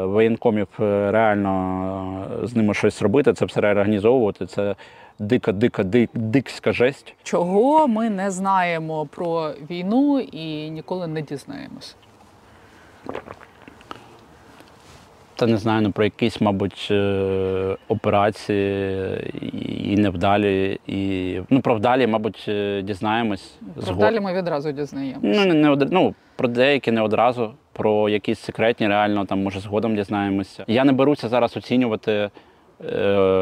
е, 0.03 0.07
воєнкомів 0.07 0.69
реально 0.79 2.27
з 2.43 2.57
ними 2.57 2.75
щось 2.75 3.03
робити, 3.03 3.33
це 3.33 3.45
все 3.45 3.61
реорганізовувати. 3.61 4.47
Це 4.47 4.75
дика, 5.19 5.53
дика, 5.53 5.83
дик, 5.85 6.11
дикська 6.15 6.73
жесть. 6.73 7.15
Чого 7.23 7.89
ми 7.89 8.11
не 8.11 8.31
знаємо 8.31 9.07
про 9.07 9.51
війну 9.71 10.21
і 10.21 10.71
ніколи 10.71 11.07
не 11.07 11.23
дізнаємося? 11.23 11.95
Та 15.43 15.49
не 15.49 15.57
знаю, 15.57 15.83
ну 15.83 15.93
про 15.93 16.05
якісь, 16.05 16.41
мабуть, 16.41 16.89
е, 16.91 17.77
операції 17.89 19.33
і- 19.85 19.97
невдалі. 19.97 20.81
І... 20.87 21.41
Ну, 21.51 21.61
про 21.61 21.75
вдалі, 21.75 22.07
мабуть, 22.07 22.45
е, 22.49 22.83
дізнаємось. 22.83 23.55
Про 23.85 23.95
вдалі 23.95 24.21
ми 24.21 24.35
відразу 24.35 24.73
дізнаємося. 24.73 25.21
Ну, 25.23 25.45
не, 25.45 25.55
не 25.55 25.87
ну, 25.91 26.15
про 26.37 26.49
деякі 26.49 26.93
не 26.93 27.01
одразу, 27.01 27.53
про 27.73 28.09
якісь 28.09 28.39
секретні, 28.39 28.89
реально 28.89 29.25
там 29.25 29.43
може 29.43 29.61
згодом 29.61 29.97
дізнаємося. 29.97 30.65
Я 30.67 30.85
не 30.85 30.93
беруся 30.93 31.29
зараз 31.29 31.57
оцінювати 31.57 32.31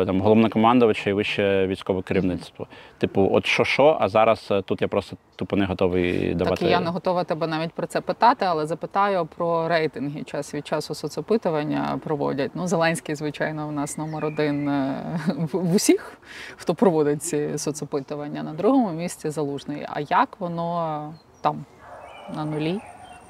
там, 0.07 0.21
головнокомандувача 0.21 1.11
і 1.11 1.12
вище 1.12 1.67
військове 1.67 2.03
керівництво. 2.03 2.67
Типу, 2.99 3.29
от 3.33 3.47
що 3.47 3.65
що, 3.65 3.97
а 4.01 4.09
зараз 4.09 4.49
е, 4.51 4.62
тут 4.62 4.83
я 4.83 4.89
просто 4.89 5.17
тупо 5.37 5.57
не 5.57 5.67
готовий 5.67 6.35
давати. 6.35 6.57
Так, 6.57 6.71
я 6.71 6.81
не 6.81 6.91
готова 6.91 7.25
тебе 7.25 7.47
навіть 7.47 7.73
про 7.73 7.87
це 7.87 8.01
питати, 8.01 8.45
але 8.49 8.67
запитаю 8.67 9.29
про 9.37 9.69
рейтинги. 9.69 10.23
Час 10.23 10.55
від 10.55 10.67
часу 10.67 10.95
соцопитування 10.95 12.01
проводять. 12.05 12.51
Ну, 12.55 12.67
Зеленський, 12.67 13.15
звичайно, 13.15 13.69
у 13.69 13.73
нас 13.73 13.99
номер 13.99 14.25
один 14.25 14.69
е, 14.69 15.21
в 15.53 15.75
усіх, 15.75 16.19
хто 16.57 16.75
проводить 16.75 17.23
ці 17.23 17.59
соцопитування. 17.59 18.43
На 18.43 18.53
другому 18.53 18.91
місці 18.91 19.31
залужний. 19.31 19.87
А 19.89 20.01
як 20.01 20.29
воно 20.39 21.15
там 21.41 21.65
на 22.37 22.45
нулі 22.45 22.81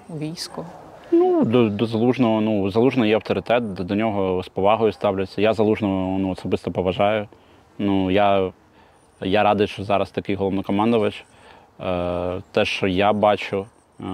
у 0.08 0.18
війську? 0.18 0.64
Ну, 1.12 1.44
до, 1.44 1.68
до 1.68 1.86
залужного, 1.86 2.40
ну, 2.40 2.70
залужного 2.70 3.06
є 3.06 3.14
авторитет, 3.14 3.74
до, 3.74 3.84
до 3.84 3.94
нього 3.94 4.42
з 4.42 4.48
повагою 4.48 4.92
ставляться. 4.92 5.40
Я 5.42 5.52
залужного 5.52 6.18
ну, 6.18 6.30
особисто 6.30 6.70
поважаю. 6.70 7.28
Ну, 7.78 8.10
я, 8.10 8.52
я 9.20 9.42
радий, 9.42 9.66
що 9.66 9.84
зараз 9.84 10.10
такий 10.10 10.34
головнокомандувач. 10.34 11.24
Е, 11.80 12.42
те, 12.52 12.64
що 12.64 12.86
я 12.86 13.12
бачу, 13.12 13.66
е, 14.00 14.04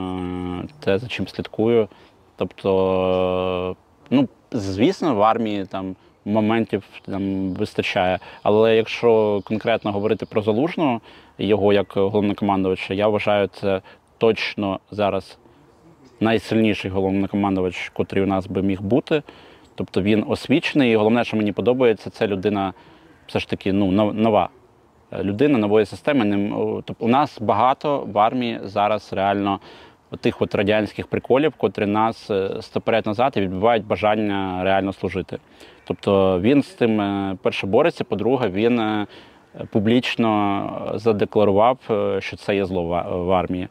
те, 0.80 0.98
за 0.98 1.06
чим 1.08 1.28
слідкую. 1.28 1.88
Тобто, 2.36 3.76
ну, 4.10 4.28
звісно, 4.50 5.14
в 5.14 5.22
армії 5.22 5.64
там 5.64 5.96
моментів 6.24 6.84
там 7.06 7.48
вистачає. 7.54 8.18
Але 8.42 8.76
якщо 8.76 9.40
конкретно 9.44 9.92
говорити 9.92 10.26
про 10.26 10.42
залужного, 10.42 11.00
його 11.38 11.72
як 11.72 11.92
головнокомандувача, 11.96 12.94
я 12.94 13.08
вважаю, 13.08 13.46
це 13.46 13.80
точно 14.18 14.80
зараз 14.90 15.38
найсильніший 16.20 16.90
головнокомандувач, 16.90 17.88
котрий 17.94 18.24
у 18.24 18.26
нас 18.26 18.46
би 18.46 18.62
міг 18.62 18.82
бути. 18.82 19.22
Тобто 19.74 20.02
він 20.02 20.24
освічений, 20.28 20.92
і 20.92 20.96
головне, 20.96 21.24
що 21.24 21.36
мені 21.36 21.52
подобається, 21.52 22.10
це 22.10 22.26
людина 22.26 22.72
все 23.26 23.38
ж 23.38 23.48
таки 23.48 23.72
ну, 23.72 24.12
нова. 24.12 24.48
Е, 25.12 25.22
Людина 25.22 25.58
нової 25.58 25.86
системи. 25.86 26.52
Тобто 26.84 27.04
у 27.04 27.08
нас 27.08 27.38
багато 27.40 28.08
в 28.12 28.18
армії 28.18 28.60
зараз 28.62 29.12
реально 29.12 29.60
тих 30.20 30.42
от 30.42 30.54
радянських 30.54 31.06
приколів, 31.06 31.52
котрі 31.56 31.86
нас 31.86 32.30
е, 32.30 32.50
стопорять 32.60 33.06
назад 33.06 33.32
і 33.36 33.40
відбивають 33.40 33.86
бажання 33.86 34.64
реально 34.64 34.92
служити. 34.92 35.38
Тобто 35.84 36.40
він 36.40 36.62
з 36.62 36.68
тим, 36.68 37.00
е, 37.00 37.36
перше, 37.42 37.66
бореться, 37.66 38.04
по-друге, 38.04 38.48
він 38.48 38.80
е, 38.80 39.06
публічно 39.70 40.92
задекларував, 40.94 41.78
е, 41.90 42.20
що 42.20 42.36
це 42.36 42.56
є 42.56 42.64
зло 42.64 42.82
в 43.26 43.32
армії. 43.32 43.68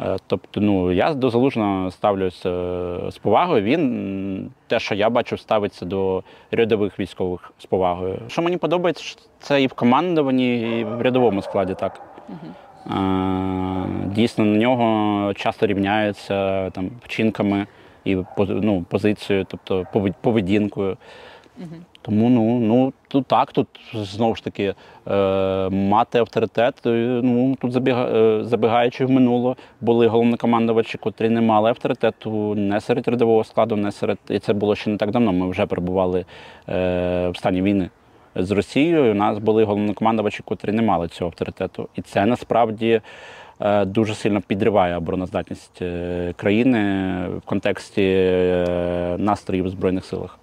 Е, 0.00 0.16
Тобто, 0.26 0.60
ну 0.60 0.92
я 0.92 1.14
до 1.14 1.30
залужного 1.30 1.90
ставлюся 1.90 2.50
е, 2.50 3.10
з 3.10 3.18
повагою. 3.18 3.62
Він 3.62 4.50
те, 4.66 4.80
що 4.80 4.94
я 4.94 5.10
бачу, 5.10 5.36
ставиться 5.38 5.84
до 5.86 6.22
рядових 6.50 7.00
військових 7.00 7.52
з 7.58 7.66
повагою. 7.66 8.18
Що 8.28 8.42
мені 8.42 8.56
подобається, 8.56 9.02
що 9.04 9.20
це 9.38 9.62
і 9.62 9.66
в 9.66 9.72
командуванні, 9.72 10.78
і 10.80 10.84
в 10.84 11.02
рядовому 11.02 11.42
складі 11.42 11.74
так. 11.74 12.00
Е, 12.86 13.86
Дійсно, 14.06 14.44
на 14.44 14.58
нього 14.58 15.34
часто 15.34 15.66
рівняються 15.66 16.70
там 16.70 16.90
вчинками 17.04 17.66
і 18.04 18.16
ну, 18.48 18.84
позицією, 18.88 19.46
тобто 19.48 19.86
повед- 19.94 20.14
поведінкою. 20.20 20.96
Тому 22.06 22.30
ну, 22.30 22.58
ну 22.60 22.92
тут 23.08 23.26
так, 23.26 23.52
тут 23.52 23.66
знову 23.94 24.34
ж 24.34 24.44
таки 24.44 24.74
е, 25.08 25.68
мати 25.68 26.18
авторитет. 26.18 26.86
е, 26.86 27.20
Ну 27.22 27.56
тут 27.60 27.72
забіга, 27.72 28.04
е, 28.04 28.44
забігаючи 28.44 29.04
в 29.06 29.10
минуло, 29.10 29.56
були 29.80 30.06
головнокомандувачі, 30.06 30.98
котрі 30.98 31.28
не 31.28 31.40
мали 31.40 31.68
авторитету 31.70 32.54
не 32.54 32.80
серед 32.80 33.08
рядового 33.08 33.44
складу, 33.44 33.76
не 33.76 33.92
серед 33.92 34.18
і 34.28 34.38
це 34.38 34.52
було 34.52 34.74
ще 34.74 34.90
не 34.90 34.96
так 34.96 35.10
давно. 35.10 35.32
Ми 35.32 35.48
вже 35.50 35.66
перебували 35.66 36.24
е, 36.68 37.28
в 37.28 37.36
стані 37.36 37.62
війни 37.62 37.90
з 38.36 38.50
Росією. 38.50 39.10
У 39.10 39.14
нас 39.14 39.38
були 39.38 39.64
головнокомандувачі, 39.64 40.42
котрі 40.44 40.72
не 40.72 40.82
мали 40.82 41.08
цього 41.08 41.28
авторитету, 41.28 41.88
і 41.96 42.02
це 42.02 42.26
насправді. 42.26 43.00
е, 43.60 43.84
Дуже 43.84 44.14
сильно 44.14 44.40
підриває 44.40 44.96
обороноздатність 44.96 45.82
країни 46.36 46.80
в 47.38 47.40
контексті 47.40 48.02
настроїв 49.18 49.64
в 49.64 49.68
Збройних 49.68 50.04
силах. 50.04 50.38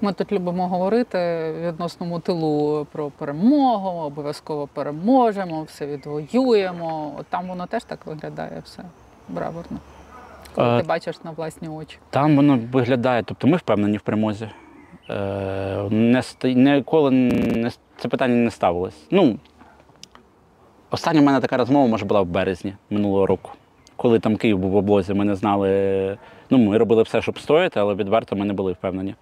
Ми 0.00 0.12
тут 0.12 0.32
любимо 0.32 0.68
говорити 0.68 1.18
в 1.18 1.68
відносному 1.68 2.20
тилу 2.20 2.86
про 2.92 3.10
перемогу, 3.10 3.88
обов'язково 4.06 4.66
переможемо, 4.66 5.62
все 5.62 5.86
відвоюємо. 5.86 7.14
От 7.20 7.26
там 7.26 7.48
воно 7.48 7.66
теж 7.66 7.84
так 7.84 8.06
виглядає 8.06 8.62
все 8.64 8.82
браворно. 9.28 9.78
Коли 10.54 10.68
Е, 10.68 10.80
ти 10.80 10.86
бачиш 10.86 11.24
на 11.24 11.30
власні 11.30 11.68
очі. 11.68 11.98
Там 12.10 12.36
воно 12.36 12.60
виглядає, 12.72 13.22
тобто 13.22 13.46
ми 13.46 13.56
впевнені 13.56 13.96
в 13.96 14.00
перемозі. 14.00 14.48
Е, 15.10 15.88
не, 15.90 16.22
ніколи 16.44 17.10
не, 17.10 17.70
це 17.96 18.08
питання 18.08 18.34
не 18.34 18.50
ставилось. 18.50 19.06
Ну, 19.10 19.38
остання 20.90 21.20
в 21.20 21.24
мене 21.24 21.40
така 21.40 21.56
розмова, 21.56 21.86
може, 21.86 22.04
була 22.04 22.20
в 22.20 22.26
березні 22.26 22.74
минулого 22.90 23.26
року. 23.26 23.50
Коли 23.96 24.18
там 24.18 24.36
Київ 24.36 24.58
був 24.58 24.70
в 24.70 24.76
облозі, 24.76 25.14
ми 25.14 25.24
не 25.24 25.34
знали. 25.34 26.18
Ну, 26.50 26.58
ми 26.58 26.78
робили 26.78 27.02
все, 27.02 27.22
щоб 27.22 27.38
стояти, 27.38 27.80
але 27.80 27.94
відверто 27.94 28.36
ми 28.36 28.44
не 28.44 28.52
були 28.52 28.72
впевнені. 28.72 29.14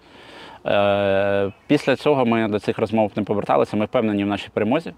Е, 0.65 1.51
після 1.67 1.95
цього 1.95 2.25
ми 2.25 2.47
до 2.47 2.59
цих 2.59 2.77
розмов 2.77 3.11
не 3.15 3.23
поверталися. 3.23 3.77
Ми 3.77 3.85
впевнені 3.85 4.23
в 4.23 4.27
нашій 4.27 4.49
перемозі. 4.53 4.93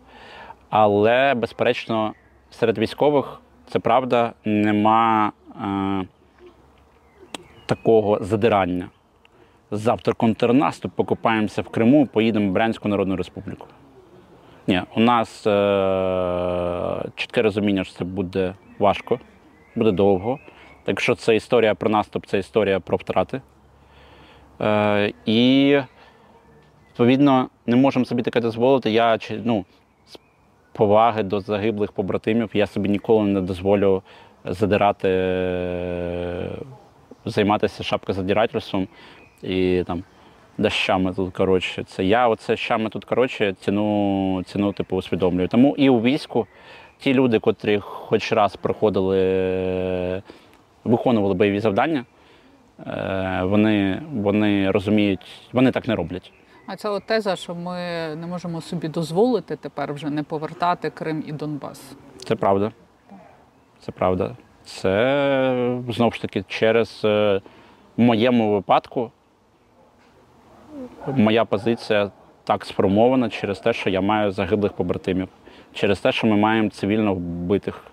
Але, 0.70 1.34
безперечно, 1.34 2.14
серед 2.50 2.78
військових 2.78 3.42
це 3.68 3.80
правда, 3.80 4.34
нема. 4.46 5.32
Е, 5.62 6.06
такого 7.70 8.18
задирання. 8.22 8.90
Завтра 9.72 10.14
контрнаступ, 10.14 10.92
покопаємося 10.92 11.62
в 11.62 11.70
Криму, 11.70 12.06
поїдемо 12.06 12.50
в 12.50 12.52
Брянську 12.52 12.90
Народну 12.90 13.16
Республіку. 13.16 13.68
Ні, 14.68 14.82
у 14.96 15.00
нас 15.00 15.48
е- 15.48 17.10
чітке 17.16 17.42
розуміння, 17.42 17.84
що 17.84 17.94
це 17.94 18.06
буде 18.06 18.54
важко, 18.80 19.20
буде 19.76 19.92
довго. 19.92 20.40
Так 20.84 21.00
що 21.00 21.16
це 21.16 21.36
історія 21.36 21.76
про 21.76 21.90
наступ, 21.90 22.26
це 22.26 22.40
історія 22.40 22.80
про 22.80 22.98
втрати. 22.98 23.42
Е- 24.62 25.14
і, 25.26 25.78
відповідно, 26.90 27.50
не 27.66 27.76
можемо 27.76 28.06
собі 28.06 28.24
таке 28.24 28.42
дозволити. 28.42 28.92
Я 28.92 29.18
ну, 29.44 29.66
з 30.08 30.18
поваги 30.72 31.24
до 31.24 31.40
загиблих 31.40 31.92
побратимів 31.92 32.50
я 32.54 32.68
собі 32.68 32.90
ніколи 32.90 33.24
не 33.24 33.42
дозволю 33.42 34.04
задирати, 34.46 35.10
е, 35.10 36.50
займатися 37.26 37.84
шапкозадирательством 37.84 38.88
і 39.44 39.84
там 39.88 40.04
дощами 40.58 41.14
тут 41.14 41.34
коротше. 41.34 41.84
Це 41.84 42.06
я 42.06 42.28
оце 42.28 42.56
щами 42.56 42.90
тут 42.90 43.06
коротше 43.06 43.54
ціну, 43.60 44.44
ціну 44.46 44.74
типу 44.74 44.96
усвідомлюю. 44.98 45.48
Тому 45.48 45.76
і 45.78 45.90
у 45.90 46.02
війську 46.02 46.48
ті 47.00 47.14
люди, 47.14 47.40
котрі 47.40 47.80
хоч 47.80 48.32
раз 48.32 48.56
проходили, 48.56 50.22
виконували 50.84 51.34
бойові 51.34 51.60
завдання, 51.60 52.06
вони, 53.44 54.02
вони 54.14 54.72
розуміють, 54.72 55.50
вони 55.54 55.72
так 55.72 55.88
не 55.88 55.96
роблять. 55.96 56.32
А 56.72 56.76
ця 56.76 56.90
от 56.90 57.04
теза, 57.04 57.36
що 57.36 57.56
ми 57.56 57.76
не 58.16 58.28
можемо 58.28 58.62
собі 58.62 58.88
дозволити 58.88 59.56
тепер 59.56 59.94
вже 59.94 60.10
не 60.10 60.24
повертати 60.24 60.90
Крим 60.90 61.24
і 61.28 61.32
Донбас. 61.32 61.96
Це 62.18 62.36
правда. 62.36 62.72
Це 63.80 63.92
правда. 63.92 64.36
Це 64.64 65.82
знову 65.90 66.12
ж 66.12 66.22
таки 66.22 66.44
через 66.48 67.02
е, 67.06 67.42
в 67.98 68.02
моєму 68.02 68.54
випадку 68.54 69.12
моя 71.08 71.46
позиція 71.46 72.12
так 72.44 72.66
сформована 72.66 73.30
через 73.30 73.60
те, 73.60 73.74
що 73.74 73.90
я 73.90 74.02
маю 74.02 74.32
загиблих 74.32 74.74
побратимів, 74.74 75.28
через 75.74 76.00
те, 76.00 76.12
що 76.12 76.28
ми 76.28 76.36
маємо 76.36 76.70
цивільно 76.70 77.14
вбитих 77.14 77.84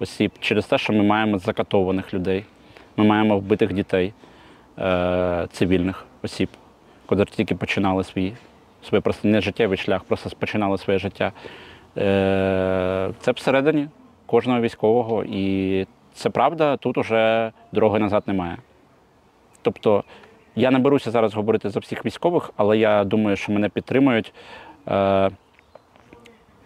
осіб, 0.00 0.32
через 0.40 0.66
те, 0.66 0.78
що 0.78 0.92
ми 0.92 1.02
маємо 1.02 1.38
закатованих 1.38 2.14
людей, 2.14 2.44
ми 2.96 3.04
маємо 3.04 3.38
вбитих 3.38 3.72
дітей 3.72 4.06
е, 4.06 4.33
цивільних 5.52 6.04
осіб, 6.22 6.48
котрі 7.06 7.24
тільки 7.24 7.54
починали 7.54 8.04
свій, 8.04 8.32
свій 8.82 9.00
просто 9.00 9.28
не 9.28 9.40
життєвий 9.40 9.78
шлях, 9.78 10.04
просто 10.04 10.30
починали 10.38 10.78
своє 10.78 10.98
життя. 10.98 11.32
Е, 11.98 13.10
це 13.20 13.32
всередині 13.32 13.88
кожного 14.26 14.60
військового, 14.60 15.24
і 15.24 15.86
це 16.14 16.30
правда, 16.30 16.76
тут 16.76 16.98
уже 16.98 17.52
дороги 17.72 17.98
назад 17.98 18.22
немає. 18.26 18.56
Тобто 19.62 20.04
я 20.56 20.70
не 20.70 20.78
беруся 20.78 21.10
зараз 21.10 21.34
говорити 21.34 21.70
за 21.70 21.80
всіх 21.80 22.06
військових, 22.06 22.50
але 22.56 22.78
я 22.78 23.04
думаю, 23.04 23.36
що 23.36 23.52
мене 23.52 23.68
підтримують. 23.68 24.32
Е, 24.88 25.30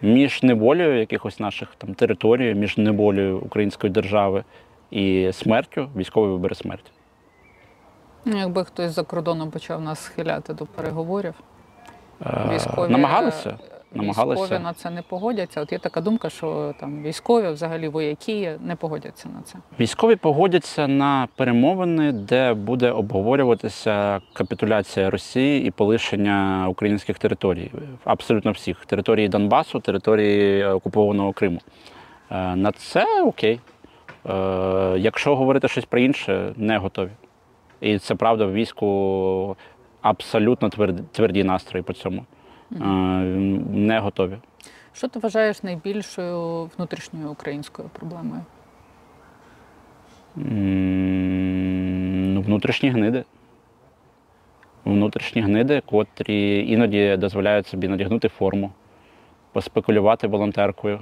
між 0.01 0.43
неволею 0.43 0.99
якихось 0.99 1.39
наших 1.39 1.75
територій, 1.75 2.55
між 2.55 2.77
неволею 2.77 3.39
української 3.39 3.93
держави 3.93 4.43
і 4.91 5.29
смертю, 5.33 5.89
військовий 5.95 6.31
вибере 6.31 6.55
смерть. 6.55 6.91
Ну, 8.25 8.37
Якби 8.37 8.63
хтось 8.63 8.91
за 8.91 9.03
кордоном 9.03 9.51
почав 9.51 9.81
нас 9.81 9.99
схиляти 9.99 10.53
до 10.53 10.65
переговорів, 10.65 11.33
Е, 12.25 12.49
військові 12.53 12.91
намагалися. 12.91 13.57
намагалися. 13.93 14.41
військові 14.43 14.59
на 14.59 14.73
це 14.73 14.89
не 14.89 15.01
погодяться. 15.01 15.61
От 15.61 15.71
є 15.71 15.79
така 15.79 16.01
думка, 16.01 16.29
що 16.29 16.73
там 16.79 17.01
військові, 17.03 17.47
взагалі 17.47 17.87
вояки, 17.87 18.57
не 18.59 18.75
погодяться 18.75 19.29
на 19.29 19.41
це. 19.41 19.55
Військові 19.79 20.15
погодяться 20.15 20.87
на 20.87 21.27
перемовини, 21.35 22.11
де 22.11 22.53
буде 22.53 22.91
обговорюватися 22.91 24.21
капітуляція 24.33 25.09
Росії 25.09 25.63
і 25.67 25.71
полишення 25.71 26.67
українських 26.69 27.19
територій, 27.19 27.71
абсолютно 28.05 28.51
всіх 28.51 28.85
території 28.85 29.27
Донбасу, 29.27 29.79
території 29.79 30.65
окупованого 30.65 31.33
Криму. 31.33 31.59
Е, 32.31 32.55
На 32.55 32.71
це 32.71 33.21
окей. 33.23 33.59
Е, 34.29 34.95
Якщо 34.97 35.35
говорити 35.35 35.67
щось 35.67 35.85
про 35.85 35.99
інше, 35.99 36.53
не 36.57 36.77
готові. 36.77 37.09
І 37.81 37.99
це 37.99 38.15
правда 38.15 38.45
в 38.45 38.53
війську 38.53 39.55
абсолютно 40.01 40.69
тверді, 40.69 41.03
тверді 41.11 41.43
настрої 41.43 41.83
по 41.83 41.93
цьому. 41.93 42.25
Не 43.71 43.99
готові. 43.99 44.37
Що 44.93 45.07
ти 45.07 45.19
вважаєш 45.19 45.63
найбільшою 45.63 46.69
внутрішньою 46.77 47.31
українською 47.31 47.89
проблемою? 47.89 48.41
Ну, 52.35 52.41
внутрішні 52.41 52.89
гниди. 52.89 53.23
Внутрішні 54.85 55.41
гниди, 55.41 55.81
котрі 55.85 56.69
іноді 56.71 57.17
дозволяють 57.17 57.67
собі 57.67 57.87
надягнути 57.87 58.27
форму, 58.27 58.71
поспекулювати 59.51 60.27
волонтеркою, 60.27 60.99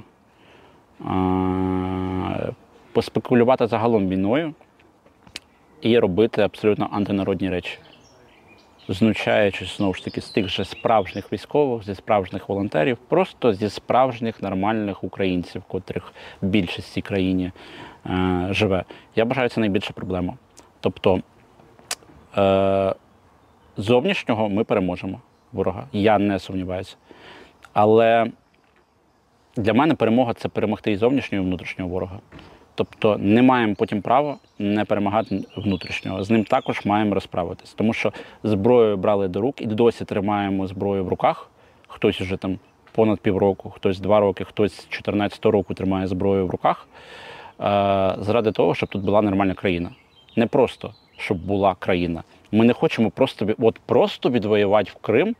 поспекулювати 2.92 3.66
загалом 3.66 4.08
війною 4.08 4.54
і 5.80 5.98
робити 5.98 6.42
абсолютно 6.42 6.88
антинародні 6.92 7.50
речі. 7.50 7.78
Знущаючись 8.88 9.76
знову 9.76 9.94
ж 9.94 10.04
таки 10.04 10.20
з 10.20 10.30
тих 10.30 10.48
же 10.48 10.64
справжніх 10.64 11.32
військових, 11.32 11.84
зі 11.84 11.94
справжніх 11.94 12.48
волонтерів, 12.48 12.98
просто 13.08 13.52
зі 13.52 13.70
справжніх 13.70 14.42
нормальних 14.42 15.04
українців, 15.04 15.62
котрих 15.68 16.12
більшість 16.42 16.88
в 16.88 16.92
цій 16.92 17.00
країні 17.00 17.52
е, 18.06 18.48
живе. 18.50 18.84
Я 19.16 19.24
вважаю, 19.24 19.48
це 19.48 19.60
найбільша 19.60 19.92
проблема. 19.92 20.34
Тобто 20.80 21.20
е, 22.36 22.94
зовнішнього 23.76 24.48
ми 24.48 24.64
переможемо 24.64 25.20
ворога. 25.52 25.86
Я 25.92 26.18
не 26.18 26.38
сумніваюся. 26.38 26.96
Але 27.72 28.30
для 29.56 29.74
мене 29.74 29.94
перемога 29.94 30.34
це 30.34 30.48
перемогти 30.48 30.92
і 30.92 30.96
зовнішнього, 30.96 31.44
і 31.44 31.46
внутрішнього 31.46 31.90
ворога. 31.90 32.20
Тобто 32.78 33.18
не 33.18 33.42
маємо 33.42 33.74
потім 33.74 34.02
права 34.02 34.36
не 34.58 34.84
перемагати 34.84 35.40
внутрішнього. 35.56 36.24
З 36.24 36.30
ним 36.30 36.44
також 36.44 36.84
маємо 36.84 37.14
розправитись. 37.14 37.72
Тому 37.72 37.92
що 37.92 38.12
зброю 38.44 38.96
брали 38.96 39.28
до 39.28 39.40
рук 39.40 39.60
і 39.60 39.66
досі 39.66 40.04
тримаємо 40.04 40.66
зброю 40.66 41.04
в 41.04 41.08
руках. 41.08 41.50
Хтось 41.88 42.20
вже 42.20 42.36
там 42.36 42.58
понад 42.92 43.20
півроку, 43.20 43.70
хтось 43.70 44.00
два 44.00 44.20
роки, 44.20 44.44
хтось 44.44 44.72
з 44.72 44.88
14 44.88 45.46
року 45.46 45.74
тримає 45.74 46.06
зброю 46.06 46.46
в 46.46 46.50
руках. 46.50 46.88
е, 47.60 48.16
Заради 48.18 48.52
того, 48.52 48.74
щоб 48.74 48.88
тут 48.88 49.02
була 49.02 49.22
нормальна 49.22 49.54
країна. 49.54 49.90
Не 50.36 50.46
просто 50.46 50.94
щоб 51.16 51.38
була 51.38 51.74
країна. 51.74 52.22
Ми 52.52 52.64
не 52.64 52.72
хочемо 52.72 53.10
просто 53.10 53.48
от 53.58 53.78
просто 53.86 54.30
відвоювати 54.30 54.90
в 54.90 54.94
Крим 54.94 55.36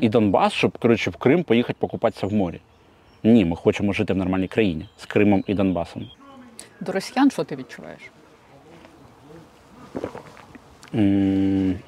і 0.00 0.08
Донбас, 0.08 0.52
щоб 0.52 0.78
коротше, 0.78 1.10
в 1.10 1.16
Крим 1.16 1.42
поїхати 1.44 1.76
покупатися 1.80 2.26
в 2.26 2.32
морі. 2.32 2.60
Ні, 3.24 3.44
ми 3.44 3.56
хочемо 3.56 3.92
жити 3.92 4.12
в 4.12 4.16
нормальній 4.16 4.48
країні 4.48 4.86
з 4.96 5.06
Кримом 5.06 5.44
і 5.46 5.54
Донбасом. 5.54 6.06
До 6.80 6.92
росіян 6.92 7.30
що 7.30 7.44
ти 7.44 7.56
відчуваєш? 7.56 8.00
М, 10.94 11.78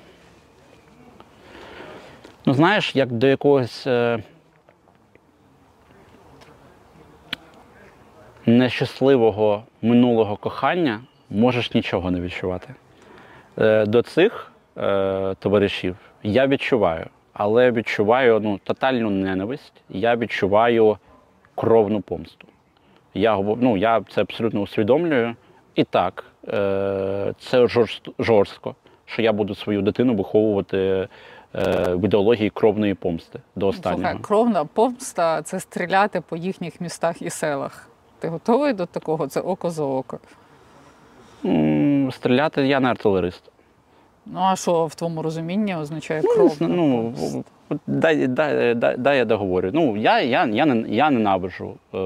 Ну, 2.47 2.55
знаєш, 2.55 2.97
як 2.97 3.13
до 3.13 3.27
якогось 3.27 3.87
е, 3.87 4.23
нещасливого 8.47 9.65
минулого 9.83 10.37
кохання 10.37 11.01
можеш 11.31 11.75
нічого 11.75 12.11
не 12.11 12.21
відчувати. 12.21 12.75
Е, 13.59 13.87
До 13.87 14.03
цих 14.03 14.53
е, 14.79 15.35
товаришів 15.39 15.97
я 16.23 16.47
відчуваю, 16.47 17.07
але 17.33 17.71
відчуваю 17.71 18.41
ну, 18.41 18.59
тотальну 18.65 19.11
ненависть, 19.11 19.73
я 19.89 20.17
відчуваю 20.17 20.99
кровну 21.55 22.01
помсту. 22.01 22.49
Я, 23.15 23.39
ну, 23.61 23.77
я 23.77 24.01
це 24.15 24.21
абсолютно 24.21 24.61
усвідомлюю. 24.61 25.35
І 25.75 25.85
так, 25.85 26.25
е, 26.49 27.35
це 27.39 27.67
жорстко, 28.19 28.75
що 29.05 29.23
я 29.23 29.33
буду 29.33 29.55
свою 29.55 29.83
дитину 29.83 30.15
виховувати 30.15 30.79
е, 30.79 31.09
в 31.95 32.05
ідеології 32.05 32.51
кровної 32.51 32.95
помсти 32.95 33.41
до 33.57 33.67
останнього. 33.67 34.03
Слухай, 34.03 34.19
кровна 34.23 34.65
помста 34.65 35.43
це 35.43 35.61
стріляти 35.61 36.21
по 36.21 36.37
їхніх 36.37 36.81
містах 36.81 37.23
і 37.23 37.31
селах. 37.31 37.89
Ти 38.19 38.29
готовий 38.29 38.73
до 38.73 38.87
такого? 38.87 39.27
Це 39.27 39.41
око 39.41 39.71
за 39.71 39.85
око. 39.85 40.19
Стріляти 42.11 42.67
я 42.67 42.81
не 42.81 42.89
артилерист. 42.89 43.43
Ну 44.33 44.41
а 44.41 44.57
що 44.57 44.87
в 44.87 44.95
твоєму 44.95 45.23
розумінні 45.23 45.77
означає 45.77 46.23
Ну, 46.25 46.51
не 46.61 46.69
ну, 46.69 47.15
дай, 47.87 48.27
дай, 48.27 48.75
дай, 48.75 48.97
дай 48.99 49.19
я 49.19 49.25
договорю. 49.25 49.71
Ну, 49.73 49.97
я, 49.97 50.21
я, 50.21 50.47
я, 50.47 50.67
не- 50.67 50.89
я 50.89 51.11
ненавиджу 51.11 51.75
е, 51.95 51.99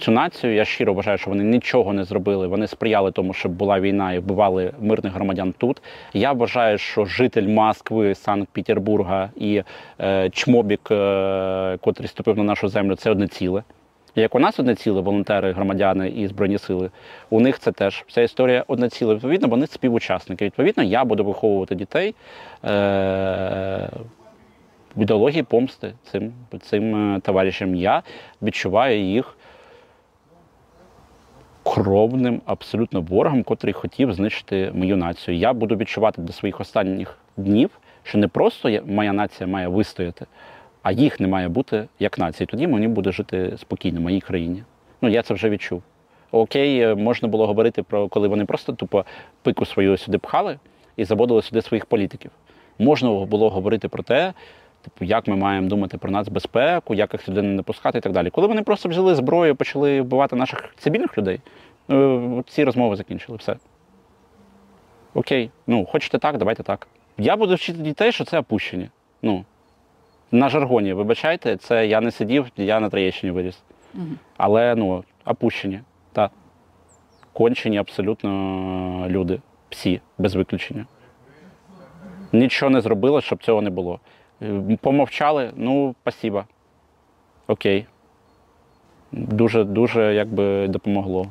цю 0.00 0.10
націю. 0.10 0.54
Я 0.54 0.64
щиро 0.64 0.94
вважаю, 0.94 1.18
що 1.18 1.30
вони 1.30 1.44
нічого 1.44 1.92
не 1.92 2.04
зробили. 2.04 2.46
Вони 2.46 2.66
сприяли 2.66 3.12
тому, 3.12 3.32
щоб 3.34 3.52
була 3.52 3.80
війна 3.80 4.12
і 4.12 4.18
вбивали 4.18 4.72
мирних 4.80 5.12
громадян 5.12 5.54
тут. 5.58 5.82
Я 6.14 6.32
вважаю, 6.32 6.78
що 6.78 7.04
житель 7.04 7.48
Москви, 7.48 8.14
Санкт-Петербурга 8.14 9.30
і 9.36 9.62
е, 10.00 10.30
Чмобік, 10.30 10.88
е, 10.90 11.78
котрий 11.80 12.08
ступив 12.08 12.36
на 12.36 12.44
нашу 12.44 12.68
землю, 12.68 12.94
це 12.96 13.10
одне 13.10 13.28
ціле. 13.28 13.62
Як 14.14 14.34
у 14.34 14.38
нас 14.38 14.60
одне 14.60 14.74
ціле, 14.74 15.00
волонтери, 15.00 15.52
громадяни 15.52 16.08
і 16.08 16.26
збройні 16.26 16.58
сили, 16.58 16.90
у 17.30 17.40
них 17.40 17.58
це 17.58 17.72
теж 17.72 18.04
вся 18.06 18.22
історія 18.22 18.64
одне 18.66 18.88
ціле. 18.88 19.14
Відповідно, 19.14 19.48
вони 19.48 19.66
співучасники. 19.66 20.44
Відповідно, 20.44 20.82
я 20.82 21.04
буду 21.04 21.24
виховувати 21.24 21.74
дітей 21.74 22.14
е- 22.64 23.88
в 24.96 25.02
ідеології 25.02 25.42
помсти 25.42 25.92
цим, 26.10 26.32
цим 26.60 27.14
е, 27.14 27.20
товаришам. 27.20 27.74
Я 27.74 28.02
відчуваю 28.42 29.00
їх 29.00 29.36
кровним 31.62 32.42
абсолютно 32.44 33.00
ворогом, 33.00 33.42
котрий 33.42 33.72
хотів 33.72 34.12
знищити 34.12 34.70
мою 34.74 34.96
націю. 34.96 35.36
Я 35.36 35.52
буду 35.52 35.76
відчувати 35.76 36.22
до 36.22 36.32
своїх 36.32 36.60
останніх 36.60 37.18
днів, 37.36 37.70
що 38.02 38.18
не 38.18 38.28
просто 38.28 38.80
моя 38.86 39.12
нація 39.12 39.46
має 39.46 39.68
вистояти, 39.68 40.26
а 40.82 40.92
їх 40.92 41.20
не 41.20 41.28
має 41.28 41.48
бути 41.48 41.88
як 41.98 42.18
нації. 42.18 42.46
Тоді 42.46 42.66
мені 42.66 42.88
буде 42.88 43.12
жити 43.12 43.54
спокійно 43.58 44.00
в 44.00 44.02
моїй 44.02 44.20
країні. 44.20 44.62
Ну, 45.02 45.08
я 45.08 45.22
це 45.22 45.34
вже 45.34 45.50
відчув. 45.50 45.82
Окей, 46.30 46.80
е, 46.80 46.94
можна 46.94 47.28
було 47.28 47.46
говорити 47.46 47.82
про 47.82 48.08
коли 48.08 48.28
вони 48.28 48.44
просто 48.44 48.72
тупо 48.72 49.04
пику 49.42 49.64
свою 49.64 49.96
сюди 49.96 50.18
пхали 50.18 50.58
і 50.96 51.04
заводили 51.04 51.42
сюди 51.42 51.62
своїх 51.62 51.86
політиків. 51.86 52.30
Можна 52.78 53.10
було 53.10 53.50
говорити 53.50 53.88
про 53.88 54.02
те, 54.02 54.32
типу, 54.82 55.04
як 55.04 55.28
ми 55.28 55.36
маємо 55.36 55.68
думати 55.68 55.98
про 55.98 56.10
нацбезпеку, 56.10 56.94
як 56.94 57.12
їх 57.12 57.22
сюди 57.22 57.42
не 57.42 57.62
пускати 57.62 57.98
і 57.98 58.00
так 58.00 58.12
далі. 58.12 58.30
Коли 58.30 58.46
вони 58.46 58.62
просто 58.62 58.88
взяли 58.88 59.14
зброю 59.14 59.56
почали 59.56 60.00
вбивати 60.00 60.36
наших 60.36 60.74
цивільних 60.78 61.18
людей, 61.18 61.40
е, 61.90 62.42
ці 62.46 62.64
розмови 62.64 62.96
закінчили. 62.96 63.38
Все. 63.38 63.56
Окей, 65.14 65.50
ну 65.66 65.84
хочете 65.86 66.18
так, 66.18 66.38
давайте 66.38 66.62
так. 66.62 66.88
Я 67.18 67.36
буду 67.36 67.54
вчити 67.54 67.78
дітей, 67.78 68.12
що 68.12 68.24
це 68.24 68.38
опущення. 68.38 68.88
Ну, 69.22 69.44
на 70.32 70.48
жаргоні, 70.48 70.92
вибачайте, 70.92 71.56
це 71.56 71.86
я 71.86 72.00
не 72.00 72.10
сидів, 72.10 72.46
я 72.56 72.80
на 72.80 72.88
Троєщині 72.88 73.32
виріс. 73.32 73.62
Але 74.36 74.74
ну, 74.74 75.04
опущені. 75.24 75.80
Та. 76.12 76.30
Кончені 77.32 77.78
абсолютно 77.78 79.06
люди. 79.08 79.40
Всі, 79.70 80.00
без 80.18 80.34
виключення. 80.34 80.86
Нічого 82.32 82.70
не 82.70 82.80
зробили, 82.80 83.20
щоб 83.20 83.42
цього 83.42 83.62
не 83.62 83.70
було. 83.70 84.00
Е, 84.42 84.78
Помовчали, 84.80 85.50
ну, 85.56 85.94
спасіба. 86.02 86.44
Окей. 87.46 87.86
Дуже, 89.12 89.64
дуже 89.64 90.14
якби 90.14 90.68
допомогло 90.68 91.26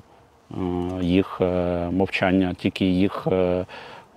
е, 0.51 0.55
їх 1.01 1.41
е, 1.41 1.89
мовчання, 1.91 2.53
тільки 2.53 2.85
їх 2.85 3.27
е, 3.31 3.65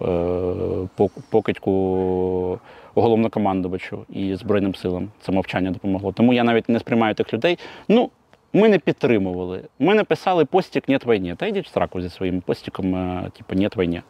е, 0.02 0.88
покидьку 1.30 2.58
головнокомандувачу 2.94 4.04
і 4.08 4.34
Збройним 4.34 4.74
силам. 4.74 5.08
Це 5.20 5.32
мовчання 5.32 5.70
допомогло. 5.70 6.12
Тому 6.12 6.32
я 6.32 6.44
навіть 6.44 6.68
не 6.68 6.78
сприймаю 6.78 7.14
тих 7.14 7.34
людей. 7.34 7.58
Ну, 7.88 8.10
ми 8.52 8.68
не 8.68 8.78
підтримували. 8.78 9.62
Ми 9.78 9.94
написали 9.94 10.44
постік 10.44 10.88
«Нет 10.88 11.06
війні». 11.06 11.34
Та 11.34 11.46
йдіть 11.46 11.66
в 11.66 11.72
сраку 11.72 12.00
зі 12.00 12.10
своїм 12.10 12.40
постіком, 12.40 12.94
е, 12.94 13.30
типу 13.36 13.54
«Нет 13.54 13.76
війні». 13.76 14.02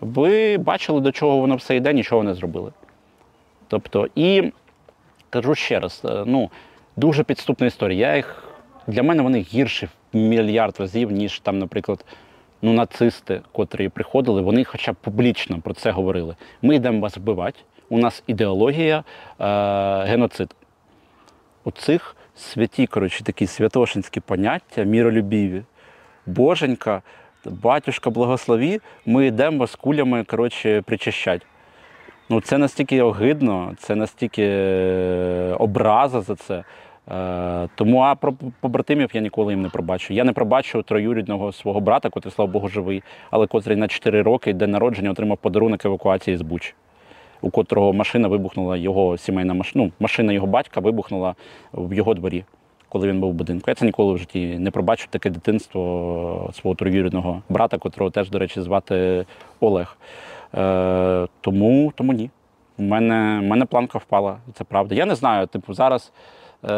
Ви 0.00 0.58
бачили, 0.58 1.00
до 1.00 1.12
чого 1.12 1.38
воно 1.38 1.56
все 1.56 1.76
йде, 1.76 1.92
нічого 1.92 2.22
не 2.22 2.34
зробили. 2.34 2.72
Тобто, 3.68 4.08
і 4.14 4.52
кажу 5.30 5.54
ще 5.54 5.80
раз, 5.80 6.02
е, 6.04 6.24
ну, 6.26 6.50
дуже 6.96 7.24
підступна 7.24 7.66
історія. 7.66 8.08
Я 8.08 8.16
їх, 8.16 8.44
для 8.86 9.02
мене 9.02 9.22
вони 9.22 9.40
гірші 9.40 9.86
в 9.86 10.16
мільярд 10.16 10.76
разів, 10.78 11.10
ніж 11.10 11.40
там, 11.40 11.58
наприклад, 11.58 12.04
ну, 12.62 12.72
нацисти, 12.72 13.40
котрі 13.52 13.88
приходили, 13.88 14.40
вони 14.40 14.64
хоча 14.64 14.92
б 14.92 14.96
публічно 14.96 15.60
про 15.60 15.74
це 15.74 15.90
говорили. 15.90 16.36
Ми 16.62 16.76
йдемо 16.76 17.00
вас 17.00 17.16
вбивати, 17.16 17.58
у 17.88 17.98
нас 17.98 18.22
ідеологія 18.26 18.98
е, 18.98 19.04
геноцид. 20.04 20.54
оцих 21.64 22.16
святі, 22.36 22.86
коротше, 22.86 23.24
такі 23.24 23.46
святошинські 23.46 24.20
поняття, 24.20 24.82
міролюбіві, 24.82 25.62
боженька, 26.26 27.02
батюшка 27.44 28.10
благослови, 28.10 28.80
ми 29.06 29.26
йдемо 29.26 29.66
з 29.66 29.74
кулями 29.74 30.24
коротше, 30.24 30.82
причащать. 30.82 31.46
Ну, 32.28 32.40
це 32.40 32.58
настільки 32.58 33.02
огидно, 33.02 33.74
це 33.78 33.94
настільки 33.94 34.42
е, 34.44 35.56
образа 35.58 36.20
за 36.20 36.34
це. 36.34 36.64
Е, 37.10 37.68
тому 37.74 38.00
а 38.00 38.14
про 38.14 38.34
побратимів 38.60 39.10
я 39.12 39.20
ніколи 39.20 39.52
їм 39.52 39.62
не 39.62 39.68
пробачу. 39.68 40.14
Я 40.14 40.24
не 40.24 40.32
пробачу 40.32 40.82
троюрідного 40.82 41.52
свого 41.52 41.80
брата, 41.80 42.10
котрий, 42.10 42.32
слава 42.34 42.52
Богу, 42.52 42.68
живий, 42.68 43.02
але 43.30 43.46
котрий 43.46 43.76
на 43.76 43.88
4 43.88 44.22
роки 44.22 44.52
день 44.52 44.70
народження 44.70 45.10
отримав 45.10 45.38
подарунок 45.38 45.84
евакуації 45.84 46.36
з 46.36 46.42
Буч, 46.42 46.74
у 47.44 47.50
котрого 47.50 47.92
машина 47.92 48.28
вибухнула, 48.28 48.76
його 48.76 49.18
сімейна 49.18 49.54
машина, 49.54 49.84
ну, 49.84 49.92
машина 50.00 50.32
його 50.32 50.46
батька 50.46 50.80
вибухнула 50.80 51.34
в 51.72 51.94
його 51.94 52.14
дворі, 52.14 52.44
коли 52.88 53.08
він 53.08 53.20
був 53.20 53.30
в 53.30 53.34
будинку. 53.34 53.64
Я 53.68 53.74
це 53.74 53.84
ніколи 53.84 54.14
в 54.14 54.18
житті 54.18 54.58
не 54.58 54.70
пробачу 54.70 55.06
таке 55.10 55.30
дитинство 55.30 56.50
свого 56.54 56.74
троюрідного 56.74 57.42
брата, 57.48 57.78
котрого 57.78 58.10
теж, 58.10 58.30
до 58.30 58.38
речі, 58.38 58.60
звати 58.60 59.26
Олег. 59.60 59.96
Е, 60.54 61.26
тому, 61.40 61.92
тому 61.94 62.12
ні. 62.12 62.30
У 62.78 62.82
мене, 62.82 63.40
у 63.42 63.46
мене 63.46 63.64
планка 63.64 63.98
впала, 63.98 64.36
це 64.54 64.64
правда. 64.64 64.94
Я 64.94 65.06
не 65.06 65.14
знаю, 65.14 65.46
типу, 65.46 65.74
зараз. 65.74 66.12
Е, 66.64 66.68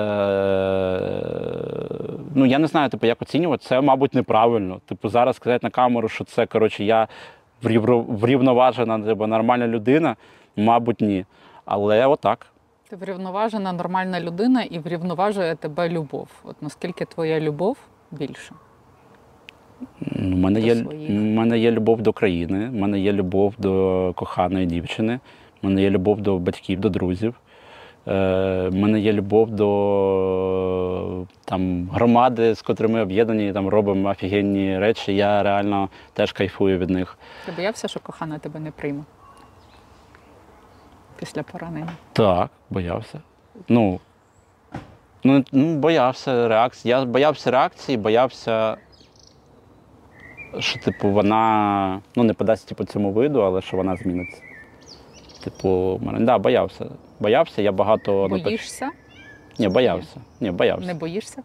ну, 2.35 2.47
я 2.47 2.59
не 2.59 2.67
знаю, 2.67 2.89
типу, 2.89 3.07
як 3.07 3.23
оцінювати. 3.23 3.65
Це, 3.67 3.81
мабуть, 3.81 4.15
неправильно. 4.15 4.81
Типу, 4.87 5.09
зараз 5.09 5.37
сказати 5.37 5.67
на 5.67 5.71
камеру, 5.71 6.09
що 6.09 6.25
це, 6.25 6.47
коротше, 6.47 6.85
я 6.85 7.09
врівноважена, 7.63 8.99
типу, 8.99 9.27
нормальна 9.27 9.67
людина, 9.67 10.17
мабуть, 10.57 11.01
ні. 11.01 11.25
Але 11.65 12.07
отак. 12.07 12.47
Ти 12.91 12.97
врівноважена, 12.97 13.73
нормальна 13.73 14.21
людина 14.21 14.63
і 14.63 14.79
врівноважує 14.79 15.55
тебе 15.55 15.89
любов. 15.89 16.29
От 16.45 16.63
наскільки 16.63 17.05
твоя 17.05 17.41
любов 17.41 17.77
більше? 18.11 18.55
У 20.17 20.23
мене, 20.23 20.61
До 20.61 20.67
є, 20.67 20.75
своїх. 20.75 21.11
у 21.11 21.13
мене 21.13 21.59
є 21.59 21.71
любов 21.71 22.03
до 22.03 22.13
країни, 22.13 22.69
в 22.69 22.75
мене 22.75 23.01
є 23.01 23.13
любов 23.13 23.55
до 23.59 24.13
коханої 24.17 24.67
дівчини, 24.67 25.21
в 25.63 25.67
мене 25.67 25.83
є 25.83 25.91
любов 25.91 26.21
до 26.21 26.39
батьків, 26.39 26.81
до 26.81 26.89
друзів. 26.89 27.35
Е, 28.09 28.69
в 28.69 28.75
мене 28.75 29.01
є 29.01 29.13
любов 29.13 29.51
до 29.51 31.27
там, 31.45 31.89
громади, 31.93 32.55
з 32.55 32.63
котрими 32.63 33.01
об'єднані, 33.01 33.53
там 33.53 33.69
робимо 33.69 34.09
офігенні 34.09 34.79
речі. 34.79 35.15
Я 35.17 35.43
реально 35.43 35.89
теж 36.13 36.33
кайфую 36.33 36.79
від 36.79 36.91
них. 36.91 37.19
Ти 37.47 37.53
боявся, 37.57 37.89
що 37.89 38.01
кохана 38.01 38.39
тебе 38.39 38.61
не 38.61 38.71
прийме 38.71 39.03
після 41.19 41.43
поранення? 41.43 41.89
Так, 42.13 42.51
боявся. 42.71 43.21
Ну, 43.69 44.01
ну, 45.25 45.45
ну 45.53 45.77
боявся 45.77 46.49
реакції. 46.49 46.91
Я 46.91 47.05
боявся 47.05 47.51
реакції, 47.51 47.99
боявся, 47.99 48.77
що, 50.59 50.81
типу, 50.81 51.09
вона 51.09 52.01
ну, 52.17 52.23
не 52.23 52.33
подасть 52.33 52.69
типу, 52.69 52.85
цьому 52.85 53.13
виду, 53.13 53.41
але 53.41 53.63
що 53.63 53.77
вона 53.77 53.97
зміниться. 53.97 54.43
Типу, 55.45 56.01
мене, 56.03 56.21
да, 56.21 56.39
боявся. 56.39 56.87
Боявся, 57.21 57.63
я 57.63 57.73
багато 57.73 58.29
Боїшся? 58.29 58.91
Ні, 59.59 59.69
боявся. 59.69 60.21
Ні, 60.41 60.51
боявся. 60.51 60.87
Не 60.87 60.95
боїшся? 60.95 61.43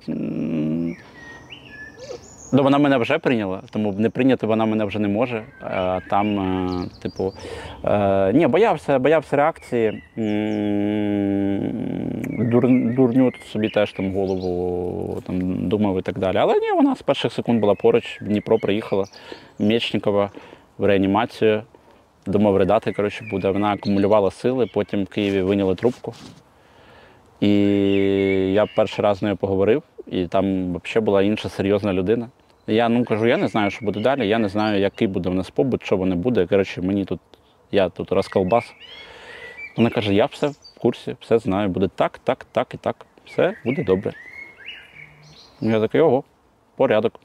Ну, 2.54 2.64
вона 2.64 2.78
мене 2.78 2.98
вже 2.98 3.20
прийняла, 3.20 3.62
тому 3.70 3.94
не 3.94 4.10
прийняти 4.10 4.48
вона 4.48 4.66
мене 4.66 4.86
вже 4.86 5.00
не 5.00 5.08
може. 5.08 5.44
Там, 6.10 6.40
е, 6.40 6.88
типу, 7.02 7.34
е, 7.86 8.34
ні, 8.34 8.48
боявся, 8.48 9.00
боявся 9.00 9.36
реакції. 9.36 10.04
Дур, 12.52 12.68
дурню 12.96 13.32
собі 13.52 13.70
теж 13.70 13.94
там 13.94 14.14
голову 14.14 15.22
там, 15.28 15.68
думав 15.68 16.00
і 16.00 16.02
так 16.02 16.20
далі. 16.20 16.38
Але 16.38 16.54
ні, 16.54 16.72
вона 16.76 16.96
з 16.96 17.02
перших 17.02 17.34
секунд 17.34 17.62
була 17.62 17.76
поруч, 17.76 18.22
в 18.22 18.26
Дніпро 18.26 18.60
приїхала, 18.60 19.06
Мєчникова 19.60 20.32
в 20.78 20.86
реанімацію. 20.86 21.64
Думав, 22.26 22.58
ридати, 22.58 22.94
коротше, 22.94 23.26
буде. 23.32 23.50
Вона 23.52 23.72
акумулювала 23.72 24.32
сили, 24.32 24.70
потім 24.74 25.04
в 25.04 25.08
Києві 25.08 25.42
виняли 25.42 25.76
трубку. 25.76 26.14
І 27.40 27.50
я 28.54 28.66
перший 28.76 29.04
раз 29.04 29.18
з 29.18 29.22
нею 29.22 29.36
поговорив, 29.36 29.84
і 30.08 30.28
там 30.28 30.76
взагалі 30.76 31.06
була 31.06 31.22
інша 31.22 31.50
серйозна 31.50 31.94
людина. 31.94 32.30
Я 32.68 32.90
ну 32.90 33.06
кажу, 33.06 33.28
я 33.28 33.38
не 33.38 33.48
знаю, 33.48 33.72
що 33.72 33.86
буде 33.86 34.00
далі, 34.00 34.28
я 34.28 34.38
не 34.38 34.50
знаю, 34.50 34.82
який 34.82 35.08
буде 35.08 35.30
в 35.30 35.34
нас 35.34 35.50
побут, 35.50 35.84
що 35.84 35.98
воно 35.98 36.16
буде. 36.16 36.48
Коротше, 36.48 36.82
мені 36.82 37.06
тут, 37.06 37.20
я 37.72 37.90
тут 37.90 38.12
розколбас. 38.12 38.74
Вона 39.78 39.90
каже, 39.90 40.14
я 40.14 40.26
все 40.26 40.48
в 40.48 40.80
курсі, 40.80 41.16
все 41.20 41.40
знаю, 41.40 41.70
буде 41.70 41.88
так, 41.96 42.20
так, 42.20 42.46
так 42.52 42.74
і 42.74 42.78
так. 42.78 43.06
Все 43.26 43.54
буде 43.66 43.84
добре. 43.84 44.14
Я 45.62 45.80
такий, 45.80 46.02
ого, 46.02 46.24
порядок. 46.76 47.20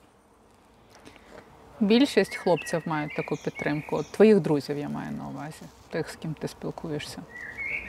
Більшість 1.81 2.37
хлопців 2.37 2.83
мають 2.87 3.17
таку 3.17 3.37
підтримку. 3.45 3.97
От 3.97 4.13
Твоїх 4.13 4.41
друзів 4.41 4.79
я 4.79 4.89
маю 4.89 5.13
на 5.13 5.29
увазі, 5.29 5.63
тих, 5.91 6.09
з 6.09 6.17
ким 6.17 6.35
ти 6.35 6.49
спілкуєшся. 6.49 7.23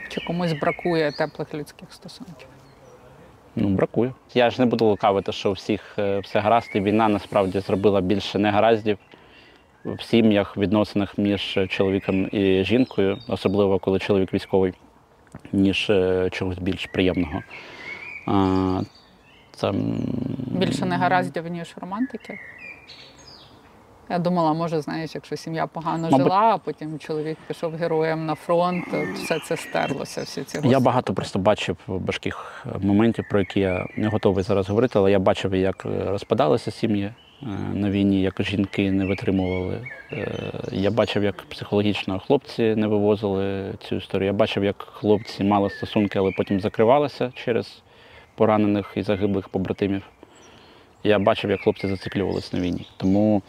Чи 0.08 0.20
комусь 0.26 0.52
бракує 0.52 1.12
теплих 1.12 1.54
людських 1.54 1.92
стосунків? 1.92 2.48
Ну, 3.60 3.68
бракує. 3.68 4.12
Я 4.34 4.50
ж 4.50 4.60
не 4.60 4.66
буду 4.66 4.84
лукавити, 4.84 5.32
що 5.32 5.50
у 5.50 5.52
всіх 5.52 5.98
е, 5.98 6.18
все 6.18 6.40
гаразд, 6.40 6.70
і 6.74 6.80
війна 6.80 7.08
насправді 7.08 7.60
зробила 7.60 8.00
більше 8.00 8.38
негараздів 8.38 8.98
в 9.84 10.02
сім'ях, 10.02 10.56
відносинах 10.56 11.18
між 11.18 11.58
чоловіком 11.68 12.28
і 12.32 12.64
жінкою, 12.64 13.18
особливо 13.28 13.78
коли 13.78 13.98
чоловік 13.98 14.34
військовий, 14.34 14.72
ніж 15.52 15.90
е, 15.90 16.28
чогось 16.32 16.58
більш 16.58 16.86
приємного. 16.86 17.42
А, 18.26 18.80
Це, 19.50 19.72
Більше 20.46 20.86
негараздів, 20.86 21.48
ніж 21.48 21.74
романтики? 21.80 22.38
Я 24.10 24.18
думала, 24.18 24.52
може, 24.52 24.80
знаєш, 24.80 25.14
якщо 25.14 25.36
сім'я 25.36 25.66
погано 25.66 26.08
Мабуть. 26.10 26.18
жила, 26.26 26.40
а 26.40 26.58
потім 26.58 26.98
чоловік 26.98 27.38
пішов 27.46 27.74
героєм 27.74 28.26
на 28.26 28.34
фронт, 28.34 28.84
то 28.90 29.04
все 29.14 29.38
це 29.40 29.56
стерлося, 29.56 30.22
всі 30.22 30.42
ці 30.44 30.68
Я 30.68 30.80
багато 30.80 31.14
просто 31.14 31.38
бачив 31.38 31.76
важких 31.86 32.66
моментів, 32.80 33.24
про 33.30 33.38
які 33.38 33.60
я 33.60 33.86
не 33.96 34.08
готовий 34.08 34.44
зараз 34.44 34.68
говорити, 34.68 34.98
але 34.98 35.10
я 35.10 35.18
бачив, 35.18 35.54
як 35.54 35.84
розпадалися 35.84 36.70
сім'ї 36.70 37.04
е, 37.42 37.46
на 37.74 37.90
війні, 37.90 38.22
як 38.22 38.42
жінки 38.42 38.90
не 38.92 39.06
витримували. 39.06 39.80
Е, 40.12 40.28
Я 40.72 40.90
бачив, 40.90 41.24
як 41.24 41.36
психологічно 41.42 42.18
хлопці 42.18 42.74
не 42.74 42.86
вивозили 42.86 43.72
цю 43.88 43.96
історію. 43.96 44.26
Я 44.26 44.32
бачив, 44.32 44.64
як 44.64 44.76
хлопці 44.92 45.44
мали 45.44 45.70
стосунки, 45.70 46.18
але 46.18 46.30
потім 46.36 46.60
закривалися 46.60 47.32
через 47.34 47.82
поранених 48.34 48.92
і 48.96 49.02
загиблих 49.02 49.48
побратимів. 49.48 50.02
Я 51.04 51.18
бачив, 51.18 51.50
як 51.50 51.60
хлопці 51.60 51.88
зациклювалися 51.88 52.56
на 52.56 52.62
війні. 52.62 52.86
Тому 52.96 53.42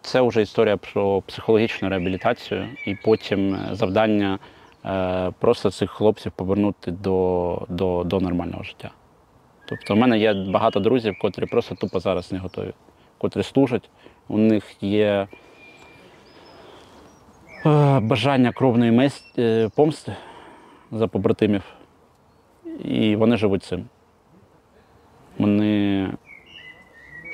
це 0.00 0.20
вже 0.20 0.42
історія 0.42 0.76
про 0.76 1.22
психологічну 1.22 1.88
реабілітацію 1.88 2.68
і 2.86 2.94
потім 2.94 3.54
е, 3.54 3.68
завдання 3.72 4.38
е, 4.84 5.30
просто 5.38 5.70
цих 5.70 5.90
хлопців 5.90 6.32
повернути 6.32 6.90
до, 6.90 7.66
до, 7.68 8.04
до 8.04 8.20
нормального 8.20 8.62
життя. 8.62 8.90
Тобто, 9.68 9.94
в 9.94 9.96
мене 9.96 10.18
є 10.18 10.34
багато 10.34 10.80
друзів, 10.80 11.14
котрі 11.20 11.46
просто 11.46 11.74
тупо 11.74 12.00
зараз 12.00 12.32
не 12.32 12.38
готові, 12.38 12.72
котрі 13.18 13.42
служать. 13.42 13.90
У 14.28 14.38
них 14.38 14.82
є 14.82 15.28
е, 17.66 18.00
бажання 18.00 18.52
кровної 18.52 18.92
мес- 18.92 19.40
е, 19.40 19.68
помсти 19.76 20.16
за 20.92 21.06
побратимів, 21.06 21.62
і 22.84 23.16
вони 23.16 23.36
живуть 23.36 23.62
цим. 23.62 23.84
Вони 25.38 26.08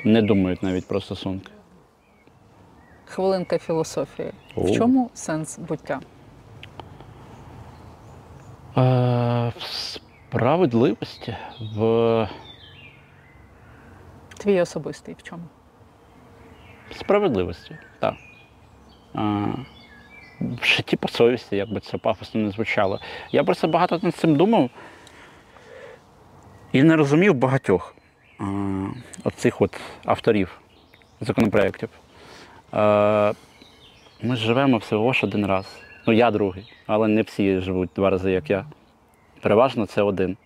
не 0.05 0.21
думають 0.21 0.63
навіть 0.63 0.87
про 0.87 1.01
стосунки. 1.01 1.51
Хвилинка 3.11 3.57
філософії. 3.57 4.31
В 4.55 4.71
чому 4.71 5.09
сенс 5.13 5.59
буття? 5.59 5.99
Е, 8.77 9.53
в 9.57 9.63
справедливості, 9.63 11.37
в 11.75 12.29
Твій 14.37 14.61
особистий 14.61 15.15
в 15.19 15.23
чому? 15.23 15.43
справедливості, 16.95 17.77
так. 17.99 18.13
А, 19.13 19.45
в 20.41 20.65
житті 20.65 20.95
по 20.97 21.07
совісті, 21.07 21.55
як 21.55 21.73
би 21.73 21.79
це 21.79 21.97
пафосно 21.97 22.41
не 22.41 22.51
звучало. 22.51 22.99
Я 23.31 23.43
просто 23.43 23.67
багато 23.67 23.99
над 24.01 24.15
цим 24.15 24.35
думав 24.35 24.69
і 26.71 26.83
не 26.83 26.95
розумів 26.95 27.33
багатьох 27.33 27.95
а, 28.39 28.43
оцих 29.23 29.61
от 29.61 29.79
авторів 30.05 30.61
законопроєктів. 31.21 31.89
А, 32.71 33.33
ми 34.21 34.35
живемо 34.35 34.77
всього 34.77 35.13
ж 35.13 35.25
один 35.25 35.45
раз. 35.45 35.65
Ну, 36.07 36.13
я 36.13 36.31
другий, 36.31 36.73
але 36.87 37.07
не 37.07 37.21
всі 37.21 37.59
живуть 37.59 37.89
два 37.95 38.09
рази, 38.09 38.31
як 38.31 38.49
я. 38.49 38.65
Переважно 39.41 39.85
це 39.85 40.01
один. 40.01 40.37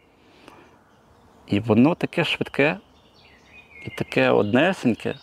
І 1.47 1.60
воно 1.60 1.95
таке 1.95 2.23
швидке 2.23 2.77
і 3.85 3.89
таке 3.89 4.30
однесеньке, 4.30 5.15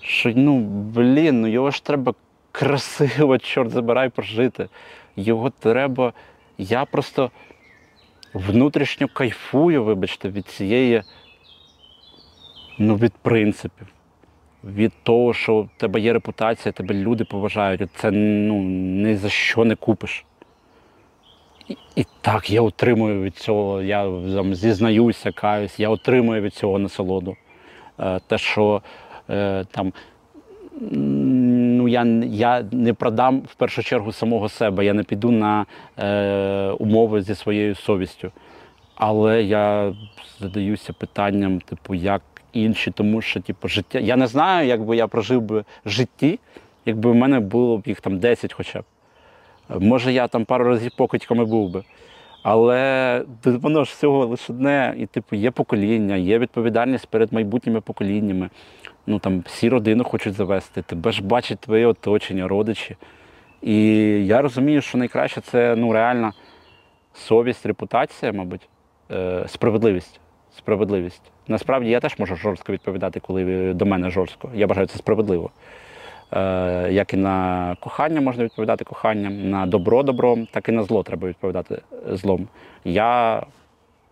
що 0.00 0.32
ну, 0.36 0.58
блін, 0.94 1.40
ну 1.40 1.48
його 1.48 1.70
ж 1.70 1.84
треба 1.84 2.14
красиво, 2.52 3.38
чорт 3.38 3.70
забирай, 3.70 4.08
прожити. 4.08 4.68
Його 5.16 5.50
треба. 5.50 6.12
Я 6.58 6.84
просто. 6.84 7.30
внутрішньо 8.34 9.08
кайфую, 9.08 9.84
вибачте, 9.84 10.28
від 10.28 10.46
цієї, 10.46 11.02
ну, 12.78 12.96
від 12.96 13.12
принципів. 13.12 13.86
Від 14.64 14.92
того, 15.02 15.34
що 15.34 15.60
в 15.60 15.68
тебе 15.76 16.00
є 16.00 16.12
репутація, 16.12 16.72
тебе 16.72 16.94
люди 16.94 17.24
поважають. 17.24 17.90
Це 17.94 18.10
ну, 18.10 18.62
ні 19.06 19.14
за 19.16 19.28
що 19.28 19.64
не 19.64 19.74
купиш. 19.76 20.24
І, 21.68 21.76
і 21.96 22.06
так, 22.20 22.50
я 22.50 22.62
отримую 22.62 23.22
від 23.22 23.36
цього, 23.36 23.82
я 23.82 24.04
там, 24.04 24.54
зізнаюся, 24.54 25.32
каюсь, 25.32 25.80
я 25.80 25.88
отримую 25.88 26.42
від 26.42 26.54
цього 26.54 26.78
насолоду. 26.78 27.36
Е, 28.00 28.20
те, 28.28 28.38
що 28.38 28.82
е, 29.30 29.64
там 29.70 29.92
ну, 30.80 31.88
я, 31.88 32.04
я 32.24 32.64
не 32.72 32.92
продам 32.92 33.40
в 33.40 33.54
першу 33.54 33.82
чергу 33.82 34.12
самого 34.12 34.48
себе, 34.48 34.84
я 34.84 34.94
не 34.94 35.02
піду 35.02 35.30
на 35.30 35.66
е, 35.98 36.70
умови 36.70 37.22
зі 37.22 37.34
своєю 37.34 37.74
совістю. 37.74 38.32
Але 38.94 39.42
я 39.42 39.94
задаюся 40.38 40.92
питанням, 40.92 41.60
типу, 41.60 41.94
як 41.94 42.22
інші, 42.52 42.90
тому 42.90 43.20
що 43.20 43.40
типу, 43.40 43.68
життя. 43.68 43.98
Я 43.98 44.16
не 44.16 44.26
знаю, 44.26 44.68
як 44.68 44.84
би 44.84 44.96
я 44.96 45.06
прожив 45.06 45.42
би 45.42 45.64
житті, 45.84 46.38
якби 46.86 47.10
в 47.10 47.14
мене 47.14 47.40
було 47.40 47.78
б 47.78 47.82
їх 47.86 48.00
там 48.00 48.18
10 48.18 48.52
хоча 48.52 48.80
б. 48.80 48.84
Може, 49.78 50.12
я 50.12 50.28
там 50.28 50.44
пару 50.44 50.64
разів 50.64 50.90
покидьками 50.96 51.44
був 51.44 51.70
би. 51.70 51.82
Але 52.42 53.24
воно 53.44 53.84
ж 53.84 53.90
всього 53.90 54.26
лише 54.26 54.52
одне, 54.52 54.94
і 54.98 55.06
типу, 55.06 55.36
є 55.36 55.50
покоління, 55.50 56.16
є 56.16 56.38
відповідальність 56.38 57.06
перед 57.06 57.32
майбутніми 57.32 57.80
поколіннями. 57.80 58.50
Ну 59.06 59.18
там 59.18 59.40
всі 59.46 59.68
родину 59.68 60.04
хочуть 60.04 60.34
завести, 60.34 60.82
тебе 60.82 61.12
ж 61.12 61.22
бачить 61.24 61.58
твоє 61.58 61.86
оточення, 61.86 62.48
родичі. 62.48 62.96
І 63.62 63.76
я 64.26 64.42
розумію, 64.42 64.80
що 64.80 64.98
найкраще 64.98 65.40
це 65.40 65.76
ну, 65.76 65.92
реальна 65.92 66.32
совість, 67.14 67.66
репутація, 67.66 68.32
мабуть, 68.32 68.68
е, 69.10 69.44
справедливість. 69.48 70.20
Справедливість. 70.58 71.22
Насправді 71.48 71.90
я 71.90 72.00
теж 72.00 72.18
можу 72.18 72.36
жорстко 72.36 72.72
відповідати, 72.72 73.20
коли 73.20 73.74
до 73.74 73.86
мене 73.86 74.10
жорстко. 74.10 74.50
Я 74.54 74.66
вважаю 74.66 74.86
це 74.86 74.98
справедливо. 74.98 75.50
Е, 76.32 76.88
як 76.92 77.14
і 77.14 77.16
на 77.16 77.76
кохання 77.80 78.20
можна 78.20 78.44
відповідати 78.44 78.84
коханням, 78.84 79.50
на 79.50 79.66
добро 79.66 80.02
добром, 80.02 80.48
так 80.50 80.68
і 80.68 80.72
на 80.72 80.82
зло 80.82 81.02
треба 81.02 81.28
відповідати 81.28 81.82
злом. 82.06 82.48
Я... 82.84 83.42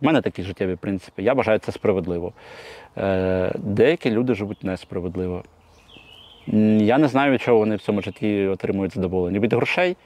В 0.01 0.05
мене 0.05 0.23
такі 0.23 0.43
життєві 0.43 0.77
принципи. 0.77 1.23
Я 1.23 1.33
вважаю 1.33 1.59
це 1.59 1.73
справедливо. 1.73 2.33
Е, 2.99 3.53
деякі 3.59 4.11
люди 4.11 4.35
живуть 4.35 4.65
несправедливо. 4.65 5.43
Я 6.79 6.99
не 6.99 7.09
знаю, 7.09 7.33
від 7.33 7.43
чого 7.43 7.59
вони 7.59 7.77
в 7.77 7.81
цьому 7.81 8.03
житті 8.03 8.47
отримують 8.47 8.95
задоволення. 8.95 9.41
Від 9.41 9.53
грошей? 9.53 9.97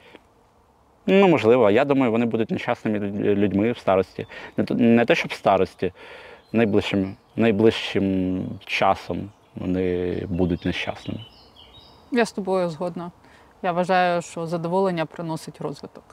Ну, 1.07 1.27
можливо, 1.27 1.71
я 1.71 1.85
думаю, 1.85 2.11
вони 2.11 2.25
будуть 2.25 2.51
нещасними 2.51 2.99
людьми 3.35 3.71
в 3.71 3.77
старості. 3.77 4.27
Не, 4.69 5.05
те, 5.05 5.15
щоб 5.15 5.31
в 5.31 5.35
старості, 5.35 5.93
найближчим, 6.53 7.15
найближчим 7.35 8.43
часом 8.65 9.29
вони 9.55 10.15
будуть 10.29 10.65
нещасними. 10.65 11.19
Я 12.11 12.25
з 12.25 12.31
тобою 12.31 12.69
згодна. 12.69 13.11
Я 13.63 13.71
вважаю, 13.71 14.21
що 14.21 14.47
задоволення 14.47 15.05
приносить 15.05 15.61
розвиток. 15.61 16.03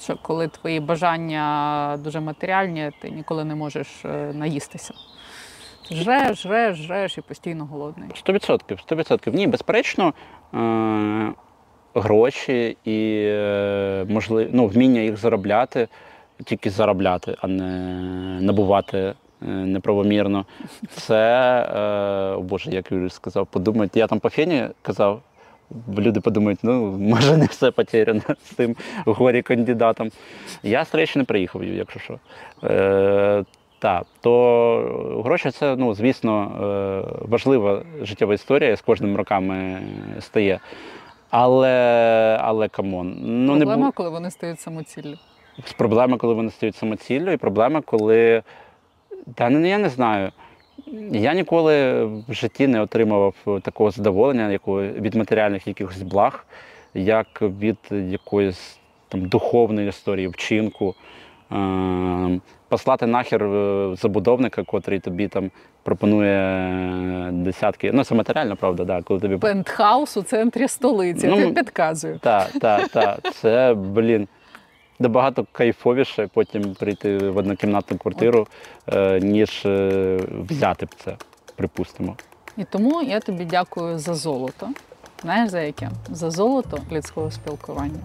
Що 0.00 0.16
коли 0.22 0.48
твої 0.48 0.80
бажання 0.80 1.98
дуже 2.04 2.20
матеріальні, 2.20 2.90
ти 3.02 3.10
ніколи 3.10 3.44
не 3.44 3.54
можеш 3.54 4.04
е, 4.04 4.32
наїстися. 4.34 4.94
Жреш, 5.90 6.42
жреш, 6.42 6.76
жреш 6.76 7.18
і 7.18 7.20
постійно 7.20 7.64
голодний. 7.66 8.10
Сто 8.14 8.32
відсотків, 8.32 8.80
сто 8.80 8.96
відсотків. 8.96 9.34
Ні, 9.34 9.46
безперечно, 9.46 10.14
е- 10.54 11.32
гроші 11.94 12.76
і 12.84 13.24
е- 13.26 14.06
можливо, 14.08 14.50
ну, 14.52 14.66
вміння 14.66 15.00
їх 15.00 15.16
заробляти, 15.16 15.88
тільки 16.44 16.70
заробляти, 16.70 17.36
а 17.40 17.46
не 17.46 17.70
набувати 18.40 18.98
е, 18.98 19.14
неправомірно. 19.46 20.44
Це, 20.90 21.16
е- 21.74 22.34
о 22.36 22.40
Боже, 22.42 22.70
як 22.70 22.92
Юрій 22.92 23.10
сказав, 23.10 23.46
подумають. 23.46 23.96
Я 23.96 24.06
там 24.06 24.20
по 24.20 24.28
фені 24.28 24.64
казав. 24.82 25.22
Люди 25.98 26.20
подумають, 26.20 26.58
ну 26.62 26.98
може 26.98 27.36
не 27.36 27.46
все 27.46 27.70
потеряно 27.70 28.22
з 28.44 28.54
цим 28.54 28.76
горі 29.06 29.42
кандидатом. 29.42 30.10
Я 30.62 30.84
з 30.84 30.90
Троєщини 30.90 31.24
приїхав, 31.24 31.64
якщо 31.64 32.00
що. 32.00 32.18
Е, 32.64 33.44
так, 33.78 34.06
то 34.20 35.22
гроші 35.24 35.50
це, 35.50 35.76
ну, 35.76 35.94
звісно, 35.94 36.52
важлива 37.28 37.82
життєва 38.02 38.34
історія, 38.34 38.76
з 38.76 38.80
кожним 38.80 39.16
роками 39.16 39.80
стає. 40.20 40.60
Але, 41.30 42.38
але 42.40 42.68
come 42.68 42.95
on. 42.95 43.16
Ну, 43.20 43.56
Проблема, 43.56 43.86
бу... 43.86 43.92
коли 43.92 44.08
вони 44.08 44.30
стають 44.30 44.60
самоціллю. 44.60 45.16
Проблема, 45.76 46.16
коли 46.16 46.34
вони 46.34 46.50
стають 46.50 46.76
самоціллю, 46.76 47.32
і 47.32 47.36
проблема, 47.36 47.80
коли. 47.80 48.42
Та 49.34 49.50
ну, 49.50 49.66
я 49.66 49.78
не 49.78 49.88
знаю. 49.88 50.32
Я 51.12 51.34
ніколи 51.34 52.04
в 52.04 52.32
житті 52.32 52.66
не 52.66 52.80
отримував 52.80 53.34
такого 53.62 53.90
задоволення 53.90 54.50
якого, 54.50 54.82
від 54.82 55.14
матеріальних 55.14 55.66
якихось 55.66 56.02
благ, 56.02 56.46
як 56.94 57.42
від 57.42 57.78
якоїсь 57.90 58.78
там 59.08 59.28
духовної 59.28 59.88
історії, 59.88 60.28
вчинку. 60.28 60.94
Е, 61.52 62.40
послати 62.70 63.06
нахер 63.06 63.44
е, 63.44 63.96
забудовника, 63.96 64.62
котрий 64.62 65.00
тобі 65.00 65.28
там 65.28 65.50
пропонує 65.82 67.30
десятки. 67.32 67.92
Ну, 67.92 68.04
це 68.04 68.14
матеріально, 68.14 68.56
правда, 68.56 68.84
да, 68.84 69.02
коли 69.02 69.20
тобі 69.20 69.36
Пентхаус 69.36 70.16
у 70.16 70.22
центрі 70.22 70.68
столиці. 70.68 71.26
Ну, 71.26 71.40
Я 71.40 71.50
підказую. 71.50 72.18
так, 72.18 72.50
так, 72.60 72.88
так. 72.88 73.32
Це, 73.34 73.74
блін, 73.74 74.28
набагато 74.98 75.46
кайфовіше 75.52 76.28
потім 76.34 76.74
прийти 76.74 77.18
в 77.18 77.36
однокімнатну 77.36 77.98
квартиру, 77.98 78.46
е, 78.92 79.20
ніж 79.20 79.66
е, 79.66 80.18
взяти 80.48 80.86
б 80.86 80.88
це, 81.04 81.16
припустимо. 81.56 82.16
І 82.56 82.64
тому 82.64 83.02
я 83.02 83.20
тобі 83.20 83.44
дякую 83.44 83.98
за 83.98 84.14
золото. 84.14 84.68
Знаєш 85.22 85.50
за 85.50 85.60
яке? 85.60 85.90
За 86.08 86.30
золото 86.30 86.78
людського 86.92 87.30
спілкування. 87.30 87.98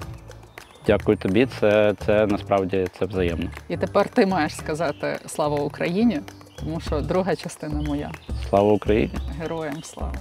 Дякую 0.87 1.17
тобі. 1.17 1.47
Це, 1.59 1.93
це 2.05 2.27
насправді 2.27 2.87
це 2.99 3.05
взаємно. 3.05 3.49
І 3.69 3.77
тепер 3.77 4.09
ти 4.09 4.25
маєш 4.25 4.55
сказати 4.55 5.19
слава 5.25 5.59
Україні, 5.59 6.19
тому 6.55 6.79
що 6.79 7.01
друга 7.01 7.35
частина 7.35 7.81
моя. 7.81 8.11
Слава 8.49 8.71
Україні! 8.73 9.13
Героям 9.41 9.83
слава. 9.83 10.13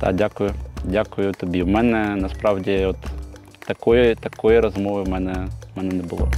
Так, 0.00 0.14
дякую, 0.14 0.50
дякую 0.84 1.32
тобі. 1.32 1.62
У 1.62 1.66
мене 1.66 2.16
насправді 2.16 2.84
от 2.84 2.96
такої, 3.66 4.14
такої 4.14 4.60
розмови 4.60 5.02
в 5.02 5.08
мене, 5.08 5.48
в 5.74 5.78
мене 5.78 5.94
не 5.94 6.02
було. 6.02 6.28